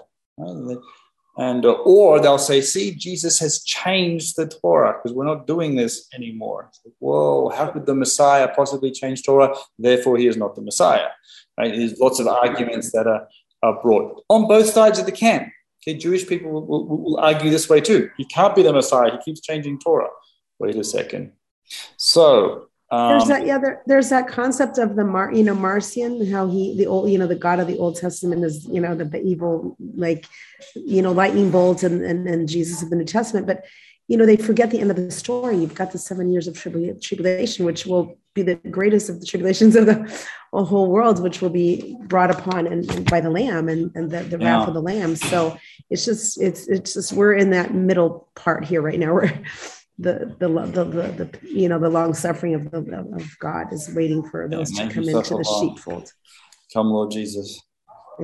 And 1.38 1.66
uh, 1.66 1.72
or 1.72 2.20
they'll 2.20 2.38
say, 2.38 2.62
see, 2.62 2.94
Jesus 2.94 3.40
has 3.40 3.64
changed 3.64 4.36
the 4.36 4.48
Torah 4.48 4.98
because 4.98 5.16
we're 5.16 5.26
not 5.26 5.48
doing 5.48 5.76
this 5.76 6.08
anymore. 6.14 6.70
Like, 6.86 6.94
Whoa, 7.00 7.50
how 7.50 7.68
could 7.68 7.86
the 7.86 7.96
Messiah 7.96 8.50
possibly 8.54 8.92
change 8.92 9.24
Torah? 9.24 9.56
Therefore, 9.80 10.18
he 10.18 10.28
is 10.28 10.38
not 10.38 10.56
the 10.56 10.62
Messiah. 10.62 11.08
Right? 11.58 11.74
There's 11.74 12.00
lots 12.00 12.20
of 12.20 12.28
arguments 12.28 12.92
that 12.92 13.08
are 13.08 13.28
are 13.64 13.82
brought 13.82 14.24
on 14.30 14.48
both 14.48 14.68
sides 14.68 15.00
of 15.00 15.06
the 15.06 15.12
camp. 15.12 15.48
Okay, 15.84 15.98
Jewish 15.98 16.28
people 16.28 16.52
will, 16.52 16.66
will, 16.66 16.86
will, 16.86 17.18
argue 17.20 17.50
this 17.50 17.70
way 17.70 17.82
too. 17.82 18.10
He 18.18 18.26
can't 18.26 18.56
be 18.56 18.64
the 18.64 18.74
Messiah. 18.74 19.12
He 19.12 19.18
keeps 19.20 19.42
changing 19.42 19.80
Torah. 19.80 20.10
Wait 20.60 20.76
a 20.76 20.84
second. 20.84 21.32
So 21.98 22.68
um, 22.92 23.10
there's 23.10 23.28
that 23.30 23.46
yeah. 23.46 23.58
There, 23.58 23.82
there's 23.86 24.10
that 24.10 24.28
concept 24.28 24.78
of 24.78 24.96
the 24.96 25.06
Mar, 25.06 25.34
you 25.34 25.44
know, 25.44 25.56
Marcion, 25.56 26.30
how 26.30 26.48
he 26.48 26.76
the 26.78 26.88
old, 26.88 27.10
you 27.10 27.18
know, 27.18 27.28
the 27.28 27.36
God 27.36 27.60
of 27.60 27.68
the 27.68 27.78
Old 27.78 27.96
Testament 27.96 28.44
is, 28.44 28.66
you 28.66 28.82
know, 28.82 28.96
the, 28.96 29.06
the 29.06 29.22
evil 29.22 29.78
like, 29.96 30.26
you 30.76 31.02
know, 31.02 31.12
lightning 31.12 31.52
bolt 31.52 31.84
and, 31.84 32.04
and 32.04 32.28
and 32.28 32.50
Jesus 32.50 32.84
of 32.84 32.90
the 32.90 32.96
New 32.98 33.06
Testament. 33.06 33.48
But 33.48 33.66
you 34.08 34.18
know, 34.18 34.26
they 34.26 34.36
forget 34.36 34.72
the 34.72 34.80
end 34.80 34.92
of 34.92 34.98
the 34.98 35.10
story. 35.10 35.56
You've 35.56 35.74
got 35.74 35.94
the 35.94 35.98
seven 35.98 36.34
years 36.34 36.46
of 36.46 36.60
tribulation, 36.60 37.66
which 37.66 37.86
will 37.86 38.18
be 38.34 38.42
the 38.42 38.56
greatest 38.56 39.10
of 39.10 39.22
the 39.22 39.26
tribulations 39.26 39.76
of 39.78 39.86
the 39.86 40.26
whole 40.52 40.90
world, 40.90 41.24
which 41.24 41.42
will 41.42 41.50
be 41.50 41.96
brought 42.02 42.30
upon 42.30 42.68
and, 42.68 42.90
and 42.92 43.10
by 43.10 43.22
the 43.22 43.30
Lamb 43.30 43.70
and, 43.70 43.90
and 43.96 44.12
the, 44.12 44.24
the 44.24 44.38
yeah. 44.38 44.58
wrath 44.58 44.68
of 44.68 44.74
the 44.74 44.82
Lamb. 44.82 45.16
So 45.16 45.58
it's 45.90 46.04
just, 46.04 46.42
it's, 46.42 46.68
it's 46.68 46.96
just, 46.96 47.14
we're 47.14 47.36
in 47.36 47.52
that 47.52 47.74
middle 47.74 48.28
part 48.36 48.66
here 48.66 48.82
right 48.82 49.00
now. 49.00 49.14
We're 49.14 49.32
the, 50.00 50.36
the, 50.40 50.48
the, 50.48 50.84
the, 50.84 51.26
the 51.26 51.40
you 51.44 51.70
know, 51.70 51.80
the 51.80 51.90
long 51.90 52.14
suffering 52.14 52.56
of 52.56 52.72
the, 52.72 52.78
of 53.14 53.40
God 53.40 53.72
is 53.72 53.94
waiting 53.94 54.24
for 54.24 54.48
those 54.48 54.72
yeah, 54.78 54.88
to 54.88 54.94
come 54.94 55.10
into 55.10 55.36
the 55.36 55.60
sheepfold. 55.60 56.12
Come, 56.74 56.88
Lord 56.88 57.12
Jesus. 57.12 57.62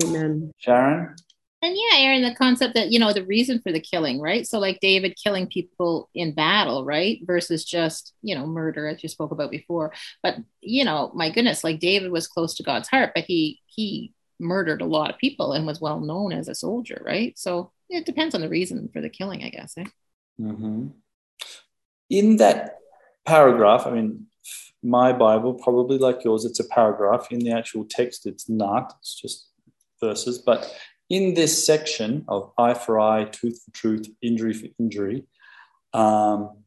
Amen. 0.03 0.51
Sharon? 0.57 1.15
And 1.61 1.75
yeah, 1.75 1.99
Aaron, 1.99 2.21
the 2.21 2.35
concept 2.35 2.75
that, 2.75 2.91
you 2.91 2.99
know, 2.99 3.13
the 3.13 3.25
reason 3.25 3.59
for 3.61 3.71
the 3.71 3.79
killing, 3.79 4.21
right? 4.21 4.47
So, 4.47 4.59
like 4.59 4.79
David 4.79 5.17
killing 5.21 5.47
people 5.47 6.07
in 6.13 6.35
battle, 6.35 6.85
right? 6.85 7.19
Versus 7.23 7.65
just, 7.65 8.13
you 8.21 8.35
know, 8.35 8.45
murder, 8.45 8.87
as 8.87 9.01
you 9.01 9.09
spoke 9.09 9.31
about 9.31 9.49
before. 9.49 9.91
But, 10.21 10.37
you 10.61 10.85
know, 10.85 11.11
my 11.15 11.31
goodness, 11.31 11.63
like 11.63 11.79
David 11.79 12.11
was 12.11 12.27
close 12.27 12.55
to 12.55 12.63
God's 12.63 12.89
heart, 12.89 13.11
but 13.15 13.25
he, 13.25 13.59
he, 13.65 14.13
murdered 14.39 14.81
a 14.81 14.85
lot 14.85 15.09
of 15.09 15.17
people 15.17 15.53
and 15.53 15.65
was 15.65 15.81
well 15.81 15.99
known 15.99 16.31
as 16.31 16.47
a 16.47 16.55
soldier, 16.55 17.01
right? 17.05 17.37
So 17.37 17.71
it 17.89 18.05
depends 18.05 18.35
on 18.35 18.41
the 18.41 18.49
reason 18.49 18.89
for 18.93 19.01
the 19.01 19.09
killing, 19.09 19.43
I 19.43 19.49
guess. 19.49 19.73
Eh? 19.77 19.85
Mm-hmm. 20.39 20.87
In 22.09 22.37
that 22.37 22.77
paragraph, 23.25 23.85
I 23.85 23.91
mean, 23.91 24.27
my 24.83 25.11
Bible, 25.11 25.53
probably 25.53 25.97
like 25.97 26.23
yours, 26.23 26.45
it's 26.45 26.59
a 26.59 26.67
paragraph. 26.67 27.27
In 27.31 27.39
the 27.39 27.51
actual 27.51 27.85
text, 27.85 28.25
it's 28.25 28.47
not, 28.47 28.95
it's 28.99 29.19
just 29.19 29.49
verses. 29.99 30.37
But 30.37 30.73
in 31.09 31.33
this 31.33 31.65
section 31.65 32.25
of 32.27 32.51
eye 32.57 32.73
for 32.73 32.99
eye, 32.99 33.25
tooth 33.25 33.61
for 33.63 33.71
tooth, 33.71 34.07
injury 34.21 34.53
for 34.53 34.67
injury, 34.79 35.25
um, 35.93 36.57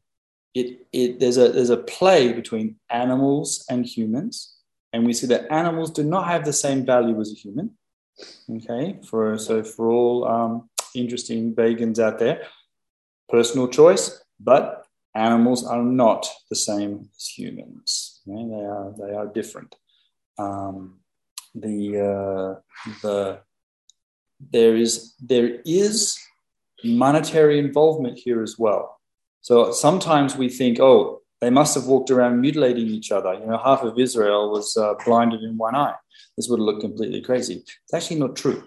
it, 0.53 0.85
it, 0.91 1.19
there's, 1.19 1.37
a, 1.37 1.49
there's 1.49 1.69
a 1.69 1.77
play 1.77 2.33
between 2.33 2.75
animals 2.89 3.65
and 3.69 3.85
humans. 3.85 4.57
And 4.93 5.05
we 5.05 5.13
see 5.13 5.27
that 5.27 5.51
animals 5.51 5.91
do 5.91 6.03
not 6.03 6.27
have 6.27 6.43
the 6.43 6.53
same 6.53 6.85
value 6.85 7.19
as 7.21 7.31
a 7.31 7.35
human. 7.35 7.71
Okay, 8.49 8.99
for 9.05 9.37
so 9.37 9.63
for 9.63 9.89
all 9.89 10.27
um, 10.27 10.69
interesting 10.93 11.55
vegans 11.55 11.97
out 11.97 12.19
there, 12.19 12.43
personal 13.29 13.67
choice, 13.67 14.21
but 14.39 14.80
animals 15.15 15.65
are 15.65 15.83
not 15.83 16.27
the 16.49 16.55
same 16.55 17.09
as 17.15 17.27
humans. 17.27 18.21
They 18.25 18.33
are 18.33 18.93
they 18.97 19.13
are 19.13 19.27
different. 19.27 19.75
Um, 20.37 20.99
the 21.53 21.99
uh, 21.99 22.89
the 23.01 23.39
there 24.51 24.75
is 24.75 25.13
there 25.19 25.59
is 25.65 26.17
monetary 26.83 27.59
involvement 27.59 28.17
here 28.17 28.41
as 28.41 28.57
well. 28.57 28.99
So 29.41 29.71
sometimes 29.71 30.35
we 30.35 30.49
think, 30.49 30.79
oh, 30.79 31.21
they 31.41 31.49
must 31.49 31.75
have 31.75 31.85
walked 31.85 32.11
around 32.11 32.39
mutilating 32.39 32.87
each 32.87 33.11
other. 33.11 33.33
You 33.33 33.47
know, 33.47 33.57
half 33.57 33.81
of 33.83 33.97
Israel 33.99 34.51
was 34.51 34.77
uh, 34.77 34.93
blinded 35.03 35.41
in 35.41 35.57
one 35.57 35.75
eye. 35.75 35.95
This 36.37 36.47
would 36.47 36.59
have 36.59 36.65
looked 36.65 36.81
completely 36.81 37.21
crazy. 37.21 37.55
It's 37.55 37.93
actually 37.93 38.19
not 38.19 38.35
true. 38.35 38.63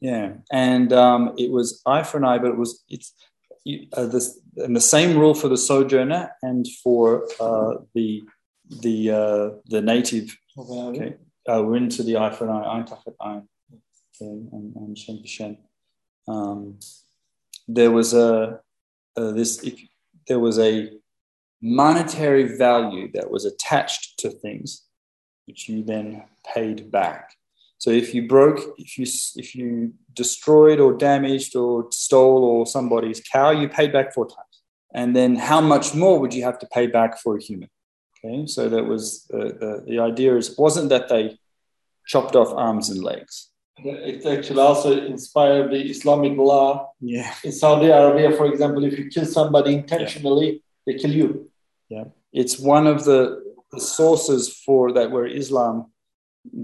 Yeah, 0.00 0.34
and 0.52 0.92
um, 0.92 1.34
it 1.38 1.50
was 1.50 1.82
eye 1.86 2.02
for 2.02 2.18
an 2.18 2.24
eye, 2.24 2.38
but 2.38 2.50
it 2.50 2.58
was 2.58 2.84
it's 2.88 3.12
uh, 3.92 4.06
this 4.06 4.38
and 4.56 4.74
the 4.74 4.80
same 4.80 5.18
rule 5.18 5.34
for 5.34 5.48
the 5.48 5.56
sojourner 5.56 6.32
and 6.42 6.66
for 6.82 7.26
uh, 7.40 7.74
the 7.94 8.22
the 8.82 9.10
uh, 9.10 9.50
the 9.66 9.80
native. 9.82 10.36
Okay, 10.58 11.16
uh, 11.48 11.62
we're 11.62 11.76
into 11.76 12.02
the 12.02 12.16
eye 12.16 12.30
for 12.30 12.44
an 12.44 12.50
eye, 12.50 12.80
eye 12.80 12.84
for 12.86 13.14
eye, 13.20 13.42
and, 14.20 14.74
and 14.76 14.98
shen 14.98 15.20
for 15.20 15.26
shen. 15.26 15.58
Um, 16.28 16.78
there 17.68 17.90
was 17.90 18.14
a 18.14 18.60
this 19.16 19.62
if, 19.62 19.80
there 20.28 20.40
was 20.40 20.58
a 20.58 20.90
monetary 21.62 22.56
value 22.56 23.10
that 23.12 23.30
was 23.30 23.44
attached 23.44 24.18
to 24.18 24.30
things, 24.30 24.82
which 25.46 25.68
you 25.68 25.82
then 25.82 26.24
paid 26.54 26.90
back. 26.90 27.32
So 27.78 27.90
if 27.90 28.14
you 28.14 28.26
broke, 28.26 28.60
if 28.78 28.98
you 28.98 29.06
if 29.36 29.54
you 29.54 29.92
destroyed 30.14 30.80
or 30.80 30.94
damaged 30.94 31.54
or 31.56 31.86
stole 31.90 32.44
or 32.44 32.66
somebody's 32.66 33.20
cow, 33.20 33.50
you 33.50 33.68
paid 33.68 33.92
back 33.92 34.14
four 34.14 34.26
times. 34.26 34.45
And 34.96 35.14
then 35.14 35.36
how 35.36 35.60
much 35.60 35.94
more 35.94 36.18
would 36.18 36.32
you 36.32 36.42
have 36.42 36.58
to 36.60 36.66
pay 36.66 36.86
back 36.86 37.18
for 37.22 37.36
a 37.36 37.42
human? 37.48 37.68
Okay, 38.16 38.46
so 38.46 38.68
that 38.68 38.84
was 38.84 39.30
uh, 39.32 39.52
the 39.62 39.84
the 39.86 39.98
idea 40.00 40.34
is 40.36 40.56
wasn't 40.56 40.88
that 40.88 41.08
they 41.08 41.38
chopped 42.06 42.34
off 42.34 42.50
arms 42.66 42.88
and 42.88 43.04
legs. 43.04 43.50
It 43.84 44.24
actually 44.24 44.60
also 44.60 44.90
inspired 45.14 45.70
the 45.70 45.82
Islamic 45.94 46.34
law. 46.38 46.92
Yeah. 47.00 47.34
In 47.44 47.52
Saudi 47.52 47.88
Arabia, 47.88 48.34
for 48.34 48.46
example, 48.46 48.84
if 48.84 48.98
you 48.98 49.10
kill 49.10 49.26
somebody 49.26 49.74
intentionally, 49.74 50.48
yeah. 50.50 50.58
they 50.86 50.94
kill 50.98 51.12
you. 51.12 51.50
Yeah. 51.90 52.04
It's 52.32 52.58
one 52.58 52.86
of 52.86 53.04
the, 53.04 53.42
the 53.70 53.80
sources 53.80 54.62
for 54.64 54.92
that 54.92 55.10
where 55.10 55.26
Islam 55.26 55.92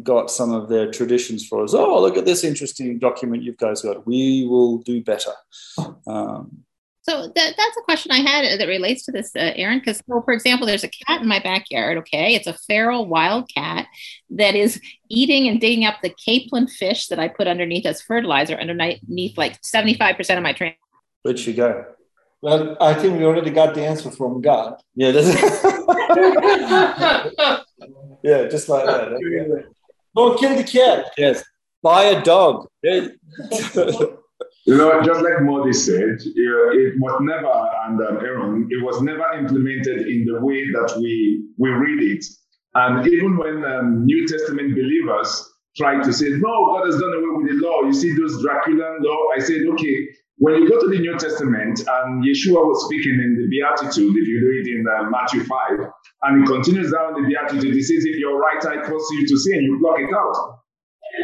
got 0.02 0.30
some 0.30 0.52
of 0.54 0.70
their 0.70 0.90
traditions 0.90 1.46
for 1.46 1.62
us. 1.64 1.74
Oh, 1.74 2.00
look 2.00 2.16
at 2.16 2.24
this 2.24 2.44
interesting 2.44 2.98
document 2.98 3.42
you 3.42 3.52
guys 3.52 3.82
got. 3.82 4.06
We 4.06 4.46
will 4.46 4.78
do 4.78 5.02
better. 5.02 5.32
Um, 6.06 6.64
so 7.03 7.33
that, 7.35 7.55
that's 7.57 7.77
a 7.77 7.83
question 7.83 8.12
I 8.12 8.20
had 8.20 8.61
that 8.61 8.69
relates 8.69 9.05
to 9.07 9.12
this, 9.12 9.35
uh, 9.35 9.53
Aaron. 9.57 9.81
Because, 9.81 10.01
so 10.09 10.23
for 10.23 10.33
example, 10.33 10.69
there's 10.69 10.85
a 10.85 10.89
cat 10.89 11.20
in 11.20 11.29
my 11.29 11.41
backyard. 11.41 11.99
Okay, 11.99 12.37
it's 12.37 12.47
a 12.47 12.53
feral 12.53 13.07
wild 13.07 13.51
cat 13.53 13.89
that 14.31 14.55
is 14.55 14.81
eating 15.09 15.49
and 15.49 15.61
digging 15.61 15.85
up 15.85 15.97
the 16.01 16.11
capelin 16.11 16.70
fish 16.70 17.09
that 17.09 17.19
I 17.19 17.27
put 17.27 17.49
underneath 17.49 17.87
as 17.87 18.03
fertilizer 18.03 18.55
underneath 18.55 19.37
like 19.37 19.61
75% 19.62 20.37
of 20.37 20.45
my 20.45 20.53
train. 20.53 20.74
Where'd 21.23 21.41
she 21.41 21.53
go? 21.53 21.87
Well, 22.41 22.77
I 22.81 22.95
think 22.95 23.19
we 23.19 23.24
already 23.24 23.51
got 23.51 23.74
the 23.74 23.85
answer 23.85 24.11
from 24.11 24.41
God. 24.41 24.81
Yeah, 24.95 25.11
yeah, 28.23 28.49
just 28.49 28.69
like 28.69 28.87
that. 28.87 29.65
Don't 30.16 30.39
kill 30.39 30.57
the 30.57 30.65
cat. 30.65 31.12
Yes, 31.16 31.45
buy 31.83 32.05
a 32.05 32.23
dog. 32.23 32.69
You 34.64 34.76
know, 34.76 35.02
just 35.02 35.22
like 35.22 35.43
Moti 35.43 35.72
said, 35.72 36.18
it 36.22 36.94
was 37.01 37.18
never, 37.20 37.51
and 37.86 38.01
um, 38.01 38.24
Aaron, 38.24 38.68
it 38.70 38.84
was 38.84 39.02
never 39.02 39.32
implemented 39.36 40.06
in 40.06 40.24
the 40.24 40.39
way 40.40 40.70
that 40.70 40.97
we 40.98 41.48
we 41.59 41.70
read 41.70 42.02
it. 42.16 42.24
And 42.74 43.06
even 43.09 43.36
when 43.36 43.64
um, 43.64 44.05
New 44.05 44.26
Testament 44.26 44.74
believers 44.74 45.51
try 45.76 46.02
to 46.02 46.12
say, 46.12 46.28
no, 46.30 46.66
God 46.66 46.86
has 46.86 47.01
done 47.01 47.12
away 47.12 47.43
with 47.43 47.48
the 47.51 47.66
law. 47.66 47.82
You 47.82 47.93
see 47.93 48.14
those 48.14 48.44
Draculan 48.44 49.02
law. 49.02 49.18
I 49.36 49.40
said, 49.40 49.62
okay, 49.72 49.97
when 50.39 50.55
you 50.62 50.68
go 50.68 50.80
to 50.80 50.89
the 50.89 50.98
New 50.98 51.16
Testament, 51.18 51.80
and 51.80 52.24
Yeshua 52.24 52.62
was 52.64 52.84
speaking 52.86 53.14
in 53.14 53.36
the 53.40 53.48
Beatitude, 53.48 54.16
if 54.16 54.28
you 54.28 54.48
read 54.48 54.66
in 54.68 54.86
uh, 54.86 55.10
Matthew 55.10 55.44
5, 55.44 55.89
and 56.22 56.40
he 56.40 56.47
continues 56.47 56.93
down 56.93 57.20
the 57.20 57.28
Beatitude, 57.28 57.74
he 57.74 57.82
says, 57.82 58.05
if 58.05 58.16
your 58.18 58.39
right 58.39 58.64
eye 58.64 58.82
causes 58.86 59.09
you 59.12 59.26
to 59.26 59.36
sin, 59.39 59.62
you 59.62 59.78
block 59.80 59.98
it 59.98 60.14
out. 60.14 60.60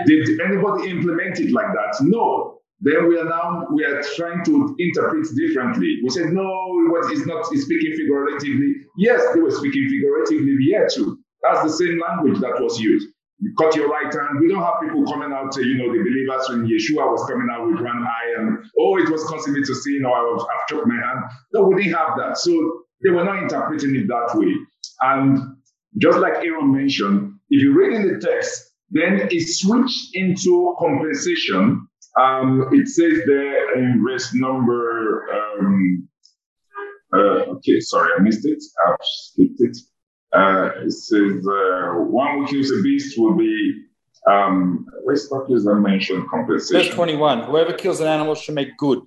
Did 0.06 0.40
anybody 0.40 0.90
implement 0.90 1.40
it 1.40 1.52
like 1.52 1.69
that? 1.73 1.97
No. 2.02 2.57
Then 2.81 3.09
we 3.09 3.19
are 3.19 3.25
now 3.25 3.67
we 3.73 3.85
are 3.85 4.03
trying 4.15 4.45
to 4.45 4.77
interpret 4.79 5.27
differently. 5.35 5.99
We 6.03 6.11
said 6.11 6.33
no, 6.33 6.47
what 6.91 7.13
is 7.13 7.27
not 7.27 7.53
is 7.53 7.65
speaking 7.65 7.97
figuratively. 7.97 8.75
Yes, 8.97 9.23
they 9.35 9.41
were 9.41 9.51
speaking 9.51 9.89
figuratively 9.89 10.57
here 10.61 10.87
too. 10.93 11.19
That's 11.43 11.63
the 11.63 11.71
same 11.71 12.01
language 12.01 12.41
that 12.41 12.61
was 12.61 12.79
used. 12.81 13.09
You 13.41 13.55
cut 13.57 13.75
your 13.77 13.89
right 13.89 14.13
hand. 14.13 14.41
We 14.41 14.49
don't 14.49 14.63
have 14.63 14.81
people 14.83 15.05
coming 15.05 15.33
out, 15.33 15.53
to, 15.53 15.65
you 15.65 15.79
know, 15.79 15.93
the 15.93 15.99
believers 15.99 16.49
when 16.49 16.67
Yeshua 16.67 17.11
was 17.11 17.25
coming 17.31 17.47
out 17.53 17.67
with 17.67 17.77
one 17.81 18.03
eye 18.03 18.35
and 18.37 18.59
oh, 18.79 18.99
it 18.99 19.09
was 19.09 19.49
me 19.49 19.63
to 19.63 19.75
sin, 19.75 20.05
or 20.05 20.41
I've 20.41 20.67
choked 20.69 20.89
my 20.89 20.97
hand. 20.97 21.21
No, 21.55 21.63
we 21.69 21.83
didn't 21.83 21.97
have 21.97 22.19
that. 22.19 22.37
So 22.37 22.83
they 23.03 23.11
were 23.11 23.25
not 23.25 23.43
interpreting 23.43 23.95
it 23.95 24.09
that 24.09 24.33
way. 24.35 24.55
And 25.01 25.39
just 25.99 26.19
like 26.19 26.35
Aaron 26.45 26.73
mentioned, 26.73 27.35
if 27.51 27.63
you 27.63 27.79
read 27.79 27.93
in 27.93 28.13
the 28.13 28.21
text, 28.21 28.73
then 28.91 29.29
it 29.31 29.49
switched 29.49 30.11
into 30.15 30.75
compensation 30.81 31.88
um, 32.19 32.69
it 32.73 32.89
says 32.89 33.20
there 33.27 33.78
in 33.78 34.03
verse 34.05 34.35
number, 34.35 35.27
um, 35.32 36.09
uh, 37.15 37.55
okay, 37.57 37.81
sorry, 37.81 38.11
I 38.19 38.23
missed 38.23 38.45
it. 38.47 38.62
I've 38.86 38.97
skipped 39.03 39.61
it. 39.61 39.77
Uh, 40.32 40.70
it 40.85 40.93
says, 40.93 41.47
uh, 41.47 41.95
one 41.95 42.39
who 42.39 42.47
kills 42.47 42.70
a 42.70 42.82
beast 42.82 43.19
will 43.19 43.35
be, 43.35 43.85
um, 44.28 44.86
where's 45.05 45.28
that 45.28 45.81
mentioned 45.82 46.28
compensation? 46.28 46.86
Verse 46.86 46.95
21 46.95 47.45
Whoever 47.45 47.73
kills 47.73 48.01
an 48.01 48.09
animal 48.09 48.35
should 48.35 48.55
make 48.55 48.77
good. 48.77 49.01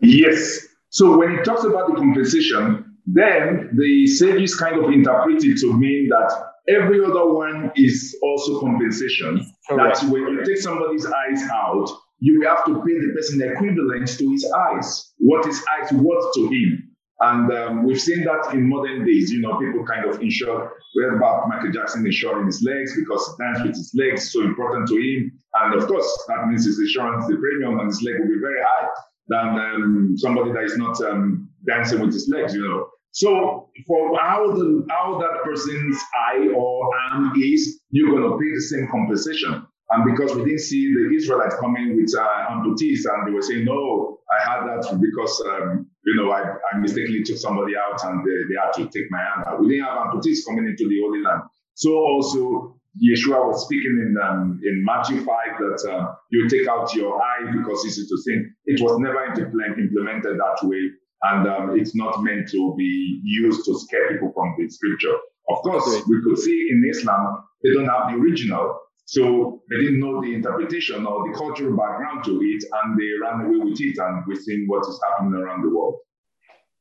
Yes. 0.00 0.66
So 0.88 1.16
when 1.18 1.32
it 1.32 1.44
talks 1.44 1.64
about 1.64 1.88
the 1.88 1.94
compensation, 1.96 2.96
then 3.06 3.70
the 3.74 4.06
sages 4.06 4.54
kind 4.54 4.82
of 4.82 4.90
interpret 4.90 5.44
it 5.44 5.58
to 5.60 5.72
mean 5.76 6.08
that 6.08 6.52
every 6.68 7.04
other 7.04 7.32
one 7.32 7.72
is 7.76 8.16
also 8.22 8.60
compensation. 8.60 9.44
Correct. 9.68 10.00
That 10.00 10.10
when 10.10 10.22
you 10.22 10.44
take 10.44 10.58
somebody's 10.58 11.06
eyes 11.06 11.42
out, 11.52 11.90
you 12.22 12.38
will 12.38 12.48
have 12.48 12.64
to 12.64 12.74
pay 12.86 12.96
the 13.02 13.12
person 13.16 13.42
equivalent 13.42 14.06
to 14.16 14.30
his 14.30 14.44
eyes, 14.52 15.12
what 15.18 15.44
his 15.44 15.60
eyes 15.74 15.92
worth 15.92 16.32
to 16.34 16.46
him. 16.46 16.88
And 17.18 17.52
um, 17.52 17.84
we've 17.84 18.00
seen 18.00 18.22
that 18.24 18.54
in 18.54 18.68
modern 18.68 19.04
days. 19.04 19.30
You 19.32 19.40
know, 19.40 19.58
people 19.58 19.84
kind 19.84 20.06
of 20.08 20.20
insure. 20.20 20.72
We 20.94 21.02
heard 21.02 21.16
about 21.16 21.48
Michael 21.48 21.72
Jackson 21.72 22.06
insuring 22.06 22.46
his 22.46 22.62
legs 22.62 22.94
because 22.96 23.26
he 23.26 23.42
danced 23.42 23.62
with 23.62 23.76
his 23.76 23.92
legs 23.98 24.32
so 24.32 24.42
important 24.42 24.88
to 24.88 24.96
him. 24.96 25.32
And 25.54 25.74
of 25.74 25.88
course, 25.88 26.08
that 26.28 26.46
means 26.46 26.64
his 26.64 26.78
insurance, 26.78 27.26
the 27.26 27.36
premium 27.36 27.80
on 27.80 27.86
his 27.86 28.02
leg 28.02 28.14
will 28.20 28.28
be 28.28 28.40
very 28.40 28.62
high 28.62 28.88
than 29.28 29.48
um, 29.58 30.14
somebody 30.16 30.52
that 30.52 30.62
is 30.62 30.76
not 30.76 31.00
um, 31.02 31.48
dancing 31.66 32.00
with 32.00 32.12
his 32.12 32.28
legs. 32.28 32.54
You 32.54 32.62
know. 32.68 32.86
So 33.10 33.68
for 33.86 34.18
how 34.20 34.52
the 34.52 34.86
how 34.90 35.18
that 35.18 35.42
person's 35.44 35.98
eye 36.30 36.48
or 36.54 36.88
arm 37.10 37.32
is, 37.36 37.82
you're 37.90 38.12
gonna 38.14 38.38
pay 38.38 38.50
the 38.54 38.60
same 38.60 38.88
compensation. 38.90 39.66
And 39.92 40.04
because 40.10 40.34
we 40.34 40.42
didn't 40.44 40.60
see 40.60 40.92
the 40.94 41.14
Israelites 41.14 41.56
coming 41.60 41.96
with 41.96 42.14
uh, 42.16 42.26
amputees, 42.50 43.04
and 43.04 43.28
they 43.28 43.32
were 43.32 43.42
saying, 43.42 43.66
no, 43.66 44.20
I 44.32 44.42
had 44.42 44.60
that 44.64 44.88
because, 44.98 45.42
um, 45.46 45.86
you 46.06 46.16
know, 46.16 46.30
I, 46.32 46.40
I, 46.72 46.78
mistakenly 46.78 47.22
took 47.22 47.36
somebody 47.36 47.74
out 47.76 48.02
and 48.04 48.24
they, 48.24 48.32
they, 48.48 48.56
had 48.58 48.72
to 48.80 48.84
take 48.88 49.10
my 49.10 49.18
hand 49.18 49.44
out. 49.46 49.60
We 49.60 49.68
didn't 49.68 49.84
have 49.84 49.98
amputees 49.98 50.46
coming 50.48 50.64
into 50.66 50.88
the 50.88 50.98
Holy 51.04 51.20
Land. 51.20 51.42
So 51.74 51.90
also, 51.92 52.80
Yeshua 52.96 53.48
was 53.48 53.64
speaking 53.64 54.00
in 54.00 54.16
um, 54.22 54.60
in 54.64 54.82
Matthew 54.84 55.24
5 55.24 55.26
that 55.58 55.92
uh, 55.92 56.14
you 56.30 56.48
take 56.48 56.68
out 56.68 56.94
your 56.94 57.20
eye 57.22 57.52
because 57.52 57.84
it's 57.84 57.96
to 57.96 58.16
sin. 58.18 58.54
It 58.64 58.80
was 58.82 58.98
never 58.98 59.24
implemented 59.24 60.38
that 60.38 60.58
way. 60.62 60.90
And 61.22 61.46
um, 61.46 61.78
it's 61.78 61.94
not 61.94 62.22
meant 62.22 62.48
to 62.50 62.74
be 62.76 63.20
used 63.24 63.64
to 63.66 63.78
scare 63.78 64.12
people 64.12 64.32
from 64.34 64.54
the 64.58 64.68
scripture. 64.68 65.16
Of 65.48 65.58
course, 65.62 66.02
we 66.08 66.22
could 66.24 66.38
see 66.38 66.68
in 66.70 66.82
Islam, 66.88 67.44
they 67.62 67.72
don't 67.72 67.86
have 67.86 68.10
the 68.10 68.18
original. 68.18 68.78
So 69.04 69.62
they 69.68 69.76
didn't 69.76 70.00
know 70.00 70.20
the 70.22 70.34
interpretation 70.34 71.06
or 71.06 71.28
the 71.28 71.36
cultural 71.36 71.76
background 71.76 72.24
to 72.24 72.40
it, 72.40 72.64
and 72.82 72.98
they 72.98 73.10
ran 73.20 73.46
away 73.46 73.58
with 73.58 73.80
it, 73.80 73.98
and 73.98 74.24
we're 74.26 74.36
seeing 74.40 74.66
what 74.68 74.86
is 74.88 75.00
happening 75.06 75.34
around 75.34 75.62
the 75.62 75.70
world. 75.70 75.96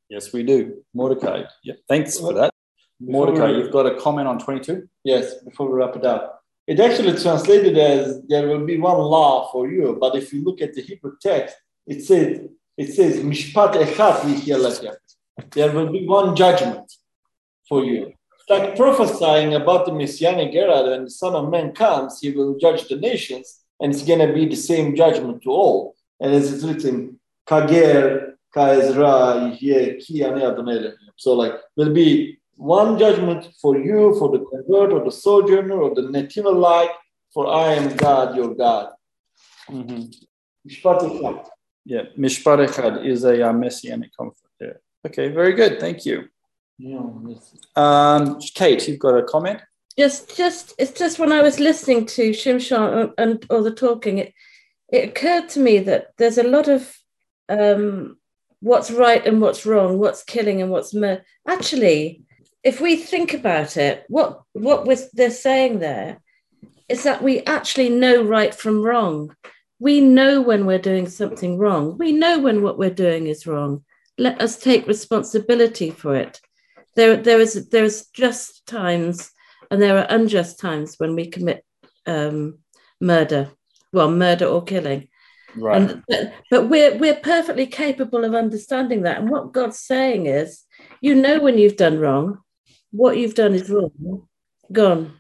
Yes, 0.10 0.31
we 0.34 0.43
do. 0.43 0.84
Mordecai. 0.93 1.43
Yeah, 1.64 1.76
thanks 1.88 2.19
for 2.19 2.34
that. 2.34 2.52
Mordecai, 2.99 3.52
we- 3.52 3.57
you've 3.57 3.72
got 3.72 3.85
a 3.85 3.95
comment 3.99 4.27
on 4.27 4.39
22? 4.39 4.88
Yes, 5.03 5.35
before 5.43 5.68
we 5.69 5.73
wrap 5.73 5.95
it 5.95 6.06
up. 6.06 6.41
It 6.68 6.80
actually 6.80 7.18
translated 7.18 7.77
as 7.77 8.22
there 8.27 8.48
will 8.48 8.65
be 8.65 8.77
one 8.80 8.98
law 8.98 9.52
for 9.52 9.68
you, 9.69 9.98
but 9.99 10.15
if 10.15 10.31
you 10.31 10.43
look 10.43 10.61
at 10.61 10.73
the 10.73 10.81
Hebrew 10.81 11.14
text, 11.22 11.56
it 11.88 12.03
says 12.03 12.48
it 12.77 12.93
says 12.93 13.19
mishpat 13.19 13.73
echad 13.73 14.18
yihya. 14.22 14.95
There 15.52 15.72
will 15.72 15.91
be 15.91 16.06
one 16.07 16.35
judgment 16.35 16.91
for 17.68 17.84
you. 17.84 18.14
Like 18.52 18.76
prophesying 18.76 19.53
about 19.53 19.86
the 19.86 19.94
messianic 19.94 20.53
era 20.53 20.78
when 20.90 21.06
the 21.06 21.10
Son 21.10 21.34
of 21.36 21.49
Man 21.49 21.72
comes, 21.72 22.19
he 22.19 22.32
will 22.32 22.57
judge 22.57 22.82
the 22.90 22.98
nations, 22.98 23.61
and 23.80 23.94
it's 23.94 24.03
gonna 24.03 24.34
be 24.34 24.45
the 24.45 24.57
same 24.57 24.94
judgment 24.94 25.41
to 25.44 25.52
all. 25.52 25.95
And 26.19 26.34
as 26.34 26.52
it's 26.52 26.64
written, 26.65 27.18
Kager, 27.48 28.34
Kaezra, 28.53 29.57
Ki 29.57 30.94
So 31.15 31.32
like 31.41 31.53
there'll 31.78 31.94
be 31.94 32.40
one 32.57 32.99
judgment 32.99 33.48
for 33.61 33.78
you, 33.78 34.19
for 34.19 34.28
the 34.34 34.40
convert 34.40 34.91
or 34.91 35.02
the 35.06 35.15
sojourner 35.23 35.78
or 35.86 35.95
the 35.95 36.02
Netimolite, 36.02 36.95
for 37.34 37.48
I 37.48 37.76
am 37.76 37.95
God, 37.95 38.36
your 38.36 38.53
God. 38.53 38.90
Mishpat 39.69 40.99
echad. 41.07 41.48
Yeah, 41.86 42.03
Mishpat 42.18 43.06
is 43.06 43.23
a 43.23 43.49
uh, 43.49 43.53
messianic 43.53 44.11
conflict 44.14 44.56
there. 44.60 44.82
Okay, 45.07 45.30
very 45.30 45.53
good. 45.53 45.80
Thank 45.80 46.06
you. 46.06 46.28
Um, 47.75 48.39
Kate, 48.55 48.87
you've 48.87 48.99
got 48.99 49.17
a 49.17 49.23
comment? 49.23 49.61
just 49.97 50.35
just 50.35 50.73
it's 50.77 50.97
just 50.97 51.19
when 51.19 51.31
I 51.31 51.41
was 51.41 51.59
listening 51.59 52.05
to 52.07 52.31
Shimshon 52.31 53.13
and, 53.17 53.45
all 53.49 53.63
the 53.63 53.71
talking, 53.71 54.17
it 54.19 54.33
it 54.91 55.09
occurred 55.09 55.49
to 55.49 55.59
me 55.59 55.79
that 55.79 56.11
there's 56.17 56.37
a 56.37 56.43
lot 56.43 56.67
of 56.67 56.97
um, 57.49 58.17
what's 58.59 58.91
right 58.91 59.25
and 59.25 59.41
what's 59.41 59.65
wrong, 59.65 59.99
what's 59.99 60.23
killing 60.23 60.61
and 60.61 60.71
what's. 60.71 60.95
Actually, 61.47 62.23
if 62.63 62.81
we 62.81 62.95
think 62.95 63.33
about 63.33 63.77
it, 63.77 64.05
what 64.07 64.41
what 64.53 64.85
was 64.85 65.11
they're 65.11 65.31
saying 65.31 65.79
there 65.79 66.19
is 66.89 67.03
that 67.03 67.23
we 67.23 67.41
actually 67.43 67.89
know 67.89 68.23
right 68.23 68.53
from 68.53 68.81
wrong. 68.81 69.35
We 69.79 69.99
know 69.99 70.41
when 70.41 70.65
we're 70.65 70.79
doing 70.79 71.07
something 71.07 71.57
wrong. 71.57 71.97
We 71.97 72.11
know 72.11 72.39
when 72.39 72.61
what 72.61 72.77
we're 72.77 72.89
doing 72.89 73.27
is 73.27 73.47
wrong. 73.47 73.83
Let 74.17 74.41
us 74.41 74.57
take 74.57 74.87
responsibility 74.87 75.89
for 75.89 76.15
it. 76.15 76.39
There, 76.95 77.15
there 77.18 77.39
is 77.39 77.69
there 77.69 77.84
is 77.84 78.07
just 78.13 78.65
times 78.65 79.31
and 79.72 79.81
there 79.81 79.97
are 79.97 80.05
unjust 80.09 80.59
times 80.59 80.95
when 80.97 81.15
we 81.15 81.27
commit 81.27 81.63
um, 82.05 82.59
murder, 82.99 83.51
well, 83.93 84.11
murder 84.11 84.45
or 84.45 84.63
killing. 84.63 85.07
Right. 85.55 85.81
And, 85.81 86.03
but, 86.07 86.34
but 86.49 86.69
we're 86.69 86.97
we're 86.97 87.15
perfectly 87.15 87.65
capable 87.65 88.23
of 88.23 88.35
understanding 88.35 89.03
that. 89.03 89.19
And 89.19 89.30
what 89.30 89.53
God's 89.53 89.80
saying 89.80 90.26
is, 90.26 90.63
you 91.01 91.15
know 91.15 91.39
when 91.39 91.57
you've 91.57 91.77
done 91.77 91.99
wrong, 91.99 92.39
what 92.91 93.18
you've 93.18 93.35
done 93.35 93.53
is 93.53 93.69
wrong, 93.69 94.27
gone, 94.72 95.13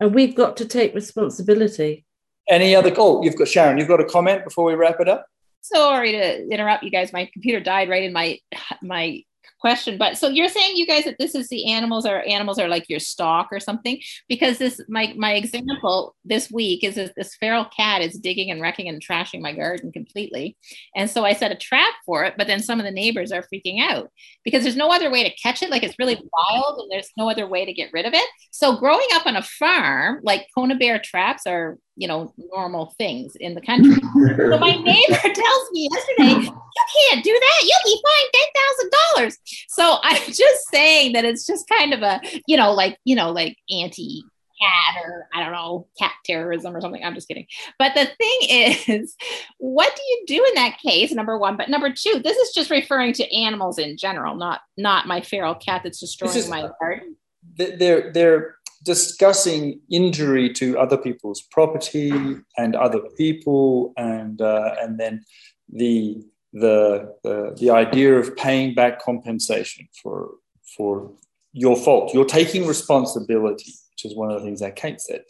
and 0.00 0.14
we've 0.14 0.34
got 0.34 0.56
to 0.58 0.64
take 0.64 0.94
responsibility. 0.94 2.04
Any 2.48 2.74
other? 2.74 2.92
Oh, 2.96 3.22
you've 3.22 3.36
got 3.36 3.48
Sharon. 3.48 3.78
You've 3.78 3.88
got 3.88 4.00
a 4.00 4.04
comment 4.04 4.44
before 4.44 4.64
we 4.64 4.74
wrap 4.74 5.00
it 5.00 5.08
up. 5.08 5.26
Sorry 5.60 6.12
to 6.12 6.48
interrupt 6.48 6.84
you 6.84 6.90
guys. 6.90 7.12
My 7.12 7.28
computer 7.32 7.60
died 7.60 7.88
right 7.88 8.04
in 8.04 8.12
my 8.12 8.38
my 8.80 9.22
question. 9.60 9.98
But 9.98 10.16
so 10.16 10.28
you're 10.28 10.48
saying 10.48 10.76
you 10.76 10.86
guys 10.86 11.04
that 11.04 11.16
this 11.18 11.34
is 11.34 11.48
the 11.48 11.72
animals 11.72 12.06
are 12.06 12.22
animals 12.26 12.58
are 12.58 12.68
like 12.68 12.88
your 12.88 13.00
stock 13.00 13.48
or 13.52 13.60
something? 13.60 14.00
Because 14.28 14.58
this 14.58 14.80
my 14.88 15.14
my 15.16 15.34
example 15.34 16.14
this 16.24 16.50
week 16.50 16.84
is 16.84 16.94
this, 16.94 17.10
this 17.16 17.34
feral 17.36 17.64
cat 17.64 18.02
is 18.02 18.18
digging 18.18 18.50
and 18.50 18.60
wrecking 18.60 18.88
and 18.88 19.02
trashing 19.02 19.40
my 19.40 19.52
garden 19.52 19.92
completely. 19.92 20.56
And 20.94 21.10
so 21.10 21.24
I 21.24 21.32
set 21.32 21.52
a 21.52 21.56
trap 21.56 21.94
for 22.06 22.24
it, 22.24 22.34
but 22.36 22.46
then 22.46 22.60
some 22.60 22.78
of 22.78 22.84
the 22.84 22.92
neighbors 22.92 23.32
are 23.32 23.44
freaking 23.52 23.80
out 23.80 24.10
because 24.44 24.62
there's 24.62 24.76
no 24.76 24.90
other 24.90 25.10
way 25.10 25.24
to 25.24 25.34
catch 25.36 25.62
it. 25.62 25.70
Like 25.70 25.82
it's 25.82 25.98
really 25.98 26.16
wild 26.16 26.80
and 26.80 26.90
there's 26.90 27.10
no 27.16 27.28
other 27.28 27.46
way 27.46 27.64
to 27.64 27.72
get 27.72 27.90
rid 27.92 28.06
of 28.06 28.14
it. 28.14 28.28
So 28.50 28.76
growing 28.76 29.06
up 29.14 29.26
on 29.26 29.36
a 29.36 29.42
farm, 29.42 30.20
like 30.22 30.46
Conibear 30.56 31.02
traps 31.02 31.46
are 31.46 31.78
you 31.98 32.08
know 32.08 32.32
normal 32.54 32.94
things 32.96 33.36
in 33.36 33.54
the 33.54 33.60
country. 33.60 33.94
so 33.94 34.58
my 34.58 34.70
neighbor 34.82 35.34
tells 35.34 35.70
me 35.72 35.88
yesterday, 35.92 36.46
"You 36.46 36.84
can't 37.10 37.24
do 37.24 37.32
that. 37.38 37.62
You'll 37.62 37.92
be 37.92 38.02
fined 38.06 38.30
ten 38.34 38.48
thousand 38.56 38.90
dollars." 39.14 39.38
So 39.68 39.98
I'm 40.02 40.22
just 40.26 40.68
saying 40.70 41.12
that 41.12 41.24
it's 41.24 41.46
just 41.46 41.68
kind 41.68 41.92
of 41.92 42.02
a 42.02 42.20
you 42.46 42.56
know 42.56 42.72
like 42.72 42.98
you 43.04 43.16
know 43.16 43.30
like 43.32 43.56
anti 43.70 44.22
cat 44.60 45.02
or 45.04 45.28
I 45.34 45.42
don't 45.42 45.52
know 45.52 45.86
cat 45.98 46.12
terrorism 46.24 46.74
or 46.74 46.80
something. 46.80 47.02
I'm 47.04 47.14
just 47.14 47.28
kidding. 47.28 47.46
But 47.78 47.94
the 47.94 48.06
thing 48.06 48.88
is, 48.88 49.16
what 49.58 49.94
do 49.94 50.02
you 50.02 50.24
do 50.26 50.44
in 50.48 50.54
that 50.54 50.78
case? 50.78 51.12
Number 51.12 51.38
one, 51.38 51.56
but 51.56 51.68
number 51.68 51.92
two, 51.92 52.20
this 52.22 52.36
is 52.36 52.54
just 52.54 52.70
referring 52.70 53.12
to 53.14 53.36
animals 53.36 53.78
in 53.78 53.96
general, 53.96 54.34
not 54.34 54.60
not 54.76 55.06
my 55.06 55.20
feral 55.20 55.54
cat 55.54 55.82
that's 55.84 56.00
destroying 56.00 56.36
is- 56.36 56.48
my 56.48 56.68
garden. 56.80 57.16
They're 57.56 58.12
they're 58.12 58.56
discussing 58.84 59.80
injury 59.90 60.52
to 60.54 60.78
other 60.78 60.96
people's 60.96 61.42
property 61.50 62.12
and 62.56 62.76
other 62.76 63.00
people, 63.16 63.92
and 63.96 64.40
uh, 64.40 64.74
and 64.80 64.98
then 64.98 65.24
the 65.72 66.22
the 66.52 67.14
the 67.22 67.54
the 67.58 67.70
idea 67.70 68.14
of 68.14 68.36
paying 68.36 68.74
back 68.74 69.00
compensation 69.00 69.88
for 70.02 70.30
for 70.76 71.12
your 71.52 71.76
fault. 71.76 72.14
You're 72.14 72.24
taking 72.24 72.66
responsibility, 72.66 73.72
which 73.90 74.04
is 74.04 74.16
one 74.16 74.30
of 74.30 74.40
the 74.40 74.44
things 74.46 74.60
that 74.60 74.76
Kate 74.76 75.00
said. 75.00 75.22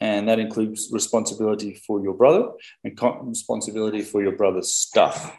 And 0.00 0.28
that 0.28 0.40
includes 0.40 0.88
responsibility 0.90 1.74
for 1.86 2.02
your 2.02 2.14
brother 2.14 2.48
and 2.82 2.98
responsibility 3.22 4.02
for 4.02 4.20
your 4.20 4.32
brother's 4.32 4.72
stuff. 4.72 5.36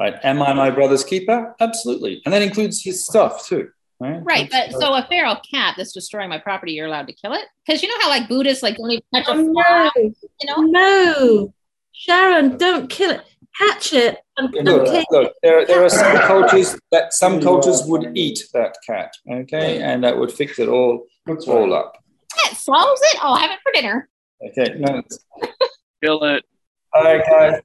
Right? 0.00 0.14
Am 0.22 0.40
I 0.40 0.54
my 0.54 0.70
brother's 0.70 1.04
keeper? 1.04 1.54
Absolutely. 1.60 2.22
And 2.24 2.32
that 2.32 2.40
includes 2.40 2.82
his 2.82 3.04
stuff 3.04 3.46
too. 3.46 3.68
Right. 4.02 4.20
Right, 4.24 4.50
but 4.50 4.72
so 4.72 4.94
a 4.94 5.06
feral 5.08 5.36
cat 5.48 5.74
that's 5.76 5.92
destroying 5.92 6.28
my 6.28 6.38
property, 6.38 6.72
you're 6.72 6.88
allowed 6.88 7.06
to 7.06 7.12
kill 7.12 7.34
it 7.34 7.44
because 7.64 7.82
you 7.82 7.88
know 7.88 7.94
how 8.00 8.08
like 8.08 8.28
Buddhists 8.28 8.60
like 8.60 8.76
don't 8.76 8.90
even 8.90 9.04
touch 9.14 9.28
a 9.28 9.30
oh, 9.30 9.52
fly, 9.52 9.90
you 9.94 10.12
know? 10.44 10.56
No, 10.62 11.54
Sharon, 11.92 12.56
don't 12.56 12.90
kill 12.90 13.12
it. 13.12 13.20
Catch 13.56 13.92
it 13.92 14.18
and, 14.38 14.52
and 14.56 14.66
Look, 14.66 14.86
take 14.86 15.06
look, 15.12 15.34
there, 15.44 15.64
there 15.66 15.84
are 15.84 15.88
some 15.88 16.16
cultures 16.26 16.76
that 16.90 17.12
some 17.12 17.40
cultures 17.40 17.82
would 17.84 18.16
eat 18.16 18.42
that 18.54 18.74
cat, 18.84 19.12
okay, 19.30 19.80
and 19.80 20.02
that 20.02 20.18
would 20.18 20.32
fix 20.32 20.58
it 20.58 20.68
all, 20.68 21.04
all 21.28 21.72
up. 21.72 21.96
That 22.42 22.56
solves 22.56 23.00
it. 23.04 23.18
I'll 23.22 23.36
have 23.36 23.52
it 23.52 23.58
for 23.62 23.70
dinner. 23.72 24.08
Okay, 24.44 24.74
no, 24.78 25.02
Kill 26.02 26.24
it. 26.24 26.44
all 26.92 27.04
right, 27.04 27.22
guys. 27.24 27.60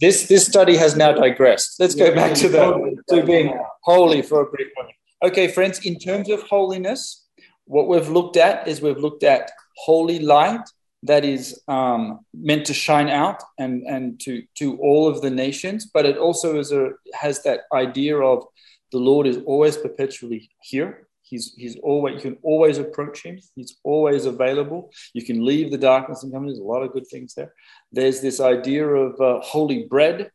This 0.00 0.28
this 0.28 0.46
study 0.46 0.76
has 0.76 0.94
now 0.94 1.12
digressed. 1.12 1.80
Let's 1.80 1.96
go 1.96 2.14
back 2.14 2.34
to 2.36 2.48
the 2.48 3.02
to 3.08 3.24
being 3.24 3.58
holy 3.82 4.22
for 4.22 4.42
a 4.42 4.46
brief 4.46 4.68
moment. 4.76 4.94
Okay, 5.22 5.48
friends. 5.48 5.84
In 5.84 5.98
terms 5.98 6.30
of 6.30 6.42
holiness, 6.44 7.26
what 7.66 7.88
we've 7.88 8.08
looked 8.08 8.38
at 8.38 8.66
is 8.66 8.80
we've 8.80 8.96
looked 8.96 9.22
at 9.22 9.50
holy 9.76 10.18
light 10.18 10.66
that 11.02 11.26
is 11.26 11.60
um, 11.68 12.20
meant 12.32 12.64
to 12.66 12.74
shine 12.74 13.10
out 13.10 13.42
and 13.58 13.82
and 13.86 14.18
to 14.20 14.42
to 14.56 14.78
all 14.78 15.06
of 15.06 15.20
the 15.20 15.30
nations, 15.30 15.90
but 15.92 16.06
it 16.06 16.16
also 16.16 16.58
is 16.58 16.72
a 16.72 16.92
has 17.12 17.42
that 17.42 17.60
idea 17.74 18.16
of 18.16 18.44
the 18.92 18.98
Lord 18.98 19.26
is 19.26 19.38
always 19.44 19.76
perpetually 19.76 20.50
here. 20.62 21.06
He's 21.22 21.52
he's 21.58 21.76
always 21.82 22.14
you 22.14 22.22
can 22.22 22.38
always 22.42 22.78
approach 22.78 23.22
him. 23.22 23.38
He's 23.54 23.76
always 23.84 24.24
available. 24.24 24.90
You 25.12 25.22
can 25.22 25.44
leave 25.44 25.70
the 25.70 25.78
darkness 25.78 26.22
and 26.22 26.32
come. 26.32 26.46
There's 26.46 26.58
a 26.58 26.72
lot 26.74 26.82
of 26.82 26.94
good 26.94 27.06
things 27.08 27.34
there. 27.34 27.52
There's 27.92 28.22
this 28.22 28.40
idea 28.40 28.86
of 28.86 29.20
uh, 29.20 29.40
holy 29.42 29.84
bread 29.84 30.30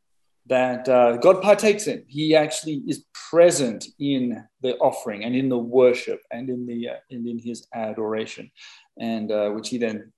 that 0.47 0.87
uh, 0.87 1.17
God 1.17 1.41
partakes 1.41 1.87
in. 1.87 2.03
He 2.07 2.35
actually 2.35 2.83
is 2.87 3.05
present 3.29 3.87
in 3.99 4.43
the 4.61 4.77
offering 4.77 5.23
and 5.23 5.35
in 5.35 5.49
the 5.49 5.57
worship 5.57 6.21
and 6.31 6.49
in 6.49 6.65
the 6.67 6.89
uh, 6.89 6.95
and 7.09 7.27
in 7.27 7.39
His 7.39 7.67
adoration, 7.73 8.51
and 8.99 9.31
uh, 9.31 9.49
which 9.49 9.69
He 9.69 9.77
then, 9.77 10.11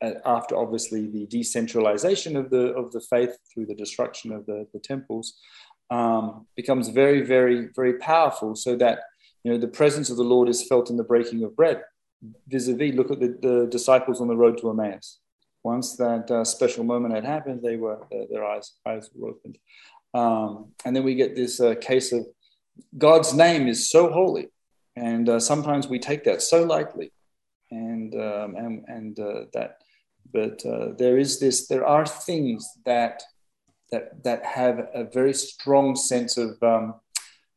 uh, 0.00 0.12
after 0.24 0.56
obviously 0.56 1.08
the 1.08 1.26
decentralization 1.26 2.36
of 2.36 2.50
the 2.50 2.72
of 2.74 2.92
the 2.92 3.00
faith 3.00 3.36
through 3.52 3.66
the 3.66 3.74
destruction 3.74 4.32
of 4.32 4.46
the, 4.46 4.66
the 4.72 4.80
temples, 4.80 5.34
um, 5.90 6.46
becomes 6.56 6.88
very 6.88 7.22
very 7.22 7.68
very 7.74 7.94
powerful. 7.98 8.54
So 8.54 8.76
that 8.76 9.00
you 9.42 9.52
know 9.52 9.58
the 9.58 9.68
presence 9.68 10.10
of 10.10 10.16
the 10.16 10.24
Lord 10.24 10.48
is 10.48 10.66
felt 10.66 10.90
in 10.90 10.96
the 10.96 11.04
breaking 11.04 11.42
of 11.42 11.56
bread. 11.56 11.82
Vis-a-vis, 12.46 12.94
look 12.94 13.10
at 13.10 13.18
the, 13.18 13.36
the 13.42 13.66
disciples 13.68 14.20
on 14.20 14.28
the 14.28 14.36
road 14.36 14.56
to 14.58 14.70
Emmaus 14.70 15.18
once 15.64 15.96
that 15.96 16.30
uh, 16.30 16.44
special 16.44 16.84
moment 16.84 17.14
had 17.14 17.24
happened, 17.24 17.60
they 17.62 17.76
were 17.76 18.02
uh, 18.04 18.26
their 18.30 18.44
eyes 18.44 18.72
eyes 18.86 19.10
were 19.14 19.30
opened, 19.30 19.58
um, 20.14 20.72
and 20.84 20.94
then 20.94 21.04
we 21.04 21.14
get 21.14 21.36
this 21.36 21.60
uh, 21.60 21.74
case 21.80 22.12
of 22.12 22.26
God's 22.98 23.34
name 23.34 23.68
is 23.68 23.90
so 23.90 24.10
holy, 24.10 24.48
and 24.96 25.28
uh, 25.28 25.40
sometimes 25.40 25.88
we 25.88 25.98
take 25.98 26.24
that 26.24 26.42
so 26.42 26.64
lightly, 26.64 27.12
and 27.70 28.14
um, 28.14 28.56
and 28.56 28.84
and 28.88 29.20
uh, 29.20 29.44
that, 29.52 29.78
but 30.32 30.64
uh, 30.66 30.92
there 30.98 31.18
is 31.18 31.38
this. 31.38 31.68
There 31.68 31.86
are 31.86 32.06
things 32.06 32.68
that 32.84 33.22
that 33.90 34.24
that 34.24 34.44
have 34.44 34.88
a 34.94 35.04
very 35.04 35.34
strong 35.34 35.94
sense 35.96 36.36
of 36.36 36.60
um, 36.62 36.94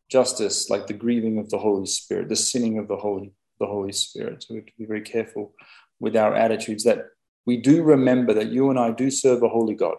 justice, 0.10 0.70
like 0.70 0.88
the 0.88 0.94
grieving 0.94 1.40
of 1.40 1.50
the 1.50 1.58
Holy 1.58 1.88
Spirit, 1.88 2.30
the 2.30 2.36
sinning 2.36 2.78
of 2.78 2.88
the 2.88 2.98
Holy 2.98 3.34
the 3.60 3.66
Holy 3.66 3.94
Spirit. 3.94 4.44
So 4.44 4.54
we 4.54 4.60
have 4.60 4.68
to 4.68 4.74
be 4.78 4.86
very 4.86 5.02
careful 5.02 5.54
with 6.00 6.16
our 6.16 6.36
attitudes 6.36 6.84
that 6.84 7.06
we 7.46 7.58
do 7.58 7.84
remember 7.84 8.34
that 8.34 8.52
you 8.52 8.70
and 8.70 8.80
I 8.80 8.92
do 8.92 9.12
serve 9.12 9.44
a 9.44 9.50
holy 9.50 9.76
God. 9.76 9.98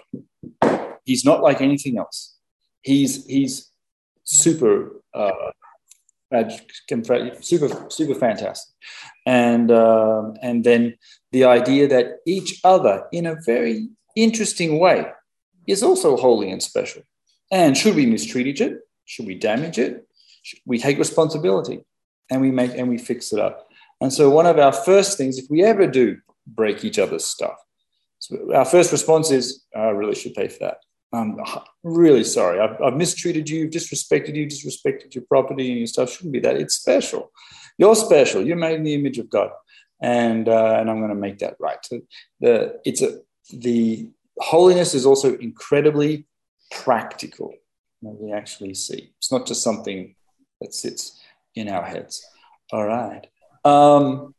He's 1.05 1.25
not 1.25 1.43
like 1.43 1.61
anything 1.61 1.99
else. 1.99 2.37
He's 2.83 3.25
he's 3.27 3.71
super 4.25 5.01
uh, 5.15 5.53
super 7.41 7.87
super 7.89 8.15
fantastic. 8.15 8.75
And 9.25 9.71
um, 9.71 10.35
and 10.43 10.65
then 10.65 10.97
the 11.33 11.45
idea 11.45 11.89
that 11.89 12.19
each 12.27 12.61
other 12.65 13.05
in 13.13 13.27
a 13.27 13.37
very 13.47 13.89
interesting 14.17 14.79
way 14.79 15.07
is 15.67 15.83
also 15.83 16.17
holy 16.17 16.51
and 16.51 16.63
special. 16.63 17.03
And 17.51 17.77
should 17.77 17.95
we 17.95 18.07
mistreat 18.07 18.47
each 18.47 18.63
should 19.05 19.27
we 19.27 19.37
damage 19.37 19.79
it? 19.79 20.07
Should 20.43 20.61
we 20.67 20.79
take 20.79 20.99
responsibility? 20.99 21.85
And 22.29 22.41
we 22.41 22.51
make 22.51 22.73
and 22.77 22.89
we 22.89 22.99
fix 22.99 23.33
it 23.33 23.39
up. 23.39 23.69
And 24.01 24.13
so 24.13 24.29
one 24.31 24.47
of 24.47 24.59
our 24.59 24.73
first 24.73 25.17
things 25.17 25.39
if 25.39 25.47
we 25.49 25.63
ever 25.63 25.87
do 25.87 26.19
break 26.47 26.85
each 26.85 26.99
other's 26.99 27.25
stuff 27.25 27.57
so 28.19 28.55
our 28.55 28.65
first 28.65 28.93
response 28.93 29.31
is 29.31 29.65
i 29.75 29.89
really 29.89 30.15
should 30.15 30.35
pay 30.35 30.49
for 30.49 30.59
that 30.61 30.79
I'm 31.13 31.39
really 31.83 32.25
sorry. 32.25 32.61
I've, 32.61 32.81
I've, 32.83 32.97
mistreated 32.97 33.49
you, 33.49 33.69
disrespected 33.69 34.35
you, 34.35 34.47
disrespected 34.47 35.15
your 35.15 35.25
property 35.25 35.71
and 35.71 35.79
your 35.79 35.87
stuff. 35.87 36.11
Shouldn't 36.11 36.33
be 36.33 36.41
that. 36.41 36.57
It's 36.57 36.75
special. 36.75 37.31
You're 37.79 37.95
special. 37.95 38.45
You're 38.45 38.57
made 38.57 38.77
in 38.77 38.85
the 38.85 38.95
image 38.95 39.19
of 39.19 39.31
God, 39.31 39.51
and 40.01 40.49
uh, 40.49 40.77
and 40.79 40.91
I'm 40.91 40.99
going 40.99 41.11
to 41.11 41.15
make 41.15 41.39
that 41.39 41.57
right. 41.61 41.79
So 41.85 42.01
the 42.41 42.81
it's 42.85 43.03
a 43.03 43.19
the 43.51 44.09
holiness 44.39 44.95
is 44.95 45.07
also 45.07 45.37
incredibly 45.37 46.27
practical. 46.71 47.55
we 48.03 48.33
actually 48.33 48.75
see. 48.75 49.13
It's 49.19 49.31
not 49.31 49.47
just 49.47 49.63
something 49.63 50.15
that 50.61 50.75
sits 50.75 51.21
in 51.55 51.69
our 51.69 51.85
heads. 51.85 52.25
All 52.73 52.87
right. 52.87 53.27
Um, 53.65 54.35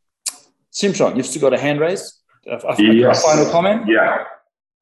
Shimshon, 0.80 1.16
you've 1.16 1.26
still 1.26 1.42
got 1.42 1.54
a 1.54 1.58
hand 1.58 1.80
raised. 1.80 2.14
A, 2.46 2.56
a, 2.56 2.82
yes. 2.82 3.24
a 3.24 3.26
final 3.26 3.50
comment? 3.50 3.86
Yeah. 3.88 4.24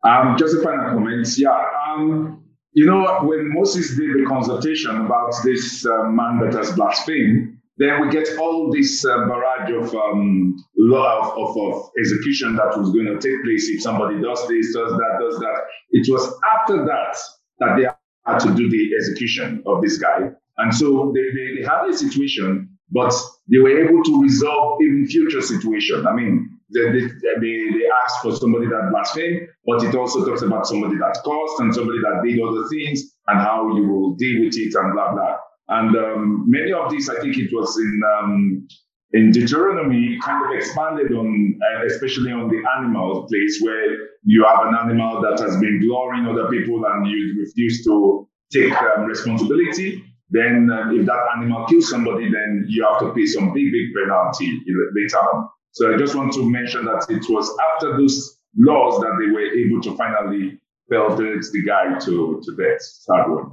Um, 0.05 0.37
just 0.39 0.55
a 0.55 0.63
final 0.63 0.91
comment. 0.91 1.27
Yeah. 1.37 1.59
Um, 1.89 2.45
you 2.73 2.85
know, 2.85 3.21
when 3.23 3.55
Moses 3.55 3.97
did 3.97 4.11
the 4.11 4.27
consultation 4.29 4.95
about 5.07 5.33
this 5.43 5.87
uh, 5.87 6.05
man 6.05 6.41
that 6.41 6.53
has 6.53 6.73
blasphemed, 6.73 7.57
then 7.79 8.01
we 8.01 8.11
get 8.11 8.29
all 8.39 8.71
this 8.71 9.05
uh, 9.05 9.27
barrage 9.27 9.71
of 9.71 9.95
um, 9.95 10.57
law 10.77 11.35
of, 11.37 11.57
of, 11.57 11.91
execution 11.99 12.57
that 12.57 12.77
was 12.79 12.91
going 12.93 13.07
to 13.07 13.19
take 13.19 13.43
place 13.45 13.69
if 13.69 13.83
somebody 13.83 14.21
does 14.21 14.47
this, 14.49 14.75
does 14.75 14.93
that, 14.93 15.19
does 15.21 15.39
that. 15.39 15.61
It 15.91 16.11
was 16.11 16.39
after 16.55 16.85
that 16.85 17.17
that 17.61 17.77
they 17.77 17.87
had 18.31 18.39
to 18.41 18.55
do 18.55 18.69
the 18.69 18.91
execution 18.97 19.63
of 19.67 19.83
this 19.83 19.99
guy. 19.99 20.31
And 20.59 20.75
so 20.75 21.13
they, 21.15 21.23
they, 21.35 21.61
they 21.61 21.67
had 21.67 21.89
a 21.89 21.97
situation, 21.97 22.76
but 22.91 23.13
they 23.51 23.59
were 23.59 23.85
able 23.85 24.03
to 24.03 24.23
resolve 24.23 24.81
even 24.83 25.07
future 25.07 25.41
situation. 25.41 26.07
I 26.07 26.15
mean, 26.15 26.59
they, 26.73 26.91
they, 26.91 27.07
they 27.41 27.87
asked 28.05 28.23
for 28.23 28.35
somebody 28.35 28.67
that 28.67 28.89
blasphemed, 28.91 29.49
but 29.65 29.85
it 29.85 29.95
also 29.95 30.25
talks 30.25 30.43
about 30.43 30.67
somebody 30.67 30.97
that 30.97 31.21
caused 31.25 31.61
and 31.61 31.75
somebody 31.75 31.99
that 32.01 32.23
did 32.25 32.41
other 32.41 32.69
things 32.69 33.03
and 33.29 33.41
how 33.41 33.75
you 33.77 33.87
will 33.87 34.15
deal 34.15 34.45
with 34.45 34.57
it 34.57 34.75
and 34.75 34.93
blah, 34.93 35.13
blah. 35.13 35.37
And 35.69 35.97
um, 35.97 36.45
many 36.49 36.73
of 36.73 36.91
these, 36.91 37.09
I 37.09 37.21
think 37.21 37.37
it 37.37 37.51
was 37.53 37.77
in 37.79 38.01
um, 38.19 38.69
in 39.13 39.31
Deuteronomy, 39.31 40.19
kind 40.23 40.45
of 40.45 40.57
expanded 40.57 41.13
on, 41.13 41.59
uh, 41.63 41.87
especially 41.87 42.33
on 42.33 42.49
the 42.49 42.63
animal 42.77 43.27
place 43.29 43.61
where 43.63 43.97
you 44.25 44.45
have 44.45 44.67
an 44.67 44.75
animal 44.75 45.23
that 45.23 45.41
has 45.41 45.57
been 45.59 45.81
glorying 45.81 46.27
other 46.27 46.49
people 46.51 46.85
and 46.85 47.07
you 47.07 47.37
refuse 47.41 47.85
to 47.85 48.29
take 48.53 48.73
um, 48.73 49.05
responsibility. 49.05 50.05
Then, 50.31 50.71
uh, 50.71 50.93
if 50.93 51.07
that 51.07 51.23
animal 51.37 51.67
kills 51.67 51.89
somebody, 51.89 52.31
then 52.31 52.65
you 52.69 52.85
have 52.85 53.01
to 53.01 53.15
pay 53.15 53.27
some 53.27 53.55
big, 53.55 53.71
big 53.73 53.95
penalty 53.95 54.61
later 54.95 55.19
on. 55.19 55.49
So 55.71 55.95
I 55.95 55.97
just 55.97 56.15
want 56.15 56.33
to 56.33 56.51
mention 56.51 56.85
that 56.87 57.07
it 57.11 57.29
was 57.29 57.55
after 57.73 57.97
those 57.97 58.39
laws 58.57 59.01
that 59.01 59.17
they 59.21 59.31
were 59.31 59.41
able 59.41 59.81
to 59.83 59.97
finally 59.97 60.59
pelt 60.91 61.19
the 61.19 61.63
guy 61.67 61.99
to, 61.99 62.43
to 62.45 62.57
death. 62.57 62.81
Sad 62.81 63.29
one. 63.29 63.53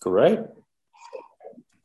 Great. 0.00 0.38